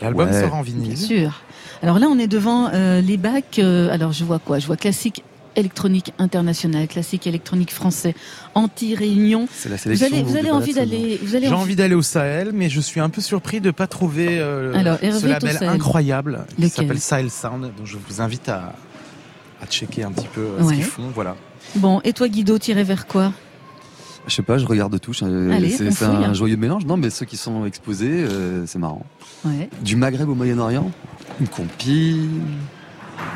L'album 0.00 0.28
Ouais. 0.30 0.40
sort 0.40 0.54
en 0.54 0.62
vinyle. 0.62 0.94
Bien 0.94 0.96
sûr. 0.96 1.42
Alors 1.82 1.98
là, 1.98 2.06
on 2.10 2.18
est 2.18 2.26
devant 2.26 2.70
euh, 2.72 3.02
les 3.02 3.18
bacs. 3.18 3.58
euh, 3.58 3.90
alors, 3.92 4.12
je 4.12 4.24
vois 4.24 4.38
quoi? 4.38 4.58
Je 4.58 4.66
vois 4.66 4.76
classique 4.76 5.22
électronique 5.56 6.12
international, 6.18 6.86
classique 6.88 7.26
électronique 7.26 7.72
français, 7.72 8.14
anti-réunion. 8.54 9.48
C'est 9.52 9.68
la 9.68 9.76
Vous 9.76 9.82
sélection. 9.82 10.06
avez, 10.06 10.22
vous 10.22 10.30
avez 10.36 10.42
balades 10.42 10.54
envie 10.62 10.74
d'aller, 10.74 11.20
vous 11.22 11.34
allez 11.34 11.46
J'ai 11.46 11.52
envie- 11.52 11.62
envie 11.62 11.76
d'aller 11.76 11.94
au 11.94 12.02
Sahel, 12.02 12.50
mais 12.54 12.68
je 12.68 12.80
suis 12.80 13.00
un 13.00 13.08
peu 13.08 13.20
surpris 13.20 13.60
de 13.60 13.66
ne 13.66 13.70
pas 13.72 13.86
trouver 13.86 14.38
euh, 14.38 14.74
Alors, 14.74 14.98
Hervé 15.02 15.20
ce 15.20 15.26
label 15.26 15.58
incroyable 15.62 16.44
qui 16.56 16.68
s'appelle 16.68 17.00
Sahel 17.00 17.30
Sound. 17.30 17.62
Donc 17.76 17.86
je 17.86 17.96
vous 17.96 18.20
invite 18.20 18.48
à, 18.48 18.74
à 19.62 19.66
checker 19.66 20.02
un 20.04 20.12
petit 20.12 20.28
peu 20.28 20.40
euh, 20.42 20.62
Ouais. 20.62 20.68
ce 20.70 20.74
qu'ils 20.74 20.84
font. 20.84 21.10
Voilà. 21.14 21.36
Bon, 21.76 22.00
et 22.04 22.12
toi, 22.12 22.28
Guido, 22.28 22.58
tiré 22.58 22.84
vers 22.84 23.06
quoi? 23.06 23.32
Je 24.28 24.34
sais 24.34 24.42
pas, 24.42 24.58
je 24.58 24.66
regarde 24.66 24.98
tout. 25.00 25.12
Allez, 25.22 25.70
C'est 25.70 26.04
un 26.04 26.34
joyeux 26.34 26.56
mélange. 26.56 26.84
Non, 26.84 26.96
mais 26.96 27.10
ceux 27.10 27.26
qui 27.26 27.36
sont 27.36 27.64
exposés, 27.64 28.10
euh, 28.10 28.66
c'est 28.66 28.78
marrant. 28.78 29.06
Ouais. 29.44 29.68
Du 29.82 29.94
Maghreb 29.94 30.28
au 30.28 30.34
Moyen-Orient, 30.34 30.90
une 31.40 31.46
compile. 31.48 32.28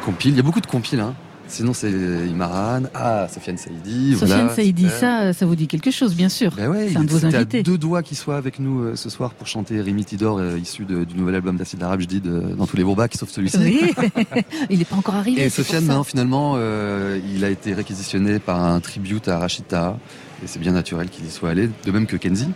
Compile, 0.05 0.33
il 0.33 0.37
y 0.37 0.41
a 0.41 0.43
beaucoup 0.43 0.61
de 0.61 0.67
compiles. 0.67 1.01
Hein. 1.01 1.15
Sinon, 1.51 1.75
c'est 1.75 1.91
Imaran. 1.91 2.83
Ah, 2.95 3.27
Sofiane 3.33 3.57
Saïdi. 3.59 4.13
Sofiane 4.17 4.39
voilà, 4.39 4.55
Saïdi, 4.55 4.87
ça, 4.89 5.33
ça 5.33 5.45
vous 5.47 5.57
dit 5.57 5.67
quelque 5.67 5.91
chose, 5.91 6.15
bien 6.15 6.29
sûr. 6.29 6.53
Ben 6.57 6.69
ouais, 6.71 6.89
c'est 6.93 6.97
un 6.97 7.05
de 7.05 7.11
vos 7.11 7.25
à 7.25 7.29
invités. 7.29 7.63
deux 7.65 7.77
doigts 7.77 8.03
qu'il 8.03 8.17
soit 8.17 8.37
avec 8.37 8.59
nous 8.61 8.81
euh, 8.83 8.97
ce 8.97 9.11
soir 9.11 9.35
pour 9.35 9.47
chanter 9.49 9.81
Rémi 9.81 10.05
Tidor, 10.05 10.39
euh, 10.39 10.57
issu 10.59 10.85
de- 10.85 11.05
du 11.05 11.17
nouvel 11.17 11.35
album 11.35 11.57
d'Acide 11.57 11.83
Arabe, 11.83 12.01
je 12.03 12.07
dis, 12.07 12.21
de- 12.21 12.55
dans 12.57 12.67
tous 12.67 12.77
les 12.77 12.85
bourbaks, 12.85 13.15
sauf 13.17 13.29
celui-ci. 13.31 13.59
Oui, 13.59 13.81
il 14.71 14.79
n'est 14.79 14.85
pas 14.85 14.97
encore 14.97 15.17
arrivé. 15.17 15.43
Et 15.45 15.51
Sofiane, 15.51 15.85
maintenant, 15.85 16.05
finalement, 16.05 16.55
euh, 16.57 17.19
il 17.35 17.45
a 17.45 17.51
été 17.51 17.75
réquisitionné 17.75 18.39
par 18.39 18.63
un 18.63 18.79
tribute 18.81 19.27
à 19.29 19.39
Rachita. 19.39 19.99
Et 20.43 20.47
c'est 20.47 20.59
bien 20.61 20.73
naturel 20.73 21.09
qu'il 21.11 21.27
y 21.27 21.31
soit 21.31 21.51
allé, 21.51 21.69
de 21.85 21.91
même 21.93 22.07
que 22.07 22.17
Kenzie, 22.17 22.49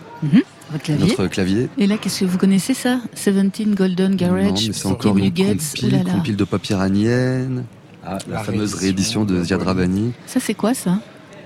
votre 0.70 0.82
clavier. 0.84 1.06
notre 1.06 1.26
clavier. 1.26 1.68
Et 1.76 1.86
là, 1.86 1.98
qu'est-ce 1.98 2.20
que 2.20 2.24
vous 2.24 2.38
connaissez 2.38 2.72
ça? 2.72 3.00
17 3.14 3.74
Golden 3.74 4.12
Non, 4.12 4.16
Garage, 4.16 4.70
c'est 4.72 4.86
encore 4.86 5.18
une 5.18 5.24
compile, 5.30 5.58
oulala. 5.82 6.10
compile 6.12 6.36
de 6.36 6.44
pop 6.44 6.64
iranienne. 6.70 7.64
Ah, 8.06 8.18
la, 8.28 8.34
La 8.36 8.40
fameuse 8.44 8.74
réédition 8.74 9.20
réédition 9.20 9.24
de 9.24 9.42
Ziad 9.44 9.62
Rabani. 9.62 10.12
Ça, 10.26 10.40
c'est 10.40 10.54
quoi 10.54 10.74
ça 10.74 10.98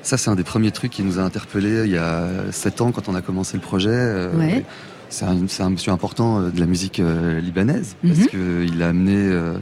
Ça, 0.02 0.16
c'est 0.16 0.30
un 0.30 0.34
des 0.36 0.44
premiers 0.44 0.70
trucs 0.70 0.92
qui 0.92 1.02
nous 1.02 1.18
a 1.18 1.22
interpellés 1.22 1.84
il 1.84 1.90
y 1.92 1.96
a 1.98 2.28
7 2.50 2.80
ans 2.80 2.92
quand 2.92 3.08
on 3.08 3.14
a 3.14 3.22
commencé 3.22 3.56
le 3.56 3.62
projet. 3.62 3.90
Euh, 3.92 4.32
Ouais. 4.36 4.64
C'est 5.10 5.24
un, 5.24 5.38
c'est 5.48 5.62
un 5.62 5.70
monsieur 5.70 5.90
important 5.92 6.38
euh, 6.40 6.50
de 6.50 6.60
la 6.60 6.66
musique 6.66 7.00
euh, 7.00 7.40
libanaise 7.40 7.96
Mhm. 8.02 8.14
parce 8.14 8.28
qu'il 8.28 8.82
a 8.82 8.88
amené 8.88 9.14
euh, 9.16 9.54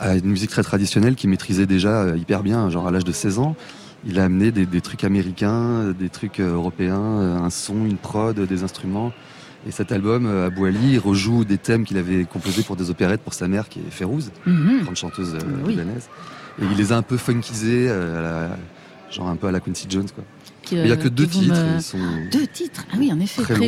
à 0.00 0.16
une 0.16 0.26
musique 0.26 0.50
très 0.50 0.64
traditionnelle 0.64 1.14
qu'il 1.14 1.30
maîtrisait 1.30 1.66
déjà 1.66 2.02
euh, 2.02 2.16
hyper 2.16 2.42
bien, 2.42 2.68
genre 2.68 2.88
à 2.88 2.90
l'âge 2.90 3.04
de 3.04 3.12
16 3.12 3.38
ans. 3.38 3.54
Il 4.04 4.18
a 4.18 4.24
amené 4.24 4.50
des, 4.50 4.66
des 4.66 4.80
trucs 4.80 5.04
américains, 5.04 5.92
des 5.98 6.08
trucs 6.08 6.40
européens, 6.40 6.98
un 7.00 7.50
son, 7.50 7.84
une 7.84 7.96
prod, 7.98 8.38
des 8.38 8.62
instruments. 8.64 9.12
Et 9.66 9.70
cet 9.72 9.92
album, 9.92 10.26
euh, 10.26 10.46
Abou 10.46 10.64
Ali, 10.66 10.98
rejoue 10.98 11.44
des 11.44 11.58
thèmes 11.58 11.84
qu'il 11.84 11.96
avait 11.98 12.24
composés 12.24 12.62
pour 12.62 12.76
des 12.76 12.90
opérettes 12.90 13.20
pour 13.22 13.34
sa 13.34 13.48
mère 13.48 13.68
qui 13.68 13.80
est 13.80 13.90
Férouz, 13.90 14.30
Mhm. 14.46 14.82
grande 14.84 14.96
chanteuse 14.96 15.34
euh, 15.34 15.38
Oui. 15.64 15.72
libanaise. 15.72 16.08
Et 16.60 16.64
il 16.70 16.76
les 16.76 16.92
a 16.92 16.96
un 16.96 17.02
peu 17.02 17.16
funkisés, 17.16 17.86
euh, 17.88 18.18
à 18.18 18.22
la- 18.50 18.56
genre 19.12 19.28
un 19.28 19.36
peu 19.36 19.46
à 19.48 19.52
la 19.52 19.60
Quincy 19.60 19.86
Jones. 19.88 20.08
Quoi. 20.14 20.24
Qui, 20.62 20.74
Mais 20.76 20.82
il 20.82 20.86
n'y 20.86 20.92
a 20.92 20.96
que 20.96 21.08
deux 21.08 21.26
titres. 21.26 21.54
me- 21.54 21.76
Ils 21.76 21.82
sont 21.82 21.98
Deux 22.30 22.46
titres? 22.46 22.84
Ah 22.92 22.96
oui, 22.98 23.10
en 23.12 23.18
effet, 23.20 23.42
Très 23.42 23.54
long. 23.54 23.60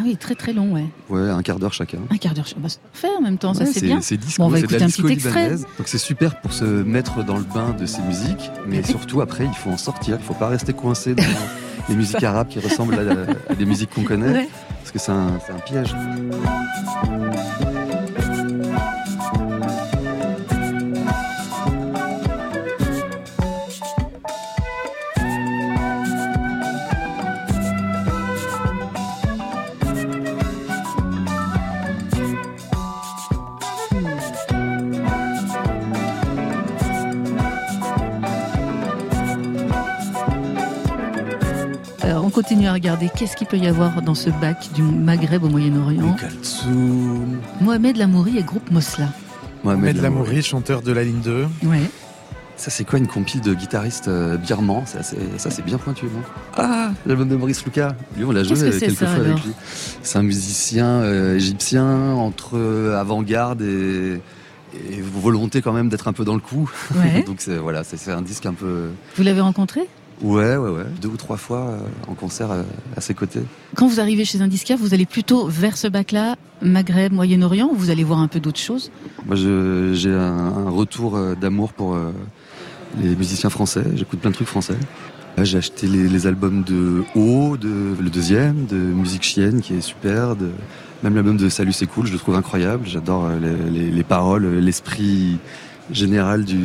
Ah 0.00 0.02
oui, 0.06 0.16
très 0.16 0.34
très 0.34 0.54
long, 0.54 0.72
ouais. 0.72 0.86
ouais, 1.10 1.28
un 1.28 1.42
quart 1.42 1.58
d'heure 1.58 1.74
chacun. 1.74 1.98
Un 2.10 2.16
quart 2.16 2.32
d'heure. 2.32 2.46
Bah, 2.56 2.68
c'est 2.70 2.80
parfait 2.80 3.14
en 3.18 3.20
même 3.20 3.36
temps, 3.36 3.52
ça 3.52 3.66
c'est 3.66 3.82
bien. 3.84 4.00
C'est 4.00 4.16
disco, 4.16 4.42
Bon, 4.42 4.48
on 4.48 4.50
va 4.50 4.56
c'est 4.56 4.62
de 4.62 4.66
écouter 4.66 4.78
la 4.80 4.86
un 4.86 4.88
petit 4.88 5.12
extrait. 5.12 5.50
Donc 5.50 5.86
c'est 5.88 5.98
super 5.98 6.40
pour 6.40 6.52
se 6.54 6.64
mettre 6.64 7.22
dans 7.22 7.36
le 7.36 7.44
bain 7.44 7.76
de 7.78 7.84
ces 7.84 8.00
musiques, 8.02 8.50
mais 8.66 8.82
surtout 8.82 9.20
après 9.20 9.44
il 9.44 9.52
faut 9.54 9.68
en 9.70 9.76
sortir. 9.76 10.16
Il 10.18 10.24
faut 10.24 10.32
pas 10.34 10.48
rester 10.48 10.72
coincé 10.72 11.14
dans 11.14 11.22
les 11.90 11.94
musiques 11.96 12.24
arabes 12.24 12.48
qui 12.48 12.60
ressemblent 12.60 12.94
à, 12.94 13.52
à 13.52 13.54
des 13.54 13.66
musiques 13.66 13.90
qu'on 13.90 14.04
connaît, 14.04 14.32
Ouais. 14.32 14.48
parce 14.78 14.90
que 14.90 14.98
c'est 14.98 15.12
un, 15.12 15.38
c'est 15.46 15.52
un 15.52 15.58
piège. 15.58 15.94
Alors, 42.40 42.48
on 42.48 42.54
continue 42.54 42.68
à 42.68 42.72
regarder 42.72 43.10
qu'est-ce 43.14 43.36
qu'il 43.36 43.46
peut 43.46 43.58
y 43.58 43.66
avoir 43.66 44.00
dans 44.00 44.14
ce 44.14 44.30
bac 44.30 44.72
du 44.74 44.82
Maghreb 44.82 45.44
au 45.44 45.48
Moyen-Orient. 45.48 46.16
Mohamed 47.60 47.98
Lamouri 47.98 48.38
et 48.38 48.42
groupe 48.42 48.70
Mosla. 48.70 49.08
Mohamed 49.62 50.00
Lamouri, 50.00 50.42
chanteur 50.42 50.80
de 50.80 50.90
la 50.90 51.04
ligne 51.04 51.20
2. 51.20 51.46
Ouais. 51.64 51.82
Ça 52.56 52.70
c'est 52.70 52.84
quoi 52.84 52.98
une 52.98 53.06
compile 53.08 53.42
de 53.42 53.52
guitaristes 53.52 54.08
euh, 54.08 54.38
birmans? 54.38 54.84
Ça 54.86 55.02
c'est 55.02 55.64
bien 55.64 55.76
pointu, 55.76 56.06
non? 56.06 56.22
Ah, 56.56 56.92
l'album 57.04 57.28
de 57.28 57.36
Maurice 57.36 57.62
Lucas. 57.64 57.94
Lui 58.16 58.24
on 58.24 58.32
l'a 58.32 58.42
joué 58.42 58.54
que 58.54 58.72
c'est, 58.72 58.86
quelques 58.86 58.98
ça, 58.98 59.06
fois 59.06 59.24
avec 59.24 59.44
lui. 59.44 59.52
C'est 60.02 60.18
un 60.18 60.22
musicien 60.22 60.86
euh, 60.86 61.36
égyptien 61.36 62.12
entre 62.14 62.56
euh, 62.56 62.98
avant-garde 62.98 63.60
et, 63.62 64.20
et 64.74 65.00
volonté 65.00 65.60
quand 65.62 65.72
même 65.72 65.88
d'être 65.90 66.08
un 66.08 66.12
peu 66.14 66.24
dans 66.24 66.34
le 66.34 66.40
coup. 66.40 66.70
Ouais. 66.94 67.22
Donc 67.26 67.36
c'est 67.40 67.56
voilà, 67.56 67.84
c'est 67.84 67.98
c'est 67.98 68.12
un 68.12 68.22
disque 68.22 68.46
un 68.46 68.54
peu 68.54 68.88
Vous 69.16 69.22
l'avez 69.22 69.40
rencontré? 69.40 69.88
Ouais, 70.22 70.56
ouais, 70.56 70.70
ouais. 70.70 70.84
Deux 71.00 71.08
ou 71.08 71.16
trois 71.16 71.36
fois 71.38 71.58
euh, 71.60 71.78
en 72.08 72.14
concert 72.14 72.50
euh, 72.50 72.62
à 72.96 73.00
ses 73.00 73.14
côtés. 73.14 73.40
Quand 73.74 73.86
vous 73.86 74.00
arrivez 74.00 74.24
chez 74.24 74.42
un 74.42 74.48
disquaire, 74.48 74.76
vous 74.78 74.92
allez 74.92 75.06
plutôt 75.06 75.46
vers 75.48 75.76
ce 75.76 75.88
bac-là, 75.88 76.36
Maghreb, 76.62 77.12
Moyen-Orient, 77.12 77.70
ou 77.72 77.74
vous 77.74 77.90
allez 77.90 78.04
voir 78.04 78.18
un 78.20 78.28
peu 78.28 78.38
d'autres 78.40 78.60
choses? 78.60 78.90
Moi, 79.26 79.36
j'ai 79.36 80.12
un, 80.12 80.66
un 80.66 80.70
retour 80.70 81.16
euh, 81.16 81.34
d'amour 81.34 81.72
pour 81.72 81.94
euh, 81.94 82.12
les 83.02 83.16
musiciens 83.16 83.48
français. 83.50 83.84
J'écoute 83.94 84.20
plein 84.20 84.30
de 84.30 84.34
trucs 84.34 84.48
français. 84.48 84.76
J'ai 85.42 85.56
acheté 85.58 85.86
les, 85.86 86.06
les 86.08 86.26
albums 86.26 86.64
de 86.64 87.02
O, 87.14 87.56
de, 87.56 87.94
le 87.98 88.10
deuxième, 88.10 88.66
de 88.66 88.76
Musique 88.76 89.22
Chienne, 89.22 89.62
qui 89.62 89.74
est 89.74 89.80
super. 89.80 90.36
De, 90.36 90.50
même 91.02 91.14
l'album 91.14 91.38
de 91.38 91.48
Salut 91.48 91.72
c'est 91.72 91.86
cool, 91.86 92.06
je 92.08 92.12
le 92.12 92.18
trouve 92.18 92.34
incroyable. 92.34 92.86
J'adore 92.86 93.30
les, 93.40 93.70
les- 93.70 93.90
les 93.90 94.02
paroles, 94.02 94.58
l'esprit 94.58 95.38
général 95.92 96.44
du, 96.44 96.56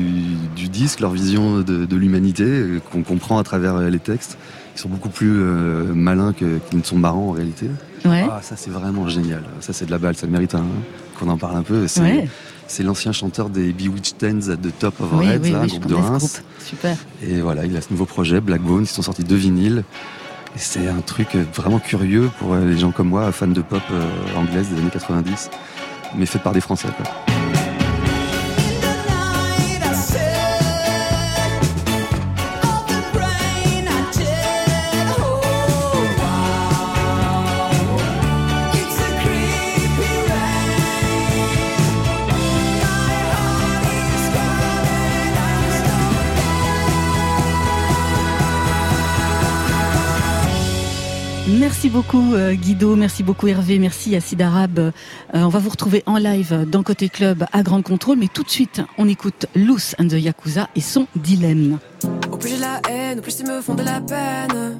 du 0.56 0.68
disque, 0.70 1.00
leur 1.00 1.12
vision 1.12 1.60
de, 1.62 1.86
de 1.86 1.96
l'humanité, 1.96 2.44
euh, 2.44 2.80
qu'on 2.92 3.04
comprend 3.04 3.38
à 3.40 3.44
travers 3.44 3.76
euh, 3.76 3.90
les 3.90 4.00
textes. 4.00 4.38
Ils 4.76 4.80
sont 4.80 4.90
beaucoup 4.90 5.10
plus 5.10 5.32
euh, 5.42 5.94
malins 5.94 6.34
qu'ils 6.34 6.60
ne 6.74 6.84
sont 6.84 6.98
marrants 6.98 7.30
en 7.30 7.32
réalité. 7.32 7.70
Ouais. 8.04 8.26
Ah, 8.30 8.40
ça 8.42 8.56
c'est 8.58 8.70
vraiment 8.70 9.08
génial. 9.08 9.44
Ça 9.62 9.72
c'est 9.74 9.86
de 9.86 9.92
la 9.92 9.98
balle, 9.98 10.16
ça 10.16 10.28
mérite 10.28 10.56
qu'on 11.20 11.30
en 11.30 11.38
parle 11.38 11.56
un 11.58 11.64
peu. 11.64 11.88
C'est 11.88 12.02
Ouais. 12.02 12.84
l'ancien 12.84 13.12
chanteur 13.14 13.50
des 13.50 13.72
Bewitched 13.72 14.18
Tens 14.18 14.50
at 14.50 14.58
the 14.58 14.78
Top 14.78 15.00
of 15.00 15.08
Oui, 15.14 15.28
Heads, 15.28 15.40
oui, 15.44 15.52
là, 15.52 15.62
oui, 15.64 15.70
je 15.70 15.80
groupe 15.80 15.88
de 15.88 15.96
Reims. 15.96 16.18
groupe. 16.18 16.46
Super. 16.60 16.98
Et 17.24 17.40
voilà, 17.42 17.66
il 17.66 17.76
a 17.78 17.82
ce 17.82 17.88
nouveau 17.92 18.06
projet, 18.06 18.42
Black 18.42 18.62
Bones, 18.62 18.84
ils 18.84 18.88
sont 18.88 19.02
sortis 19.02 19.24
deux 19.24 19.36
vinyles. 19.38 19.84
Et 20.56 20.60
c'est 20.60 20.88
un 20.88 21.02
truc 21.02 21.30
vraiment 21.54 21.80
curieux 21.80 22.30
pour 22.40 22.56
les 22.56 22.78
gens 22.78 22.92
comme 22.92 23.10
moi, 23.10 23.32
fans 23.32 23.48
de 23.48 23.62
pop 23.62 23.82
euh, 23.92 24.04
anglaise 24.38 24.68
des 24.70 24.78
années 24.80 24.90
90, 24.92 25.50
mais 26.18 26.26
fait 26.26 26.40
par 26.40 26.54
des 26.54 26.62
Français. 26.62 26.88
Quoi. 26.96 27.06
Merci 51.86 51.98
beaucoup 51.98 52.34
euh, 52.34 52.54
Guido, 52.56 52.96
merci 52.96 53.22
beaucoup 53.22 53.48
Hervé, 53.48 53.78
merci 53.78 54.16
à 54.16 54.20
Sid 54.20 54.42
Arabe. 54.42 54.80
Euh, 54.80 54.92
on 55.36 55.50
va 55.50 55.60
vous 55.60 55.70
retrouver 55.70 56.02
en 56.08 56.18
live 56.18 56.66
dans 56.68 56.82
Côté 56.82 57.10
Club 57.10 57.46
à 57.54 57.62
Grande 57.62 57.84
Contrôle, 57.84 58.18
mais 58.18 58.28
tout 58.28 58.42
de 58.42 58.50
suite, 58.50 58.82
on 58.98 59.08
écoute 59.08 59.46
Loose 59.54 59.94
and 60.00 60.08
the 60.08 60.14
Yakuza 60.14 60.68
et 60.76 60.82
son 60.82 61.06
dilemme. 61.16 61.78
Au 62.32 62.38
plus 62.38 62.50
j'ai 62.50 62.58
la 62.58 62.82
haine, 62.90 63.20
au 63.20 63.22
plus 63.22 63.40
ils 63.40 63.46
me 63.46 63.62
font 63.62 63.76
de 63.76 63.84
la 63.84 64.02
peine. 64.02 64.80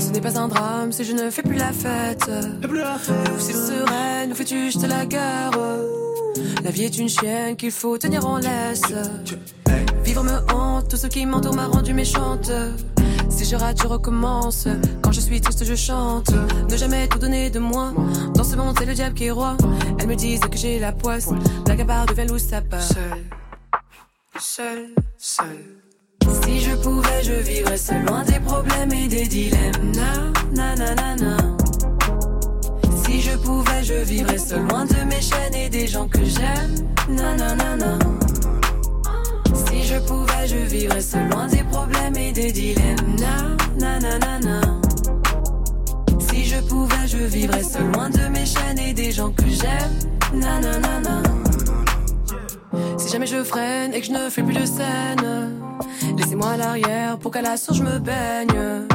Ce 0.00 0.10
n'est 0.10 0.20
pas 0.20 0.36
un 0.36 0.48
drame 0.48 0.90
si 0.90 1.04
je 1.04 1.12
ne 1.12 1.30
fais 1.30 1.44
plus 1.44 1.58
la 1.58 1.70
fête. 1.70 2.28
Ou 2.28 3.38
c'est 3.38 3.52
sereine, 3.52 4.32
ou 4.32 4.34
fais-tu 4.34 4.72
jeter 4.72 4.88
la 4.88 5.06
guerre. 5.06 5.52
La 6.64 6.72
vie 6.72 6.86
est 6.86 6.98
une 6.98 7.08
chienne 7.08 7.54
qu'il 7.54 7.70
faut 7.70 7.98
tenir 7.98 8.26
en 8.26 8.38
laisse. 8.38 8.82
Vivre 10.02 10.24
me 10.24 10.52
hante, 10.52 10.88
tout 10.90 10.96
ce 10.96 11.06
qui 11.06 11.24
m'entoure 11.24 11.54
m'a 11.54 11.68
rendu 11.68 11.94
méchante. 11.94 12.50
Si 13.36 13.44
je 13.44 13.54
rate, 13.54 13.82
je 13.82 13.86
recommence. 13.86 14.66
Quand 15.02 15.12
je 15.12 15.20
suis 15.20 15.40
triste, 15.42 15.62
je 15.62 15.74
chante. 15.74 16.30
Ne 16.70 16.76
jamais 16.76 17.06
tout 17.06 17.18
donner 17.18 17.50
de 17.50 17.58
moi. 17.58 17.92
Dans 18.34 18.42
ce 18.44 18.56
monde, 18.56 18.74
c'est 18.78 18.86
le 18.86 18.94
diable 18.94 19.14
qui 19.14 19.26
est 19.26 19.30
roi. 19.30 19.58
Elles 19.98 20.08
me 20.08 20.16
disent 20.16 20.40
que 20.40 20.56
j'ai 20.56 20.78
la 20.78 20.92
poisse. 20.92 21.28
Blague 21.66 21.82
à 21.82 21.84
part 21.84 22.06
devient 22.06 22.26
loup, 22.26 22.38
ça 22.38 22.62
part? 22.62 22.80
Seul, 22.80 23.24
seul, 24.40 24.88
seul. 25.18 25.58
Si 26.42 26.60
je 26.60 26.74
pouvais, 26.76 27.22
je 27.22 27.34
vivrais 27.34 27.76
seul, 27.76 28.06
loin 28.06 28.22
des 28.24 28.40
problèmes 28.40 28.92
et 28.92 29.06
des 29.06 29.26
dilemmes. 29.26 29.92
Na, 29.94 30.32
na, 30.54 30.74
na, 30.74 30.94
na, 30.94 31.16
na. 31.16 31.36
Si 33.04 33.20
je 33.20 33.36
pouvais, 33.36 33.84
je 33.84 34.02
vivrais 34.02 34.38
seul, 34.38 34.66
loin 34.66 34.86
de 34.86 35.04
mes 35.04 35.20
chaînes 35.20 35.54
et 35.54 35.68
des 35.68 35.86
gens 35.86 36.08
que 36.08 36.24
j'aime. 36.24 36.74
Na, 37.10 37.36
na, 37.36 37.54
na, 37.54 37.76
na. 37.76 37.98
Je 39.96 40.00
pouvais, 40.02 40.46
je 40.46 40.56
vivrais 40.56 41.00
seul, 41.00 41.26
loin 41.30 41.46
des 41.46 41.62
problèmes 41.62 42.16
et 42.16 42.30
des 42.30 42.52
dilemmes. 42.52 43.16
Na, 43.18 43.98
na, 43.98 44.18
na, 44.18 44.38
na. 44.40 44.60
Si 46.20 46.44
je 46.44 46.60
pouvais, 46.60 47.06
je 47.06 47.16
vivrais 47.16 47.62
seul, 47.62 47.90
loin 47.92 48.10
de 48.10 48.28
mes 48.28 48.44
chaînes 48.44 48.78
et 48.78 48.92
des 48.92 49.10
gens 49.10 49.30
que 49.30 49.48
j'aime. 49.48 49.96
Na, 50.34 50.60
na, 50.60 50.78
na, 50.78 51.00
na. 51.00 51.22
Si 52.98 53.10
jamais 53.10 53.26
je 53.26 53.42
freine 53.42 53.94
et 53.94 54.00
que 54.02 54.06
je 54.06 54.12
ne 54.12 54.28
fais 54.28 54.42
plus 54.42 54.52
de 54.52 54.66
scène, 54.66 55.54
laissez-moi 56.18 56.50
à 56.50 56.56
l'arrière 56.58 57.18
pour 57.18 57.30
qu'à 57.32 57.40
la 57.40 57.56
source 57.56 57.78
je 57.78 57.82
me 57.82 57.98
baigne. 57.98 58.86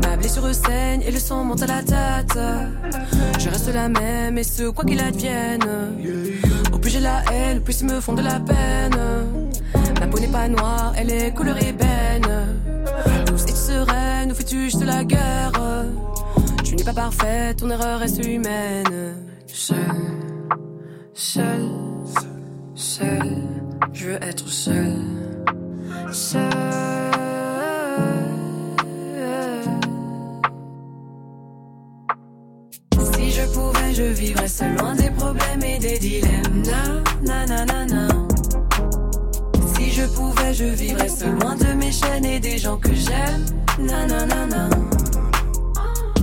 Ma 0.00 0.16
blessure 0.16 0.54
saigne 0.54 1.02
et 1.02 1.10
le 1.10 1.18
sang 1.18 1.42
monte 1.42 1.62
à 1.62 1.66
la 1.66 1.82
tête. 1.82 2.38
Je 3.40 3.48
reste 3.48 3.74
la 3.74 3.88
même 3.88 4.38
et 4.38 4.44
ce 4.44 4.68
quoi 4.68 4.84
qu'il 4.84 5.00
advienne. 5.00 5.66
Au 6.72 6.78
plus 6.78 6.90
j'ai 6.90 7.00
la 7.00 7.24
haine, 7.32 7.58
au 7.58 7.62
plus 7.62 7.80
ils 7.80 7.88
me 7.88 8.00
font 8.00 8.12
de 8.12 8.22
la 8.22 8.38
peine. 8.38 8.96
N'est 10.20 10.28
pas 10.28 10.48
noire, 10.48 10.92
elle 10.96 11.10
est 11.10 11.34
couleur 11.34 11.56
ébène. 11.58 12.58
Douce 13.26 13.44
et 13.44 13.54
sereine, 13.54 14.32
où 14.32 14.34
fais-tu 14.34 14.64
juste 14.64 14.82
la 14.84 15.04
guerre? 15.04 15.52
Tu 16.64 16.74
n'es 16.74 16.84
pas 16.84 16.94
parfaite, 16.94 17.58
ton 17.58 17.70
erreur 17.70 18.00
reste 18.00 18.24
humaine. 18.26 19.14
Seul, 19.46 19.76
seul, 21.14 21.68
seul, 22.74 23.36
je 23.92 24.06
veux 24.06 24.22
être 24.22 24.48
seul. 24.48 24.96
Seul. 26.12 26.42
Si 33.12 33.30
je 33.30 33.42
pouvais, 33.52 33.94
je 33.94 34.02
vivrais 34.02 34.48
seul, 34.48 34.74
loin 34.76 34.94
des 34.94 35.10
problèmes 35.10 35.62
et 35.62 35.78
des 35.78 35.98
dilemmes. 35.98 36.62
Na, 36.64 37.46
na, 37.46 37.46
na, 37.46 37.64
na, 37.64 37.86
na. 37.86 38.15
Je 40.52 40.64
vivrais 40.64 41.08
seul 41.08 41.38
loin 41.38 41.54
de 41.54 41.72
mes 41.74 41.92
chaînes 41.92 42.24
et 42.24 42.40
des 42.40 42.58
gens 42.58 42.76
que 42.76 42.94
j'aime. 42.94 43.44
Nanana. 43.78 44.68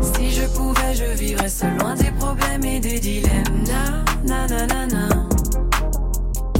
Si 0.01 0.31
je 0.31 0.45
pouvais, 0.47 0.93
je 0.95 1.17
vivrais 1.17 1.49
seul 1.49 1.77
loin 1.77 1.95
des 1.95 2.11
problèmes 2.11 2.63
et 2.63 2.79
des 2.79 2.99
dilemmes. 2.99 3.63
Na, 3.67 4.03
na, 4.25 4.47
na, 4.47 4.67
na, 4.67 4.87
na. 4.87 5.09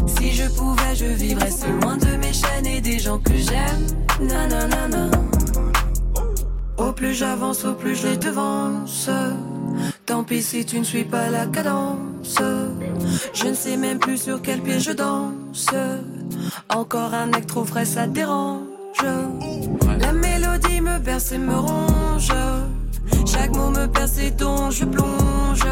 Si 0.08 0.32
je 0.32 0.48
pouvais, 0.50 0.96
je 0.96 1.06
vivrais 1.06 1.52
seul 1.52 1.80
loin 1.82 1.98
de 1.98 2.16
mes 2.18 2.34
chaînes 2.34 2.68
et 2.68 2.82
des 2.82 3.00
gens 3.00 3.20
que 3.20 3.36
j'aime. 3.36 4.28
Na, 4.28 4.48
na, 4.48 4.68
na, 4.68 4.88
na. 4.88 5.12
Au 6.78 6.92
plus 6.92 7.14
j'avance, 7.14 7.66
au 7.66 7.74
plus 7.74 7.96
je 7.96 8.08
les 8.08 8.18
devance. 8.18 9.10
Tant 10.06 10.24
pis 10.24 10.44
si 10.44 10.66
tu 10.66 10.80
ne 10.80 10.84
suis 10.84 11.06
pas 11.06 11.30
la 11.30 11.46
cadence. 11.46 12.40
Je 13.34 13.48
ne 13.48 13.54
sais 13.54 13.78
même 13.78 14.00
plus 14.00 14.22
sur 14.22 14.42
quel 14.42 14.62
pied 14.62 14.80
je 14.80 14.92
danse. 14.92 15.70
Encore 16.70 17.14
un 17.14 17.32
acte 17.34 17.50
trop 17.50 17.66
frais, 17.66 17.86
ça 17.86 18.08
dérange. 18.08 18.62
La 20.00 20.12
mélodie 20.14 20.82
me 20.82 21.00
berce 21.00 21.32
et 21.32 21.38
me 21.38 21.56
ronge. 21.56 22.32
Chaque 23.26 23.56
mot 23.56 23.70
me 23.70 23.88
perce 23.88 24.20
et 24.20 24.32
dont 24.32 24.70
je 24.70 24.86
plonge 24.86 25.66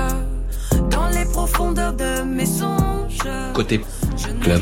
dans 0.90 1.08
les 1.10 1.26
profondeurs 1.26 1.94
de 1.94 2.24
mes 2.24 2.46
songes. 2.46 3.28
Côté 3.54 3.82
club. 4.42 4.62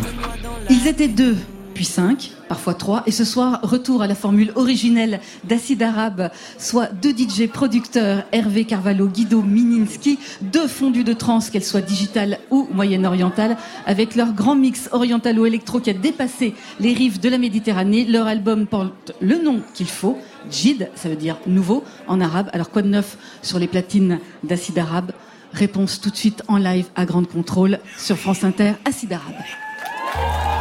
Ils 0.69 0.87
étaient 0.87 1.07
deux, 1.07 1.37
puis 1.79 1.85
cinq, 1.85 2.31
parfois 2.49 2.73
trois, 2.73 3.03
et 3.05 3.11
ce 3.11 3.23
soir, 3.23 3.61
retour 3.63 4.01
à 4.01 4.07
la 4.07 4.13
formule 4.13 4.51
originelle 4.55 5.21
d'Acide 5.45 5.81
Arabe, 5.81 6.29
soit 6.57 6.87
deux 6.87 7.11
DJ 7.11 7.47
producteurs, 7.47 8.25
Hervé 8.33 8.65
Carvalho, 8.65 9.07
Guido 9.07 9.41
Mininski, 9.41 10.19
deux 10.41 10.67
fondus 10.67 11.05
de 11.05 11.13
trance, 11.13 11.49
qu'elles 11.49 11.63
soient 11.63 11.79
digitales 11.79 12.37
ou 12.51 12.67
moyenne-orientales, 12.73 13.55
avec 13.85 14.17
leur 14.17 14.33
grand 14.33 14.55
mix 14.55 14.89
orientalo-électro 14.91 15.79
qui 15.79 15.91
a 15.91 15.93
dépassé 15.93 16.53
les 16.81 16.91
rives 16.91 17.21
de 17.21 17.29
la 17.29 17.37
Méditerranée. 17.37 18.03
Leur 18.03 18.27
album 18.27 18.67
porte 18.67 19.13
le 19.21 19.41
nom 19.41 19.61
qu'il 19.73 19.87
faut, 19.87 20.17
Jid, 20.51 20.89
ça 20.95 21.07
veut 21.07 21.15
dire 21.15 21.37
nouveau 21.47 21.85
en 22.09 22.19
arabe. 22.19 22.49
Alors 22.51 22.71
quoi 22.71 22.81
de 22.81 22.89
neuf 22.89 23.17
sur 23.41 23.57
les 23.57 23.67
platines 23.67 24.19
d'Acide 24.43 24.79
Arabe? 24.79 25.13
Réponse 25.53 26.01
tout 26.01 26.09
de 26.09 26.17
suite 26.17 26.43
en 26.49 26.57
live 26.57 26.87
à 26.97 27.05
Grande 27.05 27.29
Contrôle 27.29 27.79
sur 27.97 28.17
France 28.17 28.43
Inter, 28.43 28.73
Acide 28.83 29.13
Arabe. 29.13 30.58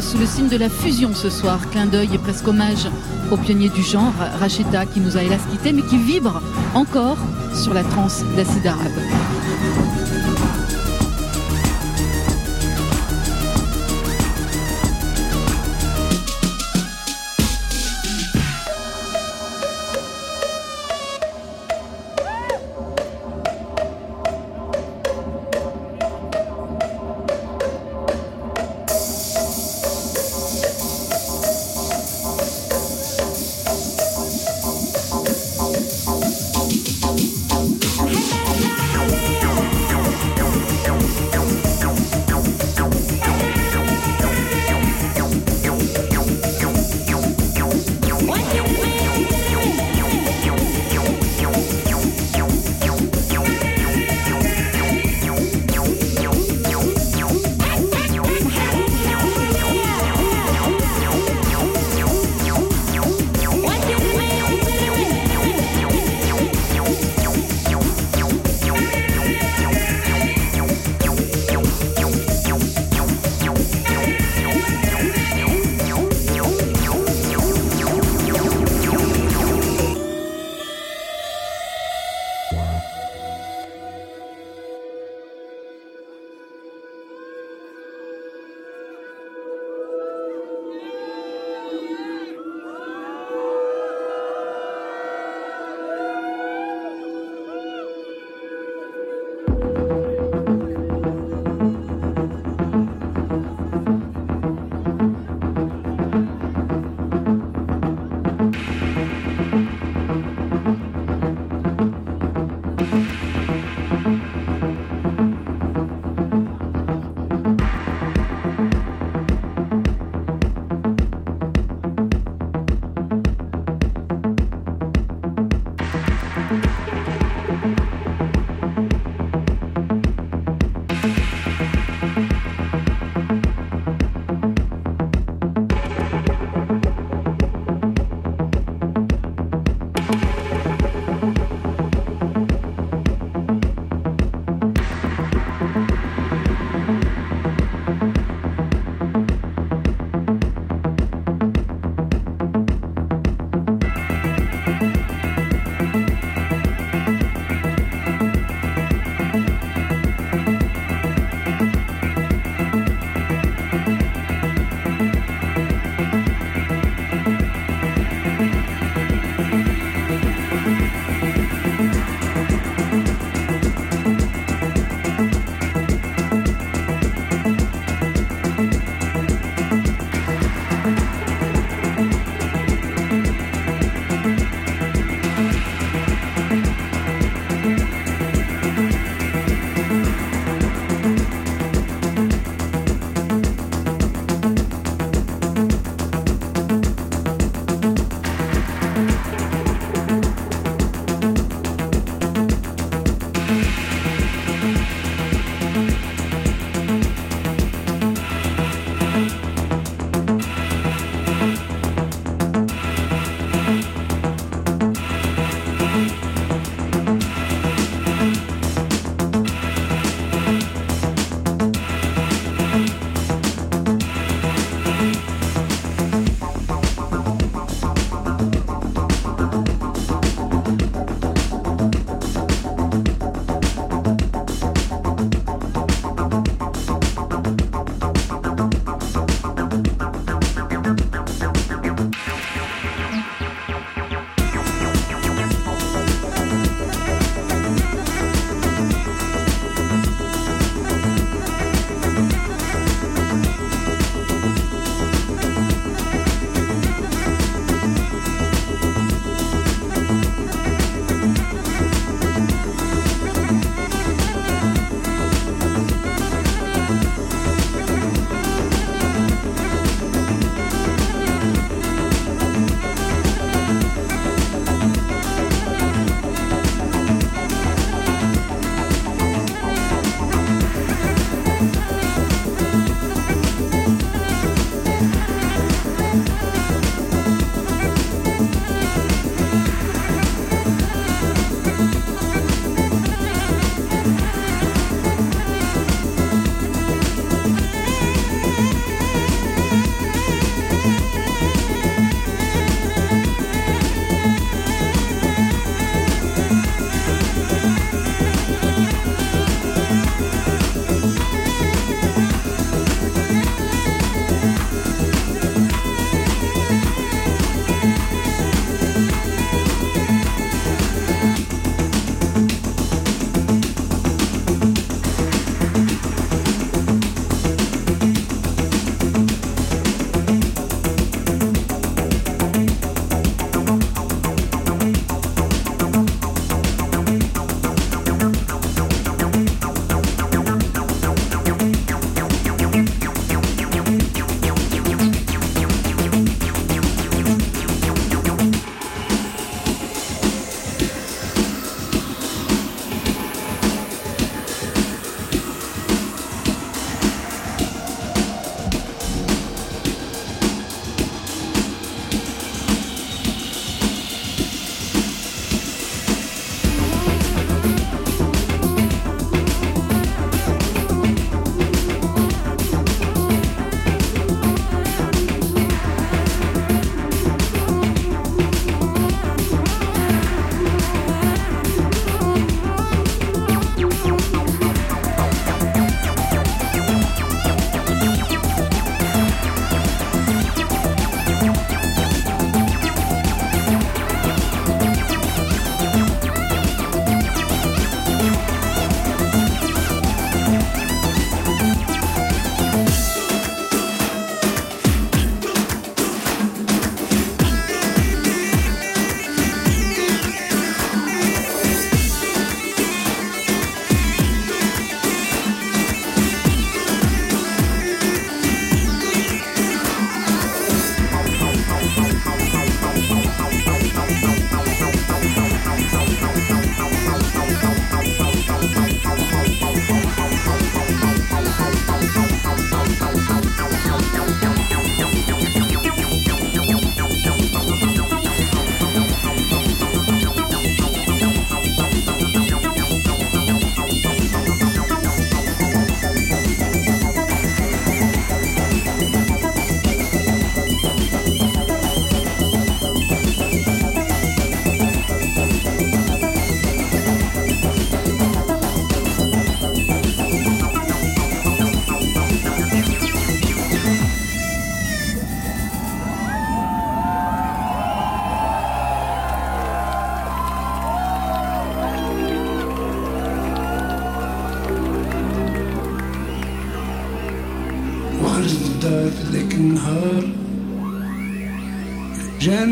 Sous 0.00 0.18
le 0.18 0.26
signe 0.26 0.48
de 0.48 0.58
la 0.58 0.68
fusion 0.68 1.14
ce 1.14 1.30
soir. 1.30 1.58
Clin 1.70 1.86
d'œil 1.86 2.10
et 2.12 2.18
presque 2.18 2.46
hommage 2.46 2.88
au 3.30 3.38
pionnier 3.38 3.70
du 3.70 3.82
genre, 3.82 4.12
Racheta, 4.38 4.84
qui 4.84 5.00
nous 5.00 5.16
a 5.16 5.22
hélas 5.22 5.40
quittés, 5.50 5.72
mais 5.72 5.80
qui 5.80 5.96
vibre 5.96 6.42
encore 6.74 7.16
sur 7.54 7.72
la 7.72 7.82
transe 7.82 8.22
d'acide 8.36 8.66
arabe. 8.66 8.92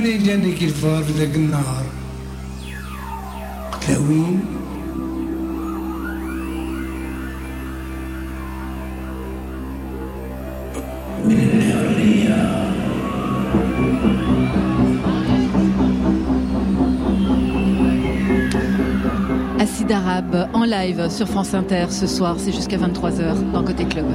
اللي 0.05 0.18
جاني 0.18 0.55
Acide 19.59 19.93
arabe 19.93 20.48
en 20.55 20.64
live 20.64 21.10
sur 21.10 21.28
France 21.28 21.55
Inter 21.55 21.86
ce 21.90 22.06
soir, 22.06 22.36
c'est 22.39 22.52
jusqu'à 22.52 22.78
23h 22.78 23.52
dans 23.52 23.62
Côté 23.62 23.85
Club. 23.85 24.06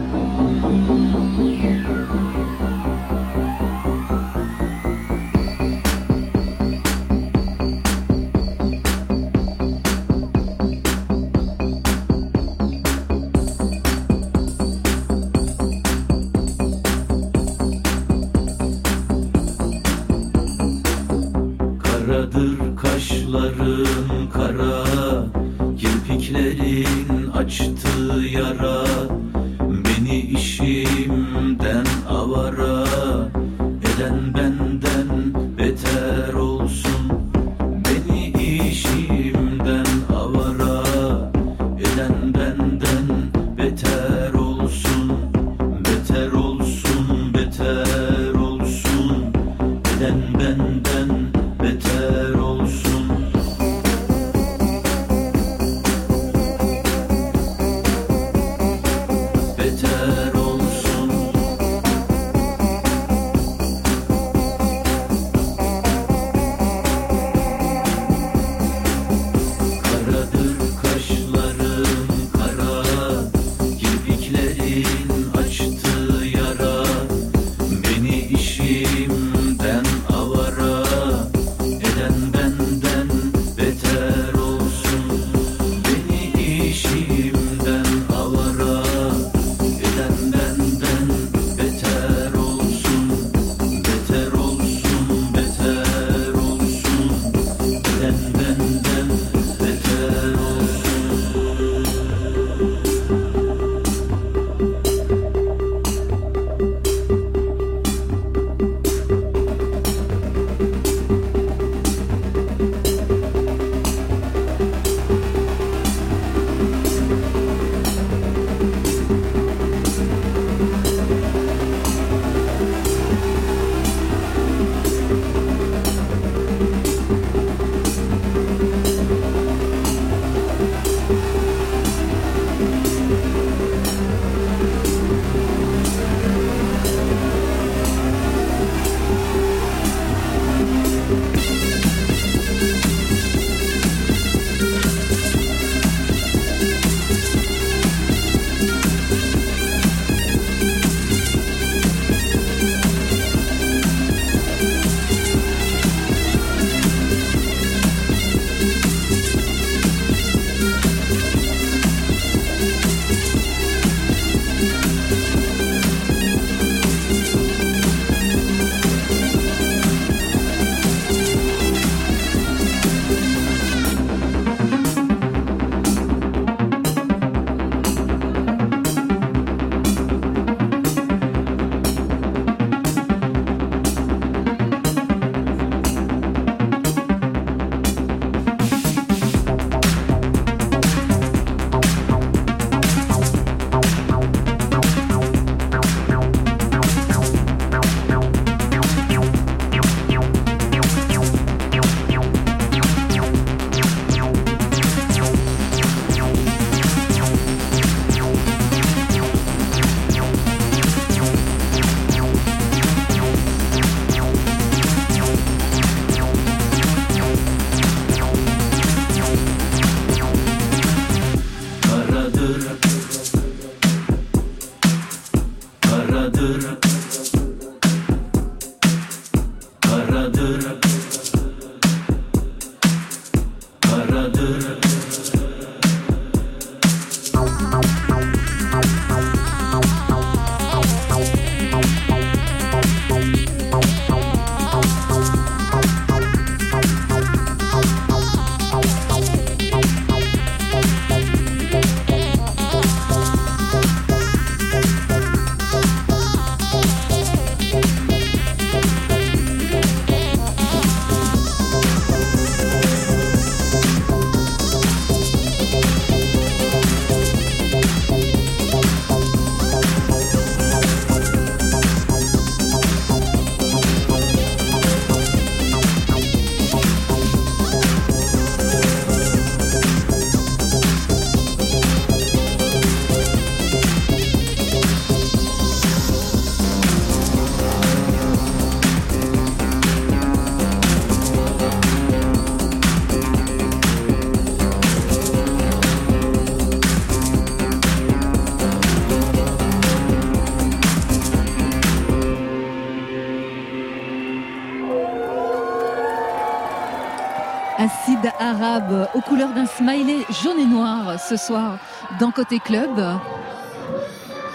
Aux 309.13 309.21
couleurs 309.21 309.53
d'un 309.53 309.65
smiley 309.65 310.25
jaune 310.43 310.59
et 310.59 310.65
noir 310.65 311.19
ce 311.19 311.37
soir 311.37 311.77
dans 312.19 312.31
Côté 312.31 312.59
Club. 312.59 312.89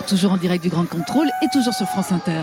Toujours 0.08 0.32
en 0.32 0.36
direct 0.36 0.62
du 0.64 0.68
Grand 0.68 0.88
Contrôle 0.88 1.28
et 1.42 1.46
toujours 1.52 1.74
sur 1.74 1.86
France 1.86 2.10
Inter. 2.10 2.42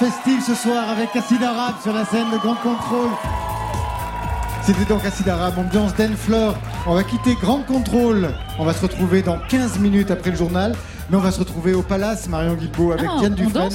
Festive 0.00 0.40
ce 0.42 0.54
soir 0.54 0.88
avec 0.88 1.14
Acid 1.14 1.42
Arabe 1.42 1.74
sur 1.82 1.92
la 1.92 2.06
scène 2.06 2.30
de 2.32 2.38
Grand 2.38 2.54
Contrôle. 2.54 3.10
C'était 4.62 4.86
donc 4.86 5.04
Acid 5.04 5.28
Arabe, 5.28 5.58
ambiance 5.58 5.94
d'Enflore. 5.94 6.54
On 6.86 6.94
va 6.94 7.04
quitter 7.04 7.34
Grand 7.34 7.60
Contrôle. 7.66 8.30
On 8.58 8.64
va 8.64 8.72
se 8.72 8.80
retrouver 8.80 9.20
dans 9.20 9.36
15 9.50 9.78
minutes 9.78 10.10
après 10.10 10.30
le 10.30 10.36
journal. 10.38 10.74
Mais 11.10 11.18
on 11.18 11.20
va 11.20 11.30
se 11.30 11.38
retrouver 11.40 11.74
au 11.74 11.82
Palace, 11.82 12.28
Marion 12.30 12.54
Guilbault, 12.54 12.92
avec 12.92 13.10
Ah, 13.12 13.18
Diane 13.18 13.34
Dufresne. 13.34 13.72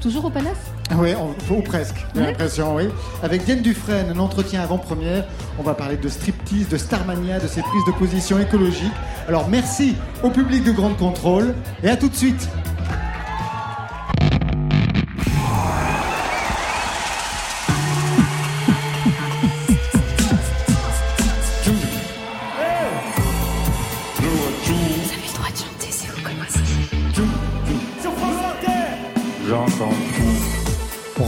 Toujours 0.00 0.26
au 0.26 0.30
palace? 0.30 0.58
Oui, 0.98 1.14
ou 1.50 1.62
presque, 1.62 2.06
j'ai 2.14 2.20
l'impression, 2.20 2.76
oui. 2.76 2.84
Avec 3.24 3.44
Diane 3.44 3.60
Dufresne, 3.62 4.12
un 4.14 4.18
entretien 4.20 4.60
avant-première. 4.62 5.24
On 5.58 5.64
va 5.64 5.74
parler 5.74 5.96
de 5.96 6.08
striptease, 6.08 6.68
de 6.68 6.76
Starmania, 6.76 7.40
de 7.40 7.48
ses 7.48 7.62
prises 7.62 7.84
de 7.88 7.92
position 7.92 8.38
écologiques. 8.38 8.92
Alors 9.26 9.48
merci 9.48 9.96
au 10.22 10.30
public 10.30 10.62
de 10.62 10.70
Grande 10.70 10.96
Contrôle 10.96 11.54
et 11.82 11.88
à 11.88 11.96
tout 11.96 12.08
de 12.08 12.14
suite. 12.14 12.48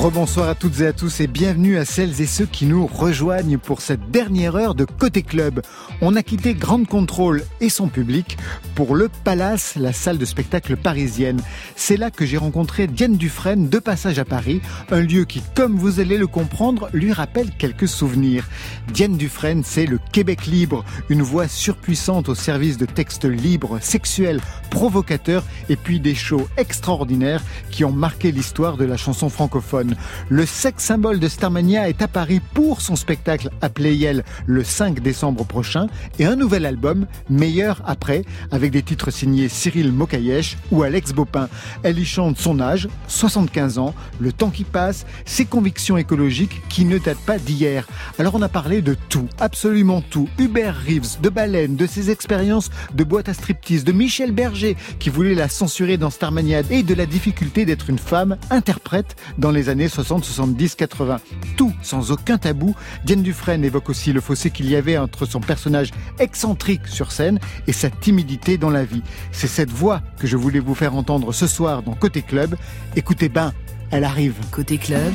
Rebonsoir 0.08 0.48
à 0.48 0.54
toutes 0.54 0.80
et 0.80 0.86
à 0.86 0.94
tous 0.94 1.20
et 1.20 1.26
bienvenue 1.26 1.76
à 1.76 1.84
celles 1.84 2.22
et 2.22 2.26
ceux 2.26 2.46
qui 2.46 2.64
nous 2.64 2.86
rejoignent 2.86 3.58
pour 3.58 3.82
cette 3.82 4.10
dernière 4.10 4.56
heure 4.56 4.74
de 4.74 4.86
Côté 4.86 5.22
Club. 5.22 5.60
On 6.00 6.16
a 6.16 6.22
quitté 6.22 6.54
Grande 6.54 6.86
Contrôle 6.86 7.44
et 7.60 7.68
son 7.68 7.88
public 7.88 8.38
pour 8.74 8.96
le 8.96 9.10
Palace, 9.24 9.74
la 9.76 9.92
salle 9.92 10.16
de 10.16 10.24
spectacle 10.24 10.78
parisienne. 10.78 11.42
C'est 11.88 11.96
là 11.96 12.10
que 12.10 12.26
j'ai 12.26 12.36
rencontré 12.36 12.86
Diane 12.86 13.16
Dufresne 13.16 13.70
de 13.70 13.78
passage 13.78 14.18
à 14.18 14.26
Paris, 14.26 14.60
un 14.90 15.00
lieu 15.00 15.24
qui, 15.24 15.42
comme 15.54 15.78
vous 15.78 16.00
allez 16.00 16.18
le 16.18 16.26
comprendre, 16.26 16.90
lui 16.92 17.14
rappelle 17.14 17.50
quelques 17.56 17.88
souvenirs. 17.88 18.46
Diane 18.92 19.16
Dufresne, 19.16 19.62
c'est 19.64 19.86
le 19.86 19.98
Québec 20.12 20.44
libre, 20.44 20.84
une 21.08 21.22
voix 21.22 21.48
surpuissante 21.48 22.28
au 22.28 22.34
service 22.34 22.76
de 22.76 22.84
textes 22.84 23.24
libres, 23.24 23.78
sexuels, 23.80 24.42
provocateurs 24.68 25.44
et 25.70 25.76
puis 25.76 25.98
des 25.98 26.14
shows 26.14 26.46
extraordinaires 26.58 27.42
qui 27.70 27.86
ont 27.86 27.92
marqué 27.92 28.32
l'histoire 28.32 28.76
de 28.76 28.84
la 28.84 28.98
chanson 28.98 29.30
francophone. 29.30 29.96
Le 30.28 30.44
sex 30.44 30.84
symbole 30.84 31.18
de 31.18 31.28
Starmania 31.28 31.88
est 31.88 32.02
à 32.02 32.08
Paris 32.08 32.42
pour 32.52 32.82
son 32.82 32.96
spectacle 32.96 33.48
à 33.62 33.70
Playel 33.70 34.24
le 34.44 34.62
5 34.62 35.00
décembre 35.00 35.46
prochain 35.46 35.86
et 36.18 36.26
un 36.26 36.36
nouvel 36.36 36.66
album, 36.66 37.06
Meilleur 37.30 37.80
après, 37.86 38.26
avec 38.50 38.72
des 38.72 38.82
titres 38.82 39.10
signés 39.10 39.48
Cyril 39.48 39.90
Mokayesh 39.90 40.58
ou 40.70 40.82
Alex 40.82 41.14
Bopin. 41.14 41.48
Elle 41.82 41.98
y 41.98 42.04
chante 42.04 42.38
son 42.38 42.60
âge, 42.60 42.88
75 43.06 43.78
ans, 43.78 43.94
le 44.20 44.32
temps 44.32 44.50
qui 44.50 44.64
passe, 44.64 45.06
ses 45.24 45.44
convictions 45.44 45.96
écologiques 45.96 46.62
qui 46.68 46.84
ne 46.84 46.98
datent 46.98 47.18
pas 47.18 47.38
d'hier. 47.38 47.86
Alors 48.18 48.34
on 48.34 48.42
a 48.42 48.48
parlé 48.48 48.82
de 48.82 48.96
tout, 49.08 49.28
absolument 49.38 50.00
tout. 50.00 50.28
Hubert 50.38 50.76
Reeves, 50.86 51.20
de 51.22 51.28
Baleine, 51.28 51.76
de 51.76 51.86
ses 51.86 52.10
expériences 52.10 52.70
de 52.94 53.04
boîte 53.04 53.28
à 53.28 53.34
striptease, 53.34 53.84
de 53.84 53.92
Michel 53.92 54.32
Berger 54.32 54.76
qui 54.98 55.10
voulait 55.10 55.34
la 55.34 55.48
censurer 55.48 55.96
dans 55.96 56.10
Starmania 56.10 56.62
et 56.70 56.82
de 56.82 56.94
la 56.94 57.06
difficulté 57.06 57.64
d'être 57.64 57.90
une 57.90 57.98
femme 57.98 58.36
interprète 58.50 59.16
dans 59.38 59.50
les 59.50 59.68
années 59.68 59.88
60, 59.88 60.24
70, 60.24 60.74
80. 60.74 61.20
Tout 61.56 61.72
sans 61.82 62.10
aucun 62.10 62.38
tabou. 62.38 62.74
Diane 63.04 63.22
Dufresne 63.22 63.64
évoque 63.64 63.90
aussi 63.90 64.12
le 64.12 64.20
fossé 64.20 64.50
qu'il 64.50 64.68
y 64.68 64.76
avait 64.76 64.98
entre 64.98 65.26
son 65.26 65.40
personnage 65.40 65.90
excentrique 66.18 66.86
sur 66.86 67.12
scène 67.12 67.38
et 67.66 67.72
sa 67.72 67.90
timidité 67.90 68.58
dans 68.58 68.70
la 68.70 68.84
vie. 68.84 69.02
C'est 69.32 69.46
cette 69.46 69.70
voix 69.70 70.02
que 70.18 70.26
je 70.26 70.36
voulais 70.36 70.60
vous 70.60 70.74
faire 70.74 70.94
entendre 70.94 71.32
ce 71.32 71.46
soir 71.46 71.67
dans 71.76 71.94
Côté 71.94 72.22
Club. 72.22 72.56
Écoutez 72.96 73.28
ben, 73.28 73.52
elle 73.90 74.04
arrive. 74.04 74.34
Côté 74.50 74.78
Club, 74.78 75.14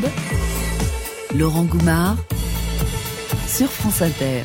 Laurent 1.35 1.63
Goumard 1.63 2.17
sur 3.47 3.69
France 3.69 4.01
Inter. 4.01 4.43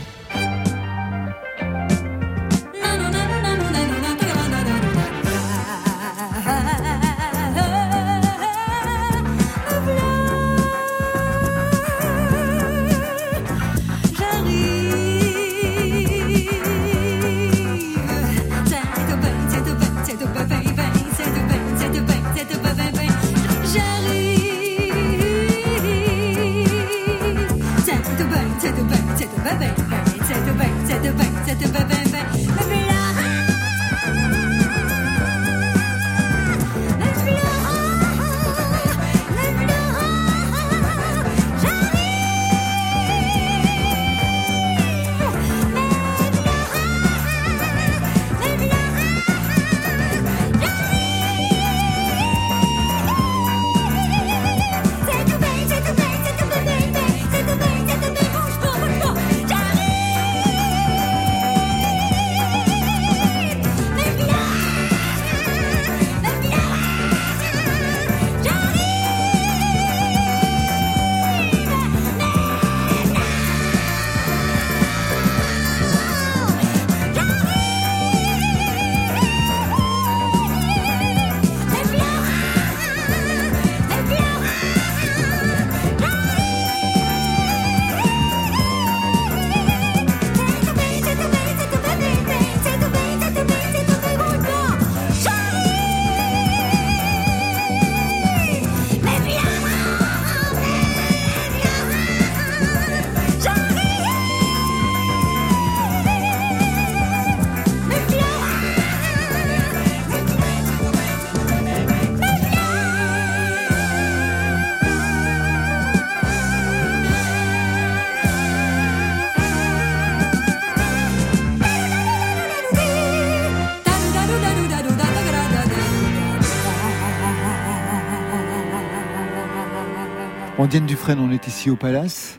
On 131.11 131.31
est 131.31 131.47
ici 131.47 131.71
au 131.71 131.77
Palace. 131.77 132.39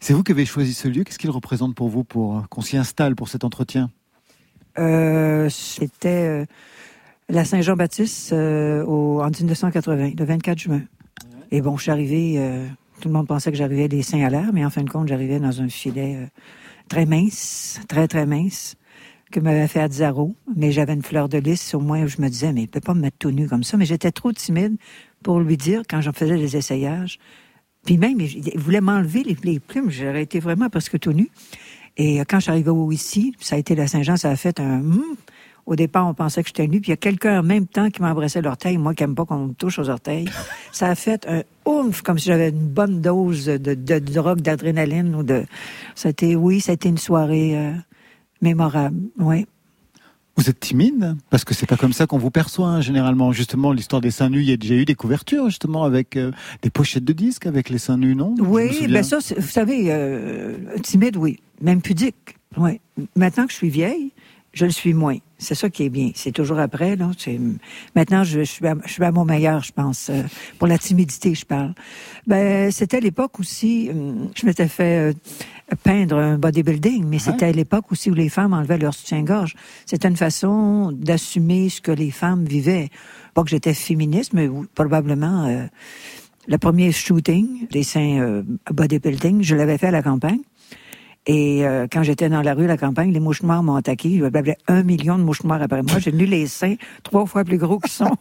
C'est 0.00 0.12
vous 0.12 0.24
qui 0.24 0.32
avez 0.32 0.44
choisi 0.44 0.74
ce 0.74 0.88
lieu. 0.88 1.04
Qu'est-ce 1.04 1.20
qu'il 1.20 1.30
représente 1.30 1.76
pour 1.76 1.88
vous 1.88 2.02
pour 2.02 2.38
euh, 2.38 2.40
qu'on 2.50 2.62
s'y 2.62 2.76
installe 2.76 3.14
pour 3.14 3.28
cet 3.28 3.44
entretien? 3.44 3.90
Euh, 4.76 5.48
C'était 5.48 6.08
euh, 6.08 6.44
la 7.28 7.44
Saint-Jean-Baptiste 7.44 8.32
en 8.32 9.30
1980, 9.30 10.10
le 10.18 10.24
24 10.24 10.58
juin. 10.58 10.82
Et 11.52 11.60
bon, 11.60 11.76
je 11.76 11.82
suis 11.82 11.90
arrivée, 11.92 12.66
tout 13.00 13.06
le 13.06 13.14
monde 13.14 13.28
pensait 13.28 13.52
que 13.52 13.56
j'arrivais 13.56 13.86
des 13.86 14.02
seins 14.02 14.24
à 14.24 14.30
l'air, 14.30 14.50
mais 14.52 14.64
en 14.64 14.70
fin 14.70 14.82
de 14.82 14.90
compte, 14.90 15.06
j'arrivais 15.06 15.38
dans 15.38 15.62
un 15.62 15.68
filet 15.68 16.28
très 16.88 17.06
mince, 17.06 17.80
très, 17.86 18.08
très 18.08 18.26
mince, 18.26 18.74
que 19.30 19.38
m'avait 19.38 19.68
fait 19.68 19.80
Azzaro. 19.80 20.34
Mais 20.56 20.72
j'avais 20.72 20.94
une 20.94 21.02
fleur 21.02 21.28
de 21.28 21.38
lys, 21.38 21.74
au 21.74 21.80
moins, 21.80 22.02
où 22.02 22.08
je 22.08 22.20
me 22.20 22.28
disais, 22.28 22.52
mais 22.52 22.62
il 22.62 22.68
peut 22.68 22.80
pas 22.80 22.94
me 22.94 23.00
mettre 23.00 23.18
tout 23.18 23.30
nu 23.30 23.48
comme 23.48 23.62
ça. 23.62 23.76
Mais 23.76 23.84
j'étais 23.84 24.10
trop 24.10 24.32
timide 24.32 24.76
pour 25.22 25.38
lui 25.38 25.56
dire, 25.56 25.82
quand 25.88 26.00
j'en 26.00 26.12
faisais 26.12 26.36
les 26.36 26.56
essayages, 26.56 27.18
puis 27.88 27.96
même, 27.96 28.20
il 28.20 28.58
voulait 28.58 28.82
m'enlever 28.82 29.24
les, 29.42 29.60
plumes. 29.60 29.90
J'aurais 29.90 30.20
été 30.20 30.40
vraiment 30.40 30.68
presque 30.68 30.98
tout 30.98 31.14
nu. 31.14 31.30
Et 31.96 32.18
quand 32.28 32.38
au 32.68 32.92
ici, 32.92 33.34
ça 33.40 33.54
a 33.54 33.58
été 33.58 33.74
la 33.74 33.86
Saint-Jean, 33.86 34.18
ça 34.18 34.28
a 34.28 34.36
fait 34.36 34.60
un... 34.60 34.80
hum. 34.80 35.16
Au 35.64 35.74
départ, 35.74 36.06
on 36.06 36.12
pensait 36.12 36.42
que 36.42 36.48
j'étais 36.48 36.66
nue, 36.66 36.82
puis 36.82 36.88
il 36.88 36.90
y 36.90 36.92
a 36.92 36.98
quelqu'un 36.98 37.40
en 37.40 37.42
même 37.42 37.66
temps 37.66 37.88
qui 37.88 38.02
m'embrassait 38.02 38.42
l'orteil, 38.42 38.76
moi 38.76 38.92
qui 38.92 39.04
aime 39.04 39.14
pas 39.14 39.24
qu'on 39.24 39.46
me 39.46 39.54
touche 39.54 39.78
aux 39.78 39.88
orteils. 39.88 40.28
Ça 40.70 40.88
a 40.88 40.94
fait 40.94 41.26
un 41.26 41.42
oomph, 41.64 42.02
comme 42.02 42.18
si 42.18 42.26
j'avais 42.26 42.50
une 42.50 42.68
bonne 42.68 43.00
dose 43.00 43.46
de, 43.46 43.98
drogue, 43.98 44.42
d'adrénaline 44.42 45.14
ou 45.14 45.22
de. 45.22 45.46
C'était, 45.94 46.34
oui, 46.34 46.62
été 46.68 46.90
une 46.90 46.98
soirée 46.98 47.56
euh, 47.56 47.72
mémorable, 48.42 48.98
oui. 49.18 49.46
Vous 50.38 50.48
êtes 50.48 50.60
timide 50.60 51.16
parce 51.30 51.44
que 51.44 51.52
c'est 51.52 51.66
pas 51.66 51.76
comme 51.76 51.92
ça 51.92 52.06
qu'on 52.06 52.16
vous 52.16 52.30
perçoit 52.30 52.68
hein, 52.68 52.80
généralement. 52.80 53.32
Justement, 53.32 53.72
l'histoire 53.72 54.00
des 54.00 54.12
seins 54.12 54.30
nus, 54.30 54.42
il 54.42 54.48
y 54.48 54.52
a 54.52 54.56
déjà 54.56 54.74
eu 54.76 54.84
des 54.84 54.94
couvertures 54.94 55.46
justement 55.46 55.82
avec 55.82 56.16
euh, 56.16 56.30
des 56.62 56.70
pochettes 56.70 57.04
de 57.04 57.12
disques 57.12 57.46
avec 57.46 57.70
les 57.70 57.78
seins 57.78 57.96
nus, 57.96 58.14
non? 58.14 58.36
Oui, 58.38 58.86
ben 58.86 59.02
ça, 59.02 59.18
vous 59.36 59.48
savez, 59.48 59.86
euh, 59.88 60.54
timide, 60.84 61.16
oui, 61.16 61.40
même 61.60 61.82
pudique, 61.82 62.36
oui. 62.56 62.80
Maintenant 63.16 63.46
que 63.46 63.52
je 63.52 63.56
suis 63.56 63.68
vieille, 63.68 64.12
je 64.52 64.64
le 64.64 64.70
suis 64.70 64.94
moins. 64.94 65.16
C'est 65.38 65.56
ça 65.56 65.70
qui 65.70 65.82
est 65.82 65.88
bien. 65.88 66.12
C'est 66.14 66.32
toujours 66.32 66.60
après, 66.60 66.94
là. 66.94 67.10
Maintenant, 67.96 68.22
je, 68.22 68.38
je 68.40 68.44
suis 68.44 68.66
à, 68.66 68.76
je 68.86 68.92
suis 68.92 69.04
à 69.04 69.10
mon 69.10 69.24
meilleur, 69.24 69.64
je 69.64 69.72
pense. 69.72 70.08
euh, 70.08 70.22
pour 70.60 70.68
la 70.68 70.78
timidité, 70.78 71.34
je 71.34 71.46
parle. 71.46 71.74
Ben, 72.28 72.70
c'était 72.70 73.00
l'époque 73.00 73.40
aussi, 73.40 73.88
hum, 73.90 74.30
je 74.36 74.46
m'étais 74.46 74.68
fait 74.68 75.16
peindre 75.76 76.16
un 76.16 76.38
bodybuilding, 76.38 77.04
mais 77.06 77.18
c'était 77.18 77.46
à 77.46 77.52
l'époque 77.52 77.92
aussi 77.92 78.10
où 78.10 78.14
les 78.14 78.28
femmes 78.28 78.52
enlevaient 78.52 78.78
leur 78.78 78.94
soutien-gorge. 78.94 79.54
C'était 79.86 80.08
une 80.08 80.16
façon 80.16 80.92
d'assumer 80.92 81.68
ce 81.68 81.80
que 81.80 81.92
les 81.92 82.10
femmes 82.10 82.44
vivaient. 82.44 82.88
Pas 83.34 83.42
que 83.42 83.50
j'étais 83.50 83.74
féministe, 83.74 84.32
mais 84.32 84.48
probablement 84.74 85.44
euh, 85.46 85.66
le 86.46 86.58
premier 86.58 86.92
shooting 86.92 87.68
des 87.68 87.82
seins 87.82 88.20
euh, 88.20 88.42
bodybuilding, 88.70 89.42
je 89.42 89.54
l'avais 89.54 89.78
fait 89.78 89.88
à 89.88 89.92
la 89.92 90.02
campagne. 90.02 90.40
Et 91.28 91.66
euh, 91.66 91.86
quand 91.92 92.02
j'étais 92.02 92.30
dans 92.30 92.40
la 92.40 92.54
rue, 92.54 92.66
la 92.66 92.78
campagne, 92.78 93.12
les 93.12 93.20
mouches 93.20 93.42
noires 93.42 93.62
m'ont 93.62 93.76
attaqué. 93.76 94.08
Il 94.08 94.20
y 94.20 94.24
avait 94.24 94.56
un 94.66 94.82
million 94.82 95.18
de 95.18 95.22
mouches 95.22 95.44
noires 95.44 95.60
après 95.60 95.82
moi. 95.82 95.98
J'ai 95.98 96.10
tenu 96.10 96.24
les 96.24 96.46
seins 96.46 96.76
trois 97.02 97.26
fois 97.26 97.44
plus 97.44 97.58
gros 97.58 97.78
qu'ils 97.78 97.92
sont. 97.92 98.16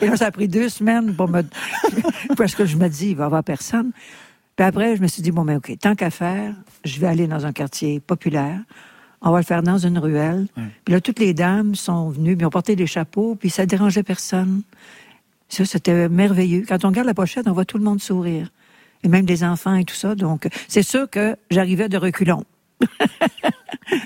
Et 0.00 0.06
là, 0.06 0.16
ça 0.16 0.26
a 0.26 0.30
pris 0.30 0.48
deux 0.48 0.70
semaines 0.70 1.14
pour 1.14 1.28
me... 1.28 1.42
Parce 2.38 2.54
que 2.54 2.64
je 2.64 2.78
me 2.78 2.88
dis, 2.88 3.10
il 3.10 3.16
va 3.16 3.24
y 3.24 3.26
avoir 3.26 3.44
personne. 3.44 3.92
Puis 4.56 4.66
après, 4.66 4.96
je 4.96 5.02
me 5.02 5.06
suis 5.06 5.22
dit, 5.22 5.30
bon, 5.30 5.44
mais 5.44 5.56
OK, 5.56 5.72
tant 5.78 5.94
qu'à 5.94 6.10
faire, 6.10 6.54
je 6.84 7.00
vais 7.00 7.06
aller 7.06 7.26
dans 7.26 7.46
un 7.46 7.52
quartier 7.52 8.00
populaire. 8.00 8.60
On 9.22 9.30
va 9.30 9.38
le 9.38 9.44
faire 9.44 9.62
dans 9.62 9.78
une 9.78 9.98
ruelle. 9.98 10.48
Puis 10.84 10.92
là, 10.92 11.00
toutes 11.00 11.20
les 11.20 11.32
dames 11.32 11.74
sont 11.74 12.10
venues, 12.10 12.36
puis 12.36 12.44
ont 12.44 12.50
porté 12.50 12.76
des 12.76 12.86
chapeaux, 12.86 13.36
puis 13.36 13.50
ça 13.50 13.66
dérangeait 13.66 14.02
personne. 14.02 14.62
Ça, 15.48 15.64
c'était 15.64 16.08
merveilleux. 16.08 16.64
Quand 16.66 16.84
on 16.84 16.88
regarde 16.88 17.06
la 17.06 17.14
pochette, 17.14 17.46
on 17.46 17.52
voit 17.52 17.64
tout 17.64 17.78
le 17.78 17.84
monde 17.84 18.00
sourire. 18.00 18.48
Et 19.04 19.08
même 19.08 19.24
des 19.24 19.44
enfants 19.44 19.74
et 19.74 19.84
tout 19.84 19.94
ça. 19.94 20.14
Donc, 20.14 20.48
c'est 20.68 20.82
sûr 20.82 21.08
que 21.08 21.36
j'arrivais 21.50 21.88
de 21.88 21.98
reculons. 21.98 22.44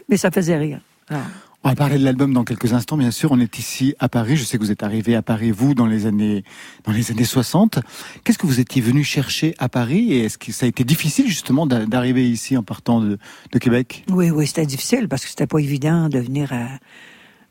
Mais 0.09 0.17
ça 0.17 0.31
faisait 0.31 0.57
rire. 0.57 0.81
Alors, 1.09 1.23
On 1.67 1.71
va 1.71 1.75
parler 1.75 1.99
de 1.99 2.05
l'album 2.05 2.33
dans 2.33 2.45
quelques 2.45 2.75
instants, 2.75 2.97
bien 2.97 3.11
sûr. 3.11 3.33
On 3.33 3.41
est 3.41 3.59
ici 3.59 3.97
à 3.99 4.09
Paris. 4.09 4.37
Je 4.37 4.45
sais 4.45 4.57
que 4.57 4.63
vous 4.63 4.71
êtes 4.71 4.85
arrivé 4.85 5.17
à 5.17 5.23
Paris, 5.23 5.51
vous, 5.51 5.75
dans 5.75 5.87
les 5.87 6.07
années, 6.07 6.45
dans 6.85 6.93
les 6.93 7.11
années 7.11 7.25
60. 7.25 7.81
Qu'est-ce 8.23 8.39
que 8.39 8.47
vous 8.47 8.61
étiez 8.61 8.81
venu 8.81 9.03
chercher 9.03 9.53
à 9.59 9.69
Paris 9.69 10.13
et 10.13 10.27
est-ce 10.27 10.39
que 10.39 10.53
ça 10.53 10.67
a 10.67 10.69
été 10.69 10.85
difficile, 10.85 11.27
justement, 11.27 11.67
d'a- 11.67 11.85
d'arriver 11.85 12.31
ici 12.31 12.57
en 12.57 12.63
partant 12.63 13.01
de, 13.01 13.19
de 13.51 13.59
Québec? 13.59 14.05
Oui, 14.13 14.31
oui, 14.31 14.47
c'était 14.47 14.65
difficile 14.65 15.09
parce 15.09 15.25
que 15.25 15.29
c'était 15.29 15.49
pas 15.49 15.59
évident 15.59 16.09
de 16.09 16.21
venir 16.21 16.53
à, 16.53 16.69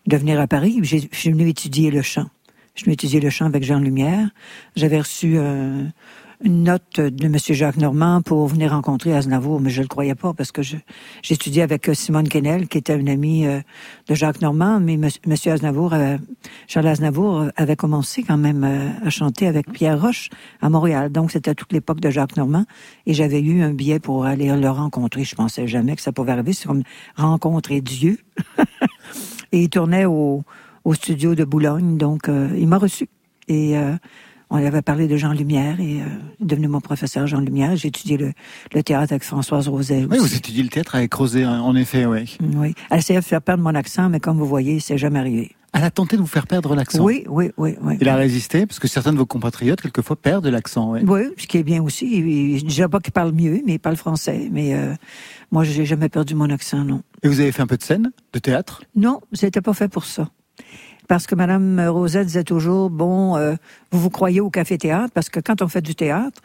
de 0.07 0.15
venir 0.15 0.39
à 0.39 0.47
Paris. 0.47 0.79
Je 0.83 0.95
suis 1.11 1.31
venu 1.33 1.49
étudier 1.49 1.91
le 1.91 2.01
chant. 2.01 2.29
Je 2.73 2.79
suis 2.79 2.85
venu 2.85 2.93
étudier 2.93 3.19
le 3.19 3.29
chant 3.29 3.47
avec 3.47 3.65
Jean 3.65 3.79
Lumière. 3.81 4.29
J'avais 4.77 4.99
reçu 4.99 5.33
euh, 5.35 5.83
une 6.43 6.63
note 6.63 6.99
de 6.99 7.25
M. 7.25 7.37
Jacques 7.37 7.77
Normand 7.77 8.21
pour 8.21 8.47
venir 8.47 8.71
rencontrer 8.71 9.13
Aznavour, 9.13 9.59
mais 9.59 9.69
je 9.69 9.81
le 9.81 9.87
croyais 9.87 10.15
pas 10.15 10.33
parce 10.33 10.51
que 10.51 10.61
j'étudiais 11.21 11.61
avec 11.61 11.87
euh, 11.89 11.93
Simone 11.93 12.27
Quesnel, 12.27 12.67
qui 12.67 12.77
était 12.77 12.97
une 12.97 13.09
amie 13.09 13.45
euh, 13.45 13.61
de 14.07 14.15
Jacques 14.15 14.41
Normand, 14.41 14.79
mais 14.79 14.93
M. 14.93 15.35
Aznavour, 15.45 15.93
euh, 15.93 16.17
Charles 16.67 16.87
Aznavour 16.87 17.45
avait 17.55 17.75
commencé 17.75 18.23
quand 18.23 18.37
même 18.37 18.63
à 19.03 19.09
chanter 19.09 19.47
avec 19.47 19.71
Pierre 19.71 20.01
Roche 20.01 20.29
à 20.61 20.69
Montréal. 20.69 21.11
Donc 21.11 21.31
c'était 21.31 21.55
toute 21.55 21.71
l'époque 21.71 21.99
de 21.99 22.09
Jacques 22.09 22.37
Normand 22.37 22.65
et 23.05 23.13
j'avais 23.13 23.41
eu 23.41 23.61
un 23.61 23.73
billet 23.73 23.99
pour 23.99 24.25
aller 24.25 24.55
le 24.55 24.69
rencontrer. 24.69 25.23
Je 25.23 25.35
pensais 25.35 25.67
jamais 25.67 25.95
que 25.95 26.01
ça 26.01 26.11
pouvait 26.11 26.31
arriver. 26.31 26.53
C'est 26.53 26.67
comme 26.67 26.83
rencontrer 27.15 27.81
Dieu. 27.81 28.19
et 29.51 29.63
il 29.63 29.69
tournait 29.69 30.05
au, 30.05 30.43
au 30.83 30.93
studio 30.93 31.35
de 31.35 31.43
Boulogne, 31.43 31.97
donc 31.97 32.27
il 32.27 32.67
m'a 32.67 32.77
reçu. 32.77 33.07
Et 33.47 33.77
euh, 33.77 33.95
on 34.55 34.65
avait 34.65 34.81
parlé 34.81 35.07
de 35.07 35.17
Jean 35.17 35.33
Lumière 35.33 35.79
et 35.79 36.01
euh, 36.01 36.05
il 36.39 36.43
est 36.43 36.47
devenu 36.47 36.67
mon 36.67 36.81
professeur 36.81 37.27
Jean 37.27 37.39
Lumière. 37.39 37.75
J'ai 37.75 37.89
étudié 37.89 38.17
le, 38.17 38.31
le 38.73 38.83
théâtre 38.83 39.11
avec 39.11 39.23
Françoise 39.23 39.67
Roset. 39.67 40.07
Oui, 40.09 40.17
vous 40.17 40.35
étudiez 40.35 40.63
le 40.63 40.69
théâtre 40.69 40.95
avec 40.95 41.13
Rosé, 41.13 41.43
hein, 41.43 41.59
en 41.59 41.75
effet, 41.75 42.05
oui. 42.05 42.37
Oui. 42.55 42.73
Elle 42.89 42.99
essayait 42.99 43.19
de 43.19 43.25
faire 43.25 43.41
perdre 43.41 43.63
mon 43.63 43.75
accent, 43.75 44.09
mais 44.09 44.19
comme 44.19 44.37
vous 44.37 44.45
voyez, 44.45 44.79
c'est 44.79 44.97
jamais 44.97 45.19
arrivé. 45.19 45.51
Elle 45.73 45.83
a 45.83 45.91
tenté 45.91 46.15
de 46.15 46.21
vous 46.21 46.27
faire 46.27 46.47
perdre 46.47 46.73
l'accent. 46.73 47.03
Oui, 47.03 47.25
oui, 47.27 47.51
oui, 47.57 47.75
oui. 47.81 47.97
Il 47.99 48.07
a 48.07 48.15
résisté, 48.15 48.65
parce 48.65 48.79
que 48.79 48.87
certains 48.87 49.11
de 49.11 49.17
vos 49.17 49.25
compatriotes, 49.25 49.81
quelquefois, 49.81 50.15
perdent 50.15 50.47
l'accent, 50.47 50.93
oui. 50.93 51.01
Oui, 51.05 51.23
ce 51.37 51.47
qui 51.47 51.57
est 51.57 51.63
bien 51.63 51.83
aussi. 51.83 52.57
Je 52.57 52.63
dirais 52.63 52.87
pas 52.87 53.01
qu'il 53.01 53.11
parle 53.11 53.33
mieux, 53.33 53.61
mais 53.65 53.73
il 53.73 53.79
parle 53.79 53.97
français. 53.97 54.47
Mais 54.53 54.73
euh, 54.73 54.93
moi, 55.51 55.65
j'ai 55.65 55.85
jamais 55.85 56.07
perdu 56.07 56.33
mon 56.33 56.49
accent, 56.49 56.85
non. 56.85 57.01
Et 57.23 57.27
vous 57.27 57.41
avez 57.41 57.51
fait 57.51 57.61
un 57.61 57.67
peu 57.67 57.75
de 57.75 57.83
scène, 57.83 58.11
de 58.31 58.39
théâtre? 58.39 58.83
Non, 58.95 59.19
c'était 59.33 59.59
pas 59.59 59.73
fait 59.73 59.89
pour 59.89 60.05
ça. 60.05 60.29
Parce 61.07 61.27
que 61.27 61.35
Madame 61.35 61.79
Rosette 61.87 62.27
disait 62.27 62.43
toujours, 62.43 62.89
bon, 62.89 63.37
euh, 63.37 63.55
vous 63.91 63.99
vous 63.99 64.09
croyez 64.09 64.41
au 64.41 64.49
café-théâtre, 64.49 65.11
parce 65.13 65.29
que 65.29 65.39
quand 65.39 65.61
on 65.61 65.67
fait 65.67 65.81
du 65.81 65.95
théâtre, 65.95 66.41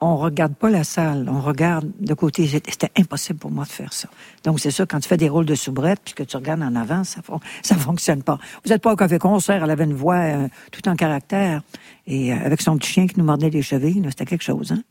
on 0.00 0.16
regarde 0.16 0.54
pas 0.54 0.70
la 0.70 0.84
salle, 0.84 1.28
on 1.30 1.40
regarde 1.40 1.90
de 2.00 2.14
côté. 2.14 2.46
C'était 2.46 2.90
impossible 2.98 3.38
pour 3.38 3.50
moi 3.50 3.64
de 3.64 3.70
faire 3.70 3.92
ça. 3.92 4.08
Donc 4.44 4.60
c'est 4.60 4.70
ça, 4.70 4.84
quand 4.84 5.00
tu 5.00 5.08
fais 5.08 5.16
des 5.16 5.28
rôles 5.28 5.46
de 5.46 5.54
soubrette, 5.54 6.00
puis 6.04 6.14
que 6.14 6.22
tu 6.22 6.36
regardes 6.36 6.62
en 6.62 6.74
avant, 6.76 7.04
ça 7.04 7.20
ça 7.62 7.76
fonctionne 7.76 8.22
pas. 8.22 8.38
Vous 8.64 8.72
êtes 8.72 8.82
pas 8.82 8.92
au 8.92 8.96
café-concert, 8.96 9.64
elle 9.64 9.70
avait 9.70 9.84
une 9.84 9.94
voix 9.94 10.16
euh, 10.16 10.48
tout 10.70 10.86
en 10.88 10.96
caractère, 10.96 11.62
et 12.06 12.32
euh, 12.32 12.36
avec 12.44 12.60
son 12.60 12.76
petit 12.76 12.92
chien 12.92 13.06
qui 13.06 13.18
nous 13.18 13.24
mordait 13.24 13.50
les 13.50 13.62
chevilles, 13.62 14.02
c'était 14.10 14.26
quelque 14.26 14.44
chose, 14.44 14.72
hein? 14.72 14.82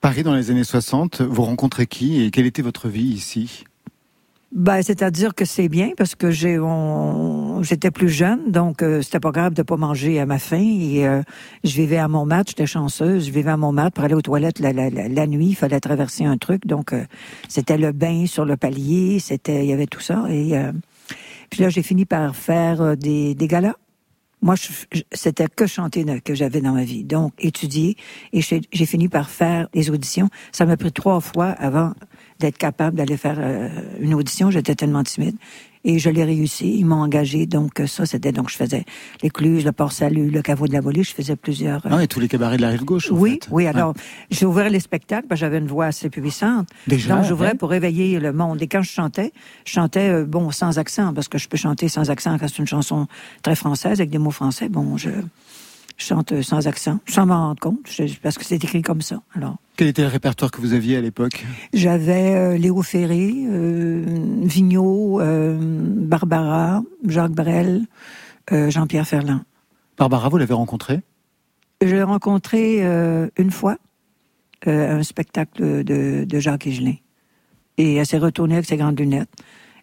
Paris 0.00 0.24
dans 0.24 0.34
les 0.34 0.50
années 0.50 0.64
60, 0.64 1.20
vous 1.22 1.42
rencontrez 1.42 1.86
qui 1.86 2.22
et 2.22 2.32
quelle 2.32 2.46
était 2.46 2.62
votre 2.62 2.88
vie 2.88 3.04
ici? 3.04 3.62
Ben, 4.54 4.82
c'est-à-dire 4.82 5.34
que 5.34 5.46
c'est 5.46 5.70
bien 5.70 5.92
parce 5.96 6.14
que 6.14 6.30
j'ai 6.30 6.58
on- 6.58 7.62
j'étais 7.62 7.90
plus 7.90 8.10
jeune, 8.10 8.50
donc 8.52 8.82
euh, 8.82 9.00
c'était 9.00 9.18
pas 9.20 9.30
grave 9.30 9.54
de 9.54 9.62
pas 9.62 9.78
manger 9.78 10.20
à 10.20 10.26
ma 10.26 10.38
faim. 10.38 10.60
Et 10.62 11.06
euh, 11.06 11.22
je 11.64 11.74
vivais 11.74 11.96
à 11.96 12.06
Montmartre, 12.06 12.50
j'étais 12.50 12.66
chanceuse. 12.66 13.26
Je 13.26 13.30
vivais 13.30 13.50
à 13.50 13.56
Montmartre 13.56 13.92
pour 13.94 14.04
aller 14.04 14.14
aux 14.14 14.20
toilettes 14.20 14.58
la, 14.58 14.74
la, 14.74 14.90
la, 14.90 15.08
la 15.08 15.26
nuit. 15.26 15.46
Il 15.46 15.54
fallait 15.56 15.80
traverser 15.80 16.26
un 16.26 16.36
truc, 16.36 16.66
donc 16.66 16.92
euh, 16.92 17.04
c'était 17.48 17.78
le 17.78 17.92
bain 17.92 18.26
sur 18.26 18.44
le 18.44 18.58
palier, 18.58 19.20
c'était 19.20 19.64
il 19.64 19.70
y 19.70 19.72
avait 19.72 19.86
tout 19.86 20.00
ça. 20.00 20.26
Et 20.28 20.54
euh, 20.58 20.70
puis 21.48 21.62
là, 21.62 21.70
j'ai 21.70 21.82
fini 21.82 22.04
par 22.04 22.36
faire 22.36 22.82
euh, 22.82 22.94
des, 22.94 23.34
des 23.34 23.48
galas. 23.48 23.74
Moi, 24.42 24.56
c'était 25.12 25.46
que 25.46 25.66
chanter 25.66 26.04
que 26.20 26.34
j'avais 26.34 26.60
dans 26.60 26.72
ma 26.72 26.82
vie. 26.82 27.04
Donc, 27.04 27.32
étudier. 27.38 27.96
Et 28.32 28.40
j'ai 28.40 28.86
fini 28.86 29.08
par 29.08 29.30
faire 29.30 29.68
des 29.72 29.88
auditions. 29.88 30.28
Ça 30.50 30.66
m'a 30.66 30.76
pris 30.76 30.90
trois 30.90 31.20
fois 31.20 31.50
avant 31.50 31.92
d'être 32.42 32.58
capable 32.58 32.96
d'aller 32.98 33.16
faire 33.16 33.38
euh, 33.38 33.68
une 34.00 34.14
audition. 34.14 34.50
J'étais 34.50 34.74
tellement 34.74 35.02
timide. 35.04 35.36
Et 35.84 35.98
je 35.98 36.10
l'ai 36.10 36.22
réussi. 36.22 36.78
Ils 36.78 36.86
m'ont 36.86 37.02
engagé. 37.02 37.46
Donc, 37.46 37.80
euh, 37.80 37.88
ça, 37.88 38.06
c'était... 38.06 38.30
Donc, 38.30 38.48
je 38.50 38.56
faisais 38.56 38.84
l'écluse, 39.22 39.64
le 39.64 39.72
port-salut, 39.72 40.30
le 40.30 40.40
caveau 40.40 40.68
de 40.68 40.72
la 40.72 40.80
volée. 40.80 41.02
Je 41.02 41.12
faisais 41.12 41.34
plusieurs... 41.34 41.84
euh, 41.86 41.90
Non, 41.90 41.98
et 41.98 42.06
tous 42.06 42.20
les 42.20 42.28
cabarets 42.28 42.56
de 42.56 42.62
la 42.62 42.68
rive 42.74 42.84
gauche, 42.84 43.08
oui, 43.10 43.32
fait. 43.42 43.48
oui. 43.50 43.66
Alors, 43.66 43.92
j'ai 44.30 44.46
ouvert 44.46 44.70
les 44.70 44.78
spectacles 44.78 45.26
parce 45.28 45.40
que 45.40 45.46
j'avais 45.46 45.58
une 45.58 45.66
voix 45.66 45.86
assez 45.86 46.08
puissante. 46.08 46.68
Déjà, 46.86 47.16
Donc, 47.16 47.24
j'ouvrais 47.24 47.48
ouais. 47.52 47.54
pour 47.60 47.70
réveiller 47.70 48.20
le 48.20 48.32
monde. 48.32 48.62
Et 48.62 48.68
quand 48.68 48.82
je 48.82 48.92
chantais, 48.92 49.32
je 49.64 49.72
chantais, 49.72 50.08
euh, 50.08 50.24
bon, 50.24 50.52
sans 50.52 50.78
accent, 50.78 51.12
parce 51.14 51.26
que 51.26 51.38
je 51.38 51.48
peux 51.48 51.58
chanter 51.58 51.88
sans 51.88 52.10
accent 52.10 52.38
quand 52.38 52.46
c'est 52.46 52.58
une 52.58 52.72
chanson 52.76 53.08
très 53.42 53.56
française, 53.56 53.98
avec 54.00 54.10
des 54.10 54.18
mots 54.18 54.30
français. 54.30 54.68
Bon, 54.68 54.96
je, 54.96 55.10
je 56.02 56.08
chante 56.08 56.32
euh, 56.32 56.42
sans 56.42 56.66
accent, 56.66 56.98
sans 57.06 57.26
m'en 57.26 57.48
rendre 57.48 57.60
compte, 57.60 57.78
parce 58.22 58.36
que 58.36 58.44
c'est 58.44 58.56
écrit 58.56 58.82
comme 58.82 59.02
ça. 59.02 59.22
Alors, 59.34 59.56
Quel 59.76 59.88
était 59.88 60.02
le 60.02 60.08
répertoire 60.08 60.50
que 60.50 60.60
vous 60.60 60.72
aviez 60.72 60.96
à 60.96 61.00
l'époque? 61.00 61.46
J'avais 61.72 62.34
euh, 62.34 62.58
Léo 62.58 62.82
Ferré, 62.82 63.32
euh, 63.32 64.04
Vigneault, 64.42 65.20
euh, 65.20 65.56
Barbara, 65.60 66.82
Jacques 67.06 67.32
Brel, 67.32 67.86
Jean-Pierre 68.50 69.06
Ferland. 69.06 69.40
Barbara, 69.96 70.28
vous 70.28 70.36
l'avez 70.36 70.52
rencontrée? 70.52 71.00
Je 71.80 71.94
l'ai 71.94 72.02
rencontré 72.02 72.84
euh, 72.84 73.28
une 73.38 73.50
fois 73.50 73.76
à 74.66 74.70
un 74.70 75.02
spectacle 75.02 75.84
de, 75.84 76.24
de 76.24 76.38
Jacques 76.38 76.66
Higelin. 76.66 76.96
Et 77.78 77.94
elle 77.94 78.06
s'est 78.06 78.18
retournée 78.18 78.54
avec 78.54 78.66
ses 78.66 78.76
grandes 78.76 78.98
lunettes. 78.98 79.30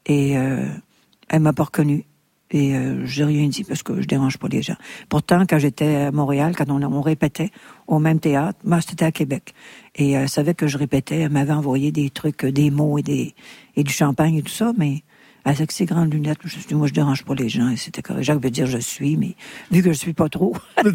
Et 0.06 0.32
elle 0.32 1.40
m'a 1.40 1.54
pas 1.54 1.64
reconnue. 1.64 2.06
Et 2.52 2.76
euh, 2.76 3.06
j'ai 3.06 3.26
rien 3.26 3.48
dit 3.48 3.64
parce 3.64 3.84
que 3.84 4.02
je 4.02 4.08
dérange 4.08 4.38
pas 4.38 4.48
les 4.48 4.62
gens. 4.62 4.76
Pourtant, 5.08 5.44
quand 5.48 5.60
j'étais 5.60 5.96
à 5.96 6.12
Montréal, 6.12 6.56
quand 6.58 6.70
on, 6.70 6.82
on 6.82 7.02
répétait 7.02 7.52
au 7.88 8.00
même 8.00 8.20
théâtre, 8.20 8.60
moi 8.64 8.82
c'était 8.82 9.06
à 9.06 9.12
Québec. 9.12 9.54
Et 9.96 10.18
euh, 10.18 10.22
elle 10.22 10.30
savait 10.30 10.56
que 10.56 10.68
je 10.68 10.78
répétais, 10.78 11.20
elle 11.20 11.32
m'avait 11.32 11.54
envoyé 11.54 11.92
des 11.92 12.10
trucs, 12.10 12.46
euh, 12.46 12.52
des 12.52 12.72
mots 12.72 12.98
et 12.98 13.04
des 13.04 13.36
et 13.76 13.84
du 13.84 13.94
champagne 13.94 14.36
et 14.36 14.42
tout 14.42 14.52
ça, 14.52 14.74
mais 14.78 15.04
avec 15.46 15.72
ses 15.72 15.86
grandes 15.86 16.14
lunettes, 16.14 16.38
je 16.42 16.48
me 16.48 16.52
suis 16.52 16.68
dit, 16.68 16.76
moi 16.76 16.88
je 16.88 16.94
dérange 16.94 17.24
pas 17.24 17.34
les 17.34 17.50
gens. 17.50 17.70
Et 17.70 17.78
c'était 17.78 18.02
correct. 18.02 18.24
Jacques 18.24 18.42
veut 18.42 18.50
dire 18.52 18.66
je 18.66 18.78
suis, 18.78 19.18
mais 19.18 19.36
vu 19.72 19.82
que 19.82 19.92
je 19.92 19.98
suis 19.98 20.14
pas 20.14 20.30
trop. 20.30 20.56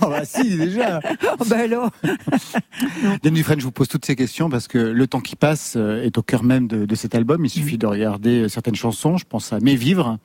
Ah 0.00 0.08
bah 0.08 0.24
si, 0.24 0.56
déjà. 0.56 1.00
ben 1.48 1.70
là. 1.70 1.90
Yann 3.24 3.34
Dufresne, 3.34 3.60
je 3.60 3.64
vous 3.64 3.72
pose 3.72 3.88
toutes 3.88 4.04
ces 4.04 4.16
questions 4.16 4.50
parce 4.50 4.68
que 4.68 4.78
le 4.78 5.06
temps 5.06 5.20
qui 5.20 5.36
passe 5.36 5.74
euh, 5.76 6.02
est 6.02 6.18
au 6.18 6.22
cœur 6.22 6.42
même 6.42 6.66
de, 6.66 6.84
de 6.84 6.94
cet 6.94 7.14
album. 7.14 7.44
Il 7.44 7.48
suffit 7.48 7.78
de 7.78 7.86
regarder 7.86 8.42
euh, 8.42 8.48
certaines 8.48 8.74
chansons. 8.74 9.16
Je 9.16 9.24
pense 9.24 9.52
à 9.52 9.60
Mes 9.60 9.76
Vivres, 9.76 10.18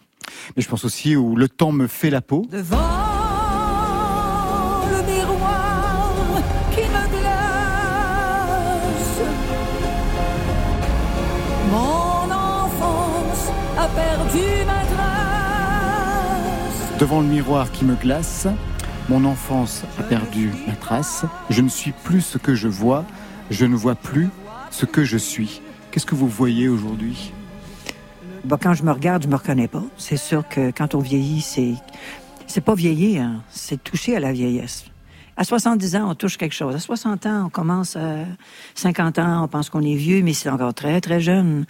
Mais 0.55 0.61
je 0.61 0.69
pense 0.69 0.85
aussi 0.85 1.15
où 1.15 1.35
le 1.35 1.49
temps 1.49 1.71
me 1.71 1.87
fait 1.87 2.09
la 2.09 2.21
peau. 2.21 2.45
Devant 2.51 2.77
le 4.91 5.01
miroir 5.03 6.11
qui 6.71 6.81
me 6.81 7.19
glace, 7.19 9.21
mon 11.71 12.31
enfance 12.31 13.49
a 13.77 13.87
perdu 13.87 14.65
ma 14.65 14.83
trace. 14.95 16.97
Devant 16.99 17.21
le 17.21 17.27
miroir 17.27 17.71
qui 17.71 17.85
me 17.85 17.95
glace, 17.95 18.47
mon 19.07 19.23
enfance 19.25 19.83
a 19.99 20.03
perdu 20.03 20.51
ma 20.67 20.75
trace. 20.75 21.25
Je 21.49 21.61
ne 21.61 21.69
suis 21.69 21.91
plus 21.91 22.21
ce 22.21 22.37
que 22.37 22.55
je 22.55 22.67
vois, 22.67 23.05
je 23.49 23.65
ne 23.65 23.75
vois 23.75 23.95
plus 23.95 24.29
ce 24.71 24.85
que 24.85 25.03
je 25.03 25.17
suis. 25.17 25.61
Qu'est-ce 25.91 26.05
que 26.05 26.15
vous 26.15 26.27
voyez 26.27 26.67
aujourd'hui? 26.67 27.33
Bon, 28.45 28.57
quand 28.61 28.73
je 28.73 28.83
me 28.83 28.91
regarde, 28.91 29.23
je 29.23 29.27
me 29.27 29.35
reconnais 29.35 29.67
pas. 29.67 29.83
C'est 29.97 30.17
sûr 30.17 30.47
que 30.47 30.71
quand 30.71 30.95
on 30.95 30.99
vieillit, 30.99 31.41
c'est 31.41 31.73
c'est 32.47 32.61
pas 32.61 32.73
vieillir, 32.73 33.21
hein, 33.21 33.43
c'est 33.49 33.83
toucher 33.83 34.15
à 34.15 34.19
la 34.19 34.31
vieillesse. 34.31 34.85
À 35.37 35.43
70 35.43 35.95
ans, 35.95 36.09
on 36.09 36.15
touche 36.15 36.37
quelque 36.37 36.55
chose. 36.55 36.75
À 36.75 36.79
60 36.79 37.25
ans, 37.27 37.45
on 37.45 37.49
commence 37.49 37.95
à 37.95 38.25
50 38.75 39.19
ans, 39.19 39.43
on 39.43 39.47
pense 39.47 39.69
qu'on 39.69 39.83
est 39.83 39.95
vieux, 39.95 40.21
mais 40.23 40.33
c'est 40.33 40.49
encore 40.49 40.73
très, 40.73 40.99
très 40.99 41.21
jeune. 41.21 41.65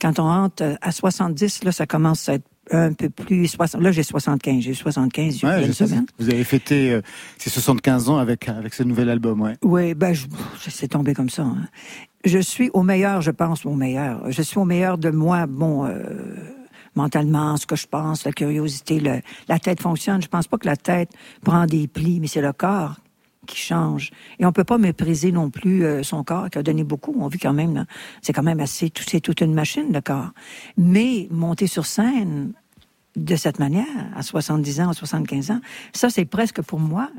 Quand 0.00 0.18
on 0.18 0.24
rentre 0.24 0.76
à 0.80 0.92
70, 0.92 1.64
là, 1.64 1.72
ça 1.72 1.86
commence 1.86 2.28
à 2.28 2.34
être 2.34 2.48
un 2.70 2.92
peu 2.92 3.08
plus... 3.10 3.46
60, 3.48 3.80
là, 3.82 3.92
j'ai 3.92 4.02
75. 4.02 4.60
J'ai 4.62 4.70
eu 4.70 4.74
75 4.74 5.36
il 5.36 5.42
y 5.42 5.46
a 5.46 5.56
Ouais, 5.58 5.66
une 5.66 5.72
semaine. 5.72 6.06
Vous 6.18 6.28
avez 6.30 6.44
fêté 6.44 6.92
euh, 6.92 7.00
ces 7.38 7.50
75 7.50 8.08
ans 8.08 8.16
avec, 8.18 8.48
avec 8.48 8.74
ce 8.74 8.82
nouvel 8.82 9.10
album, 9.10 9.40
ouais. 9.42 9.56
Oui, 9.62 9.94
ben, 9.94 10.12
je- 10.14 10.26
c'est 10.68 10.88
tombé 10.88 11.14
comme 11.14 11.30
ça. 11.30 11.42
hein. 11.42 11.68
Je 12.24 12.38
suis 12.38 12.70
au 12.72 12.82
meilleur, 12.82 13.20
je 13.20 13.30
pense, 13.30 13.66
au 13.66 13.74
meilleur. 13.74 14.30
Je 14.30 14.40
suis 14.42 14.58
au 14.58 14.64
meilleur 14.64 14.96
de 14.98 15.10
moi, 15.10 15.46
bon, 15.46 15.84
euh, 15.84 15.98
mentalement, 16.94 17.56
ce 17.56 17.66
que 17.66 17.76
je 17.76 17.86
pense, 17.86 18.24
la 18.24 18.32
curiosité, 18.32 19.00
le- 19.00 19.20
la 19.48 19.58
tête 19.58 19.80
fonctionne. 19.82 20.22
Je 20.22 20.28
pense 20.28 20.46
pas 20.46 20.56
que 20.58 20.66
la 20.66 20.76
tête 20.76 21.10
prend 21.42 21.66
des 21.66 21.86
plis, 21.88 22.20
mais 22.20 22.26
c'est 22.26 22.40
le 22.40 22.52
corps 22.52 22.96
qui 23.44 23.56
change. 23.58 24.10
Et 24.38 24.46
on 24.46 24.52
peut 24.52 24.64
pas 24.64 24.78
mépriser 24.78 25.32
non 25.32 25.50
plus 25.50 25.84
euh, 25.84 26.02
son 26.02 26.24
corps 26.24 26.50
qui 26.50 26.58
a 26.58 26.62
donné 26.62 26.84
beaucoup. 26.84 27.14
On 27.18 27.28
vit 27.28 27.38
quand 27.38 27.52
même, 27.52 27.86
c'est 28.22 28.32
quand 28.32 28.42
même 28.42 28.60
assez, 28.60 28.90
tout- 28.90 29.04
c'est 29.06 29.20
toute 29.20 29.40
une 29.40 29.54
machine, 29.54 29.92
le 29.92 30.00
corps. 30.00 30.30
Mais 30.76 31.28
monter 31.30 31.66
sur 31.66 31.86
scène 31.86 32.52
de 33.16 33.36
cette 33.36 33.58
manière, 33.60 33.86
à 34.16 34.22
70 34.22 34.80
ans, 34.80 34.88
à 34.90 34.94
75 34.94 35.50
ans, 35.52 35.60
ça, 35.92 36.10
c'est 36.10 36.24
presque 36.24 36.62
pour 36.62 36.80
moi, 36.80 37.10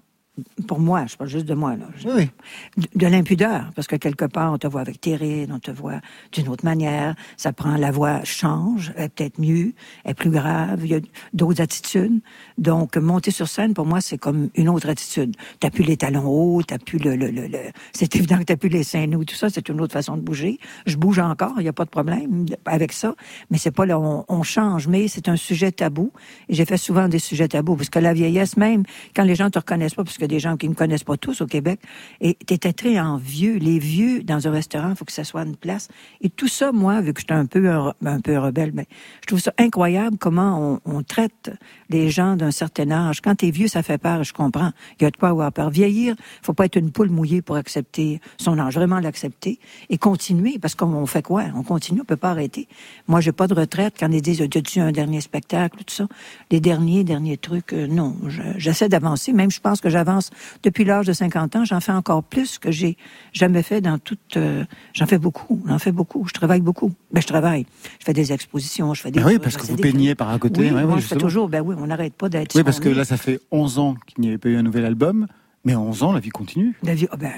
pour 0.67 0.79
moi, 0.79 1.05
je 1.07 1.15
parle 1.15 1.29
juste 1.29 1.45
de 1.45 1.53
moi, 1.53 1.75
là. 1.75 1.85
Je- 1.97 2.07
de, 2.07 2.87
de 2.95 3.07
l'impudeur, 3.07 3.71
parce 3.75 3.87
que 3.87 3.95
quelque 3.95 4.25
part, 4.25 4.51
on 4.53 4.57
te 4.57 4.67
voit 4.67 4.81
avec 4.81 4.99
tes 4.99 5.15
rides, 5.15 5.51
on 5.53 5.59
te 5.59 5.71
voit 5.71 5.99
d'une 6.31 6.47
autre 6.49 6.65
manière, 6.65 7.15
ça 7.37 7.53
prend, 7.53 7.75
la 7.77 7.91
voix 7.91 8.23
change, 8.23 8.91
elle 8.97 9.05
est 9.05 9.09
peut-être 9.09 9.39
mieux, 9.39 9.73
elle 10.03 10.11
est 10.11 10.13
plus 10.13 10.29
grave, 10.29 10.81
il 10.83 10.91
y 10.91 10.95
a 10.95 10.99
d'autres 11.33 11.61
attitudes. 11.61 12.19
Donc, 12.57 12.97
monter 12.97 13.31
sur 13.31 13.47
scène, 13.47 13.73
pour 13.73 13.85
moi, 13.85 14.01
c'est 14.01 14.17
comme 14.17 14.49
une 14.55 14.69
autre 14.69 14.89
attitude. 14.89 15.35
T'as 15.59 15.69
plus 15.69 15.83
les 15.83 15.97
talons 15.97 16.25
hauts, 16.27 16.61
t'as 16.63 16.77
plus 16.79 16.97
le, 16.99 17.15
le, 17.15 17.31
le, 17.31 17.47
le- 17.47 17.71
c'est 17.93 18.13
évident 18.15 18.37
que 18.39 18.43
t'as 18.43 18.57
plus 18.57 18.69
les 18.69 18.83
seins 18.83 19.07
nus, 19.07 19.25
tout 19.25 19.35
ça, 19.35 19.49
c'est 19.49 19.69
une 19.69 19.79
autre 19.81 19.93
façon 19.93 20.17
de 20.17 20.21
bouger. 20.21 20.59
Je 20.85 20.97
bouge 20.97 21.19
encore, 21.19 21.53
il 21.57 21.63
n'y 21.63 21.69
a 21.69 21.73
pas 21.73 21.85
de 21.85 21.89
problème 21.89 22.45
avec 22.65 22.91
ça, 22.91 23.15
mais 23.49 23.57
c'est 23.57 23.71
pas 23.71 23.85
là, 23.85 23.99
on, 23.99 24.25
on 24.27 24.43
change, 24.43 24.87
mais 24.87 25.07
c'est 25.07 25.29
un 25.29 25.35
sujet 25.37 25.71
tabou. 25.71 26.11
Et 26.49 26.55
j'ai 26.55 26.65
fait 26.65 26.77
souvent 26.77 27.07
des 27.07 27.19
sujets 27.19 27.47
tabous, 27.47 27.75
parce 27.75 27.89
que 27.89 27.99
la 27.99 28.13
vieillesse, 28.13 28.57
même 28.57 28.83
quand 29.15 29.23
les 29.23 29.35
gens 29.35 29.49
te 29.49 29.59
reconnaissent 29.59 29.95
pas, 29.95 30.03
parce 30.03 30.17
que 30.17 30.24
des 30.27 30.39
gens 30.39 30.57
qui 30.57 30.67
ne 30.69 30.73
connaissent 30.73 31.03
pas 31.03 31.17
tous 31.17 31.41
au 31.41 31.47
Québec, 31.47 31.79
et 32.21 32.33
t'étais 32.33 32.73
très 32.73 32.99
en 32.99 33.17
vieux. 33.17 33.55
Les 33.57 33.79
vieux, 33.79 34.23
dans 34.23 34.47
un 34.47 34.51
restaurant, 34.51 34.89
il 34.91 34.95
faut 34.95 35.05
que 35.05 35.11
ça 35.11 35.23
soit 35.23 35.43
une 35.43 35.55
place. 35.55 35.87
Et 36.21 36.29
tout 36.29 36.47
ça, 36.47 36.71
moi, 36.71 37.01
vu 37.01 37.13
que 37.13 37.19
j'étais 37.21 37.33
un 37.33 37.45
peu 37.45 37.69
un, 37.69 38.21
peu 38.21 38.37
rebelle, 38.37 38.71
mais 38.73 38.87
je 39.21 39.27
trouve 39.27 39.39
ça 39.39 39.53
incroyable 39.57 40.17
comment 40.17 40.79
on, 40.85 41.03
traite 41.03 41.51
les 41.89 42.09
gens 42.09 42.35
d'un 42.35 42.51
certain 42.51 42.89
âge. 42.89 43.21
Quand 43.21 43.35
t'es 43.35 43.51
vieux, 43.51 43.67
ça 43.67 43.83
fait 43.83 43.97
peur, 43.97 44.23
je 44.23 44.33
comprends. 44.33 44.71
Il 44.99 45.03
y 45.03 45.05
a 45.05 45.11
de 45.11 45.17
quoi 45.17 45.29
avoir 45.29 45.51
peur. 45.51 45.69
Vieillir, 45.69 46.15
faut 46.41 46.53
pas 46.53 46.65
être 46.65 46.77
une 46.77 46.91
poule 46.91 47.09
mouillée 47.09 47.41
pour 47.41 47.57
accepter 47.57 48.21
son 48.37 48.57
âge, 48.57 48.75
vraiment 48.75 48.99
l'accepter 48.99 49.59
et 49.89 49.97
continuer, 49.97 50.57
parce 50.59 50.73
qu'on 50.73 51.05
fait 51.05 51.21
quoi? 51.21 51.43
On 51.55 51.63
continue, 51.63 52.01
on 52.01 52.05
peut 52.05 52.15
pas 52.15 52.31
arrêter. 52.31 52.67
Moi, 53.07 53.21
j'ai 53.21 53.31
pas 53.33 53.47
de 53.47 53.53
retraite. 53.53 53.95
Quand 53.99 54.11
ils 54.11 54.21
disent, 54.21 54.41
as-tu 54.41 54.79
un 54.79 54.91
dernier 54.91 55.21
spectacle, 55.21 55.77
tout 55.83 55.93
ça? 55.93 56.07
Les 56.49 56.59
derniers, 56.59 57.03
derniers 57.03 57.37
trucs, 57.37 57.73
euh, 57.73 57.87
non. 57.87 58.15
Je- 58.27 58.41
J'essaie 58.57 58.89
d'avancer. 58.89 59.33
Même, 59.33 59.51
je 59.51 59.59
pense 59.59 59.81
que 59.81 59.89
j'avance 59.89 60.14
depuis 60.63 60.83
l'âge 60.85 61.05
de 61.05 61.13
50 61.13 61.55
ans. 61.55 61.65
J'en 61.65 61.79
fais 61.79 61.91
encore 61.91 62.23
plus 62.23 62.57
que 62.59 62.71
j'ai 62.71 62.97
jamais 63.33 63.63
fait 63.63 63.81
dans 63.81 63.97
toute... 63.97 64.37
euh, 64.37 64.65
j'en 64.93 65.05
fais 65.05 65.17
beaucoup. 65.17 65.63
J'en 65.67 65.79
fais 65.79 65.91
beaucoup. 65.91 66.27
Je 66.27 66.33
travaille 66.33 66.61
beaucoup. 66.61 66.91
Ben, 67.11 67.21
je 67.21 67.27
travaille. 67.27 67.65
Je 67.99 68.05
fais 68.05 68.13
des 68.13 68.31
expositions, 68.33 68.93
je 68.93 69.01
fais 69.01 69.11
des... 69.11 69.19
Ben 69.19 69.25
oui, 69.27 69.39
parce 69.39 69.57
que 69.57 69.65
vous 69.65 69.75
peignez 69.77 70.15
par 70.15 70.29
à 70.29 70.39
côté. 70.39 70.61
Oui, 70.61 70.71
ouais, 70.71 70.85
moi, 70.85 70.97
je 70.99 71.05
fais 71.05 71.15
toujours... 71.15 71.49
Ben 71.49 71.61
oui, 71.61 71.75
on 71.77 71.87
n'arrête 71.87 72.13
pas 72.13 72.29
d'être... 72.29 72.55
Oui, 72.55 72.59
ce 72.61 72.63
parce 72.65 72.79
que 72.79 72.89
est. 72.89 72.93
là, 72.93 73.05
ça 73.05 73.17
fait 73.17 73.39
11 73.51 73.79
ans 73.79 73.95
qu'il 74.05 74.21
n'y 74.21 74.27
avait 74.29 74.37
pas 74.37 74.49
eu 74.49 74.57
un 74.57 74.63
nouvel 74.63 74.85
album, 74.85 75.27
mais 75.63 75.75
11 75.75 76.03
ans, 76.03 76.11
la 76.11 76.19
vie 76.19 76.29
continue. 76.29 76.75
La 76.83 76.95
vie- 76.95 77.07
ah 77.11 77.17
ben, 77.17 77.31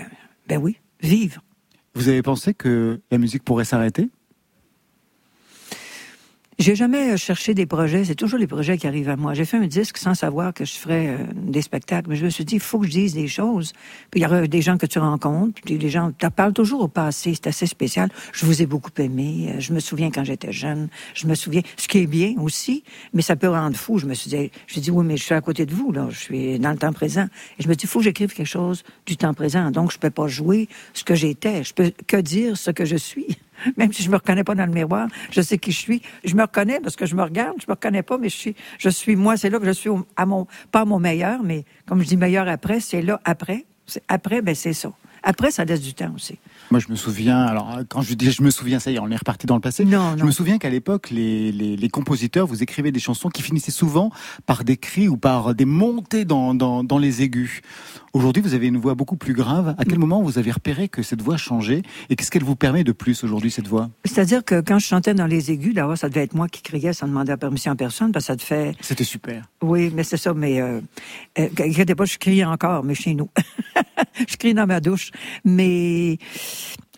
ben 0.48 0.58
oui, 0.62 0.78
vivre. 1.02 1.42
Vous 1.96 2.10
avez 2.10 2.22
pensé 2.22 2.54
que 2.54 3.02
la 3.12 3.18
musique 3.18 3.44
pourrait 3.44 3.66
s'arrêter? 3.66 4.10
J'ai 6.60 6.74
jamais 6.74 7.12
euh, 7.12 7.18
cherché 7.18 7.54
des 7.54 7.68
projets, 7.68 8.04
c'est 8.04 8.16
toujours 8.16 8.40
les 8.40 8.48
projets 8.48 8.80
qui 8.80 8.88
arrivent 8.88 9.10
à 9.10 9.16
moi. 9.16 9.36
J'ai 9.36 9.46
fait 9.46 9.58
un 9.58 9.68
disque 9.68 10.00
sans 10.00 10.16
savoir 10.16 10.56
que 10.56 10.66
je 10.66 10.74
ferais 10.74 11.10
euh, 11.10 11.18
des 11.36 11.62
spectacles, 11.62 12.10
mais 12.10 12.16
je 12.16 12.26
me 12.26 12.32
suis 12.32 12.46
dit, 12.46 12.56
il 12.56 12.60
faut 12.60 12.80
que 12.80 12.88
je 12.88 12.92
dise 12.94 13.14
des 13.14 13.28
choses. 13.28 13.74
Puis 14.10 14.22
il 14.22 14.24
y 14.24 14.26
aura 14.26 14.48
des 14.48 14.64
gens 14.64 14.76
que 14.80 14.88
tu 14.88 14.98
rencontres, 14.98 15.62
puis 15.64 15.78
les 15.78 15.90
gens, 15.92 16.12
tu 16.18 16.28
parles 16.32 16.54
toujours 16.54 16.82
au 16.82 16.88
passé, 16.88 17.36
c'est 17.36 17.46
assez 17.46 17.68
spécial. 17.68 18.10
Je 18.34 18.48
vous 18.48 18.64
ai 18.64 18.66
beaucoup 18.66 18.90
aimé, 18.98 19.54
euh, 19.54 19.60
je 19.60 19.72
me 19.72 19.80
souviens 19.80 20.10
quand 20.10 20.24
j'étais 20.24 20.52
jeune, 20.52 20.88
je 21.14 21.28
me 21.28 21.36
souviens, 21.36 21.62
ce 21.78 21.88
qui 21.88 22.00
est 22.00 22.08
bien 22.08 22.34
aussi, 22.40 22.84
mais 23.14 23.22
ça 23.22 23.36
peut 23.36 23.50
rendre 23.50 23.78
fou. 23.78 24.00
Je 24.00 24.08
me 24.08 24.16
suis 24.16 24.32
dit, 24.32 24.50
je 24.66 24.80
dis, 24.80 24.90
oui, 24.90 25.06
mais 25.06 25.16
je 25.16 25.26
suis 25.26 25.36
à 25.36 25.42
côté 25.42 25.68
de 25.68 25.76
vous, 25.76 25.92
là, 25.92 26.08
je 26.10 26.18
suis 26.18 26.58
dans 26.58 26.72
le 26.72 26.78
temps 26.78 26.92
présent. 26.92 27.28
Et 27.60 27.64
je 27.64 27.68
me 27.68 27.76
dis, 27.76 27.86
il 27.86 27.88
faut 27.88 28.00
que 28.00 28.06
j'écrive 28.06 28.34
quelque 28.34 28.48
chose 28.48 28.84
du 29.06 29.16
temps 29.16 29.36
présent, 29.36 29.70
donc 29.70 29.92
je 29.92 30.00
peux 30.00 30.10
pas 30.10 30.26
jouer 30.26 30.70
ce 30.96 31.04
que 31.04 31.14
j'étais, 31.14 31.64
je 31.64 31.76
peux 31.76 31.92
que 32.08 32.18
dire 32.18 32.58
ce 32.58 32.72
que 32.72 32.84
je 32.84 32.96
suis. 32.96 33.38
Même 33.78 33.94
si 33.94 34.04
je 34.04 34.10
me 34.10 34.16
reconnais 34.16 34.44
pas 34.44 34.56
dans 34.56 34.66
le 34.66 34.72
miroir, 34.72 35.08
je 35.32 35.42
sais 35.42 35.58
qui 35.58 35.72
je 35.72 35.80
suis. 35.80 36.02
Je 36.24 36.36
me 36.36 36.42
reconnais 36.42 36.80
parce 36.82 36.96
que 36.96 37.06
je 37.06 37.16
me 37.16 37.24
regarde, 37.24 37.56
je 37.60 37.66
me 37.68 37.74
reconnais 37.74 38.04
pas, 38.04 38.18
mais 38.18 38.30
je 38.30 38.36
suis, 38.36 38.56
je 38.78 38.90
suis 38.90 39.16
moi. 39.16 39.38
C'est 39.38 39.50
là 39.50 39.60
que 39.60 39.66
je 39.66 39.72
suis 39.72 39.90
à 40.16 40.26
mon, 40.26 40.48
pas 40.72 40.82
à 40.82 40.86
mon 40.86 41.00
meilleur, 41.00 41.44
mais 41.44 41.66
comme 41.86 42.02
je 42.02 42.08
dis 42.08 42.18
meilleur 42.18 42.48
après, 42.48 42.80
c'est 42.80 43.02
là 43.02 43.20
après. 43.24 43.66
Après, 44.10 44.42
ben 44.42 44.54
c'est 44.54 44.74
ça. 44.74 44.92
Après, 45.24 45.52
ça 45.52 45.66
laisse 45.66 45.82
du 45.82 45.94
temps 45.94 46.14
aussi. 46.16 46.38
Moi, 46.72 46.80
je 46.80 46.90
me 46.90 46.96
souviens, 46.96 47.42
alors 47.42 47.80
quand 47.90 48.02
je 48.02 48.14
dis 48.14 48.32
je 48.32 48.42
me 48.42 48.50
souviens, 48.50 48.80
ça 48.80 48.92
y 48.92 48.96
est, 48.96 49.00
on 49.00 49.10
est 49.10 49.16
reparti 49.16 49.48
dans 49.48 49.56
le 49.56 49.62
passé. 49.62 49.84
Non, 49.86 50.16
Je 50.18 50.24
me 50.24 50.32
souviens 50.32 50.58
qu'à 50.58 50.70
l'époque, 50.70 51.10
les, 51.10 51.52
les, 51.52 51.76
les 51.76 51.90
compositeurs, 51.90 52.46
vous 52.48 52.64
écrivez 52.64 52.92
des 52.92 53.00
chansons 53.00 53.30
qui 53.30 53.42
finissaient 53.42 53.72
souvent 53.72 54.12
par 54.46 54.64
des 54.64 54.78
cris 54.78 55.08
ou 55.08 55.18
par 55.18 55.56
des 55.56 55.66
montées 55.66 56.26
dans, 56.26 56.54
dans, 56.54 56.84
dans 56.84 56.98
les 56.98 57.24
aigus. 57.24 57.62
Aujourd'hui, 58.18 58.42
vous 58.42 58.56
avez 58.56 58.66
une 58.66 58.78
voix 58.78 58.96
beaucoup 58.96 59.16
plus 59.16 59.36
grave. 59.36 59.76
À 59.78 59.86
quel 59.86 60.00
moment 60.00 60.24
vous 60.24 60.40
avez 60.40 60.50
repéré 60.50 60.90
que 60.90 61.04
cette 61.04 61.22
voix 61.22 61.38
changeait 61.38 61.84
et 62.10 62.16
qu'est-ce 62.16 62.32
qu'elle 62.32 62.44
vous 62.44 62.56
permet 62.56 62.84
de 62.84 62.92
plus 62.92 63.24
aujourd'hui, 63.24 63.52
cette 63.52 63.68
voix? 63.68 63.92
C'est-à-dire 64.06 64.44
que 64.44 64.60
quand 64.60 64.80
je 64.80 64.88
chantais 64.88 65.14
dans 65.14 65.28
les 65.28 65.52
aigus, 65.52 65.76
d'abord, 65.76 66.00
ça 66.00 66.10
devait 66.10 66.24
être 66.24 66.34
moi 66.34 66.48
qui 66.48 66.64
criais 66.64 66.94
sans 66.94 67.08
demander 67.08 67.30
la 67.30 67.38
permission 67.38 67.74
à 67.74 67.76
personne, 67.76 68.12
parce 68.12 68.26
que 68.26 68.34
ça 68.34 68.36
te 68.36 68.42
fait. 68.42 68.74
C'était 68.82 69.04
super. 69.04 69.44
Oui, 69.62 69.92
mais 69.94 70.04
c'est 70.04 70.18
ça, 70.18 70.34
mais 70.34 70.60
euh, 70.60 70.82
euh, 71.38 71.48
inquiétez 71.60 71.94
pas, 71.94 72.06
je 72.06 72.18
crie 72.18 72.44
encore, 72.44 72.84
mais 72.84 72.96
chez 72.96 73.14
nous. 73.14 73.30
je 74.28 74.36
crie 74.36 74.56
dans 74.56 74.66
ma 74.66 74.80
douche. 74.80 75.12
Mais 75.46 76.18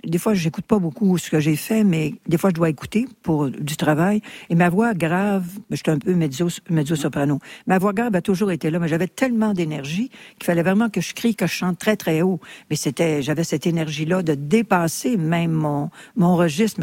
des 0.06 0.18
fois, 0.18 0.34
j'écoute 0.34 0.66
pas 0.66 0.80
beaucoup 0.80 1.18
ce 1.18 1.30
que 1.30 1.40
j'ai 1.40 1.56
fait, 1.56 1.84
mais 1.84 2.16
des 2.28 2.38
fois, 2.38 2.50
je 2.50 2.56
dois 2.56 2.70
écouter 2.70 3.08
pour 3.22 3.50
du 3.50 3.76
travail. 3.76 4.22
Et 4.50 4.56
ma 4.56 4.70
voix 4.70 4.94
grave, 4.94 5.46
je 5.72 5.78
suis 5.78 5.92
un 5.92 5.98
peu 5.98 6.14
mezzo, 6.14 6.48
mezzo-soprano. 6.70 7.40
Ma 7.68 7.78
voix 7.78 7.94
grave 7.94 8.16
a 8.16 8.22
toujours 8.22 8.52
été 8.52 8.70
là, 8.70 8.80
mais 8.80 8.88
j'avais 8.88 9.08
tellement 9.08 9.54
d'énergie 9.54 10.10
qu'il 10.38 10.46
fallait 10.46 10.64
vraiment 10.64 10.90
que 10.90 11.02
je 11.02 11.14
crie, 11.14 11.36
que 11.36 11.48
je 11.48 11.54
chante 11.54 11.78
très, 11.78 11.96
très 11.96 12.22
haut. 12.22 12.40
Mais 12.70 12.76
c'était, 12.76 13.22
j'avais 13.22 13.44
cette 13.44 13.68
énergie-là 13.68 14.24
de 14.24 14.36
dépasser 14.36 15.18
même 15.18 15.52
mon, 15.52 15.90
mon 16.16 16.36
registre. 16.36 16.80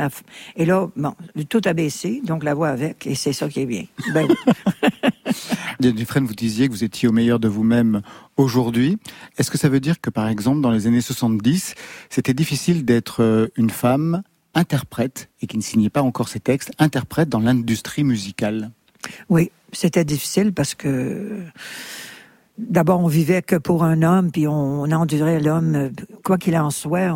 Et 0.56 0.64
là, 0.64 0.88
bon, 0.96 1.14
tout 1.48 1.60
a 1.64 1.72
baissé, 1.72 2.20
donc 2.24 2.44
la 2.44 2.54
voix 2.54 2.68
avec, 2.68 3.06
et 3.06 3.14
c'est 3.14 3.32
ça 3.32 3.48
qui 3.48 3.60
est 3.60 3.66
bien. 3.66 3.84
Ben. 4.12 4.28
Dufresne, 5.80 6.24
vous 6.24 6.34
disiez 6.34 6.68
que 6.68 6.72
vous 6.72 6.84
étiez 6.84 7.08
au 7.08 7.12
meilleur 7.12 7.38
de 7.38 7.48
vous-même 7.48 8.02
aujourd'hui. 8.36 8.98
Est-ce 9.38 9.50
que 9.50 9.58
ça 9.58 9.68
veut 9.68 9.80
dire 9.80 10.00
que, 10.00 10.10
par 10.10 10.28
exemple, 10.28 10.60
dans 10.60 10.70
les 10.70 10.86
années 10.86 11.00
70, 11.00 11.74
c'était 12.10 12.34
difficile 12.34 12.84
d'être 12.84 13.22
euh, 13.22 13.48
une 13.56 13.70
femme 13.70 14.22
interprète 14.54 15.28
et 15.42 15.46
qui 15.46 15.56
ne 15.56 15.62
signait 15.62 15.90
pas 15.90 16.02
encore 16.02 16.28
ses 16.28 16.40
textes, 16.40 16.72
interprète 16.78 17.28
dans 17.28 17.40
l'industrie 17.40 18.04
musicale? 18.04 18.70
Oui, 19.28 19.50
c'était 19.72 20.04
difficile 20.04 20.52
parce 20.52 20.74
que 20.74 21.42
d'abord 22.58 23.00
on 23.00 23.08
vivait 23.08 23.42
que 23.42 23.56
pour 23.56 23.84
un 23.84 24.02
homme, 24.02 24.30
puis 24.30 24.48
on, 24.48 24.90
endurait 24.90 25.40
l'homme, 25.40 25.90
quoi 26.24 26.38
qu'il 26.38 26.56
en 26.56 26.70
soit. 26.70 27.14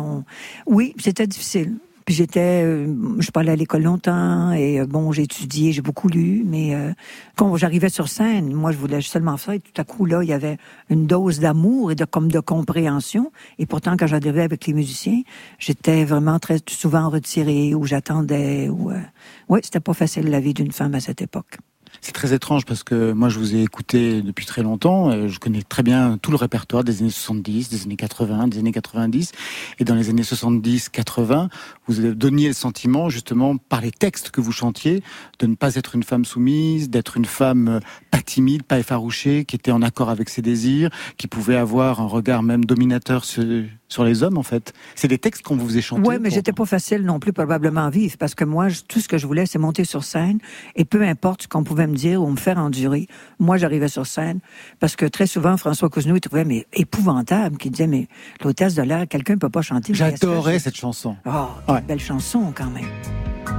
Oui, 0.67 0.93
c'était 0.99 1.27
difficile. 1.27 1.77
Puis 2.11 2.17
j'étais, 2.17 2.61
euh, 2.65 2.93
je 3.19 3.29
allée 3.35 3.51
à 3.51 3.55
l'école 3.55 3.83
longtemps 3.83 4.51
et 4.51 4.81
euh, 4.81 4.85
bon, 4.85 5.13
j'ai 5.13 5.21
étudié, 5.21 5.71
j'ai 5.71 5.81
beaucoup 5.81 6.09
lu, 6.09 6.43
mais 6.45 6.75
euh, 6.75 6.91
quand 7.37 7.55
j'arrivais 7.55 7.87
sur 7.87 8.09
scène, 8.09 8.53
moi 8.53 8.73
je 8.73 8.77
voulais 8.77 8.99
seulement 8.99 9.37
ça 9.37 9.55
et 9.55 9.61
tout 9.61 9.71
à 9.79 9.85
coup 9.85 10.03
là, 10.05 10.21
il 10.21 10.27
y 10.27 10.33
avait 10.33 10.57
une 10.89 11.07
dose 11.07 11.39
d'amour 11.39 11.89
et 11.89 11.95
de 11.95 12.03
comme 12.03 12.29
de 12.29 12.41
compréhension. 12.41 13.31
Et 13.59 13.65
pourtant, 13.65 13.95
quand 13.95 14.07
j'arrivais 14.07 14.41
avec 14.41 14.67
les 14.67 14.73
musiciens, 14.73 15.21
j'étais 15.57 16.03
vraiment 16.03 16.37
très 16.37 16.57
souvent 16.69 17.09
retirée 17.09 17.73
ou 17.75 17.85
j'attendais 17.85 18.67
ou 18.67 18.91
euh, 18.91 18.99
oui, 19.47 19.61
c'était 19.63 19.79
pas 19.79 19.93
facile 19.93 20.29
la 20.29 20.41
vie 20.41 20.53
d'une 20.53 20.73
femme 20.73 20.95
à 20.95 20.99
cette 20.99 21.21
époque. 21.21 21.59
C'est 22.03 22.13
très 22.13 22.33
étrange 22.33 22.65
parce 22.65 22.81
que 22.81 23.11
moi 23.11 23.29
je 23.29 23.37
vous 23.37 23.55
ai 23.55 23.61
écouté 23.61 24.23
depuis 24.23 24.47
très 24.47 24.63
longtemps. 24.63 25.27
Je 25.27 25.37
connais 25.37 25.61
très 25.61 25.83
bien 25.83 26.17
tout 26.19 26.31
le 26.31 26.37
répertoire 26.37 26.83
des 26.83 27.01
années 27.01 27.11
70, 27.11 27.69
des 27.69 27.83
années 27.83 27.95
80, 27.95 28.47
des 28.47 28.57
années 28.57 28.71
90. 28.71 29.31
Et 29.77 29.83
dans 29.83 29.93
les 29.93 30.09
années 30.09 30.23
70-80, 30.23 31.49
vous 31.85 32.13
donniez 32.13 32.47
le 32.47 32.53
sentiment 32.53 33.09
justement 33.09 33.57
par 33.57 33.81
les 33.81 33.91
textes 33.91 34.31
que 34.31 34.41
vous 34.41 34.51
chantiez 34.51 35.03
de 35.37 35.45
ne 35.45 35.53
pas 35.53 35.75
être 35.75 35.93
une 35.93 36.03
femme 36.03 36.25
soumise, 36.25 36.89
d'être 36.89 37.17
une 37.17 37.25
femme 37.25 37.67
euh, 37.67 37.79
pas 38.09 38.21
timide, 38.21 38.63
pas 38.63 38.79
effarouchée, 38.79 39.45
qui 39.45 39.55
était 39.55 39.71
en 39.71 39.81
accord 39.81 40.09
avec 40.09 40.29
ses 40.29 40.41
désirs, 40.41 40.89
qui 41.17 41.27
pouvait 41.27 41.55
avoir 41.55 42.01
un 42.01 42.07
regard 42.07 42.41
même 42.41 42.65
dominateur 42.65 43.25
sur, 43.25 43.43
sur 43.91 44.03
les 44.03 44.23
hommes 44.23 44.37
en 44.37 44.43
fait. 44.43 44.73
C'est 44.95 45.07
des 45.07 45.17
textes 45.17 45.41
qu'on 45.43 45.55
vous 45.57 45.67
faisait 45.67 45.81
chanter. 45.81 46.07
Oui, 46.07 46.15
mais 46.19 46.29
pour- 46.29 46.35
j'étais 46.35 46.53
pas 46.53 46.65
facile 46.65 47.03
non 47.03 47.19
plus 47.19 47.33
probablement 47.33 47.85
à 47.85 47.89
vivre 47.89 48.15
parce 48.17 48.35
que 48.35 48.45
moi, 48.45 48.69
je- 48.69 48.81
tout 48.87 48.99
ce 48.99 49.07
que 49.07 49.17
je 49.17 49.27
voulais, 49.27 49.45
c'est 49.45 49.59
monter 49.59 49.83
sur 49.83 50.03
scène 50.03 50.39
et 50.75 50.85
peu 50.85 51.01
importe 51.03 51.43
ce 51.43 51.47
qu'on 51.47 51.63
pouvait 51.63 51.87
me 51.87 51.95
dire 51.95 52.21
ou 52.23 52.27
me 52.29 52.37
faire 52.37 52.57
endurer, 52.57 53.07
moi 53.39 53.57
j'arrivais 53.57 53.89
sur 53.89 54.07
scène 54.07 54.39
parce 54.79 54.95
que 54.95 55.05
très 55.05 55.27
souvent 55.27 55.57
François 55.57 55.89
Cousineau 55.89 56.15
il 56.15 56.21
trouvait 56.21 56.45
mais 56.45 56.65
épouvantable, 56.73 57.57
qui 57.57 57.69
disait 57.69 57.87
mais 57.87 58.07
l'hôtesse 58.43 58.75
de 58.75 58.81
l'air, 58.83 59.07
quelqu'un 59.07 59.37
peut 59.37 59.49
pas 59.49 59.61
chanter. 59.61 59.93
J'adorais 59.93 60.59
cette 60.59 60.77
chanson. 60.77 61.17
Oh, 61.25 61.47
Ouais. 61.71 61.81
belle 61.81 61.99
chanson 61.99 62.53
quand 62.55 62.69
même. 62.69 62.85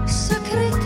Secrétaire, 0.06 0.80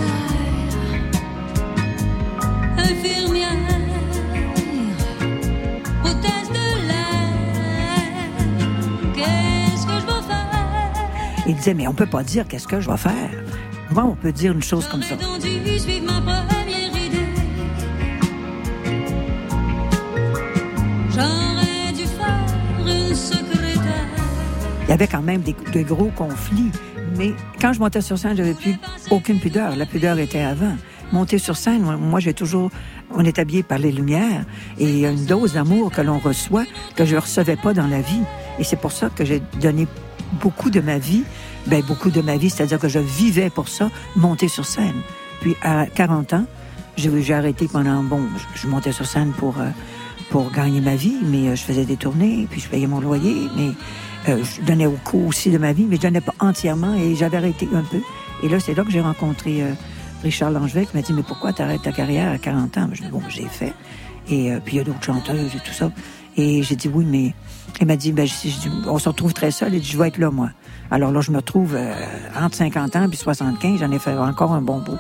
Il 11.48 11.54
disait 11.54 11.74
mais 11.74 11.86
on 11.86 11.94
peut 11.94 12.06
pas 12.06 12.22
dire 12.22 12.46
qu'est-ce 12.48 12.66
que 12.66 12.80
je 12.80 12.90
vais 12.90 12.96
faire. 12.96 13.30
Comment 13.88 14.10
on 14.10 14.14
peut 14.14 14.32
dire 14.32 14.52
une 14.52 14.62
chose 14.62 14.86
comme 14.88 15.02
ça? 15.02 15.16
Il 24.82 24.90
y 24.90 24.92
avait 24.92 25.08
quand 25.08 25.22
même 25.22 25.40
des, 25.40 25.54
de 25.72 25.82
gros 25.82 26.10
conflits. 26.16 26.70
Mais 27.16 27.32
quand 27.60 27.72
je 27.72 27.80
montais 27.80 28.00
sur 28.00 28.18
scène, 28.18 28.36
j'avais 28.36 28.54
plus 28.54 28.76
aucune 29.10 29.40
pudeur. 29.40 29.74
La 29.76 29.86
pudeur 29.86 30.18
était 30.18 30.42
avant. 30.42 30.76
Monter 31.12 31.38
sur 31.38 31.56
scène, 31.56 31.82
moi, 31.82 32.18
j'ai 32.18 32.34
toujours, 32.34 32.70
on 33.12 33.24
est 33.24 33.38
habillé 33.38 33.62
par 33.62 33.78
les 33.78 33.92
lumières 33.92 34.44
et 34.78 34.84
il 34.84 34.98
y 34.98 35.06
a 35.06 35.10
une 35.10 35.24
dose 35.24 35.52
d'amour 35.52 35.92
que 35.92 36.00
l'on 36.00 36.18
reçoit 36.18 36.64
que 36.96 37.04
je 37.04 37.16
recevais 37.16 37.56
pas 37.56 37.72
dans 37.72 37.86
la 37.86 38.00
vie. 38.00 38.22
Et 38.58 38.64
c'est 38.64 38.76
pour 38.76 38.90
ça 38.90 39.08
que 39.08 39.24
j'ai 39.24 39.40
donné 39.60 39.86
beaucoup 40.40 40.70
de 40.70 40.80
ma 40.80 40.98
vie, 40.98 41.24
ben 41.66 41.82
beaucoup 41.82 42.10
de 42.10 42.20
ma 42.20 42.36
vie, 42.36 42.50
c'est-à-dire 42.50 42.78
que 42.78 42.88
je 42.88 42.98
vivais 42.98 43.50
pour 43.50 43.68
ça, 43.68 43.90
monter 44.14 44.48
sur 44.48 44.64
scène. 44.64 45.00
Puis 45.40 45.56
à 45.62 45.86
40 45.86 46.34
ans, 46.34 46.46
j'ai 46.96 47.34
arrêté 47.34 47.68
pendant, 47.68 48.02
bon, 48.02 48.20
je, 48.54 48.66
montais 48.66 48.92
sur 48.92 49.06
scène 49.06 49.32
pour 49.32 49.58
euh, 49.58 49.68
pour 50.30 50.50
gagner 50.50 50.80
ma 50.80 50.96
vie, 50.96 51.16
mais 51.22 51.48
euh, 51.48 51.54
je 51.54 51.62
faisais 51.62 51.84
des 51.84 51.96
tournées, 51.96 52.46
puis 52.50 52.60
je 52.60 52.68
payais 52.68 52.86
mon 52.86 53.00
loyer, 53.00 53.48
mais 53.56 53.70
euh, 54.28 54.42
je 54.42 54.62
donnais 54.62 54.86
au 54.86 54.98
cours 55.04 55.26
aussi 55.26 55.50
de 55.50 55.58
ma 55.58 55.72
vie, 55.72 55.84
mais 55.84 55.96
je 55.96 56.02
donnais 56.02 56.20
pas 56.20 56.34
entièrement 56.40 56.94
et 56.94 57.14
j'avais 57.14 57.36
arrêté 57.36 57.68
un 57.74 57.82
peu. 57.82 58.00
Et 58.42 58.48
là, 58.48 58.58
c'est 58.58 58.74
là 58.74 58.82
que 58.82 58.90
j'ai 58.90 59.00
rencontré 59.00 59.62
Richard 60.22 60.50
Langevin 60.50 60.84
qui 60.84 60.96
m'a 60.96 61.02
dit, 61.02 61.12
mais 61.12 61.22
pourquoi 61.22 61.52
t'arrêtes 61.52 61.82
ta 61.82 61.92
carrière 61.92 62.32
à 62.32 62.38
40 62.38 62.76
ans? 62.76 62.88
Je 62.92 63.02
dis, 63.02 63.08
bon, 63.08 63.22
j'ai 63.28 63.46
fait. 63.46 63.72
Et 64.28 64.52
puis 64.62 64.74
il 64.74 64.78
y 64.78 64.80
a 64.80 64.84
d'autres 64.84 65.02
chanteuses 65.02 65.54
et 65.54 65.60
tout 65.60 65.72
ça. 65.72 65.90
Et 66.36 66.62
j'ai 66.62 66.76
dit, 66.76 66.90
oui, 66.92 67.06
mais 67.08 67.34
il 67.80 67.86
m'a 67.86 67.96
dit, 67.96 68.12
ben, 68.12 68.26
je- 68.26 68.48
je 68.48 68.68
on 68.88 68.98
se 68.98 69.08
retrouve 69.08 69.32
très 69.34 69.50
seul. 69.50 69.74
Il 69.74 69.80
dit, 69.80 69.88
je 69.90 69.98
vais 69.98 70.08
être 70.08 70.18
là, 70.18 70.30
moi. 70.30 70.50
Alors 70.90 71.10
là, 71.12 71.20
je 71.20 71.30
me 71.30 71.36
retrouve 71.36 71.74
euh, 71.74 71.94
entre 72.40 72.56
50 72.56 72.96
ans 72.96 73.08
puis 73.08 73.16
75. 73.18 73.80
J'en 73.80 73.90
ai 73.90 73.98
fait 73.98 74.16
encore 74.16 74.52
un 74.52 74.62
bon 74.62 74.78
bout. 74.80 74.98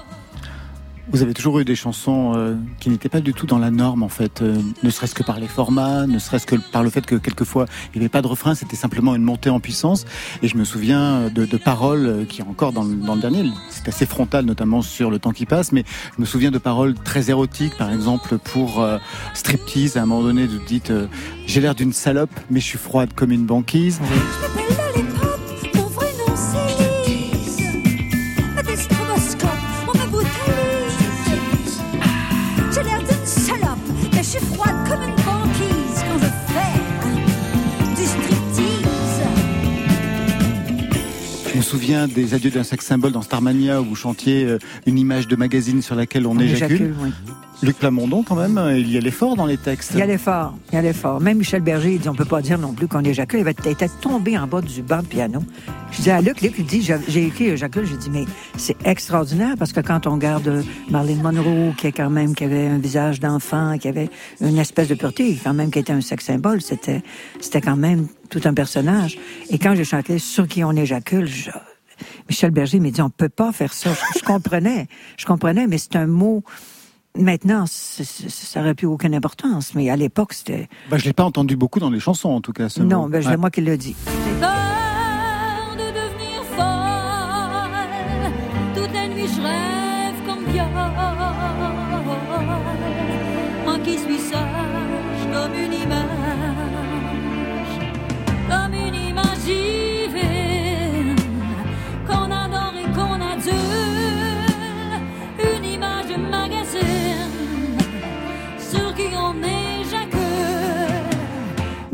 Vous 1.12 1.22
avez 1.22 1.34
toujours 1.34 1.60
eu 1.60 1.64
des 1.64 1.76
chansons 1.76 2.32
euh, 2.34 2.54
qui 2.80 2.90
n'étaient 2.90 3.08
pas 3.08 3.20
du 3.20 3.32
tout 3.32 3.46
dans 3.46 3.58
la 3.58 3.70
norme, 3.70 4.02
en 4.02 4.08
fait, 4.08 4.42
euh, 4.42 4.58
ne 4.82 4.90
serait-ce 4.90 5.14
que 5.14 5.22
par 5.22 5.38
les 5.38 5.46
formats, 5.46 6.04
ne 6.06 6.18
serait-ce 6.18 6.46
que 6.46 6.56
par 6.72 6.82
le 6.82 6.90
fait 6.90 7.06
que 7.06 7.14
quelquefois 7.14 7.66
il 7.94 7.98
n'y 7.98 8.04
avait 8.04 8.08
pas 8.10 8.22
de 8.22 8.26
refrain, 8.26 8.56
c'était 8.56 8.74
simplement 8.76 9.14
une 9.14 9.22
montée 9.22 9.48
en 9.48 9.60
puissance. 9.60 10.04
Et 10.42 10.48
je 10.48 10.56
me 10.56 10.64
souviens 10.64 11.00
euh, 11.00 11.30
de, 11.30 11.46
de 11.46 11.56
paroles 11.56 12.06
euh, 12.06 12.24
qui, 12.24 12.42
encore 12.42 12.72
dans, 12.72 12.82
le- 12.82 12.96
dans 12.96 13.14
le 13.14 13.20
dernier, 13.20 13.44
c'est 13.70 13.86
assez 13.88 14.04
frontal, 14.04 14.44
notamment 14.44 14.82
sur 14.82 15.10
le 15.10 15.20
temps 15.20 15.30
qui 15.30 15.46
passe, 15.46 15.70
mais 15.70 15.84
je 16.16 16.20
me 16.20 16.26
souviens 16.26 16.50
de 16.50 16.58
paroles 16.58 16.94
très 16.94 17.30
érotiques, 17.30 17.76
par 17.78 17.92
exemple 17.92 18.36
pour 18.38 18.82
euh, 18.82 18.98
striptease. 19.32 19.96
À 19.96 20.02
un 20.02 20.06
moment 20.06 20.22
donné, 20.24 20.46
vous 20.46 20.58
dites 20.66 20.90
euh, 20.90 21.06
J'ai 21.46 21.60
l'air 21.60 21.76
d'une 21.76 21.92
salope, 21.92 22.30
mais 22.50 22.58
je 22.60 22.66
suis 22.66 22.78
froide 22.78 23.10
comme 23.14 23.30
une 23.30 23.46
banquise. 23.46 24.00
Souviens 41.66 42.06
des 42.06 42.34
adieux 42.34 42.50
d'un 42.50 42.62
sexe 42.62 42.86
symbole 42.86 43.12
dans 43.12 43.22
Starmania 43.22 43.80
où 43.80 43.84
vous 43.84 43.96
chantiez 43.96 44.44
euh, 44.44 44.58
une 44.86 44.98
image 44.98 45.26
de 45.28 45.36
magazine 45.36 45.82
sur 45.82 45.94
laquelle 45.96 46.26
on, 46.26 46.36
On 46.36 46.38
éjacule. 46.38 46.76
éjacule, 46.76 46.94
oui. 47.02 47.10
Luc 47.62 47.78
Plamondon, 47.78 48.22
quand 48.22 48.36
même, 48.36 48.58
euh, 48.58 48.78
il 48.78 48.90
y 48.92 48.98
a 48.98 49.00
l'effort 49.00 49.34
dans 49.34 49.46
les 49.46 49.56
textes. 49.56 49.92
Il 49.94 49.98
y 50.00 50.02
a 50.02 50.06
l'effort, 50.06 50.54
il 50.70 50.74
y 50.74 50.78
a 50.78 50.82
l'effort. 50.82 51.20
Même 51.22 51.38
Michel 51.38 51.62
Berger, 51.62 51.94
il 51.94 51.98
dit, 52.00 52.08
on 52.08 52.14
peut 52.14 52.26
pas 52.26 52.42
dire 52.42 52.58
non 52.58 52.74
plus 52.74 52.86
qu'on 52.86 53.00
éjacule. 53.02 53.40
Il 53.40 53.48
était- 53.48 53.72
était 53.72 53.88
tombé 54.02 54.36
en 54.36 54.46
bas 54.46 54.60
du 54.60 54.82
banc 54.82 55.00
de 55.00 55.06
piano. 55.06 55.42
Je 55.90 56.02
dis 56.02 56.10
à 56.10 56.20
Luc, 56.20 56.42
Luc, 56.42 56.52
il 56.58 56.66
dit, 56.66 56.82
j'ai 57.08 57.24
écrit 57.26 57.46
éjacule. 57.46 57.86
J'ai 57.86 57.96
dit, 57.96 58.10
mais 58.10 58.24
c'est 58.58 58.76
extraordinaire 58.84 59.54
parce 59.58 59.72
que 59.72 59.80
quand 59.80 60.06
on 60.06 60.12
regarde 60.16 60.62
Marilyn 60.90 61.22
Monroe, 61.22 61.72
qui 61.78 61.86
est 61.86 61.92
quand 61.92 62.10
même, 62.10 62.34
qui 62.34 62.44
avait 62.44 62.66
un 62.68 62.78
visage 62.78 63.20
d'enfant, 63.20 63.78
qui 63.78 63.88
avait 63.88 64.10
une 64.42 64.58
espèce 64.58 64.88
de 64.88 64.94
pureté, 64.94 65.38
quand 65.42 65.54
même, 65.54 65.70
qui 65.70 65.78
était 65.78 65.94
un 65.94 66.02
sex 66.02 66.26
symbole, 66.26 66.60
c'était, 66.60 67.02
c'était 67.40 67.62
quand 67.62 67.76
même 67.76 68.06
tout 68.28 68.40
un 68.44 68.54
personnage. 68.54 69.18
Et 69.50 69.58
quand 69.58 69.74
j'ai 69.74 69.84
chanté 69.84 70.18
sur 70.18 70.46
qui 70.48 70.62
on 70.64 70.72
éjacule, 70.72 71.26
je- 71.26 71.50
Michel 72.28 72.50
Berger 72.50 72.78
m'a 72.80 72.90
dit, 72.90 73.00
on 73.00 73.08
peut 73.10 73.28
pas 73.30 73.52
faire 73.52 73.72
ça. 73.72 73.90
Je, 73.92 74.18
je 74.20 74.24
comprenais, 74.24 74.86
je 75.16 75.24
comprenais, 75.26 75.66
mais 75.66 75.78
c'est 75.78 75.96
un 75.96 76.06
mot, 76.06 76.42
Maintenant, 77.18 77.64
ça 77.66 78.60
n'aurait 78.60 78.74
plus 78.74 78.86
aucune 78.86 79.14
importance, 79.14 79.74
mais 79.74 79.88
à 79.88 79.96
l'époque, 79.96 80.34
c'était... 80.34 80.68
Bah, 80.90 80.98
je 80.98 81.06
l'ai 81.06 81.14
pas 81.14 81.24
entendu 81.24 81.56
beaucoup 81.56 81.80
dans 81.80 81.88
les 81.88 81.98
chansons, 81.98 82.28
en 82.28 82.42
tout 82.42 82.52
cas. 82.52 82.68
ce 82.68 82.82
Non, 82.82 83.04
mot. 83.04 83.08
ben, 83.08 83.22
c'est 83.22 83.28
Ouais. 83.30 83.36
moi 83.38 83.50
qui 83.50 83.62
l'ai 83.62 83.78
dit. 83.78 83.96
J'ai 84.06 84.38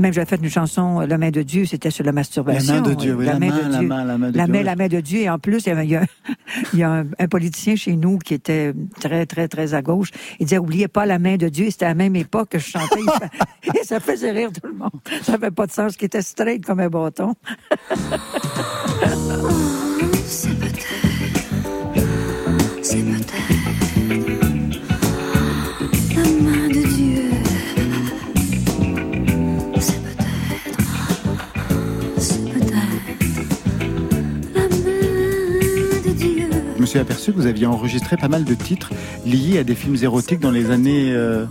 Même 0.03 0.13
j'avais 0.13 0.27
fait 0.27 0.41
une 0.43 0.51
chanson, 0.51 0.99
La 1.01 1.17
main 1.17 1.31
de 1.31 1.43
Dieu, 1.43 1.65
c'était 1.65 1.91
sur 1.93 2.05
la 2.05 2.11
masturbation. 2.11 2.75
La 2.75 2.81
main 2.81 2.89
de 2.89 2.95
Dieu, 2.95 3.15
oui, 3.15 3.25
la 3.25 3.39
main, 3.39 3.47
la 3.69 3.83
main, 3.83 4.05
la 4.05 4.19
main 4.19 4.31
de 4.33 4.37
la 4.37 4.45
Dieu, 4.47 4.53
Main, 4.53 4.59
oui. 4.59 4.65
la 4.65 4.75
main 4.77 4.89
de 4.89 5.01
Dieu. 5.01 5.21
Et 5.21 5.31
en 5.31 5.39
plus, 5.39 5.63
il 5.65 5.69
y, 5.69 5.71
avait- 5.73 5.85
il 5.85 5.91
y 5.93 5.97
a, 5.97 6.05
il 6.73 6.79
y 6.81 6.83
a 6.83 6.91
un, 6.91 7.05
un 7.21 7.29
politicien 7.29 7.77
chez 7.77 7.95
nous 7.95 8.19
qui 8.19 8.35
était 8.35 8.75
très, 9.01 9.27
très, 9.27 9.47
très 9.47 9.75
à 9.75 9.81
gauche. 9.83 10.11
Il 10.41 10.47
disait, 10.47 10.59
oubliez 10.59 10.89
pas 10.89 11.07
la 11.07 11.21
main 11.21 11.37
de 11.37 11.49
Dieu. 11.49 11.71
C'était 11.71 11.85
à 11.85 11.89
la 11.91 11.95
même 11.95 12.17
époque 12.17 12.49
que 12.51 12.59
je 12.59 12.67
chantais. 12.67 12.99
Et 13.81 13.85
ça 13.85 14.01
faisait 14.01 14.33
rire 14.33 14.51
tout 14.53 14.67
le 14.67 14.75
monde. 14.75 14.91
Ça 15.23 15.33
n'avait 15.33 15.53
pas 15.53 15.67
de 15.69 15.73
sens, 15.73 15.97
qui 15.97 16.05
était 16.07 16.21
straight 16.23 16.67
comme 16.67 16.81
un 16.81 16.89
bâton. 16.89 17.35
suis 36.93 36.99
aperçu 37.01 37.33
que 37.33 37.37
vous 37.39 37.47
aviez 37.47 37.67
enregistré 37.67 38.17
pas 38.19 38.29
mal 38.29 38.45
de 38.45 38.55
titres 38.55 38.91
liés 39.25 39.59
à 39.59 39.65
des 39.65 39.75
films 39.75 39.97
érotiques 40.03 40.41
dans 40.41 40.51
les 40.51 40.71
années 40.71 41.11
euh, 41.13 41.47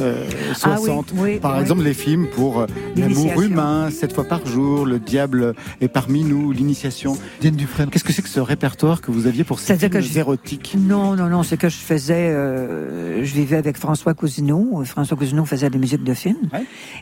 euh, 0.00 0.24
Ah 0.62 0.76
oui, 0.78 0.86
60. 0.86 1.12
oui, 1.16 1.38
par 1.38 1.54
oui. 1.56 1.60
exemple, 1.60 1.82
les 1.82 1.92
films 1.94 2.26
pour 2.34 2.60
euh, 2.60 2.66
L'amour 2.96 3.42
humain, 3.42 3.90
Sept 3.90 4.14
fois 4.14 4.24
par 4.24 4.46
jour, 4.46 4.86
Le 4.86 4.98
diable 4.98 5.54
est 5.82 5.88
parmi 5.88 6.24
nous, 6.24 6.50
L'initiation. 6.50 7.18
Diane 7.42 7.56
Dufresne, 7.56 7.90
qu'est-ce 7.90 8.04
que 8.04 8.12
c'est 8.14 8.22
que 8.22 8.28
ce 8.30 8.40
répertoire 8.40 9.02
que 9.02 9.10
vous 9.10 9.26
aviez 9.26 9.44
pour 9.44 9.58
ces 9.60 9.76
films 9.76 9.90
que 9.90 10.00
je- 10.00 10.18
érotiques 10.18 10.74
Non, 10.78 11.14
non, 11.14 11.28
non. 11.28 11.42
Ce 11.42 11.54
que 11.56 11.68
je 11.68 11.76
faisais, 11.76 12.30
euh, 12.30 13.22
je 13.24 13.34
vivais 13.34 13.56
avec 13.56 13.76
François 13.76 14.14
Cousineau. 14.14 14.82
François 14.86 15.16
Cousineau 15.16 15.44
faisait 15.44 15.68
des 15.68 15.78
musiques 15.78 16.04
de 16.04 16.14
films. 16.14 16.48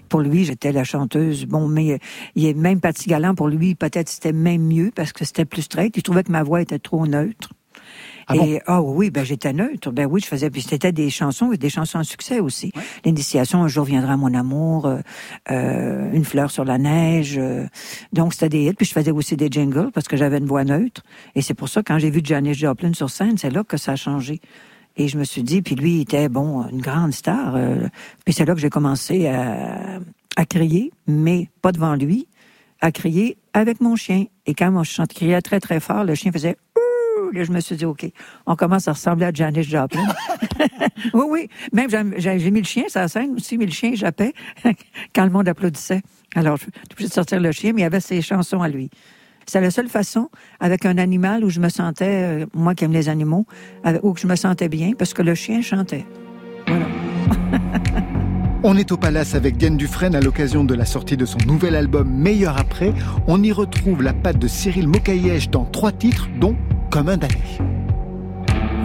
Pour 0.08 0.20
lui, 0.20 0.44
j'étais 0.44 0.72
la 0.72 0.82
chanteuse. 0.84 1.46
Bon, 1.46 1.68
mais 1.68 2.00
il 2.34 2.46
est 2.46 2.54
même 2.54 2.80
Paty 2.80 3.08
Galland, 3.08 3.34
pour 3.36 3.46
lui, 3.48 3.76
peut-être 3.76 4.08
c'était 4.08 4.32
même 4.32 4.62
mieux 4.62 4.90
parce 4.94 5.12
que 5.12 5.24
c'était 5.24 5.44
plus 5.44 5.62
straight. 5.62 5.96
Il 5.96 6.02
trouvait 6.02 6.24
que 6.24 6.32
ma 6.32 6.42
voix 6.42 6.60
était 6.60 6.78
trop 6.80 7.06
neutre. 7.06 7.50
Ah 8.26 8.36
et 8.36 8.60
ah 8.66 8.80
oui, 8.82 9.10
ben 9.10 9.24
j'étais 9.24 9.52
neutre. 9.52 9.90
Ben 9.90 10.06
oui, 10.06 10.20
je 10.20 10.26
faisais. 10.26 10.50
Puis 10.50 10.62
c'était 10.62 10.92
des 10.92 11.10
chansons, 11.10 11.50
des 11.50 11.68
chansons 11.68 11.98
à 11.98 12.04
succès 12.04 12.40
aussi. 12.40 12.72
L'initiation, 13.04 13.62
un 13.62 13.68
jour 13.68 13.84
viendra 13.84 14.16
mon 14.16 14.32
amour, 14.34 14.86
euh, 14.86 14.98
euh, 15.50 16.12
une 16.12 16.24
fleur 16.24 16.50
sur 16.50 16.64
la 16.64 16.78
neige. 16.78 17.36
euh, 17.38 17.66
donc 18.12 18.32
c'était 18.34 18.48
des 18.48 18.64
hits. 18.66 18.74
Puis 18.74 18.86
je 18.86 18.92
faisais 18.92 19.10
aussi 19.10 19.36
des 19.36 19.48
jingles 19.50 19.90
parce 19.92 20.08
que 20.08 20.16
j'avais 20.16 20.38
une 20.38 20.46
voix 20.46 20.64
neutre. 20.64 21.02
Et 21.34 21.42
c'est 21.42 21.54
pour 21.54 21.68
ça 21.68 21.82
quand 21.82 21.98
j'ai 21.98 22.10
vu 22.10 22.20
Janis 22.24 22.54
Joplin 22.54 22.92
sur 22.94 23.10
scène, 23.10 23.36
c'est 23.38 23.50
là 23.50 23.64
que 23.64 23.76
ça 23.76 23.92
a 23.92 23.96
changé. 23.96 24.40
Et 24.96 25.08
je 25.08 25.18
me 25.18 25.24
suis 25.24 25.42
dit, 25.42 25.60
puis 25.60 25.74
lui 25.74 25.96
il 25.96 26.00
était 26.02 26.28
bon, 26.28 26.66
une 26.68 26.80
grande 26.80 27.12
star. 27.12 27.56
euh, 27.56 27.88
puis 28.24 28.32
c'est 28.32 28.44
là 28.44 28.54
que 28.54 28.60
j'ai 28.60 28.70
commencé 28.70 29.26
à, 29.26 29.98
à 30.36 30.44
crier, 30.46 30.92
mais 31.06 31.48
pas 31.62 31.72
devant 31.72 31.94
lui, 31.96 32.28
à 32.80 32.92
crier 32.92 33.36
avec 33.54 33.80
mon 33.80 33.96
chien. 33.96 34.26
Et 34.46 34.54
quand 34.54 34.82
je 34.84 34.90
chantais, 34.90 35.14
criais 35.14 35.42
très 35.42 35.58
très 35.58 35.80
fort, 35.80 36.04
le 36.04 36.14
chien 36.14 36.30
faisait 36.30 36.56
Là, 37.34 37.44
je 37.44 37.52
me 37.52 37.60
suis 37.60 37.76
dit, 37.76 37.84
OK, 37.84 38.06
on 38.46 38.56
commence 38.56 38.88
à 38.88 38.92
ressembler 38.92 39.26
à 39.26 39.32
Janis 39.32 39.62
Joplin. 39.64 40.04
oui, 41.14 41.22
oui. 41.28 41.48
Même, 41.72 41.88
j'ai- 42.16 42.50
mis 42.50 42.60
le 42.60 42.66
chien 42.66 42.84
sur 42.88 43.00
la 43.00 43.08
scène 43.08 43.34
aussi, 43.36 43.58
mis 43.58 43.66
le 43.66 43.72
chien, 43.72 43.94
jappait 43.94 44.32
quand 45.14 45.24
le 45.24 45.30
monde 45.30 45.48
applaudissait. 45.48 46.02
Alors, 46.34 46.56
je 46.56 46.62
suis 46.62 46.72
obligée 46.92 47.08
de 47.08 47.12
sortir 47.14 47.40
le 47.40 47.52
chien, 47.52 47.72
mais 47.72 47.80
il 47.80 47.84
y 47.84 47.86
avait 47.86 48.00
ses 48.00 48.22
chansons 48.22 48.62
à 48.62 48.68
lui. 48.68 48.90
C'est 49.46 49.60
la 49.60 49.70
seule 49.70 49.88
façon, 49.88 50.30
avec 50.60 50.86
un 50.86 50.96
animal, 50.96 51.44
où 51.44 51.50
je 51.50 51.60
me 51.60 51.68
sentais, 51.68 52.42
euh, 52.42 52.46
moi 52.54 52.74
qui 52.74 52.84
aime 52.84 52.92
les 52.92 53.08
animaux, 53.10 53.46
où 54.02 54.16
je 54.16 54.26
me 54.26 54.36
sentais 54.36 54.68
bien, 54.68 54.92
parce 54.98 55.12
que 55.12 55.22
le 55.22 55.34
chien 55.34 55.60
chantait. 55.60 56.06
On 58.66 58.78
est 58.78 58.90
au 58.92 58.96
Palace 58.96 59.34
avec 59.34 59.58
Diane 59.58 59.76
Dufresne 59.76 60.14
à 60.14 60.22
l'occasion 60.22 60.64
de 60.64 60.74
la 60.74 60.86
sortie 60.86 61.18
de 61.18 61.26
son 61.26 61.36
nouvel 61.46 61.76
album 61.76 62.08
Meilleur 62.10 62.56
après. 62.58 62.94
On 63.26 63.42
y 63.42 63.52
retrouve 63.52 64.02
la 64.02 64.14
patte 64.14 64.38
de 64.38 64.48
Cyril 64.48 64.88
Mokayesh 64.88 65.50
dans 65.50 65.66
trois 65.66 65.92
titres, 65.92 66.30
dont 66.40 66.56
Comme 66.94 67.08
un. 67.08 67.18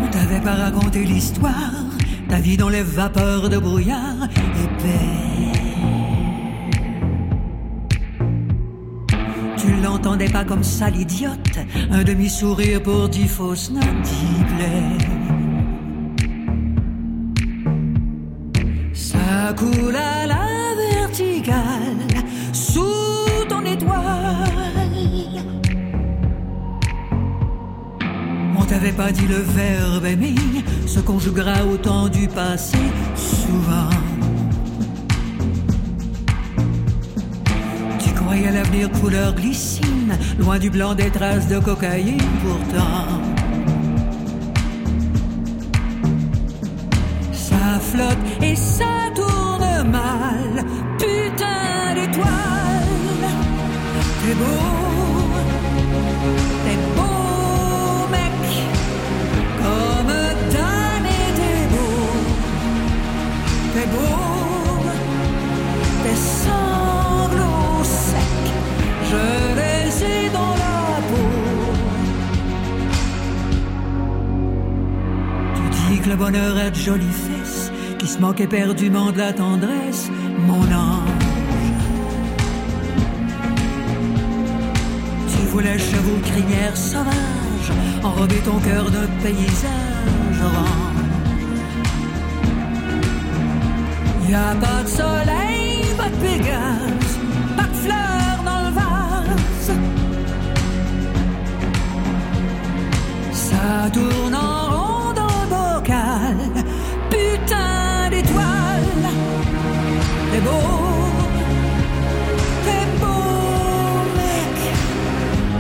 On 0.02 0.08
t'avait 0.08 0.42
pas 0.42 0.56
raconté 0.56 1.04
l'histoire, 1.04 1.76
ta 2.28 2.40
vie 2.40 2.58
dans 2.58 2.70
les 2.70 2.82
vapeurs 2.82 3.50
de 3.50 3.60
brouillard 3.60 4.28
épais. 4.64 5.54
Tu 9.58 9.76
l'entendais 9.84 10.28
pas 10.28 10.44
comme 10.44 10.64
ça, 10.64 10.90
l'idiote, 10.90 11.60
un 11.92 12.04
demi-sourire 12.04 12.82
pour 12.82 13.10
dix 13.10 13.28
fausses 13.28 13.70
notes. 13.70 13.84
Ça 18.92 19.54
coule 19.56 19.96
à 19.96 20.26
la 20.26 20.48
verticale, 20.98 22.08
On 28.70 28.72
t'avait 28.72 28.92
pas 28.92 29.12
dit 29.12 29.26
le 29.26 29.38
verbe 29.38 30.06
aimer 30.06 30.36
se 30.86 31.00
conjuguera 31.00 31.66
au 31.66 31.76
temps 31.76 32.08
du 32.08 32.28
passé 32.28 32.78
souvent. 33.16 33.90
Tu 37.98 38.12
croyais 38.12 38.52
l'avenir 38.52 38.92
couleur 38.92 39.34
glycine, 39.34 40.16
loin 40.38 40.60
du 40.60 40.70
blanc 40.70 40.94
des 40.94 41.10
traces 41.10 41.48
de 41.48 41.58
cocaïne 41.58 42.22
pourtant. 42.44 43.08
Ça 47.34 47.80
flotte 47.80 48.44
et 48.44 48.56
ça 48.56 48.86
tourne 49.16 49.90
mal, 49.90 50.64
putain 51.00 51.96
d'étoile. 51.96 53.26
T'es 54.22 54.36
beau 54.36 54.70
t'es 63.80 63.88
beau, 63.88 64.84
tes 66.04 66.16
sanglots 66.16 67.84
secs, 67.84 68.52
je 69.12 69.24
les 69.60 70.04
ai 70.04 70.30
dans 70.30 70.56
la 70.64 70.82
peau. 71.10 71.30
Tu 75.56 75.94
dis 75.94 76.00
que 76.00 76.10
le 76.10 76.16
bonheur 76.16 76.58
a 76.58 76.70
de 76.70 76.76
jolies 76.76 77.06
fesses, 77.26 77.72
qui 77.98 78.08
se 78.08 78.20
manque 78.20 78.42
éperdument 78.42 79.12
de 79.12 79.18
la 79.20 79.34
tendresse, 79.34 80.10
mon 80.48 80.64
ange. 80.64 81.28
Tu 85.32 85.42
voulais 85.52 85.80
chevaux 85.80 86.20
crinière 86.24 86.76
sauvage, 86.76 87.70
enrober 88.04 88.42
ton 88.44 88.60
cœur 88.60 88.86
de 88.86 89.08
paysage 89.24 90.42
orange. 90.44 90.89
Y 94.30 94.32
pas 94.32 94.84
de 94.84 94.88
soleil, 94.88 95.86
pas 95.98 96.08
de 96.08 96.16
pégase, 96.22 97.18
pas 97.58 97.64
de 97.64 97.78
fleurs 97.84 98.42
dans 98.46 98.62
le 98.66 98.72
vase. 98.80 99.72
Ça 103.32 103.90
tourne 103.92 104.36
en 104.36 104.70
rond 104.76 105.14
dans 105.14 105.36
le 105.42 105.48
bocal, 105.50 106.38
putain 107.10 108.10
d'étoile. 108.12 109.08
T'es 110.32 110.42
beau, 110.42 110.68
t'es 112.66 112.86
beau, 113.02 114.06
mec, 114.20 114.58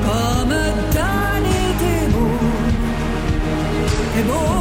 comme 0.05 0.55
damné 0.93 1.59
t'es 1.79 2.01
beau. 2.13 2.37
T'es 4.13 4.23
beau, 4.29 4.58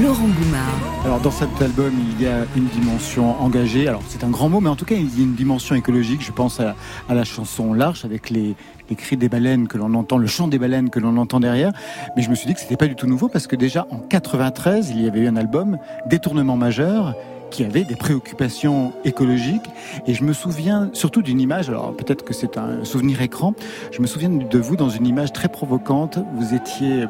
Laurent 0.00 0.26
Goumard. 0.26 1.04
Alors 1.04 1.20
dans 1.20 1.30
cet 1.30 1.62
album, 1.62 1.92
il 2.10 2.22
y 2.22 2.26
a 2.26 2.46
une 2.56 2.66
dimension 2.66 3.40
engagée. 3.40 3.86
Alors 3.86 4.02
c'est 4.08 4.24
un 4.24 4.30
grand 4.30 4.48
mot, 4.48 4.60
mais 4.60 4.68
en 4.68 4.76
tout 4.76 4.84
cas, 4.84 4.94
il 4.94 5.16
y 5.16 5.20
a 5.20 5.24
une 5.24 5.34
dimension 5.34 5.74
écologique. 5.74 6.22
Je 6.22 6.32
pense 6.32 6.60
à, 6.60 6.74
la 7.08 7.24
chanson 7.24 7.72
L'Arche 7.72 8.04
avec 8.04 8.30
les, 8.30 8.56
les 8.90 8.96
cris 8.96 9.16
des 9.16 9.28
baleines 9.28 9.68
que 9.68 9.78
l'on 9.78 9.94
entend, 9.94 10.18
le 10.18 10.26
chant 10.26 10.48
des 10.48 10.58
baleines 10.58 10.90
que 10.90 10.98
l'on 10.98 11.16
entend 11.16 11.40
derrière. 11.40 11.72
Mais 12.16 12.22
je 12.22 12.30
me 12.30 12.34
suis 12.34 12.46
dit 12.46 12.54
que 12.54 12.60
c'était 12.60 12.76
pas 12.76 12.86
du 12.86 12.96
tout 12.96 13.06
nouveau 13.06 13.28
parce 13.28 13.46
que 13.46 13.56
déjà 13.56 13.86
en 13.90 13.98
93, 13.98 14.90
il 14.90 15.02
y 15.02 15.06
avait 15.06 15.20
eu 15.20 15.28
un 15.28 15.36
album 15.36 15.78
Détournement 16.06 16.56
majeur 16.56 17.14
qui 17.50 17.64
avait 17.64 17.84
des 17.84 17.94
préoccupations 17.94 18.92
écologiques. 19.04 19.70
Et 20.08 20.14
je 20.14 20.24
me 20.24 20.32
souviens 20.32 20.90
surtout 20.92 21.22
d'une 21.22 21.40
image, 21.40 21.68
alors 21.68 21.94
peut-être 21.96 22.24
que 22.24 22.34
c'est 22.34 22.58
un 22.58 22.84
souvenir 22.84 23.22
écran, 23.22 23.54
je 23.92 24.00
me 24.00 24.08
souviens 24.08 24.30
de 24.30 24.58
vous 24.58 24.74
dans 24.74 24.88
une 24.88 25.06
image 25.06 25.32
très 25.32 25.48
provocante. 25.48 26.18
Vous 26.34 26.52
étiez 26.52 27.06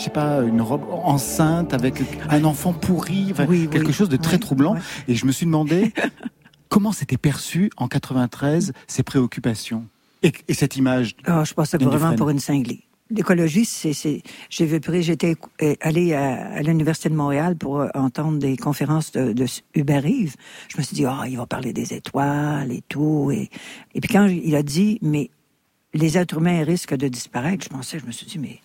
je 0.00 0.04
sais 0.04 0.10
pas, 0.10 0.40
une 0.40 0.62
robe 0.62 0.84
enceinte 0.90 1.74
avec 1.74 2.02
un 2.30 2.44
enfant 2.44 2.72
pourri, 2.72 3.28
enfin, 3.32 3.46
quelque 3.46 3.92
chose 3.92 4.08
de 4.08 4.16
très 4.16 4.38
troublant. 4.38 4.74
Et 5.08 5.14
je 5.14 5.26
me 5.26 5.32
suis 5.32 5.44
demandé 5.44 5.92
comment 6.70 6.92
c'était 6.92 7.18
perçu 7.18 7.70
en 7.76 7.86
93 7.86 8.72
ces 8.86 9.02
préoccupations 9.02 9.84
et, 10.22 10.32
et 10.48 10.54
cette 10.54 10.76
image. 10.76 11.16
Ah, 11.26 11.44
je 11.44 11.52
passais 11.52 11.76
Diane 11.76 11.90
vraiment 11.90 12.04
Dufresne. 12.04 12.18
pour 12.18 12.30
une 12.30 12.40
cinglée. 12.40 12.80
L'écologie, 13.10 13.66
c'est, 13.66 13.92
c'est, 13.92 14.22
j'ai 14.48 14.80
j'étais 15.02 15.36
allée 15.82 16.14
à, 16.14 16.46
à 16.52 16.62
l'Université 16.62 17.10
de 17.10 17.14
Montréal 17.14 17.56
pour 17.56 17.80
euh, 17.80 17.88
entendre 17.94 18.38
des 18.38 18.56
conférences 18.56 19.12
de, 19.12 19.34
de 19.34 19.44
Hubert 19.74 20.02
Reeves. 20.02 20.36
Je 20.68 20.78
me 20.78 20.82
suis 20.82 20.94
dit, 20.94 21.04
ah, 21.04 21.24
il 21.28 21.36
va 21.36 21.44
parler 21.44 21.74
des 21.74 21.92
étoiles 21.92 22.72
et 22.72 22.82
tout. 22.88 23.30
Et, 23.32 23.50
et 23.94 24.00
puis 24.00 24.08
quand 24.10 24.26
il 24.26 24.54
a 24.54 24.62
dit, 24.62 24.98
mais 25.02 25.28
les 25.92 26.16
êtres 26.16 26.38
humains 26.38 26.64
risquent 26.64 26.96
de 26.96 27.08
disparaître, 27.08 27.64
je 27.64 27.68
pensais, 27.68 27.98
je 27.98 28.06
me 28.06 28.12
suis 28.12 28.26
dit, 28.26 28.38
mais 28.38 28.60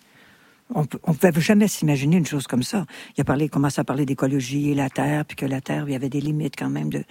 on 0.74 0.84
peut- 0.84 0.98
ne 1.06 1.12
pouvait 1.12 1.40
jamais 1.40 1.68
s'imaginer 1.68 2.16
une 2.16 2.26
chose 2.26 2.46
comme 2.46 2.62
ça. 2.62 2.86
Il 3.16 3.20
a 3.20 3.24
parlé, 3.24 3.48
commencé 3.48 3.80
à 3.80 3.84
parler 3.84 4.06
d'écologie 4.06 4.70
et 4.70 4.74
la 4.74 4.90
Terre, 4.90 5.24
puis 5.24 5.36
que 5.36 5.46
la 5.46 5.60
Terre, 5.60 5.84
il 5.86 5.92
y 5.92 5.96
avait 5.96 6.08
des 6.08 6.20
limites 6.20 6.54
quand 6.56 6.70
même 6.70 6.90
de. 6.90 7.04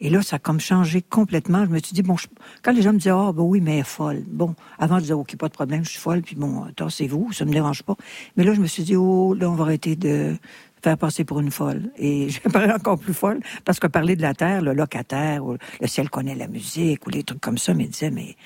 Et 0.00 0.10
là, 0.10 0.22
ça 0.22 0.36
a 0.36 0.38
comme 0.38 0.60
changé 0.60 1.02
complètement. 1.02 1.64
Je 1.64 1.70
me 1.70 1.78
suis 1.78 1.94
dit, 1.94 2.02
bon, 2.02 2.16
quand 2.62 2.72
les 2.72 2.82
gens 2.82 2.92
me 2.92 2.98
disaient, 2.98 3.10
ah, 3.10 3.32
ben 3.34 3.42
oui, 3.42 3.60
mais 3.60 3.74
elle 3.74 3.80
est 3.80 3.84
folle. 3.84 4.24
Bon, 4.26 4.54
avant, 4.78 4.96
je 4.96 5.02
disais, 5.02 5.14
OK, 5.14 5.36
pas 5.36 5.48
de 5.48 5.52
problème, 5.54 5.84
je 5.84 5.90
suis 5.90 6.00
folle, 6.00 6.20
puis 6.20 6.34
bon, 6.36 6.66
tassez-vous, 6.76 7.32
ça 7.32 7.44
me 7.44 7.52
dérange 7.52 7.82
pas. 7.84 7.94
Mais 8.36 8.44
là, 8.44 8.54
je 8.54 8.60
me 8.60 8.66
suis 8.66 8.82
dit, 8.82 8.96
oh, 8.96 9.34
là, 9.34 9.48
on 9.48 9.54
va 9.54 9.64
arrêter 9.64 9.94
de 9.96 10.36
faire 10.82 10.98
passer 10.98 11.24
pour 11.24 11.40
une 11.40 11.50
folle. 11.50 11.90
Et 11.96 12.28
je 12.28 12.40
parais 12.40 12.72
encore 12.72 12.98
plus 12.98 13.14
folle, 13.14 13.40
parce 13.64 13.78
que 13.78 13.86
parler 13.86 14.16
de 14.16 14.22
la 14.22 14.34
Terre, 14.34 14.62
le 14.62 14.74
locataire, 14.74 15.44
ou 15.46 15.56
le 15.80 15.86
ciel 15.86 16.10
connaît 16.10 16.34
la 16.34 16.48
musique, 16.48 17.06
ou 17.06 17.10
les 17.10 17.22
trucs 17.22 17.40
comme 17.40 17.58
ça, 17.58 17.72
me 17.72 17.84
disaient, 17.84 18.10
mais 18.10 18.36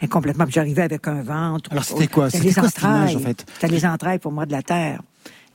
est 0.00 0.08
complètement. 0.08 0.44
J'arrivais 0.48 0.82
avec 0.82 1.06
un 1.08 1.22
ventre. 1.22 1.70
Alors, 1.72 1.84
c'était 1.84 2.06
quoi? 2.08 2.30
C'était 2.30 2.48
les 2.48 2.54
quoi 2.54 2.68
cette 2.68 2.82
image, 2.82 2.94
entrailles. 3.10 3.16
en 3.16 3.20
fait? 3.20 3.46
C'était 3.54 3.72
les 3.72 3.86
entrailles 3.86 4.18
pour 4.18 4.32
moi 4.32 4.46
de 4.46 4.52
la 4.52 4.62
Terre. 4.62 5.00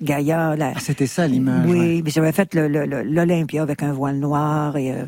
Gaïa, 0.02 0.56
la, 0.56 0.74
Ah, 0.76 0.80
c'était 0.80 1.08
ça 1.08 1.28
l'image. 1.28 1.66
oui, 1.68 1.78
ouais. 1.78 2.02
mais 2.06 2.10
j'avais 2.10 2.32
fait 2.32 2.56
l'Olympia 2.56 3.62
avec 3.62 3.84
un 3.84 3.92
voile 3.92 4.18
noir 4.18 4.78
et, 4.78 4.94
euh, 4.94 5.06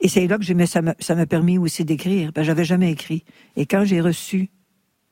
et 0.00 0.08
c'est 0.08 0.26
là 0.26 0.36
que 0.36 0.42
j'ai 0.42 0.66
ça 0.66 0.82
m'a 0.82 0.94
ça 0.98 1.14
permis 1.26 1.58
aussi 1.58 1.84
d'écrire. 1.84 2.32
que 2.32 2.42
j'avais 2.42 2.64
jamais 2.64 2.90
écrit. 2.90 3.24
Et 3.54 3.66
quand 3.66 3.84
j'ai 3.84 4.00
reçu 4.00 4.50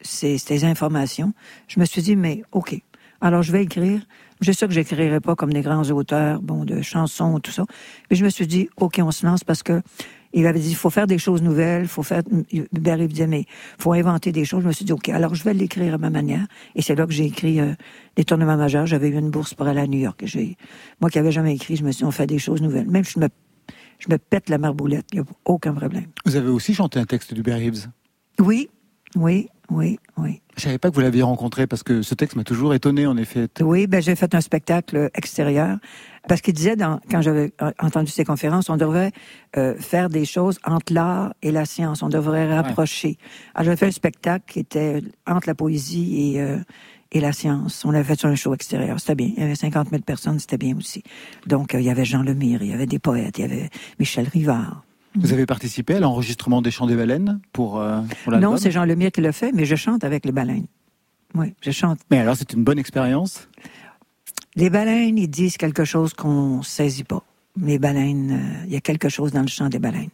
ces, 0.00 0.36
ces 0.38 0.64
informations, 0.64 1.32
je 1.68 1.78
me 1.78 1.84
suis 1.84 2.02
dit 2.02 2.16
mais 2.16 2.42
ok, 2.50 2.76
alors 3.20 3.42
je 3.42 3.52
vais 3.52 3.62
écrire. 3.62 4.00
Je 4.40 4.50
sais 4.52 4.66
que 4.66 4.72
j'écrirai 4.72 5.20
pas 5.20 5.36
comme 5.36 5.52
des 5.52 5.60
grands 5.60 5.88
auteurs, 5.90 6.40
bon 6.42 6.64
de 6.64 6.80
chansons 6.82 7.38
tout 7.38 7.52
ça, 7.52 7.64
mais 8.10 8.16
je 8.16 8.24
me 8.24 8.30
suis 8.30 8.48
dit 8.48 8.68
ok, 8.78 8.98
on 9.00 9.12
se 9.12 9.24
lance 9.24 9.44
parce 9.44 9.62
que 9.62 9.80
il 10.32 10.46
avait 10.46 10.60
dit, 10.60 10.70
il 10.70 10.76
faut 10.76 10.90
faire 10.90 11.06
des 11.06 11.18
choses 11.18 11.42
nouvelles, 11.42 11.88
faut 11.88 12.02
faire, 12.02 12.22
Hubert 12.52 12.98
il 13.00 13.08
disait, 13.08 13.26
mais 13.26 13.46
faut 13.78 13.92
inventer 13.92 14.32
des 14.32 14.44
choses. 14.44 14.62
Je 14.62 14.68
me 14.68 14.72
suis 14.72 14.84
dit, 14.84 14.92
OK, 14.92 15.08
alors 15.08 15.34
je 15.34 15.42
vais 15.42 15.54
l'écrire 15.54 15.94
à 15.94 15.98
ma 15.98 16.10
manière. 16.10 16.46
Et 16.74 16.82
c'est 16.82 16.94
là 16.94 17.06
que 17.06 17.12
j'ai 17.12 17.24
écrit 17.24 17.60
euh, 17.60 17.74
des 18.16 18.24
tournements 18.24 18.56
majeurs. 18.56 18.86
J'avais 18.86 19.08
eu 19.08 19.18
une 19.18 19.30
bourse 19.30 19.54
pour 19.54 19.66
aller 19.66 19.80
à 19.80 19.86
New 19.86 19.98
York. 19.98 20.22
J'ai, 20.24 20.56
moi 21.00 21.10
qui 21.10 21.18
avais 21.18 21.32
jamais 21.32 21.54
écrit, 21.54 21.76
je 21.76 21.84
me 21.84 21.90
suis 21.90 22.00
dit, 22.00 22.04
on 22.04 22.12
fait 22.12 22.26
des 22.26 22.38
choses 22.38 22.62
nouvelles. 22.62 22.88
Même 22.88 23.04
si 23.04 23.14
je 23.14 23.20
me, 23.20 23.28
je 23.98 24.08
me 24.08 24.18
pète 24.18 24.48
la 24.48 24.58
marboulette, 24.58 25.06
il 25.12 25.20
n'y 25.20 25.26
a 25.26 25.28
aucun 25.44 25.74
problème. 25.74 26.06
Vous 26.24 26.36
avez 26.36 26.48
aussi 26.48 26.74
chanté 26.74 26.98
un 26.98 27.06
texte 27.06 27.34
d'Hubert 27.34 27.58
Reeves. 27.58 27.88
Oui, 28.38 28.70
oui, 29.16 29.48
oui, 29.70 29.98
oui. 30.16 30.40
Je 30.56 30.62
savais 30.62 30.78
pas 30.78 30.90
que 30.90 30.94
vous 30.94 31.00
l'aviez 31.00 31.22
rencontré 31.22 31.66
parce 31.66 31.82
que 31.82 32.02
ce 32.02 32.14
texte 32.14 32.36
m'a 32.36 32.44
toujours 32.44 32.74
étonné, 32.74 33.06
en 33.06 33.16
effet. 33.16 33.48
Oui, 33.60 33.86
ben 33.86 34.02
j'ai 34.02 34.14
fait 34.14 34.34
un 34.34 34.40
spectacle 34.40 35.10
extérieur 35.14 35.78
parce 36.28 36.40
qu'il 36.40 36.54
disait 36.54 36.76
dans, 36.76 37.00
quand 37.10 37.22
j'avais 37.22 37.52
entendu 37.78 38.10
ces 38.10 38.24
conférences, 38.24 38.68
on 38.68 38.76
devrait 38.76 39.12
euh, 39.56 39.74
faire 39.78 40.10
des 40.10 40.24
choses 40.24 40.58
entre 40.64 40.92
l'art 40.92 41.34
et 41.42 41.50
la 41.50 41.64
science. 41.64 42.02
On 42.02 42.08
devrait 42.08 42.52
rapprocher. 42.54 43.16
Alors 43.54 43.66
j'avais 43.66 43.76
fait 43.76 43.86
un 43.86 43.92
spectacle 43.92 44.44
qui 44.46 44.58
était 44.60 45.02
entre 45.26 45.48
la 45.48 45.54
poésie 45.54 46.34
et 46.34 46.40
euh, 46.40 46.58
et 47.12 47.20
la 47.20 47.32
science. 47.32 47.84
On 47.84 47.90
l'avait 47.90 48.04
fait 48.04 48.20
sur 48.20 48.28
un 48.28 48.34
show 48.34 48.54
extérieur. 48.54 49.00
C'était 49.00 49.14
bien. 49.14 49.30
Il 49.36 49.40
y 49.40 49.44
avait 49.44 49.54
50 49.54 49.90
000 49.90 50.02
personnes, 50.02 50.38
c'était 50.38 50.58
bien 50.58 50.76
aussi. 50.76 51.02
Donc 51.46 51.74
euh, 51.74 51.80
il 51.80 51.86
y 51.86 51.90
avait 51.90 52.04
Jean 52.04 52.22
Lemire, 52.22 52.62
il 52.62 52.70
y 52.70 52.72
avait 52.72 52.86
des 52.86 52.98
poètes, 52.98 53.38
il 53.38 53.42
y 53.42 53.44
avait 53.44 53.70
Michel 53.98 54.28
Rivard. 54.28 54.84
Vous 55.16 55.32
avez 55.32 55.46
participé 55.46 55.94
à 55.96 56.00
l'enregistrement 56.00 56.62
des 56.62 56.70
Chants 56.70 56.86
des 56.86 56.96
Baleines 56.96 57.40
pour, 57.52 57.80
euh, 57.80 58.00
pour 58.24 58.32
Non, 58.32 58.56
c'est 58.56 58.70
Jean 58.70 58.84
Lemire 58.84 59.10
qui 59.10 59.20
l'a 59.20 59.32
fait, 59.32 59.50
mais 59.52 59.64
je 59.64 59.74
chante 59.76 60.04
avec 60.04 60.24
les 60.24 60.32
baleines. 60.32 60.66
Oui, 61.34 61.54
je 61.62 61.70
chante. 61.72 61.98
Mais 62.10 62.18
alors, 62.18 62.36
c'est 62.36 62.52
une 62.52 62.62
bonne 62.64 62.78
expérience 62.78 63.48
Les 64.56 64.70
baleines, 64.70 65.18
ils 65.18 65.28
disent 65.28 65.56
quelque 65.56 65.84
chose 65.84 66.12
qu'on 66.14 66.62
saisit 66.62 67.04
pas. 67.04 67.22
Les 67.60 67.78
baleines, 67.78 68.32
euh, 68.32 68.64
il 68.66 68.72
y 68.72 68.76
a 68.76 68.80
quelque 68.80 69.08
chose 69.08 69.32
dans 69.32 69.42
le 69.42 69.48
chant 69.48 69.68
des 69.68 69.78
baleines. 69.80 70.10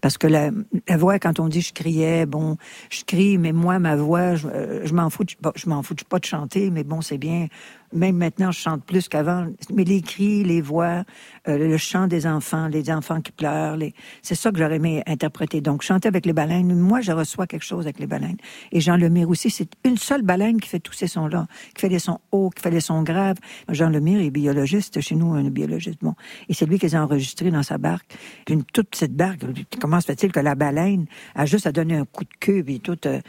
Parce 0.00 0.16
que 0.16 0.28
la, 0.28 0.50
la 0.88 0.96
voix, 0.96 1.18
quand 1.18 1.40
on 1.40 1.48
dit 1.48 1.60
je 1.60 1.72
criais, 1.72 2.24
bon, 2.24 2.56
je 2.88 3.02
crie, 3.04 3.36
mais 3.36 3.50
moi, 3.50 3.80
ma 3.80 3.96
voix, 3.96 4.36
je, 4.36 4.46
je 4.84 4.94
m'en 4.94 5.10
fous, 5.10 5.24
de- 5.24 5.32
bon, 5.42 5.50
je 5.56 5.68
m'en 5.68 5.82
fous 5.82 5.94
de- 5.94 6.04
pas 6.04 6.20
de 6.20 6.24
chanter, 6.24 6.70
mais 6.70 6.84
bon, 6.84 7.00
c'est 7.00 7.18
bien. 7.18 7.48
Même 7.92 8.16
maintenant, 8.16 8.52
je 8.52 8.58
chante 8.58 8.84
plus 8.84 9.08
qu'avant. 9.08 9.46
Mais 9.72 9.84
les 9.84 10.02
cris, 10.02 10.44
les 10.44 10.60
voix, 10.60 11.04
euh, 11.48 11.56
le 11.58 11.76
chant 11.78 12.06
des 12.06 12.26
enfants, 12.26 12.68
les 12.68 12.90
enfants 12.90 13.20
qui 13.20 13.32
pleurent, 13.32 13.76
les... 13.76 13.94
c'est 14.22 14.34
ça 14.34 14.50
que 14.50 14.58
j'aurais 14.58 14.76
aimé 14.76 15.02
interpréter. 15.06 15.60
Donc, 15.60 15.82
chanter 15.82 16.08
avec 16.08 16.26
les 16.26 16.32
baleines, 16.32 16.74
moi, 16.78 17.00
je 17.00 17.12
reçois 17.12 17.46
quelque 17.46 17.64
chose 17.64 17.86
avec 17.86 17.98
les 17.98 18.06
baleines. 18.06 18.36
Et 18.72 18.80
Jean 18.80 18.96
Lemire 18.96 19.28
aussi, 19.28 19.50
c'est 19.50 19.70
une 19.84 19.96
seule 19.96 20.22
baleine 20.22 20.60
qui 20.60 20.68
fait 20.68 20.80
tous 20.80 20.92
ces 20.92 21.06
sons-là, 21.06 21.46
qui 21.74 21.80
fait 21.80 21.88
des 21.88 21.98
sons 21.98 22.20
hauts, 22.32 22.50
qui 22.50 22.62
fait 22.62 22.70
des 22.70 22.80
sons 22.80 23.02
graves. 23.02 23.38
Jean 23.70 23.88
Lemire 23.88 24.20
est 24.20 24.30
biologiste, 24.30 25.00
chez 25.00 25.14
nous, 25.14 25.32
un 25.32 25.48
biologiste, 25.48 26.00
bon. 26.02 26.14
Et 26.48 26.54
c'est 26.54 26.66
lui 26.66 26.78
qui 26.78 26.86
les 26.86 26.94
a 26.94 27.02
enregistrés 27.02 27.50
dans 27.50 27.62
sa 27.62 27.78
barque. 27.78 28.16
Une 28.48 28.64
toute 28.64 28.90
petite 28.90 29.14
barque. 29.14 29.40
Comment 29.80 30.00
se 30.00 30.06
fait-il 30.06 30.30
que 30.32 30.40
la 30.40 30.54
baleine 30.54 31.06
a 31.34 31.46
juste 31.46 31.66
à 31.66 31.72
donner 31.72 31.96
un 31.96 32.04
coup 32.04 32.24
de 32.24 32.34
queue, 32.38 32.62
puis 32.62 32.80
tout... 32.80 32.98
euh, 33.06 33.20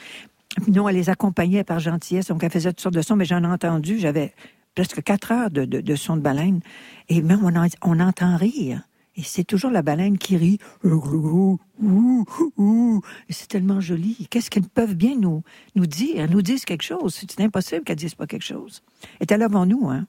non, 0.68 0.90
elle 0.90 0.96
les 0.96 1.10
accompagnait 1.10 1.64
par 1.64 1.80
gentillesse, 1.80 2.28
donc 2.28 2.44
elle 2.44 2.52
faisait 2.52 2.70
toutes 2.72 2.82
sortes 2.82 2.96
de 2.96 3.02
sons, 3.02 3.16
mais 3.16 3.26
j'en 3.26 3.44
ai 3.44 3.48
entendu, 3.48 4.00
j'avais 4.00 4.34
presque 4.76 5.02
quatre 5.04 5.32
heures 5.32 5.50
de, 5.50 5.66
de, 5.66 5.82
de 5.82 5.96
sons 5.96 6.16
de 6.18 6.22
baleine, 6.22 6.62
et 7.10 7.22
même 7.22 7.44
on, 7.44 7.56
en- 7.56 7.68
on 7.82 8.00
entend 8.00 8.38
rire. 8.38 8.82
Et 9.16 9.24
c'est 9.24 9.44
toujours 9.44 9.72
la 9.72 9.82
baleine 9.82 10.18
qui 10.18 10.38
rit. 10.38 10.60
C'est 13.30 13.48
tellement 13.50 13.82
joli. 13.82 14.28
Qu'est-ce 14.30 14.50
qu'elles 14.50 14.68
peuvent 14.70 14.96
bien 14.96 15.16
nous, 15.18 15.44
nous 15.76 15.88
dire? 15.88 16.22
Elles 16.24 16.30
nous 16.30 16.42
disent 16.42 16.64
quelque 16.64 16.84
chose? 16.84 17.16
C'est 17.16 17.42
impossible 17.42 17.84
qu'elles 17.84 17.98
disent 17.98 18.16
pas 18.16 18.28
quelque 18.28 18.46
chose. 18.46 18.82
Et 19.20 19.26
elles 19.30 19.42
avant 19.42 19.66
nous, 19.66 19.90
hein. 19.90 20.06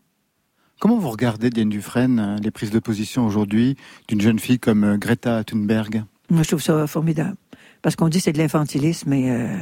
Comment 0.79 0.97
vous 0.99 1.11
regardez, 1.11 1.51
Diane 1.51 1.69
Dufresne, 1.69 2.39
les 2.43 2.51
prises 2.51 2.71
de 2.71 2.79
position 2.79 3.27
aujourd'hui 3.27 3.77
d'une 4.09 4.21
jeune 4.21 4.39
fille 4.39 4.59
comme 4.59 4.85
euh, 4.85 4.97
Greta 4.97 5.45
Thunberg? 5.45 6.05
Moi, 6.31 6.43
je 6.43 6.49
trouve 6.49 6.63
ça 6.63 6.87
formidable. 6.87 7.37
Parce 7.82 7.97
qu'on 7.97 8.09
dit 8.09 8.20
c'est 8.20 8.32
de 8.32 8.39
l'infantilisme, 8.39 9.11
mais 9.11 9.31
euh, 9.31 9.57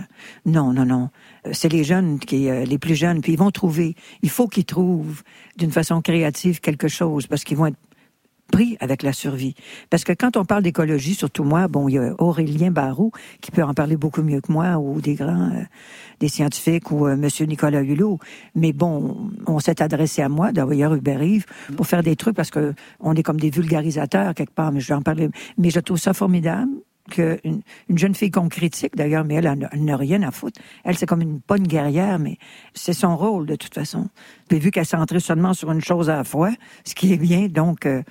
non, 0.47 0.73
non, 0.73 0.85
non. 0.85 1.11
Euh, 1.47 1.51
C'est 1.53 1.73
les 1.73 1.85
jeunes, 1.85 2.19
qui, 2.19 2.49
euh, 2.49 2.65
les 2.65 2.79
plus 2.79 2.95
jeunes, 2.95 3.21
puis 3.21 3.33
ils 3.33 3.39
vont 3.39 3.51
trouver. 3.51 3.95
Il 4.23 4.31
faut 4.31 4.49
qu'ils 4.49 4.65
trouvent 4.65 5.23
d'une 5.57 5.71
façon 5.71 6.01
créative 6.03 6.61
quelque 6.61 6.89
chose, 6.89 7.27
parce 7.27 7.45
qu'ils 7.45 7.57
vont 7.57 7.67
être 7.67 7.77
pris 8.51 8.77
avec 8.81 9.03
la 9.03 9.13
survie. 9.13 9.55
Parce 9.91 10.05
que 10.05 10.13
quand 10.13 10.37
on 10.37 10.45
parle 10.45 10.63
d'écologie, 10.63 11.15
surtout 11.15 11.45
moi, 11.45 11.69
bon, 11.69 11.89
il 11.89 11.95
y 11.95 11.99
a 11.99 12.15
Aurélien 12.19 12.71
Barrault 12.71 13.13
qui 13.41 13.51
peut 13.51 13.63
en 13.63 13.75
parler 13.75 13.97
beaucoup 13.97 14.23
mieux 14.23 14.41
que 14.41 14.51
moi, 14.51 14.79
ou 14.79 15.01
des 15.01 15.15
grands, 15.15 15.53
des 16.21 16.29
scientifiques, 16.29 16.91
ou 16.91 17.07
euh, 17.07 17.17
Monsieur 17.17 17.47
Nicolas 17.47 17.83
Hulot. 17.83 18.19
Mais 18.55 18.73
bon, 18.73 19.31
on 19.47 19.61
s'est 19.61 19.83
adressé 19.83 20.23
à 20.23 20.29
moi, 20.29 20.53
d'ailleurs 20.53 20.95
Hubert 20.95 21.23
Yves, 21.23 21.47
pour 21.77 21.87
faire 21.87 22.03
des 22.03 22.17
trucs 22.17 22.37
parce 22.37 22.51
que 22.51 22.75
on 23.01 23.15
est 23.15 23.23
comme 23.23 23.39
des 23.39 23.51
vulgarisateurs 23.51 24.35
quelque 24.35 24.55
part. 24.55 24.73
Mais 24.73 24.81
je 24.81 24.89
vais 24.89 24.95
en 24.95 25.03
parler. 25.03 25.29
Mais 25.59 25.71
je 25.71 25.81
trouve 25.81 25.99
ça 25.99 26.15
formidable 26.15 26.71
qu'une 27.09 27.63
une 27.89 27.99
jeune 27.99 28.15
fille 28.15 28.31
qu'on 28.31 28.49
critique 28.49 28.95
d'ailleurs, 28.97 29.25
mais 29.25 29.35
elle, 29.35 29.47
elle, 29.73 29.85
n'a- 29.85 29.97
rien 29.97 30.23
à 30.23 30.31
foutre. 30.31 30.61
Elle, 30.85 30.97
c'est 30.97 31.07
comme 31.07 31.23
une 31.23 31.41
bonne 31.49 31.67
guerrière, 31.67 32.19
mais 32.19 32.39
c'est 32.75 32.93
son 32.93 33.17
rôle 33.17 33.47
de 33.47 33.57
toute 33.57 33.75
façon. 33.75 34.09
Puis 34.49 34.59
vu 34.61 34.71
qu'elle 34.71 34.87
centrée 34.87 35.21
seulement 35.21 35.55
sur 35.55 35.73
une 35.73 35.81
chose 35.81 36.09
à 36.11 36.17
la 36.17 36.25
fois, 36.25 36.53
ce 36.85 36.95
qui 36.95 37.13
est 37.13 37.17
bien, 37.17 37.49
donc, 37.49 37.87
euh, 37.87 38.03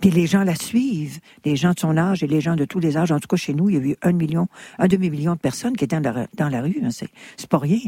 puis 0.00 0.10
les 0.10 0.26
gens 0.26 0.44
la 0.44 0.54
suivent, 0.54 1.18
les 1.44 1.56
gens 1.56 1.72
de 1.72 1.80
son 1.80 1.96
âge 1.96 2.22
et 2.22 2.26
les 2.26 2.40
gens 2.40 2.56
de 2.56 2.64
tous 2.64 2.78
les 2.80 2.96
âges. 2.96 3.12
En 3.12 3.20
tout 3.20 3.28
cas, 3.28 3.36
chez 3.36 3.52
nous, 3.54 3.68
il 3.70 3.76
y 3.76 3.78
a 3.78 3.82
eu 3.92 3.96
un 4.02 4.12
million, 4.12 4.48
un 4.78 4.86
demi-million 4.88 5.34
de 5.34 5.40
personnes 5.40 5.76
qui 5.76 5.84
étaient 5.84 6.00
dans 6.00 6.12
la, 6.12 6.26
dans 6.34 6.48
la 6.48 6.62
rue. 6.62 6.80
hein. 6.82 6.88
C'est 6.90 7.48
pas 7.48 7.58
rien. 7.58 7.78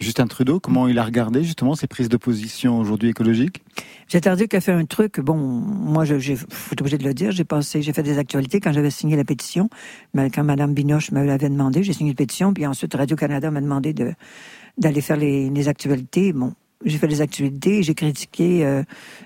Justin 0.00 0.26
Trudeau, 0.26 0.58
comment 0.58 0.88
il 0.88 0.98
a 0.98 1.04
regardé 1.04 1.44
justement 1.44 1.74
ces 1.74 1.86
prises 1.86 2.08
de 2.08 2.16
position 2.16 2.78
aujourd'hui 2.78 3.10
écologiques? 3.10 3.62
J'ai 4.08 4.20
tardé 4.20 4.48
qu'elle 4.48 4.60
fait 4.60 4.72
un 4.72 4.84
truc. 4.84 5.20
Bon, 5.20 5.36
moi, 5.36 6.04
je, 6.04 6.14
être 6.14 6.80
obligé 6.80 6.98
de 6.98 7.04
le 7.04 7.14
dire. 7.14 7.30
J'ai 7.30 7.44
passé, 7.44 7.82
j'ai 7.82 7.92
fait 7.92 8.02
des 8.02 8.18
actualités 8.18 8.60
quand 8.60 8.72
j'avais 8.72 8.90
signé 8.90 9.16
la 9.16 9.24
pétition. 9.24 9.70
Mais 10.12 10.28
quand 10.28 10.44
Madame 10.44 10.74
Binoche 10.74 11.12
me 11.12 11.24
l'avait 11.24 11.48
demandé, 11.48 11.82
j'ai 11.82 11.92
signé 11.92 12.10
une 12.10 12.16
pétition. 12.16 12.52
Puis 12.52 12.66
ensuite, 12.66 12.94
Radio 12.94 13.16
Canada 13.16 13.50
m'a 13.50 13.60
demandé 13.60 13.92
de 13.92 14.12
d'aller 14.78 15.00
faire 15.02 15.16
les, 15.16 15.68
actualités. 15.68 16.32
Bon, 16.32 16.54
j'ai 16.84 16.98
fait 16.98 17.06
les 17.06 17.20
actualités. 17.20 17.82
J'ai 17.82 17.94
critiqué 17.94 18.66
euh, 18.66 18.82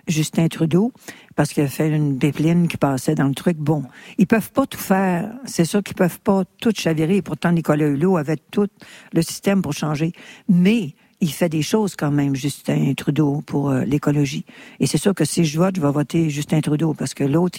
Justin 0.08 0.48
Trudeau 0.48 0.92
parce 1.36 1.52
qu'il 1.52 1.62
a 1.62 1.68
fait 1.68 1.88
une 1.88 2.18
pipeline 2.18 2.66
qui 2.66 2.78
passait 2.78 3.14
dans 3.14 3.28
le 3.28 3.34
truc. 3.34 3.58
Bon, 3.58 3.84
ils 4.18 4.26
peuvent 4.26 4.50
pas 4.50 4.66
tout 4.66 4.78
faire. 4.78 5.30
C'est 5.44 5.66
sûr 5.66 5.82
qu'ils 5.82 5.94
peuvent 5.94 6.20
pas 6.20 6.44
tout 6.60 6.72
chavirer. 6.74 7.22
Pourtant, 7.22 7.52
Nicolas 7.52 7.86
Hulot 7.86 8.16
avait 8.16 8.38
tout 8.50 8.66
le 9.12 9.22
système 9.22 9.62
pour 9.62 9.74
changer. 9.74 10.12
Mais 10.48 10.94
il 11.20 11.32
fait 11.32 11.48
des 11.48 11.62
choses 11.62 11.94
quand 11.94 12.10
même, 12.10 12.34
Justin 12.34 12.94
Trudeau, 12.94 13.42
pour 13.46 13.70
euh, 13.70 13.84
l'écologie. 13.84 14.44
Et 14.80 14.86
c'est 14.86 14.98
sûr 14.98 15.14
que 15.14 15.24
si 15.24 15.44
je 15.44 15.58
vote, 15.58 15.76
je 15.76 15.80
vais 15.80 15.90
voter 15.90 16.30
Justin 16.30 16.60
Trudeau 16.60 16.94
parce 16.94 17.14
que 17.14 17.24
l'autre, 17.24 17.58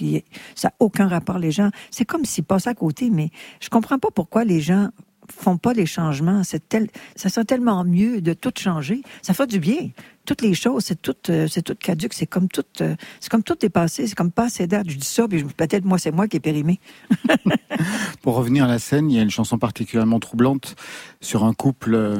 ça 0.56 0.69
n'a 0.69 0.74
aucun 0.80 1.08
rapport. 1.08 1.38
Les 1.38 1.51
gens, 1.51 1.69
c'est 1.92 2.06
comme 2.06 2.26
s'ils 2.26 2.43
passaient 2.43 2.69
à 2.72 2.76
côté, 2.76 3.10
mais 3.11 3.30
je 3.60 3.69
comprends 3.69 4.00
pas 4.00 4.10
pourquoi 4.14 4.43
les 4.43 4.60
gens 4.60 4.90
font 5.32 5.58
pas 5.58 5.74
les 5.74 5.85
changements. 5.85 6.43
C'est 6.43 6.68
tel, 6.69 6.88
ça 7.16 7.30
serait 7.30 7.45
tellement 7.45 7.84
mieux 7.84 8.22
de 8.22 8.34
tout 8.34 8.53
changer. 8.58 9.01
Ça 9.22 9.34
fait 9.34 9.48
du 9.48 9.60
bien. 9.60 9.90
Toutes 10.27 10.41
les 10.41 10.53
choses, 10.53 10.83
c'est 10.83 11.01
tout, 11.01 11.15
euh, 11.30 11.47
c'est 11.47 11.61
tout 11.61 11.73
caduque. 11.73 12.14
C'est 12.14 12.27
comme 12.27 12.49
tout, 12.49 12.61
euh, 12.81 12.95
c'est 13.22 13.31
comme 13.31 13.43
tout 13.43 13.56
dépassé. 13.56 14.06
C'est 14.07 14.14
comme 14.15 14.30
pas 14.30 14.45
assez 14.47 14.67
date. 14.67 14.89
Je 14.89 14.97
dis 14.97 15.07
ça, 15.07 15.25
puis 15.27 15.41
peut-être 15.43 15.85
moi, 15.85 15.97
c'est 15.97 16.11
moi 16.11 16.27
qui 16.27 16.35
ai 16.38 16.39
périmé. 16.41 16.80
Pour 18.22 18.35
revenir 18.35 18.65
à 18.65 18.67
la 18.67 18.77
scène, 18.77 19.09
il 19.09 19.15
y 19.15 19.19
a 19.19 19.23
une 19.23 19.30
chanson 19.31 19.57
particulièrement 19.57 20.19
troublante 20.19 20.75
sur 21.22 21.45
un 21.45 21.53
couple 21.53 21.95
euh, 21.95 22.17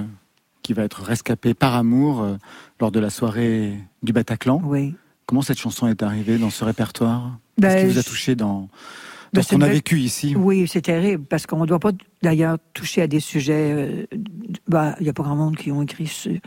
qui 0.64 0.74
va 0.74 0.84
être 0.84 1.02
rescapé 1.04 1.54
par 1.54 1.76
amour 1.76 2.22
euh, 2.22 2.38
lors 2.80 2.92
de 2.92 3.00
la 3.00 3.10
soirée 3.10 3.74
du 4.04 4.14
Bataclan. 4.14 4.62
Oui. 4.64 4.96
Comment 5.26 5.42
cette 5.42 5.60
chanson 5.60 5.88
est 5.88 6.02
arrivée 6.02 6.38
dans 6.38 6.50
ce 6.50 6.64
répertoire? 6.64 7.38
Ben, 7.58 7.70
Qu'est-ce 7.74 7.86
qui 7.88 7.92
vous 7.94 8.00
a 8.00 8.04
touché 8.04 8.36
dans, 8.36 8.62
dans 8.62 8.70
Ben, 9.34 9.42
ce 9.42 9.50
qu'on 9.56 9.62
a 9.62 9.68
vécu 9.68 10.00
ici? 10.00 10.34
Oui, 10.38 10.66
c'est 10.70 10.82
terrible 10.84 11.26
parce 11.26 11.46
qu'on 11.46 11.60
ne 11.60 11.66
doit 11.66 11.80
pas 11.80 11.92
d'ailleurs 12.22 12.58
toucher 12.74 13.02
à 13.02 13.08
des 13.08 13.20
sujets. 13.20 13.74
euh, 13.74 14.06
bah, 14.70 14.96
il 15.02 15.04
n'y 15.04 15.10
a 15.10 15.14
pas 15.14 15.24
grand 15.24 15.36
monde 15.36 15.58
qui 15.58 15.72
ont 15.74 15.82
écrit 15.82 16.08
sur. 16.08 16.40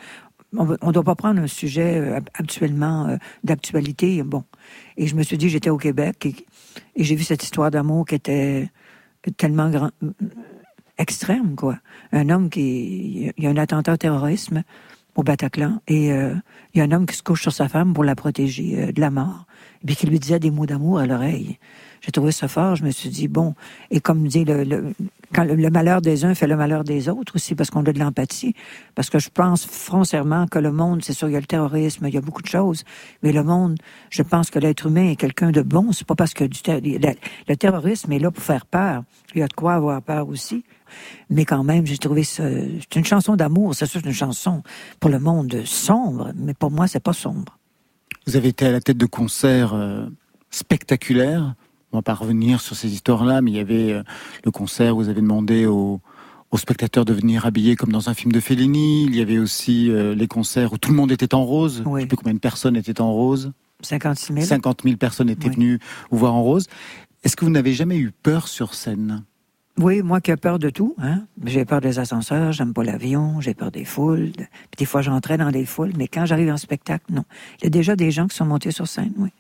On 0.56 0.64
ne 0.64 0.92
doit 0.92 1.04
pas 1.04 1.14
prendre 1.14 1.40
un 1.40 1.46
sujet 1.46 1.98
euh, 1.98 2.20
habituellement 2.34 3.08
euh, 3.08 3.16
d'actualité. 3.44 4.22
Bon. 4.22 4.44
Et 4.96 5.06
je 5.06 5.14
me 5.14 5.22
suis 5.22 5.38
dit, 5.38 5.48
j'étais 5.48 5.70
au 5.70 5.78
Québec 5.78 6.26
et, 6.26 6.34
et 6.96 7.04
j'ai 7.04 7.14
vu 7.14 7.24
cette 7.24 7.42
histoire 7.42 7.70
d'amour 7.70 8.06
qui 8.06 8.16
était 8.16 8.68
tellement 9.36 9.70
grand, 9.70 9.90
extrême, 11.00 11.56
quoi. 11.56 11.78
Un 12.12 12.28
homme 12.28 12.50
qui. 12.50 13.32
Il 13.36 13.44
y 13.44 13.46
a 13.46 13.50
un 13.50 13.56
attentat 13.56 13.96
terrorisme 13.96 14.62
au 15.16 15.22
Bataclan 15.22 15.80
et 15.88 16.12
euh, 16.12 16.34
il 16.72 16.78
y 16.78 16.80
a 16.80 16.84
un 16.84 16.92
homme 16.92 17.06
qui 17.06 17.16
se 17.16 17.22
couche 17.22 17.42
sur 17.42 17.52
sa 17.52 17.68
femme 17.68 17.92
pour 17.94 18.04
la 18.04 18.14
protéger 18.14 18.78
euh, 18.78 18.92
de 18.92 19.00
la 19.00 19.10
mort. 19.10 19.46
Et 19.82 19.86
puis 19.86 19.96
qui 19.96 20.06
lui 20.06 20.20
disait 20.20 20.38
des 20.38 20.50
mots 20.50 20.66
d'amour 20.66 20.98
à 20.98 21.06
l'oreille. 21.06 21.58
J'ai 22.00 22.12
trouvé 22.12 22.32
ça 22.32 22.48
fort. 22.48 22.76
Je 22.76 22.84
me 22.84 22.90
suis 22.90 23.10
dit, 23.10 23.28
bon, 23.28 23.54
et 23.90 24.00
comme 24.00 24.26
dit 24.26 24.44
le, 24.44 24.64
le- 24.64 24.94
le, 25.32 25.54
le 25.54 25.70
malheur 25.70 26.00
des 26.00 26.24
uns 26.24 26.34
fait 26.34 26.46
le 26.48 26.56
malheur 26.56 26.82
des 26.82 27.08
autres 27.08 27.36
aussi, 27.36 27.54
parce 27.54 27.70
qu'on 27.70 27.84
a 27.84 27.92
de 27.92 27.98
l'empathie. 27.98 28.54
Parce 28.94 29.10
que 29.10 29.18
je 29.18 29.28
pense 29.28 29.64
foncièrement 29.64 30.46
que 30.48 30.58
le 30.58 30.72
monde, 30.72 31.04
c'est 31.04 31.12
sûr, 31.12 31.28
il 31.28 31.32
y 31.32 31.36
a 31.36 31.40
le 31.40 31.46
terrorisme, 31.46 32.06
il 32.08 32.14
y 32.14 32.16
a 32.18 32.20
beaucoup 32.20 32.42
de 32.42 32.48
choses, 32.48 32.84
mais 33.22 33.30
le 33.32 33.44
monde, 33.44 33.78
je 34.10 34.22
pense 34.22 34.50
que 34.50 34.58
l'être 34.58 34.86
humain 34.86 35.10
est 35.10 35.16
quelqu'un 35.16 35.50
de 35.52 35.62
bon. 35.62 35.92
C'est 35.92 36.06
pas 36.06 36.16
parce 36.16 36.34
que 36.34 36.44
le, 36.44 37.54
terrorisme 37.56 38.10
est 38.12 38.18
là 38.18 38.30
pour 38.30 38.42
faire 38.42 38.66
peur. 38.66 39.04
Il 39.34 39.40
y 39.40 39.42
a 39.42 39.46
de 39.46 39.52
quoi 39.52 39.74
avoir 39.74 40.02
peur 40.02 40.28
aussi. 40.28 40.64
Mais 41.28 41.44
quand 41.44 41.62
même, 41.62 41.86
j'ai 41.86 41.98
trouvé 41.98 42.24
ça. 42.24 42.42
C'est 42.80 42.96
une 42.96 43.04
chanson 43.04 43.36
d'amour, 43.36 43.74
c'est 43.76 43.86
sûr, 43.86 44.00
c'est 44.02 44.08
une 44.08 44.14
chanson 44.14 44.62
pour 44.98 45.10
le 45.10 45.20
monde 45.20 45.62
sombre, 45.64 46.32
mais 46.34 46.54
pour 46.54 46.72
moi, 46.72 46.88
c'est 46.88 46.98
pas 46.98 47.12
sombre. 47.12 47.56
Vous 48.26 48.34
avez 48.36 48.48
été 48.48 48.66
à 48.66 48.72
la 48.72 48.80
tête 48.80 48.96
de 48.98 49.06
concerts 49.06 49.74
euh, 49.74 50.06
spectaculaires. 50.50 51.54
On 51.92 51.98
va 51.98 52.02
pas 52.02 52.14
revenir 52.14 52.60
sur 52.60 52.76
ces 52.76 52.92
histoires-là, 52.92 53.42
mais 53.42 53.50
il 53.50 53.56
y 53.56 53.60
avait 53.60 53.92
euh, 53.92 54.02
le 54.44 54.50
concert 54.50 54.96
où 54.96 55.02
vous 55.02 55.08
avez 55.08 55.20
demandé 55.20 55.66
aux, 55.66 56.00
aux 56.52 56.58
spectateurs 56.58 57.04
de 57.04 57.12
venir 57.12 57.46
habillés 57.46 57.74
comme 57.76 57.90
dans 57.90 58.08
un 58.08 58.14
film 58.14 58.30
de 58.32 58.40
Fellini. 58.40 59.04
Il 59.06 59.16
y 59.16 59.20
avait 59.20 59.38
aussi 59.38 59.90
euh, 59.90 60.14
les 60.14 60.28
concerts 60.28 60.72
où 60.72 60.78
tout 60.78 60.90
le 60.90 60.96
monde 60.96 61.10
était 61.10 61.34
en 61.34 61.44
rose. 61.44 61.82
Je 61.84 61.88
ne 61.90 62.00
sais 62.00 62.06
plus 62.06 62.16
combien 62.16 62.34
de 62.34 62.38
personnes 62.38 62.76
étaient 62.76 63.00
en 63.00 63.12
rose. 63.12 63.52
56 63.82 64.34
000. 64.34 64.46
50 64.46 64.82
000 64.84 64.96
personnes 64.96 65.30
étaient 65.30 65.48
Oui. 65.48 65.54
venues 65.56 65.78
vous 66.10 66.18
voir 66.18 66.34
en 66.34 66.42
rose. 66.42 66.66
Est-ce 67.24 67.34
que 67.36 67.44
vous 67.44 67.50
n'avez 67.50 67.72
jamais 67.72 67.96
eu 67.98 68.12
peur 68.22 68.46
sur 68.46 68.74
scène? 68.74 69.24
Oui, 69.78 70.02
moi 70.02 70.20
qui 70.20 70.30
ai 70.30 70.36
peur 70.36 70.58
de 70.58 70.68
tout, 70.68 70.94
hein. 70.98 71.22
J'ai 71.46 71.64
peur 71.64 71.80
des 71.80 71.98
ascenseurs, 71.98 72.52
j'aime 72.52 72.74
pas 72.74 72.84
l'avion, 72.84 73.40
j'ai 73.40 73.54
peur 73.54 73.70
des 73.70 73.84
foules. 73.86 74.32
Des 74.76 74.84
fois, 74.84 75.00
j'entrais 75.00 75.38
dans 75.38 75.50
des 75.50 75.64
foules, 75.64 75.92
mais 75.96 76.06
quand 76.06 76.26
j'arrive 76.26 76.50
en 76.52 76.56
spectacle, 76.58 77.04
non. 77.10 77.24
Il 77.60 77.64
y 77.64 77.66
a 77.68 77.70
déjà 77.70 77.96
des 77.96 78.10
gens 78.10 78.26
qui 78.26 78.36
sont 78.36 78.44
montés 78.44 78.72
sur 78.72 78.86
scène, 78.86 79.12
oui. 79.16 79.30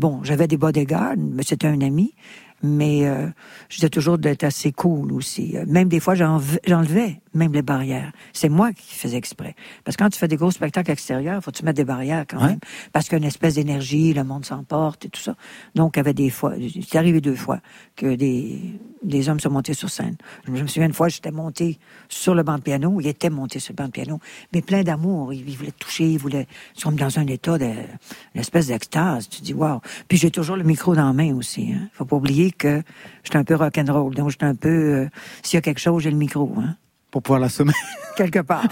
Bon, 0.00 0.24
j'avais 0.24 0.46
des 0.46 0.56
bodyguards, 0.56 1.18
mais 1.18 1.42
c'était 1.42 1.66
un 1.66 1.82
ami, 1.82 2.14
mais 2.62 3.06
euh, 3.06 3.28
j'étais 3.68 3.88
toujours 3.88 4.18
d'être 4.18 4.44
assez 4.44 4.72
cool 4.72 5.12
aussi. 5.12 5.56
Euh, 5.56 5.64
Même 5.66 5.88
des 5.88 6.00
fois, 6.00 6.14
j'enlevais 6.14 7.20
même 7.32 7.52
les 7.52 7.62
barrières. 7.62 8.12
C'est 8.32 8.48
moi 8.48 8.72
qui 8.72 8.94
faisais 8.94 9.16
exprès. 9.16 9.54
Parce 9.84 9.96
que 9.96 10.02
quand 10.02 10.10
tu 10.10 10.18
fais 10.18 10.28
des 10.28 10.36
gros 10.36 10.50
spectacles 10.50 10.90
extérieurs, 10.90 11.42
faut 11.42 11.50
que 11.50 11.56
tu 11.56 11.64
mettre 11.64 11.76
des 11.76 11.84
barrières 11.84 12.24
quand 12.28 12.44
même. 12.44 12.58
Parce 12.92 13.06
qu'il 13.06 13.12
y 13.12 13.16
a 13.16 13.18
une 13.18 13.28
espèce 13.28 13.54
d'énergie, 13.54 14.12
le 14.12 14.24
monde 14.24 14.44
s'emporte 14.44 15.04
et 15.04 15.08
tout 15.08 15.20
ça. 15.20 15.36
Donc, 15.74 15.96
il 15.96 15.98
y 15.98 16.00
avait 16.00 16.14
des 16.14 16.30
fois, 16.30 16.54
c'est 16.88 16.98
arrivé 16.98 17.20
deux 17.20 17.36
fois 17.36 17.60
que 17.96 18.14
des, 18.14 18.58
des 19.02 19.28
hommes 19.28 19.40
sont 19.40 19.50
montés 19.50 19.74
sur 19.74 19.90
scène. 19.90 20.16
Je 20.44 20.50
me 20.50 20.66
souviens 20.66 20.86
une 20.86 20.92
fois, 20.92 21.08
j'étais 21.08 21.30
monté 21.30 21.78
sur 22.08 22.34
le 22.34 22.42
banc 22.42 22.56
de 22.56 22.62
piano, 22.62 23.00
il 23.00 23.06
était 23.06 23.30
monté 23.30 23.60
sur 23.60 23.72
le 23.72 23.76
banc 23.76 23.86
de 23.86 23.92
piano, 23.92 24.18
mais 24.52 24.60
plein 24.60 24.82
d'amour. 24.82 25.32
Il, 25.32 25.48
il 25.48 25.56
voulait 25.56 25.72
toucher, 25.72 26.10
il 26.10 26.18
voulait, 26.18 26.46
ils 26.76 26.80
sont 26.80 26.92
dans 26.92 27.18
un 27.18 27.26
état 27.26 27.58
de, 27.58 27.64
une 27.64 28.40
espèce 28.40 28.66
d'extase. 28.66 29.28
Tu 29.28 29.42
dis, 29.42 29.54
waouh. 29.54 29.80
Puis 30.08 30.18
j'ai 30.18 30.30
toujours 30.30 30.56
le 30.56 30.64
micro 30.64 30.94
dans 30.94 31.06
la 31.06 31.12
main 31.12 31.32
aussi. 31.34 31.72
Hein. 31.72 31.88
Faut 31.92 32.04
pas 32.04 32.16
oublier 32.16 32.49
que 32.52 32.82
j'étais 33.24 33.38
un 33.38 33.44
peu 33.44 33.54
rock'n'roll. 33.54 34.14
Donc, 34.14 34.30
j'étais 34.30 34.46
un 34.46 34.54
peu, 34.54 34.68
euh, 34.68 35.08
s'il 35.42 35.56
y 35.56 35.58
a 35.58 35.62
quelque 35.62 35.80
chose, 35.80 36.02
j'ai 36.02 36.10
le 36.10 36.16
micro, 36.16 36.52
hein. 36.58 36.76
pour 37.10 37.22
pouvoir 37.22 37.40
l'assommer 37.40 37.72
Quelque 38.16 38.40
part. 38.40 38.68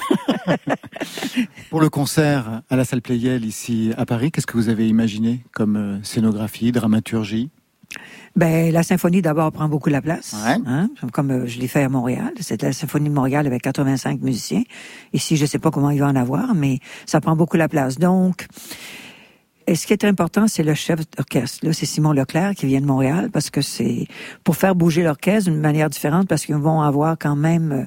Pour 1.71 1.81
le 1.81 1.89
concert 1.89 2.63
à 2.69 2.77
la 2.77 2.85
salle 2.85 3.01
Playel 3.01 3.45
ici 3.45 3.93
à 3.97 4.05
Paris, 4.05 4.31
qu'est-ce 4.31 4.47
que 4.47 4.57
vous 4.57 4.69
avez 4.69 4.89
imaginé 4.89 5.45
comme 5.53 5.77
euh, 5.77 6.03
scénographie, 6.03 6.73
dramaturgie? 6.73 7.51
Ben, 8.37 8.71
la 8.73 8.83
symphonie 8.83 9.23
d'abord 9.23 9.51
prend 9.51 9.69
beaucoup 9.69 9.89
la 9.89 10.03
place, 10.03 10.35
hein, 10.67 10.89
comme 11.13 11.31
euh, 11.31 11.47
je 11.47 11.59
l'ai 11.59 11.67
fait 11.67 11.83
à 11.83 11.89
Montréal. 11.89 12.33
C'était 12.41 12.67
la 12.67 12.73
symphonie 12.73 13.09
de 13.09 13.15
Montréal 13.15 13.47
avec 13.47 13.63
85 13.63 14.21
musiciens. 14.21 14.63
Ici, 15.13 15.37
je 15.37 15.47
sais 15.47 15.59
pas 15.59 15.71
comment 15.71 15.91
il 15.91 16.01
va 16.01 16.07
en 16.07 16.17
avoir, 16.17 16.55
mais 16.55 16.79
ça 17.07 17.21
prend 17.21 17.35
beaucoup 17.35 17.57
la 17.57 17.69
place. 17.69 17.99
Donc, 17.99 18.47
et 19.69 19.75
ce 19.75 19.87
qui 19.87 19.93
est 19.93 20.05
important, 20.05 20.49
c'est 20.49 20.63
le 20.63 20.73
chef 20.73 21.01
d'orchestre. 21.11 21.59
Là, 21.67 21.75
c'est 21.75 21.85
Simon 21.85 22.13
Leclerc 22.13 22.55
qui 22.55 22.65
vient 22.65 22.81
de 22.81 22.87
Montréal 22.87 23.29
parce 23.31 23.51
que 23.51 23.61
c'est 23.61 24.07
pour 24.43 24.57
faire 24.57 24.75
bouger 24.75 25.03
l'orchestre 25.03 25.51
d'une 25.51 25.61
manière 25.61 25.91
différente 25.91 26.27
parce 26.27 26.47
qu'ils 26.47 26.55
vont 26.55 26.81
avoir 26.81 27.19
quand 27.19 27.37
même, 27.37 27.73
euh, 27.73 27.85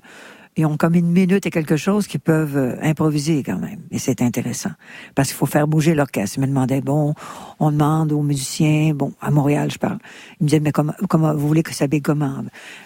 ils 0.58 0.68
ont 0.68 0.78
comme 0.78 0.94
une 0.94 1.10
minute 1.10 1.44
et 1.48 1.50
quelque 1.50 1.78
chose 1.78 2.06
qu'ils 2.06 2.20
peuvent 2.20 2.56
euh, 2.56 2.76
improviser 2.84 3.42
quand 3.42 3.58
même. 3.58 3.80
Et 3.90 3.98
c'est 3.98 4.22
intéressant 4.22 4.70
parce 5.16 5.30
qu'il 5.30 5.38
faut 5.38 5.48
faire 5.48 5.68
bouger 5.68 5.96
l'orchestre. 5.96 6.38
Il 6.38 6.42
me 6.42 6.48
demandait, 6.48 6.82
bon, 6.82 7.16
on 7.60 7.72
demande 7.72 8.12
aux 8.12 8.22
musiciens, 8.22 8.94
bon, 8.94 9.14
à 9.20 9.32
Montréal, 9.32 9.72
je 9.72 9.80
parle. 9.80 9.98
Il 10.40 10.44
me 10.44 10.50
disait, 10.50 10.60
mais 10.60 10.72
comment, 10.72 10.94
comment 11.10 11.34
vous 11.34 11.48
voulez 11.48 11.64
que 11.64 11.74
s'habille 11.74 12.04
comment? 12.04 12.44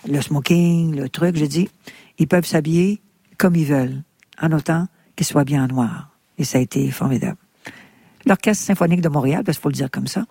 Le 0.08 0.22
smoking, 0.22 0.96
le 0.96 1.10
truc. 1.10 1.36
J'ai 1.36 1.50
dit, 1.50 1.68
ils 2.18 2.30
peuvent 2.30 2.46
s'habiller 2.46 3.02
comme 3.38 3.58
ils 3.58 3.66
veulent, 3.66 4.04
en 4.42 4.54
autant 4.54 4.88
qu'ils 5.18 5.26
soient 5.26 5.44
bien 5.44 5.66
en 5.66 5.68
noir. 5.68 6.12
Et 6.38 6.46
ça 6.46 6.60
a 6.60 6.62
été 6.62 6.90
formidable 6.92 7.36
l'Orchestre 8.26 8.64
symphonique 8.64 9.02
de 9.02 9.10
Montréal, 9.10 9.44
parce 9.44 9.58
qu'il 9.58 9.64
faut 9.64 9.70
le 9.70 9.76
dire 9.76 9.92
comme 9.92 10.08
ça, 10.08 10.26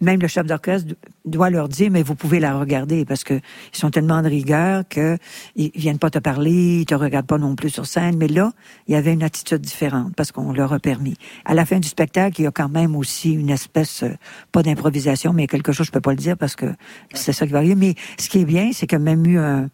même 0.00 0.20
le 0.20 0.28
chef 0.28 0.46
d'orchestre 0.46 0.94
doit 1.24 1.48
leur 1.48 1.68
dire, 1.68 1.90
mais 1.90 2.02
vous 2.02 2.14
pouvez 2.14 2.38
la 2.38 2.58
regarder, 2.58 3.04
parce 3.04 3.24
que 3.24 3.34
ils 3.34 3.78
sont 3.78 3.90
tellement 3.90 4.20
de 4.22 4.28
rigueur 4.28 4.84
que 4.88 5.16
ils 5.54 5.70
viennent 5.74 5.98
pas 5.98 6.10
te 6.10 6.18
parler, 6.18 6.80
ils 6.80 6.86
te 6.86 6.94
regardent 6.94 7.26
pas 7.26 7.38
non 7.38 7.56
plus 7.56 7.70
sur 7.70 7.86
scène. 7.86 8.16
Mais 8.18 8.28
là, 8.28 8.52
il 8.88 8.92
y 8.92 8.94
avait 8.94 9.12
une 9.12 9.22
attitude 9.22 9.60
différente, 9.60 10.14
parce 10.14 10.32
qu'on 10.32 10.52
leur 10.52 10.72
a 10.72 10.78
permis. 10.78 11.16
À 11.44 11.54
la 11.54 11.64
fin 11.64 11.78
du 11.78 11.88
spectacle, 11.88 12.40
il 12.40 12.44
y 12.44 12.46
a 12.46 12.50
quand 12.50 12.68
même 12.68 12.94
aussi 12.94 13.32
une 13.32 13.50
espèce, 13.50 14.02
euh, 14.02 14.14
pas 14.52 14.62
d'improvisation, 14.62 15.32
mais 15.32 15.46
quelque 15.46 15.72
chose, 15.72 15.86
je 15.86 15.92
peux 15.92 16.00
pas 16.00 16.12
le 16.12 16.18
dire, 16.18 16.36
parce 16.36 16.56
que 16.56 16.66
c'est 17.14 17.32
ça 17.32 17.46
qui 17.46 17.52
va 17.52 17.58
arriver. 17.58 17.74
Mais 17.74 17.94
ce 18.18 18.28
qui 18.28 18.40
est 18.40 18.44
bien, 18.44 18.70
c'est 18.72 18.86
qu'il 18.86 18.98
y 18.98 19.00
a 19.00 19.04
même 19.04 19.24
eu 19.26 19.38
un, 19.38 19.70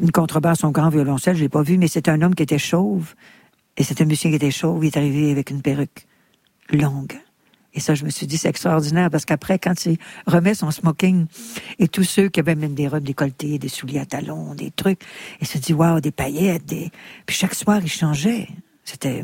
une 0.00 0.12
contrebasse, 0.12 0.60
son 0.60 0.70
grand 0.70 0.88
violoncelle, 0.88 1.36
je 1.36 1.42
l'ai 1.42 1.50
pas 1.50 1.62
vu, 1.62 1.76
mais 1.76 1.88
c'est 1.88 2.08
un 2.08 2.22
homme 2.22 2.34
qui 2.34 2.42
était 2.42 2.58
chauve, 2.58 3.14
et 3.76 3.82
c'est 3.82 4.00
un 4.00 4.06
musicien 4.06 4.30
qui 4.30 4.36
était 4.36 4.50
chauve, 4.50 4.82
il 4.82 4.88
est 4.88 4.96
arrivé 4.96 5.30
avec 5.30 5.50
une 5.50 5.60
perruque 5.60 6.06
longue. 6.70 7.18
Et 7.76 7.80
ça, 7.80 7.94
je 7.94 8.04
me 8.04 8.10
suis 8.10 8.26
dit, 8.26 8.38
c'est 8.38 8.48
extraordinaire 8.48 9.10
parce 9.10 9.26
qu'après, 9.26 9.58
quand 9.58 9.84
il 9.84 9.98
remet 10.26 10.54
son 10.54 10.70
smoking 10.70 11.26
et 11.78 11.88
tous 11.88 12.04
ceux 12.04 12.28
qui 12.30 12.40
avaient 12.40 12.54
même 12.54 12.74
des 12.74 12.88
robes 12.88 13.04
décolletées, 13.04 13.58
des 13.58 13.68
souliers 13.68 14.00
à 14.00 14.06
talons, 14.06 14.54
des 14.54 14.70
trucs, 14.70 15.00
il 15.42 15.46
se 15.46 15.58
dit, 15.58 15.74
waouh, 15.74 16.00
des 16.00 16.10
paillettes, 16.10 16.64
des... 16.64 16.90
Puis 17.26 17.36
chaque 17.36 17.54
soir, 17.54 17.80
il 17.82 17.90
changeait. 17.90 18.48
C'était 18.82 19.22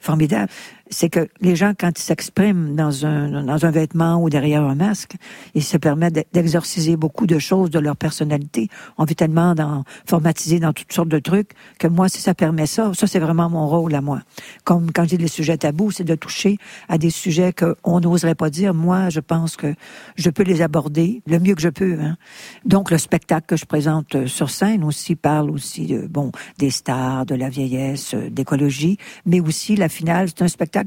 formidable. 0.00 0.50
C'est 0.90 1.10
que 1.10 1.28
les 1.40 1.54
gens, 1.54 1.72
quand 1.78 1.98
ils 1.98 2.02
s'expriment 2.02 2.74
dans 2.74 3.04
un, 3.04 3.42
dans 3.44 3.66
un 3.66 3.70
vêtement 3.70 4.22
ou 4.22 4.30
derrière 4.30 4.62
un 4.62 4.74
masque, 4.74 5.16
ils 5.54 5.62
se 5.62 5.76
permettent 5.76 6.14
d'e- 6.14 6.24
d'exorciser 6.32 6.96
beaucoup 6.96 7.26
de 7.26 7.38
choses 7.38 7.70
de 7.70 7.78
leur 7.78 7.96
personnalité. 7.96 8.68
On 8.96 9.04
vit 9.04 9.14
tellement 9.14 9.54
dans, 9.54 9.84
formatisé 10.06 10.60
dans 10.60 10.72
toutes 10.72 10.92
sortes 10.92 11.08
de 11.08 11.18
trucs 11.18 11.50
que 11.78 11.88
moi, 11.88 12.08
si 12.08 12.20
ça 12.20 12.34
permet 12.34 12.66
ça, 12.66 12.92
ça 12.94 13.06
c'est 13.06 13.18
vraiment 13.18 13.50
mon 13.50 13.66
rôle 13.68 13.94
à 13.94 14.00
moi. 14.00 14.20
Comme 14.64 14.90
quand 14.92 15.04
je 15.04 15.10
dis 15.10 15.16
les 15.18 15.28
sujets 15.28 15.58
tabous, 15.58 15.90
c'est 15.90 16.04
de 16.04 16.14
toucher 16.14 16.58
à 16.88 16.96
des 16.96 17.10
sujets 17.10 17.52
qu'on 17.52 18.00
n'oserait 18.00 18.34
pas 18.34 18.50
dire. 18.50 18.72
Moi, 18.72 19.10
je 19.10 19.20
pense 19.20 19.56
que 19.56 19.74
je 20.16 20.30
peux 20.30 20.42
les 20.42 20.62
aborder 20.62 21.22
le 21.26 21.38
mieux 21.38 21.54
que 21.54 21.62
je 21.62 21.68
peux. 21.68 21.98
Hein. 22.00 22.16
Donc, 22.64 22.90
le 22.90 22.98
spectacle 22.98 23.46
que 23.46 23.56
je 23.56 23.66
présente 23.66 24.14
euh, 24.14 24.26
sur 24.26 24.50
scène 24.50 24.84
aussi 24.84 25.16
parle 25.16 25.50
aussi 25.50 25.86
de, 25.86 26.06
bon, 26.06 26.32
des 26.58 26.70
stars, 26.70 27.26
de 27.26 27.34
la 27.34 27.48
vieillesse, 27.48 28.14
euh, 28.14 28.30
d'écologie, 28.30 28.96
mais 29.26 29.40
aussi 29.40 29.76
la 29.76 29.88
finale, 29.88 30.28
c'est 30.28 30.42
un 30.42 30.48
spectacle, 30.48 30.77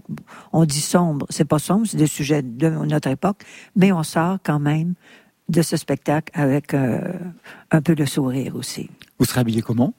on 0.54 0.66
dit 0.66 0.82
sombre, 0.82 1.26
c'est 1.30 1.46
pas 1.46 1.60
sombre, 1.60 1.88
c'est 1.88 1.98
des 1.98 2.08
sujets 2.08 2.42
de 2.42 2.70
notre 2.70 3.10
époque, 3.10 3.44
mais 3.76 3.92
on 3.92 4.04
sort 4.04 4.38
quand 4.44 4.60
même 4.60 4.94
de 5.50 5.62
ce 5.62 5.78
spectacle 5.78 6.32
avec 6.34 6.74
euh, 6.74 7.00
un 7.72 7.82
peu 7.82 7.96
de 7.96 8.06
sourire 8.06 8.56
aussi. 8.56 8.90
Vous 9.20 9.26
serez 9.26 9.42
habillé 9.42 9.62
comment? 9.62 9.94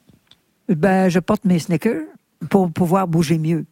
Ben, 0.69 1.09
je 1.09 1.19
porte 1.19 1.45
mes 1.45 1.59
sneakers 1.59 2.05
pour 2.49 2.71
pouvoir 2.71 3.07
bouger 3.07 3.37
mieux 3.37 3.65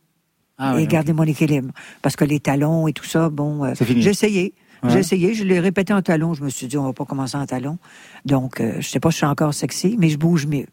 Ah 0.57 0.73
et 0.73 0.81
ouais, 0.81 0.87
garder 0.87 1.13
mon 1.13 1.23
équilibre. 1.23 1.71
Parce 2.01 2.15
que 2.15 2.25
les 2.25 2.39
talons 2.39 2.87
et 2.87 2.93
tout 2.93 3.05
ça, 3.05 3.29
bon, 3.29 3.65
euh, 3.65 3.73
j'ai 3.79 4.09
essayé. 4.09 4.53
Ouais. 4.83 4.89
J'ai 4.89 4.99
essayé, 4.99 5.33
je 5.33 5.43
l'ai 5.43 5.59
répété 5.59 5.93
en 5.93 6.01
talons. 6.01 6.33
Je 6.33 6.43
me 6.43 6.49
suis 6.49 6.67
dit, 6.67 6.77
on 6.77 6.83
va 6.83 6.93
pas 6.93 7.05
commencer 7.05 7.37
en 7.37 7.45
talons. 7.45 7.77
Donc, 8.25 8.59
euh, 8.59 8.75
je 8.79 8.87
sais 8.87 8.99
pas 8.99 9.09
si 9.09 9.15
je 9.15 9.17
suis 9.17 9.25
encore 9.27 9.53
sexy, 9.53 9.95
mais 9.99 10.09
je 10.09 10.17
bouge 10.17 10.47
mieux. 10.47 10.65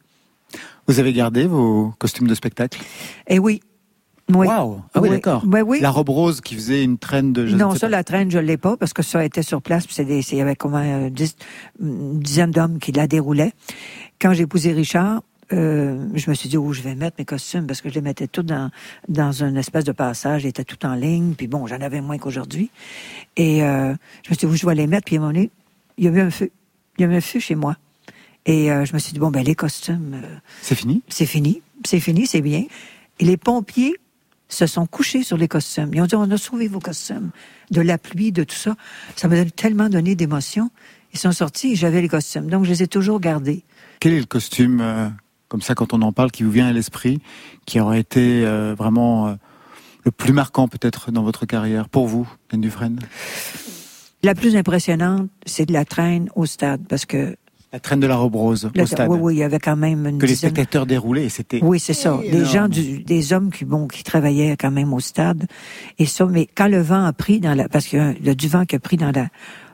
Vous 0.87 0.99
avez 0.99 1.13
gardé 1.13 1.47
vos 1.47 1.93
costumes 1.99 2.27
de 2.27 2.35
spectacle? 2.35 2.81
Eh 3.27 3.39
oui. 3.39 3.61
Oui. 4.31 4.47
Waouh 4.47 4.83
Ah 4.95 5.01
oui, 5.01 5.09
Oui. 5.09 5.17
d'accord. 5.17 5.45
Ben 5.47 5.63
oui. 5.63 5.81
La 5.81 5.91
robe 5.91 6.11
rose 6.11 6.41
qui 6.43 6.55
faisait 6.55 6.85
une 6.85 6.99
traîne 6.99 7.33
de... 7.33 7.47
je 7.47 7.57
non, 7.57 7.73
ça, 7.75 7.81
pas. 7.87 7.89
la 7.89 8.05
traîne, 8.05 8.31
je 8.31 8.39
l'ai 8.39 8.57
pas 8.59 8.77
parce 8.77 8.93
que 8.93 9.03
ça 9.03 9.25
était 9.25 9.43
sur 9.43 9.63
place. 9.63 9.87
Puis 9.87 10.05
des- 10.05 10.21
il 10.33 10.39
y 10.39 10.41
avait 10.41 10.55
comme 10.57 10.75
un 10.75 11.09
dix- 11.09 11.37
une 11.81 12.21
dizaine 12.21 12.51
d'hommes 12.51 12.79
qui 12.79 12.93
la 12.93 13.07
déroulaient. 13.07 13.53
Quand 14.21 14.33
j'ai 14.35 14.43
épousé 14.43 14.73
Richard, 14.73 15.23
euh, 15.55 16.07
je 16.15 16.29
me 16.29 16.35
suis 16.35 16.49
dit, 16.51 16.59
où 16.59 16.75
je 16.75 16.83
vais 16.83 16.95
mettre 16.95 17.17
mes 17.19 17.25
costumes 17.25 17.67
parce 17.67 17.81
que 17.81 17.89
je 17.89 17.95
les 17.95 18.03
mettais 18.03 18.27
tous 18.27 18.43
dans, 18.43 18.71
dans 19.09 19.33
une 19.33 19.57
espèce 19.57 19.85
de 19.85 19.93
passage. 19.93 20.45
Ils 20.45 20.49
étaient 20.49 20.65
tout 20.65 20.85
en 20.85 20.95
ligne. 20.95 21.33
Puis 21.35 21.47
bon, 21.47 21.67
j'en 21.67 21.81
avais 21.81 22.03
moins 22.03 22.19
qu'aujourd'hui. 22.19 22.71
Et 23.37 23.63
euh, 23.63 23.95
je 24.25 24.31
me 24.31 24.35
suis 24.35 24.47
dit, 24.47 24.47
où 24.47 24.55
je 24.57 24.67
vais 24.67 24.75
les 24.75 24.87
mettre. 24.87 25.07
Puis 25.07 25.17
à 25.17 25.21
un 25.21 25.23
moment 25.23 25.33
donné, 25.33 25.51
il 25.97 26.05
y 26.05 26.09
a 26.09 26.11
eu 26.11 26.21
un 26.21 26.31
feu. 26.31 26.51
Il 26.99 27.03
y 27.03 27.09
a 27.09 27.11
eu 27.13 27.17
un 27.17 27.21
feu 27.23 27.41
chez 27.41 27.55
moi. 27.55 27.77
Et 28.45 28.71
euh, 28.71 28.85
je 28.85 28.93
me 28.93 28.99
suis 28.99 29.13
dit, 29.15 29.19
bon, 29.21 29.31
ben 29.31 29.43
les 29.43 29.55
costumes, 29.55 30.21
euh, 30.23 30.37
C'est 30.61 30.75
fini? 30.75 31.03
c'est 31.09 31.27
fini. 31.27 31.63
C'est 31.87 32.01
fini, 32.01 32.27
c'est 32.27 32.41
bien. 32.43 32.65
Et 33.21 33.25
les 33.25 33.37
pompiers 33.37 33.95
se 34.49 34.67
sont 34.67 34.87
couchés 34.87 35.23
sur 35.23 35.37
les 35.37 35.49
costumes. 35.49 35.91
Ils 35.93 36.01
ont 36.01 36.07
dit, 36.07 36.15
on 36.15 36.31
a 36.31 36.37
sauvé 36.37 36.69
vos 36.69 36.81
costumes 36.81 37.31
de 37.71 37.81
la 37.81 37.99
pluie, 37.99 38.33
de 38.33 38.45
tout 38.45 38.57
ça. 38.57 38.77
Ça 39.17 39.29
m'a 39.29 39.45
tellement 39.45 39.89
donné 39.89 40.15
d'émotion. 40.15 40.71
Ils 41.13 41.19
sont 41.19 41.33
sortis 41.33 41.73
et 41.73 41.77
j'avais 41.77 42.01
les 42.01 42.09
costumes. 42.09 42.49
Donc, 42.49 42.65
je 42.65 42.71
les 42.71 42.83
ai 42.83 42.89
toujours 42.89 43.21
gardés. 43.21 43.65
Quel 44.01 44.13
est 44.13 44.21
le 44.21 44.27
costume, 44.27 44.81
euh, 44.81 45.09
comme 45.49 45.63
ça, 45.63 45.75
quand 45.75 45.93
on 45.93 46.03
en 46.03 46.13
parle, 46.13 46.31
qui 46.31 46.43
vous 46.43 46.51
vient 46.51 46.67
à 46.67 46.73
l'esprit, 46.73 47.21
qui 47.67 47.81
aurait 47.81 48.01
été 48.01 48.45
euh, 48.45 48.75
vraiment 48.77 49.29
euh, 49.29 49.35
le 50.05 50.11
plus 50.11 50.33
marquant, 50.33 50.69
peut-être, 50.69 51.11
dans 51.11 51.23
votre 51.23 51.47
carrière, 51.47 51.89
pour 51.89 52.07
vous, 52.07 52.29
Yann 52.53 52.61
Dufresne? 52.61 53.01
La 54.23 54.35
plus 54.35 54.57
impressionnante, 54.57 55.29
c'est 55.47 55.67
de 55.67 55.73
la 55.73 55.85
traîne 55.85 56.29
au 56.35 56.45
stade, 56.45 56.83
parce 56.89 57.07
que 57.07 57.37
La 57.73 57.81
traîne 57.81 58.01
de 58.01 58.07
la 58.07 58.17
robe 58.17 58.35
rose, 58.35 58.71
au 58.75 58.87
stade. 58.87 59.11
Oui, 59.11 59.19
oui, 59.21 59.35
il 59.35 59.39
y 59.41 59.43
avait 59.43 59.59
quand 59.59 59.77
même 59.77 60.07
une 60.07 60.19
Que 60.19 60.25
les 60.25 60.35
spectateurs 60.37 60.87
déroulaient, 60.87 61.27
et 61.27 61.29
c'était... 61.29 61.61
Oui, 61.63 61.79
c'est 61.79 61.93
ça. 61.93 62.19
Des 62.23 62.45
gens, 62.47 62.67
du- 62.67 63.01
des 63.05 63.33
hommes 63.35 63.51
qui, 63.51 63.67
bon, 63.67 63.87
qui 63.89 64.03
travaillaient 64.05 64.57
quand 64.57 64.71
même 64.71 64.95
au 64.95 65.01
stade. 65.01 65.47
Et 65.99 66.07
ça, 66.07 66.25
mais 66.25 66.47
quand 66.47 66.69
le 66.69 66.81
vent 66.81 67.05
a 67.05 67.13
pris 67.13 67.41
dans 67.41 67.55
la, 67.55 67.69
parce 67.69 67.87
que 67.89 67.97
euh, 67.99 68.13
le 68.25 68.35
du 68.35 68.49
vent 68.49 68.65
qui 68.65 68.75
a 68.77 68.79
pris 68.79 68.97
dans 68.97 69.11
la, 69.13 69.29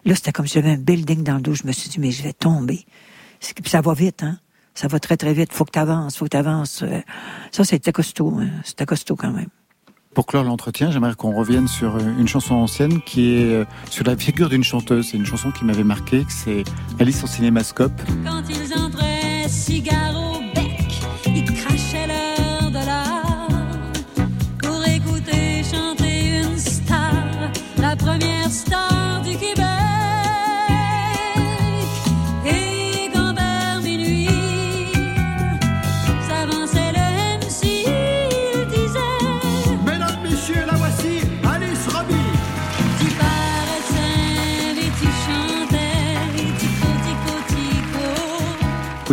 là, 0.05 0.15
c'était 0.17 0.33
comme 0.33 0.49
si 0.49 0.55
j'avais 0.55 0.71
un 0.73 0.77
building 0.77 1.23
dans 1.23 1.37
le 1.37 1.41
dos. 1.41 1.55
Je 1.55 1.67
me 1.69 1.73
suis 1.73 1.89
dit, 1.89 2.01
mais 2.01 2.11
je 2.11 2.25
vais 2.25 2.33
tomber. 2.33 2.85
Ça 3.65 3.81
va 3.81 3.95
vite, 3.95 4.25
hein. 4.25 4.39
Ça 4.75 4.89
va 4.89 4.99
très, 4.99 5.17
très 5.17 5.33
vite. 5.33 5.53
Faut 5.53 5.65
que 5.65 5.71
t'avances, 5.71 6.17
faut 6.17 6.25
que 6.25 6.31
t'avances. 6.31 6.83
Euh, 6.83 7.01
Ça, 7.53 7.63
c'était 7.63 7.93
costaud, 7.93 8.39
hein. 8.41 8.49
C'était 8.65 8.87
costaud 8.87 9.15
quand 9.15 9.31
même. 9.31 9.51
Pour 10.15 10.27
clore 10.27 10.45
l'entretien, 10.45 10.93
j'aimerais 10.93 11.15
qu'on 11.17 11.33
revienne 11.33 11.67
sur 11.67 11.97
euh, 11.97 12.01
une 12.19 12.29
chanson 12.29 12.55
ancienne 12.55 13.03
qui 13.03 13.35
est 13.35 13.53
euh, 13.53 13.65
sur 13.91 14.05
la 14.05 14.17
figure 14.17 14.49
d'une 14.49 14.63
chanteuse. 14.63 15.09
C'est 15.11 15.17
une 15.17 15.27
chanson 15.27 15.51
qui 15.51 15.65
m'avait 15.65 15.83
marqué, 15.83 16.25
c'est 16.29 16.63
Alice 17.01 17.25
en 17.25 17.27
cinémascope. 17.27 17.93
Quand 18.25 18.43
ils 18.49 18.79
entraient, 18.79 19.49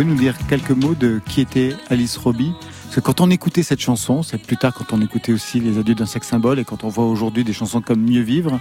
pouvez 0.02 0.14
nous 0.14 0.20
dire 0.20 0.34
quelques 0.48 0.70
mots 0.70 0.94
de 0.94 1.20
qui 1.26 1.40
était 1.40 1.76
Alice 1.88 2.16
Robbie 2.16 2.52
Parce 2.84 2.96
que 2.96 3.00
quand 3.00 3.20
on 3.20 3.30
écoutait 3.30 3.62
cette 3.62 3.80
chanson, 3.80 4.22
c'est 4.22 4.38
plus 4.38 4.56
tard 4.56 4.74
quand 4.74 4.92
on 4.92 5.00
écoutait 5.00 5.32
aussi 5.32 5.60
Les 5.60 5.78
Adieux 5.78 5.94
d'un 5.94 6.06
sexe 6.06 6.28
symbole 6.28 6.58
et 6.58 6.64
quand 6.64 6.82
on 6.82 6.88
voit 6.88 7.04
aujourd'hui 7.04 7.44
des 7.44 7.52
chansons 7.52 7.80
comme 7.80 8.02
Mieux 8.02 8.22
vivre, 8.22 8.58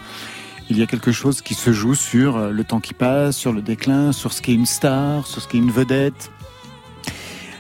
il 0.70 0.78
y 0.78 0.84
a 0.84 0.86
quelque 0.86 1.12
chose 1.12 1.42
qui 1.42 1.56
se 1.56 1.74
joue 1.74 1.96
sur 1.96 2.38
euh, 2.38 2.52
le 2.52 2.64
temps 2.64 2.80
qui 2.80 2.94
passe, 2.94 3.38
sur 3.38 3.54
le 3.54 3.62
déclin, 3.62 4.12
sur 4.12 4.34
ce 4.34 4.42
qu'est 4.42 4.54
une 4.54 4.68
star, 4.68 5.26
sur 5.26 5.42
ce 5.42 5.48
qu'est 5.48 5.58
une 5.58 5.72
vedette. 5.72 6.32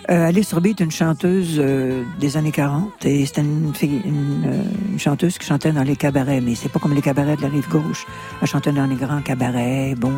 Euh, 0.09 0.27
Alice 0.27 0.53
Robbie 0.53 0.71
est 0.71 0.79
une 0.79 0.91
chanteuse 0.91 1.55
euh, 1.57 2.03
des 2.19 2.37
années 2.37 2.51
40 2.51 3.05
et 3.05 3.25
c'était 3.25 3.41
une, 3.41 3.73
une 4.05 4.99
chanteuse 4.99 5.39
qui 5.39 5.45
chantait 5.47 5.71
dans 5.71 5.83
les 5.83 5.95
cabarets, 5.95 6.41
mais 6.41 6.53
c'est 6.53 6.69
pas 6.69 6.79
comme 6.79 6.93
les 6.93 7.01
cabarets 7.01 7.37
de 7.37 7.41
la 7.41 7.49
rive 7.49 7.69
gauche. 7.69 8.05
Elle 8.41 8.47
chantait 8.47 8.73
dans 8.73 8.85
les 8.85 8.95
grands 8.95 9.21
cabarets, 9.21 9.95
bon. 9.97 10.13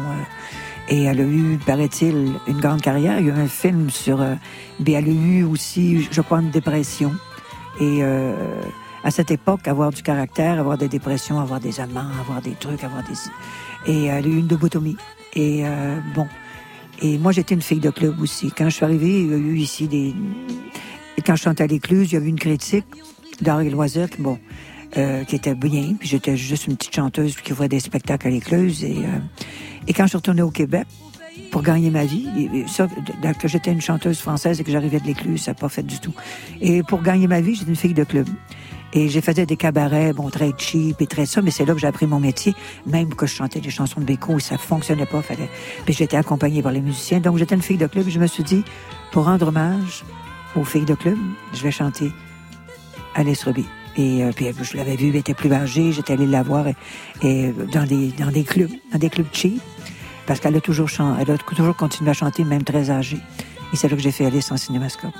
Euh, 0.90 0.94
et 0.94 1.04
elle 1.04 1.22
a 1.22 1.24
eu, 1.24 1.58
paraît-il, 1.66 2.32
une 2.48 2.60
grande 2.60 2.82
carrière. 2.82 3.20
Il 3.20 3.28
y 3.28 3.30
a 3.32 3.34
eu 3.34 3.40
un 3.40 3.48
film 3.48 3.90
sur. 3.90 4.22
euh, 4.22 4.36
mais 4.80 4.94
elle 4.94 5.06
a 5.06 5.12
eu 5.12 5.44
aussi, 5.44 6.08
je 6.12 6.22
crois, 6.22 6.42
une 6.42 6.52
dépression. 6.52 7.14
Et 7.80 8.00
euh, 8.04 8.36
à 9.04 9.12
cette 9.12 9.32
époque, 9.32 9.68
avoir 9.68 9.92
du 9.92 10.04
caractère, 10.04 10.60
avoir 10.60 10.78
des 10.78 10.88
dépressions, 10.88 11.40
avoir 11.40 11.60
des 11.60 11.80
amants, 11.80 12.10
avoir 12.20 12.42
des 12.42 12.54
trucs, 12.54 12.84
avoir 12.84 13.04
des. 13.04 13.92
Et 13.92 14.06
elle 14.06 14.26
a 14.26 14.28
eu 14.28 14.38
une 14.38 14.48
lobotomie. 14.48 14.98
Et 15.34 15.66
euh, 15.66 16.00
bon. 16.16 16.28
Et 17.02 17.18
moi, 17.18 17.32
j'étais 17.32 17.56
une 17.56 17.62
fille 17.62 17.80
de 17.80 17.90
club 17.90 18.22
aussi. 18.22 18.52
Quand 18.52 18.66
je 18.66 18.76
suis 18.76 18.86
arrivée, 18.86 19.22
il 19.22 19.30
y 19.30 19.34
a 19.34 19.38
eu 19.38 19.58
ici 19.58 19.88
des. 19.88 20.14
Quand 21.26 21.36
je 21.36 21.44
chantais 21.44 21.64
à 21.64 21.68
l'écluse, 21.68 22.12
il 22.12 22.16
y 22.16 22.18
a 22.22 22.22
eu 22.24 22.28
une 22.28 22.40
critique 22.40 22.86
d'art 23.42 23.62
et 23.62 23.70
qui, 23.70 24.22
bon, 24.22 24.40
euh, 24.98 25.24
qui 25.24 25.36
était 25.36 25.56
bien. 25.56 25.96
Puis 26.00 26.08
j'étais 26.08 26.38
juste 26.38 26.68
une 26.68 26.78
petite 26.78 26.96
chanteuse 26.96 27.36
qui 27.38 27.52
voit 27.52 27.68
des 27.68 27.80
spectacles 27.80 28.28
à 28.28 28.30
l'écluse. 28.30 28.84
Et, 28.84 28.98
euh, 28.98 29.20
et 29.88 29.94
quand 29.94 30.04
je 30.04 30.10
suis 30.10 30.18
retournée 30.18 30.42
au 30.42 30.52
Québec, 30.52 30.86
pour 31.52 31.62
gagner 31.64 31.90
ma 31.90 32.06
vie, 32.06 32.28
et- 32.38 32.60
et 32.60 32.68
ça, 32.68 32.88
que 33.40 33.48
j'étais 33.48 33.72
une 33.72 33.82
chanteuse 33.82 34.20
française 34.20 34.60
et 34.60 34.64
que 34.64 34.72
j'arrivais 34.72 35.00
de 35.00 35.06
l'écluse, 35.06 35.42
ça 35.44 35.52
n'a 35.52 35.56
pas 35.56 35.70
fait 35.70 35.84
du 35.84 36.00
tout. 36.00 36.14
Et 36.62 36.84
pour 36.84 37.02
gagner 37.02 37.28
ma 37.28 37.42
vie, 37.42 37.56
j'étais 37.56 37.70
une 37.70 37.76
fille 37.76 37.94
de 37.94 38.04
club. 38.04 38.28
Et 38.96 39.10
j'ai 39.10 39.22
faisais 39.22 39.48
des 39.48 39.58
cabarets, 39.58 40.14
bon, 40.14 40.30
très 40.30 40.52
cheap 40.58 41.02
et 41.02 41.08
très 41.08 41.26
ça, 41.26 41.42
mais 41.42 41.50
c'est 41.50 41.66
là 41.66 41.74
que 41.74 41.80
j'ai 41.80 41.88
appris 41.88 42.06
mon 42.06 42.20
métier. 42.20 42.54
Même 42.86 43.14
que 43.16 43.26
je 43.26 43.34
chantais 43.34 43.60
des 43.60 43.72
chansons 43.72 44.00
de 44.00 44.06
Béco, 44.06 44.38
ça 44.38 44.60
fonctionnait 44.60 45.08
pas, 45.08 45.24
fallait. 45.24 45.50
Puis 45.86 45.96
j'étais 45.96 46.18
accompagnée 46.18 46.62
par 46.62 46.72
les 46.72 46.82
musiciens. 46.82 47.20
Donc 47.20 47.38
j'étais 47.38 47.56
une 47.56 47.64
fille 47.64 47.78
de 47.78 47.88
club. 47.88 48.08
Je 48.08 48.20
me 48.20 48.28
suis 48.28 48.44
dit, 48.44 48.64
pour 49.12 49.26
rendre 49.26 49.48
hommage 49.48 50.04
aux 50.56 50.64
filles 50.64 50.86
de 50.86 50.94
club, 50.94 51.18
je 51.56 51.64
vais 51.64 51.72
chanter 51.72 52.12
Alice 53.16 53.44
Robbie. 53.44 53.66
Et 53.96 54.24
euh, 54.24 54.32
puis 54.36 54.48
je 54.62 54.78
l'avais 54.78 54.96
vue, 54.96 55.10
elle 55.10 55.16
était 55.18 55.34
plus 55.36 55.52
âgée, 55.54 55.92
j'étais 55.92 56.14
allée 56.14 56.26
la 56.26 56.42
voir 56.44 56.68
et, 56.68 56.76
et 57.22 57.52
dans 57.72 57.86
des 57.86 58.08
dans 58.20 58.32
des 58.32 58.44
clubs, 58.44 58.72
dans 58.92 58.98
des 58.98 59.10
clubs 59.10 59.28
cheap, 59.32 59.62
parce 60.26 60.40
qu'elle 60.40 60.56
a 60.56 60.62
toujours 60.62 60.90
chan- 60.90 61.16
elle 61.20 61.32
a 61.32 61.38
toujours 61.38 61.76
continué 61.76 62.10
à 62.12 62.14
chanter, 62.14 62.44
même 62.44 62.64
très 62.64 62.90
âgée. 62.90 63.20
Et 63.74 63.76
c'est 63.76 63.88
là 63.90 63.96
que 63.96 64.02
j'ai 64.02 64.12
fait 64.12 64.26
Alice 64.26 64.52
en 64.52 64.58
cinémascope. 64.58 65.14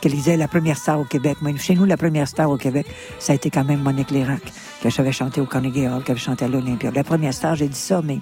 Qu'elle 0.00 0.12
disait 0.12 0.36
la 0.36 0.48
première 0.48 0.76
star 0.76 1.00
au 1.00 1.04
Québec. 1.04 1.38
Moi, 1.40 1.52
chez 1.56 1.74
nous, 1.74 1.84
la 1.86 1.96
première 1.96 2.28
star 2.28 2.50
au 2.50 2.56
Québec, 2.58 2.86
ça 3.18 3.32
a 3.32 3.36
été 3.36 3.48
quand 3.50 3.64
même 3.64 3.80
Monique 3.80 4.10
Lérac, 4.10 4.42
que 4.82 4.90
j'avais 4.90 5.12
chanté 5.12 5.40
au 5.40 5.46
Carnegie 5.46 5.86
Hall, 5.86 6.02
qu'elle 6.04 6.18
chanté 6.18 6.44
à 6.44 6.48
l'Olympia. 6.48 6.90
La 6.94 7.04
première 7.04 7.32
star, 7.32 7.54
j'ai 7.56 7.68
dit 7.68 7.78
ça, 7.78 8.02
mais 8.04 8.18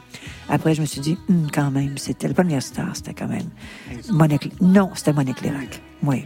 après, 0.49 0.75
je 0.75 0.81
me 0.81 0.87
suis 0.87 1.01
dit, 1.01 1.19
Hum, 1.29 1.49
quand 1.53 1.71
même, 1.73 1.99
c'était 1.99 2.29
la 2.29 2.35
première 2.35 2.63
star, 2.63 2.95
c'était 2.95 3.15
quand 3.15 3.27
même 3.29 3.49
Monique. 4.11 4.53
Non, 4.61 4.91
c'était 4.95 5.13
Monique 5.13 5.41
Lérac. 5.41 5.83
Oui. 6.05 6.25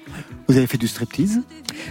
Vous 0.49 0.57
avez 0.57 0.67
fait 0.67 0.79
du 0.79 0.87
striptease? 0.87 1.43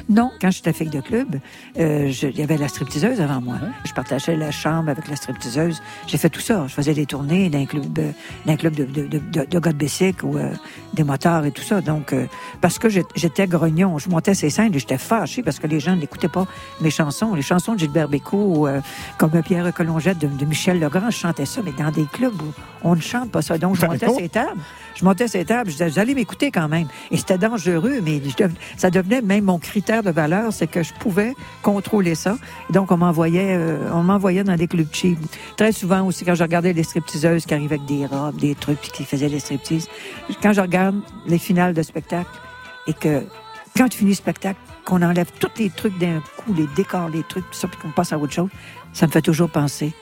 Non, 0.09 0.31
quand 0.39 0.49
j'étais 0.49 0.71
fille 0.71 0.89
de 0.89 1.01
club, 1.01 1.39
euh, 1.77 2.11
il 2.21 2.37
y 2.37 2.41
avait 2.41 2.57
la 2.57 2.67
stripteaseuse 2.67 3.19
avant 3.19 3.41
moi. 3.41 3.55
Je 3.85 3.93
partageais 3.93 4.35
la 4.35 4.51
chambre 4.51 4.89
avec 4.89 5.07
la 5.09 5.15
stripteaseuse. 5.15 5.81
J'ai 6.07 6.17
fait 6.17 6.29
tout 6.29 6.39
ça. 6.39 6.65
Je 6.67 6.73
faisais 6.73 6.93
des 6.93 7.05
tournées 7.05 7.49
d'un 7.49 7.65
club, 7.65 7.97
euh, 7.99 8.11
d'un 8.45 8.55
club 8.55 8.75
de, 8.75 8.85
de, 8.85 9.07
de, 9.07 9.45
de, 9.45 9.71
bicycle 9.71 10.25
ou 10.25 10.37
euh, 10.37 10.53
des 10.93 11.03
motards 11.03 11.45
et 11.45 11.51
tout 11.51 11.63
ça. 11.63 11.81
Donc, 11.81 12.13
euh, 12.13 12.27
parce 12.61 12.79
que 12.79 12.87
j'étais 12.89 13.47
grognon, 13.47 13.97
je 13.97 14.09
montais 14.09 14.33
ces 14.33 14.49
scènes 14.49 14.73
et 14.73 14.79
j'étais 14.79 14.97
fâchée 14.97 15.43
parce 15.43 15.59
que 15.59 15.67
les 15.67 15.81
gens 15.81 15.95
n'écoutaient 15.95 16.29
pas 16.29 16.47
mes 16.81 16.91
chansons. 16.91 17.33
Les 17.35 17.41
chansons 17.41 17.73
de 17.73 17.79
Gilbert 17.79 18.07
Bécaud, 18.07 18.67
comme 19.17 19.41
Pierre 19.43 19.73
Colongette 19.73 20.19
de, 20.19 20.27
de 20.27 20.45
Michel 20.45 20.79
Legrand, 20.79 21.09
je 21.09 21.17
chantais 21.17 21.45
ça, 21.45 21.61
mais 21.63 21.73
dans 21.73 21.91
des 21.91 22.05
clubs 22.05 22.41
où 22.41 22.53
on 22.83 22.95
ne 22.95 23.01
chante 23.01 23.31
pas 23.31 23.41
ça. 23.41 23.57
Donc, 23.57 23.75
je 23.75 23.85
montais 23.85 24.07
ces 24.07 24.29
tables. 24.29 24.61
Je 24.95 25.03
montais 25.03 25.27
ces 25.27 25.43
tables. 25.43 25.69
Je 25.69 25.75
disais, 25.75 25.89
vous 25.89 25.99
allez 25.99 26.15
m'écouter 26.15 26.51
quand 26.51 26.69
même. 26.69 26.87
Et 27.11 27.17
c'était 27.17 27.37
dangereux, 27.37 27.99
mais 28.03 28.21
je 28.23 28.35
ça 28.77 28.89
devenait 28.89 29.21
même 29.21 29.45
mon 29.45 29.59
critère 29.59 30.03
de 30.03 30.11
valeur, 30.11 30.53
c'est 30.53 30.67
que 30.67 30.83
je 30.83 30.93
pouvais 30.93 31.33
contrôler 31.61 32.15
ça. 32.15 32.37
Donc, 32.69 32.91
on 32.91 32.97
m'envoyait, 32.97 33.55
euh, 33.57 33.89
on 33.93 34.03
m'envoyait 34.03 34.43
dans 34.43 34.55
des 34.55 34.67
clubs 34.67 34.87
cheap. 34.91 35.17
Très 35.57 35.71
souvent 35.71 36.05
aussi, 36.05 36.25
quand 36.25 36.35
je 36.35 36.43
regardais 36.43 36.73
les 36.73 36.83
stripteaseuses 36.83 37.45
qui 37.45 37.53
arrivaient 37.53 37.75
avec 37.75 37.85
des 37.85 38.05
robes, 38.05 38.37
des 38.37 38.55
trucs, 38.55 38.79
puis 38.79 38.91
qui 38.91 39.03
faisaient 39.05 39.29
les 39.29 39.39
striptease. 39.39 39.87
Quand 40.41 40.53
je 40.53 40.61
regarde 40.61 40.99
les 41.27 41.37
finales 41.37 41.73
de 41.73 41.81
spectacle 41.81 42.29
et 42.87 42.93
que 42.93 43.23
quand 43.77 43.89
tu 43.89 43.99
finis 43.99 44.11
le 44.11 44.15
spectacle, 44.15 44.59
qu'on 44.85 45.01
enlève 45.01 45.29
tous 45.39 45.51
les 45.57 45.69
trucs 45.69 45.97
d'un 45.97 46.21
coup, 46.37 46.53
les 46.53 46.67
décors, 46.75 47.09
les 47.09 47.23
trucs, 47.23 47.45
ça, 47.51 47.67
puis 47.67 47.79
qu'on 47.81 47.91
passe 47.91 48.13
à 48.13 48.17
autre 48.17 48.33
chose, 48.33 48.49
ça 48.93 49.07
me 49.07 49.11
fait 49.11 49.21
toujours 49.21 49.49
penser 49.49 49.93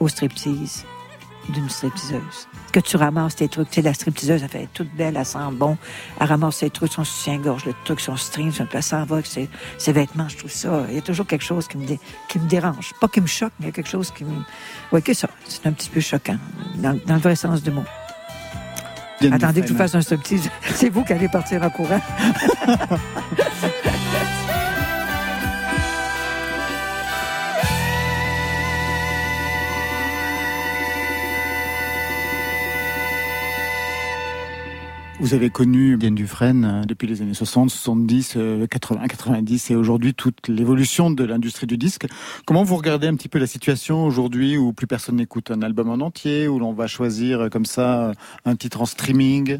au 0.00 0.08
striptease 0.08 0.84
d'une 1.50 1.68
stripteaseuse. 1.68 2.48
Que 2.72 2.78
tu 2.80 2.96
ramasses 2.96 3.34
tes 3.34 3.48
trucs. 3.48 3.68
Tu 3.68 3.76
sais, 3.76 3.82
la 3.82 3.92
stripteaseuse, 3.94 4.42
elle 4.44 4.48
fait 4.48 4.68
toute 4.72 4.94
belle, 4.94 5.16
elle 5.16 5.26
sent 5.26 5.38
bon. 5.52 5.76
Elle 6.20 6.26
ramasse 6.28 6.56
ses 6.56 6.70
trucs, 6.70 6.92
son 6.92 7.02
soutien-gorge, 7.02 7.64
le 7.64 7.74
truc, 7.84 7.98
son 8.00 8.16
string, 8.16 8.52
son 8.52 8.66
elle 8.72 8.82
s'en 8.82 9.04
va 9.04 9.16
avec 9.16 9.26
ses, 9.26 9.48
ses 9.76 9.92
vêtements, 9.92 10.28
je 10.28 10.36
trouve 10.36 10.50
ça. 10.52 10.84
Il 10.88 10.94
y 10.94 10.98
a 10.98 11.02
toujours 11.02 11.26
quelque 11.26 11.42
chose 11.44 11.66
qui 11.66 11.76
me, 11.78 11.84
dé- 11.86 11.98
qui 12.28 12.38
me 12.38 12.48
dérange. 12.48 12.92
Pas 13.00 13.08
qui 13.08 13.20
me 13.20 13.26
choque, 13.26 13.52
mais 13.58 13.66
il 13.66 13.68
y 13.70 13.70
a 13.70 13.72
quelque 13.72 13.90
chose 13.90 14.12
qui 14.12 14.24
me. 14.24 14.30
Oui, 14.92 15.02
que 15.02 15.12
ça. 15.14 15.28
C'est 15.48 15.66
un 15.66 15.72
petit 15.72 15.90
peu 15.90 16.00
choquant, 16.00 16.38
dans, 16.76 16.96
dans 17.06 17.14
le 17.14 17.20
vrai 17.20 17.34
sens 17.34 17.60
du 17.62 17.72
mot. 17.72 17.84
Attendez 19.32 19.60
que 19.62 19.66
je 19.66 19.72
vous 19.72 19.78
Dufresne. 19.78 19.78
fasse 19.78 19.94
un 19.96 20.00
striptease. 20.02 20.48
C'est 20.74 20.88
vous 20.90 21.02
qui 21.04 21.12
allez 21.12 21.28
partir 21.28 21.62
en 21.64 21.70
courant. 21.70 22.00
Vous 35.20 35.34
avez 35.34 35.50
connu 35.50 35.98
Diane 35.98 36.14
Dufresne 36.14 36.64
euh, 36.64 36.84
depuis 36.86 37.06
les 37.06 37.20
années 37.20 37.34
60, 37.34 37.68
70, 37.68 38.34
euh, 38.38 38.66
80, 38.66 39.06
90 39.06 39.70
et 39.70 39.74
aujourd'hui 39.76 40.14
toute 40.14 40.48
l'évolution 40.48 41.10
de 41.10 41.24
l'industrie 41.24 41.66
du 41.66 41.76
disque. 41.76 42.06
Comment 42.46 42.64
vous 42.64 42.76
regardez 42.76 43.06
un 43.06 43.14
petit 43.14 43.28
peu 43.28 43.38
la 43.38 43.46
situation 43.46 44.06
aujourd'hui 44.06 44.56
où 44.56 44.72
plus 44.72 44.86
personne 44.86 45.16
n'écoute 45.16 45.50
un 45.50 45.60
album 45.60 45.90
en 45.90 46.04
entier, 46.04 46.48
où 46.48 46.58
l'on 46.58 46.72
va 46.72 46.86
choisir 46.86 47.42
euh, 47.42 47.48
comme 47.50 47.66
ça 47.66 48.08
euh, 48.08 48.14
un 48.46 48.56
titre 48.56 48.80
en 48.80 48.86
streaming? 48.86 49.58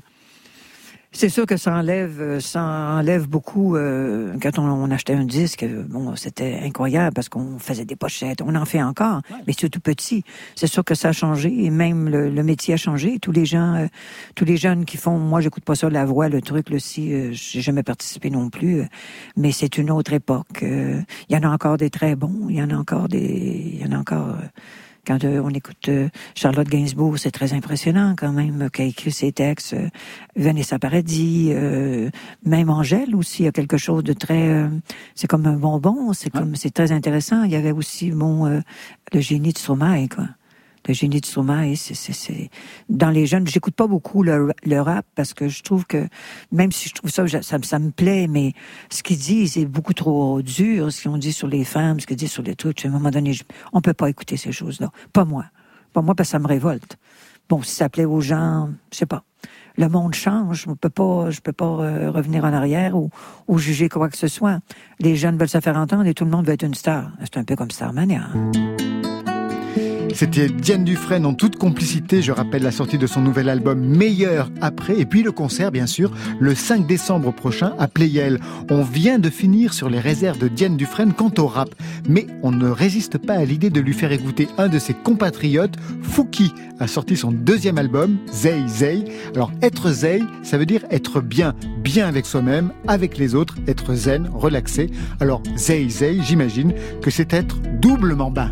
C'est 1.13 1.29
sûr 1.29 1.45
que 1.45 1.57
ça 1.57 1.75
enlève, 1.75 2.21
euh, 2.21 2.39
ça 2.41 2.63
enlève 2.63 3.27
beaucoup. 3.27 3.75
euh, 3.75 4.33
quand 4.41 4.61
on, 4.61 4.63
on 4.63 4.91
achetait 4.93 5.15
un 5.15 5.25
disque, 5.25 5.65
euh, 5.65 5.83
bon, 5.89 6.15
c'était 6.15 6.61
incroyable 6.63 7.13
parce 7.15 7.29
qu'on 7.29 7.59
faisait 7.59 7.85
des 7.85 7.97
pochettes. 7.97 8.41
On 8.43 8.55
en 8.55 8.65
fait 8.65 8.81
encore, 8.81 9.21
mais 9.45 9.53
c'est 9.59 9.69
tout 9.69 9.81
petit. 9.81 10.23
C'est 10.55 10.69
sûr 10.69 10.85
que 10.85 10.95
ça 10.95 11.09
a 11.09 11.13
changé 11.13 11.53
et 11.65 11.71
même 11.71 12.09
le, 12.09 12.31
le 12.31 12.43
métier 12.45 12.75
a 12.75 12.77
changé. 12.77 13.19
Tous 13.19 13.33
les 13.33 13.45
gens, 13.45 13.75
euh, 13.75 13.87
tous 14.37 14.45
les 14.45 14.57
jeunes 14.57 14.85
qui 14.85 14.99
font, 14.99 15.19
moi, 15.19 15.41
j'écoute 15.41 15.65
pas 15.65 15.75
ça, 15.75 15.91
la 15.91 16.05
voix, 16.05 16.29
le 16.29 16.41
truc, 16.41 16.71
le 16.71 16.79
si, 16.79 17.13
euh, 17.13 17.31
j'ai 17.33 17.61
jamais 17.61 17.83
participé 17.83 18.31
non 18.31 18.49
plus. 18.49 18.85
mais 19.37 19.51
c'est 19.51 19.79
une 19.79 19.91
autre 19.91 20.13
époque. 20.13 20.63
Il 20.63 21.05
y 21.29 21.37
en 21.37 21.43
a 21.43 21.49
encore 21.49 21.77
des 21.77 21.91
très 21.91 22.15
bons. 22.15 22.47
Il 22.49 22.55
y 22.57 22.63
en 22.63 22.71
a 22.71 22.77
encore 22.77 23.09
des, 23.09 23.19
il 23.75 23.81
y 23.81 23.85
en 23.85 23.93
a 23.93 23.99
encore. 23.99 24.37
Quand 25.11 25.25
euh, 25.25 25.43
on 25.45 25.51
écoute 25.51 25.89
euh, 25.89 26.09
Charlotte 26.37 26.69
Gainsbourg, 26.69 27.19
c'est 27.19 27.33
très 27.33 27.53
impressionnant 27.53 28.15
quand 28.17 28.31
même, 28.33 28.63
euh, 28.63 28.69
qui 28.69 28.83
a 28.83 28.85
écrit 28.85 29.11
ses 29.11 29.33
textes. 29.33 29.75
euh, 29.75 29.89
Vanessa 30.37 30.79
Paradis, 30.79 31.49
euh, 31.51 32.11
même 32.45 32.71
Angèle 32.71 33.17
aussi, 33.17 33.43
il 33.43 33.47
y 33.47 33.49
a 33.49 33.53
quelque 33.53 33.77
chose 33.77 34.05
de 34.05 34.13
très... 34.13 34.49
euh, 34.49 34.69
c'est 35.17 35.27
comme 35.27 35.47
un 35.47 35.57
bonbon, 35.57 36.13
c'est 36.13 36.31
comme 36.31 36.55
c'est 36.55 36.71
très 36.71 36.93
intéressant. 36.93 37.43
Il 37.43 37.51
y 37.51 37.57
avait 37.57 37.73
aussi, 37.73 38.13
bon, 38.13 38.47
euh, 38.47 38.61
le 39.13 39.21
génie 39.21 39.53
de 39.53 39.59
Stromae, 39.59 40.07
quoi. 40.07 40.29
Le 40.89 40.95
génie 40.95 41.21
de 41.21 41.27
Stromae, 41.27 41.75
c'est. 41.77 42.51
Dans 42.89 43.11
les 43.11 43.27
jeunes, 43.27 43.47
j'écoute 43.47 43.75
pas 43.75 43.87
beaucoup 43.87 44.23
le, 44.23 44.53
le 44.65 44.81
rap 44.81 45.05
parce 45.15 45.35
que 45.35 45.49
je 45.49 45.63
trouve 45.63 45.85
que, 45.87 46.09
même 46.53 46.73
si 46.73 46.89
je 46.89 46.95
trouve 46.95 47.11
ça, 47.11 47.27
ça, 47.43 47.59
ça 47.63 47.79
me 47.79 47.91
plaît, 47.91 48.27
mais 48.29 48.55
ce 48.91 49.03
qu'ils 49.03 49.19
disent 49.19 49.59
est 49.59 49.67
beaucoup 49.67 49.93
trop 49.95 50.41
dur, 50.43 50.91
ce 50.91 51.03
qu'ils 51.03 51.11
ont 51.11 51.19
dit 51.19 51.33
sur 51.33 51.49
les 51.49 51.65
femmes, 51.65 52.01
ce 52.01 52.07
qu'ils 52.07 52.17
disent 52.17 52.33
sur 52.33 52.43
les 52.43 52.57
trucs. 52.57 52.85
À 52.85 52.89
un 52.89 52.93
moment 52.93 53.11
donné, 53.11 53.35
je- 53.35 53.45
on 53.73 53.81
peut 53.83 53.93
pas 53.95 54.09
écouter 54.09 54.37
ces 54.39 54.53
choses-là. 54.53 54.91
Pas 55.13 55.25
moi. 55.25 55.45
Pas 55.93 56.01
moi 56.03 56.15
parce 56.15 56.29
que 56.29 56.33
ça 56.33 56.39
me 56.39 56.47
révolte. 56.47 56.97
Bon, 57.49 57.61
si 57.63 57.75
ça 57.75 57.89
plaît 57.89 58.05
aux 58.05 58.21
gens, 58.21 58.71
je 58.93 58.99
sais 58.99 59.07
pas. 59.07 59.25
Le 59.77 59.89
monde 59.89 60.15
change. 60.15 60.67
On 60.69 60.77
peut 60.77 60.89
pas, 60.91 61.31
je 61.31 61.41
peux 61.41 61.53
pas 61.53 61.67
euh, 61.67 62.11
revenir 62.11 62.45
en 62.45 62.53
arrière 62.53 62.97
ou, 62.97 63.11
ou 63.49 63.59
juger 63.59 63.89
quoi 63.89 64.09
que 64.09 64.17
ce 64.17 64.29
soit. 64.29 64.61
Les 64.99 65.15
jeunes 65.17 65.37
veulent 65.37 65.49
se 65.49 65.61
faire 65.61 65.77
entendre 65.77 66.07
et 66.07 66.15
tout 66.15 66.25
le 66.25 66.31
monde 66.31 66.47
veut 66.47 66.53
être 66.55 66.65
une 66.65 66.75
star. 66.75 67.11
C'est 67.21 67.37
un 67.39 67.45
peu 67.45 67.55
comme 67.57 67.71
Starmania. 67.71 68.23
hein. 68.35 68.51
C'était 70.15 70.49
Diane 70.49 70.85
Dufresne 70.85 71.25
en 71.25 71.35
toute 71.35 71.57
complicité. 71.57 72.23
Je 72.23 72.33
rappelle 72.33 72.63
la 72.63 72.71
sortie 72.71 72.99
de 72.99 73.07
son 73.07 73.21
nouvel 73.21 73.49
album 73.49 73.81
Meilleur 73.81 74.51
après. 74.61 74.99
Et 74.99 75.07
puis 75.07 75.23
le 75.23 75.33
concert, 75.33 75.71
bien 75.71 75.87
sûr, 75.87 76.13
le 76.39 76.55
5 76.55 76.87
décembre 76.87 77.33
prochain 77.33 77.73
à 77.79 77.89
Playel. 77.89 78.39
On 78.71 78.83
vient 78.83 79.19
de 79.19 79.31
finir 79.31 79.73
sur 79.73 79.89
les 79.89 80.01
réserves 80.01 80.39
de 80.39 80.49
Diane 80.49 80.77
Dufresne 80.77 81.13
quant 81.13 81.33
au 81.39 81.47
rap. 81.47 81.75
Mais 82.09 82.27
on 82.43 82.51
ne 82.51 82.69
résiste 82.69 83.19
pas 83.19 83.35
à 83.35 83.45
l'idée 83.45 83.71
de 83.71 83.81
lui 83.81 83.95
faire 83.95 84.13
écouter 84.13 84.49
un 84.59 84.69
de 84.69 84.79
ses 84.79 84.95
compatriotes. 84.95 85.77
Fouki 86.03 86.53
a 86.79 86.87
sorti 86.87 87.17
son 87.17 87.31
deuxième 87.31 87.79
album, 87.79 88.19
Zey 88.33 88.67
Zey. 88.67 89.05
Alors 89.35 89.53
être 89.63 89.91
Zey, 89.91 90.23
ça 90.43 90.59
veut 90.59 90.67
dire 90.67 90.85
être 90.91 91.21
bien. 91.21 91.55
Bien 91.83 92.07
avec 92.07 92.27
soi-même, 92.27 92.73
avec 92.87 93.17
les 93.17 93.35
autres, 93.35 93.57
être 93.67 93.95
zen, 93.95 94.29
relaxé. 94.33 94.91
Alors 95.21 95.43
Zey 95.57 95.89
Zey, 95.89 96.21
j'imagine 96.23 96.75
que 97.01 97.11
c'est 97.11 97.33
être 97.33 97.59
doublement 97.81 98.31
bas. 98.31 98.51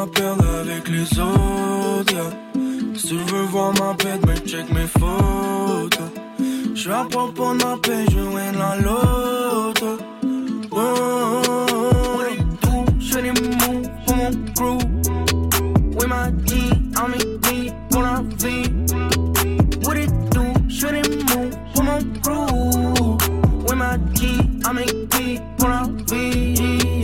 À 0.00 0.06
perdre 0.06 0.44
avec 0.60 0.88
les 0.88 1.18
autres. 1.18 2.30
Si 2.94 3.08
tu 3.08 3.16
veux 3.16 3.42
voir 3.42 3.72
ma 3.74 3.92
bête, 3.94 4.24
mais 4.26 4.36
check 4.46 4.70
mes 4.72 4.86
photos. 4.86 6.08
J'suis 6.74 6.92
à 6.92 7.04
propos 7.04 7.52
de 7.52 7.64
ma 7.64 7.76
paix, 7.76 8.06
je 8.10 8.20
win 8.20 8.56
la 8.58 8.76
loto. 8.76 9.98
Oh, 10.70 11.42
tout, 12.62 12.84
j'fais 12.98 13.22
des 13.22 13.32
moves 13.32 13.90
pour 14.06 14.16
mon 14.16 14.30
crew. 14.54 14.78
Oui, 15.98 16.06
ma 16.08 16.28
G, 16.46 16.56
en 17.00 17.08
mes 17.08 17.72
pour 17.90 18.02
la 18.02 18.22
vie. 18.38 18.70
What 19.84 19.96
it 19.96 20.10
do, 20.30 20.42
j'fais 20.68 21.02
des 21.02 21.08
moves 21.30 21.56
pour 21.74 21.84
mon 21.84 21.98
crew. 22.22 23.18
Oui, 23.68 23.76
ma 23.76 23.96
G, 24.14 24.28
en 24.66 24.74
mes 24.74 24.86
pour 25.58 25.68
la 25.68 25.82
vie. 26.08 26.99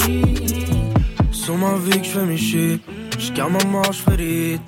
Sur 1.47 1.57
ma 1.59 1.77
vie 1.77 2.01
que 2.01 2.05
je 2.05 2.11
fais 2.11 2.27
mes 2.27 2.37
shit. 2.37 2.83
Jusqu'à 3.17 3.49
ma 3.49 3.63
mort 3.67 3.93
je 3.93 4.03
fais 4.03 4.17
des 4.17 4.55
hits. 4.55 4.61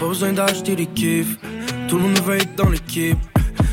Pas 0.00 0.08
besoin 0.08 0.32
d'acheter 0.32 0.74
des 0.74 0.86
kiffs. 0.86 1.38
Tout 1.86 1.94
le 1.94 2.02
monde 2.02 2.18
veut 2.26 2.38
être 2.38 2.56
dans 2.56 2.68
l'équipe. 2.70 3.16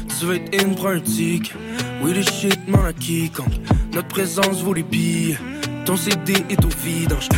Tu 0.08 0.26
veux 0.28 0.36
être 0.36 0.64
in, 0.64 0.74
prends 0.76 0.90
un 0.90 1.00
tic. 1.00 1.56
Oui 2.04 2.14
les 2.14 2.22
shit 2.22 2.60
m'en 2.68 2.86
a 2.86 2.94
quiconque 2.94 3.56
Notre 3.94 4.10
présence 4.10 4.62
vaut 4.62 4.76
les 4.76 4.84
billets 4.84 5.40
Ton 5.86 5.98
CD 5.98 6.34
est 6.48 6.64
au 6.64 6.70
vidange. 6.84 7.30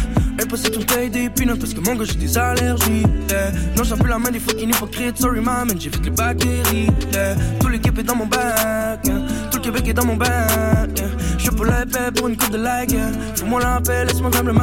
Impossible 0.44 0.80
de 0.80 0.84
payer 0.84 1.10
des 1.10 1.30
peanuts 1.30 1.58
parce 1.58 1.74
que 1.74 1.80
mon 1.80 1.96
gars 1.96 2.04
j'ai 2.04 2.16
des 2.16 2.38
allergies. 2.38 3.04
Yeah. 3.30 3.52
Non 3.78 3.84
j'ai 3.86 3.96
plus 3.96 4.10
la 4.10 4.20
main 4.20 4.32
des 4.32 4.42
fucking 4.42 4.72
hypocrites. 4.72 5.20
Sorry 5.20 5.40
man, 5.40 5.70
que 5.70 6.04
les 6.04 6.10
bactéries. 6.10 6.88
Yeah. 7.14 7.36
Tout 7.62 7.70
l'équipe 7.70 7.98
est 7.98 8.04
dans 8.04 8.16
mon 8.18 8.26
bac 8.26 9.06
yeah. 9.06 9.22
Tout 9.52 9.60
le 9.60 9.64
Québec 9.64 9.88
est 9.88 9.94
dans 9.94 10.06
mon 10.06 10.18
bac 10.18 10.90
yeah. 10.98 11.08
Je 11.48 11.52
pour 11.56 11.66
l'épée 11.66 12.12
pour 12.14 12.28
une 12.28 12.36
coupe 12.36 12.52
de 12.52 12.58
like. 12.58 12.94
Fous-moi 13.36 13.62
la 13.62 13.80
paix, 13.80 14.04
laisse-moi 14.06 14.30
comme 14.32 14.48
le 14.48 14.54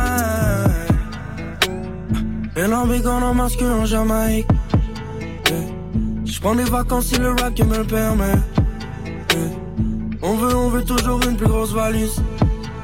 Et 2.56 2.66
l'ambigon 2.66 3.22
en 3.22 3.32
masque 3.32 3.62
en 3.62 3.86
Jamaïque 3.86 4.46
yeah. 5.50 5.56
Je 6.26 6.40
prends 6.40 6.54
des 6.54 6.64
vacances 6.64 7.06
si 7.06 7.16
le 7.16 7.30
rap 7.30 7.58
me 7.58 7.78
le 7.78 7.84
permet 7.84 8.34
yeah. 9.30 9.38
On 10.20 10.34
veut, 10.34 10.54
on 10.54 10.68
veut 10.68 10.84
toujours 10.84 11.20
une 11.26 11.36
plus 11.36 11.48
grosse 11.48 11.72
valise 11.72 12.16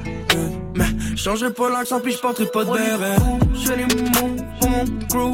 yeah. 0.06 0.40
Mais 0.76 0.86
je 1.14 1.16
changerai 1.16 1.52
pas 1.52 1.68
l'accent 1.68 2.00
puis 2.00 2.12
je 2.12 2.18
porterai 2.20 2.46
pas 2.46 2.64
de 2.64 2.70
béret 2.70 3.16
Je 3.52 3.68
fais 3.68 3.76
des 3.76 3.94
moves 3.94 4.42
pour 4.60 4.70
mon 4.70 4.84
crew 5.08 5.32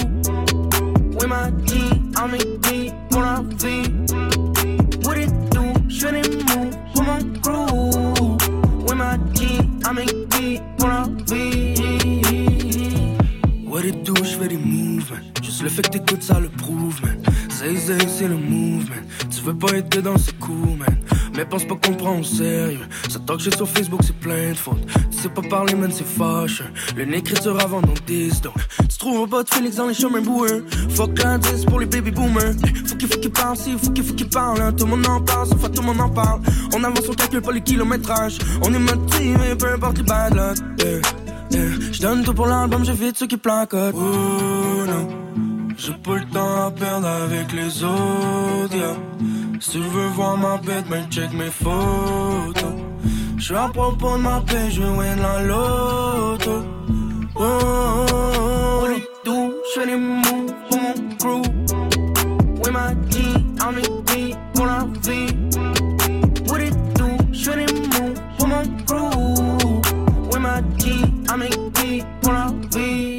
Oui 1.20 1.26
ma 1.28 1.46
en 2.20 2.28
mes 2.28 2.90
pour 3.10 3.20
la 3.20 3.42
vie 3.58 4.35
What 13.66 13.84
it 13.84 14.02
do, 14.04 14.14
je 14.16 14.36
fais 14.38 14.48
des 14.48 14.56
moves, 14.56 15.12
man. 15.12 15.22
Juste 15.42 15.62
le 15.62 15.68
fait 15.68 15.82
que 15.82 15.98
t'écoutes 15.98 16.22
ça 16.22 16.40
le 16.40 16.48
prouve. 16.48 17.00
Zay 17.56 17.76
Zay, 17.76 17.98
c'est 18.08 18.28
le 18.28 18.36
move, 18.36 18.90
man. 18.90 19.04
Tu 19.30 19.40
veux 19.40 19.54
pas 19.56 19.72
être 19.78 19.88
dedans, 19.96 20.16
c'est 20.18 20.38
cool, 20.38 20.76
man. 20.78 20.96
Mais 21.34 21.44
pense 21.44 21.64
pas 21.64 21.74
qu'on 21.74 21.94
prend 21.94 22.18
au 22.18 22.22
sérieux. 22.22 22.86
Ça 23.08 23.18
talk 23.18 23.40
shit 23.40 23.56
sur 23.56 23.68
Facebook, 23.68 24.00
c'est 24.04 24.16
plein 24.16 24.50
de 24.50 24.56
fautes. 24.56 24.84
Tu 25.10 25.18
sais 25.18 25.28
pas 25.28 25.42
parler, 25.42 25.74
man, 25.74 25.90
c'est 25.90 26.06
fâche. 26.06 26.62
Une 26.96 27.14
écriture 27.14 27.58
avant 27.62 27.80
nos 27.80 27.94
10, 28.06 28.42
donc. 28.42 28.54
Tu 28.90 28.98
trouveras 28.98 29.26
pas 29.26 29.42
de 29.42 29.48
Félix 29.48 29.76
dans 29.76 29.86
les 29.86 29.94
chemins 29.94 30.20
boueux. 30.20 30.66
Fuck 30.90 31.22
l'indice 31.22 31.64
pour 31.64 31.80
les 31.80 31.86
baby 31.86 32.10
boomers. 32.10 32.54
Faut 32.86 32.96
qu'il 32.96 33.08
faut 33.08 33.20
qu'il 33.20 33.32
parle, 33.32 33.56
si, 33.56 33.72
faut 33.72 33.90
qu'il 33.90 34.04
faut 34.04 34.14
qu'il 34.14 34.28
parle. 34.28 34.60
hein. 34.60 34.72
Tout 34.72 34.84
le 34.84 34.90
monde 34.90 35.06
en 35.06 35.20
parle, 35.20 35.46
sauf 35.48 35.64
à 35.64 35.68
tout 35.68 35.80
le 35.80 35.86
monde 35.88 36.00
en 36.00 36.10
parle. 36.10 36.40
On 36.74 36.84
avance, 36.84 37.08
on 37.08 37.14
calcule 37.14 37.40
pas 37.40 37.52
les 37.52 37.62
kilométrages. 37.62 38.38
On 38.62 38.72
est 38.72 38.78
motivé, 38.78 39.54
peu 39.58 39.72
importe 39.72 39.98
les 39.98 40.04
bad 40.04 40.34
luck. 40.34 40.56
Yeah. 40.78 41.00
Yeah. 41.50 41.70
Je 41.92 42.22
tout 42.24 42.34
pour 42.34 42.46
l'album, 42.46 42.84
fais 42.84 43.12
ceux 43.14 43.26
qui 43.26 43.36
placotent. 43.36 43.94
Oh 43.96 44.84
non, 44.86 45.08
j'ai 45.76 45.92
pas 45.92 46.14
le 46.14 46.24
temps 46.26 46.66
à 46.66 46.70
perdre 46.70 47.06
avec 47.06 47.52
les 47.52 47.84
autres. 47.84 48.74
yeah. 48.74 48.96
Si 49.60 49.70
tu 49.70 49.78
veux 49.78 50.08
voir 50.08 50.36
ma 50.36 50.58
bête, 50.58 50.84
mais 50.90 51.04
check 51.10 51.32
mes 51.32 51.50
photos. 51.50 52.74
Je 53.38 53.54
à 53.54 53.68
propos 53.68 54.16
de 54.16 54.22
ma 54.22 54.40
paix, 54.40 54.70
je 54.70 54.82
win 54.82 55.18
la 55.20 55.42
loto. 55.42 56.64
Oh, 57.34 57.42
oh, 57.42 58.06
oh, 58.12 58.86
les 58.88 59.04
tout, 59.24 59.52
je 59.74 59.80
fais 59.80 59.86
des 59.86 59.96
moves 59.96 60.54
pour 60.68 60.80
mon 60.80 60.94
crew. 61.18 61.42
Oui, 62.62 62.70
ma 62.70 62.88
G, 63.10 63.20
en 63.64 63.72
mes 63.72 64.36
pour 64.54 64.66
la 64.66 64.86
vie. 65.02 65.34
What 66.48 66.60
it 66.60 66.74
do, 66.94 67.06
je 67.32 67.50
fais 67.50 67.64
des 67.64 67.72
moves 67.72 68.20
pour 68.38 68.48
mon 68.48 68.64
crew. 68.86 69.10
Oui, 70.32 70.38
ma 70.40 70.60
G, 70.78 70.92
en 71.32 71.38
mes 71.38 72.02
pour 72.22 72.32
la 72.32 72.46
vie. 72.74 73.15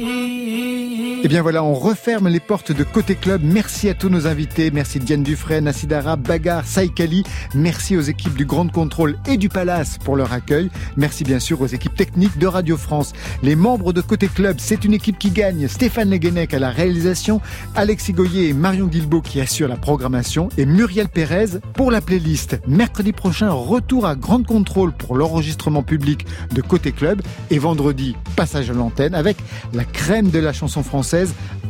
Et 1.28 1.30
bien 1.30 1.42
voilà, 1.42 1.62
on 1.62 1.74
referme 1.74 2.26
les 2.28 2.40
portes 2.40 2.72
de 2.72 2.84
Côté 2.84 3.14
Club. 3.14 3.42
Merci 3.44 3.90
à 3.90 3.94
tous 3.94 4.08
nos 4.08 4.26
invités. 4.26 4.70
Merci 4.70 4.98
Diane 4.98 5.22
Dufresne, 5.22 5.68
Assidara, 5.68 6.16
Bagar, 6.16 6.64
Saïkali. 6.64 7.22
Merci 7.54 7.98
aux 7.98 8.00
équipes 8.00 8.34
du 8.34 8.46
Grand 8.46 8.66
Contrôle 8.72 9.18
et 9.26 9.36
du 9.36 9.50
Palace 9.50 9.98
pour 10.02 10.16
leur 10.16 10.32
accueil. 10.32 10.70
Merci 10.96 11.24
bien 11.24 11.38
sûr 11.38 11.60
aux 11.60 11.66
équipes 11.66 11.94
techniques 11.94 12.38
de 12.38 12.46
Radio 12.46 12.78
France. 12.78 13.12
Les 13.42 13.56
membres 13.56 13.92
de 13.92 14.00
Côté 14.00 14.26
Club, 14.28 14.56
c'est 14.58 14.86
une 14.86 14.94
équipe 14.94 15.18
qui 15.18 15.30
gagne. 15.30 15.68
Stéphane 15.68 16.08
Leguenec 16.08 16.54
à 16.54 16.58
la 16.58 16.70
réalisation, 16.70 17.42
Alexis 17.74 18.14
Goyer 18.14 18.48
et 18.48 18.54
Marion 18.54 18.86
Guilbault 18.86 19.20
qui 19.20 19.42
assurent 19.42 19.68
la 19.68 19.76
programmation 19.76 20.48
et 20.56 20.64
Muriel 20.64 21.10
Pérez 21.10 21.58
pour 21.74 21.90
la 21.90 22.00
playlist. 22.00 22.58
Mercredi 22.66 23.12
prochain, 23.12 23.50
retour 23.50 24.06
à 24.06 24.14
Grand 24.14 24.46
Contrôle 24.46 24.92
pour 24.92 25.14
l'enregistrement 25.14 25.82
public 25.82 26.24
de 26.54 26.62
Côté 26.62 26.92
Club 26.92 27.20
et 27.50 27.58
vendredi, 27.58 28.16
passage 28.34 28.70
à 28.70 28.72
l'antenne 28.72 29.14
avec 29.14 29.36
la 29.74 29.84
crème 29.84 30.30
de 30.30 30.38
la 30.38 30.54
chanson 30.54 30.82
française, 30.82 31.17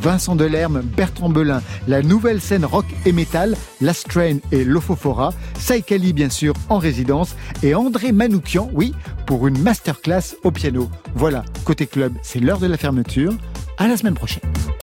Vincent 0.01 0.37
Delerme, 0.37 0.83
Bertrand 0.83 1.29
Belin, 1.29 1.63
la 1.87 2.03
nouvelle 2.03 2.41
scène 2.41 2.65
rock 2.65 2.87
et 3.05 3.13
métal, 3.13 3.57
Last 3.81 4.09
Train 4.09 4.39
et 4.53 4.65
Lofofora, 4.65 5.33
Saïkali 5.59 6.13
bien 6.13 6.31
sûr 6.31 6.55
en 6.69 6.79
résidence 6.79 7.35
et 7.63 7.75
André 7.75 8.13
Manoukian, 8.13 8.71
oui, 8.73 8.95
pour 9.27 9.47
une 9.47 9.59
masterclass 9.59 10.37
au 10.45 10.51
piano. 10.51 10.89
Voilà, 11.15 11.45
côté 11.65 11.87
club, 11.87 12.13
c'est 12.23 12.41
l'heure 12.41 12.59
de 12.59 12.67
la 12.67 12.77
fermeture. 12.77 13.33
À 13.79 13.87
la 13.87 13.97
semaine 13.97 14.15
prochaine. 14.15 14.43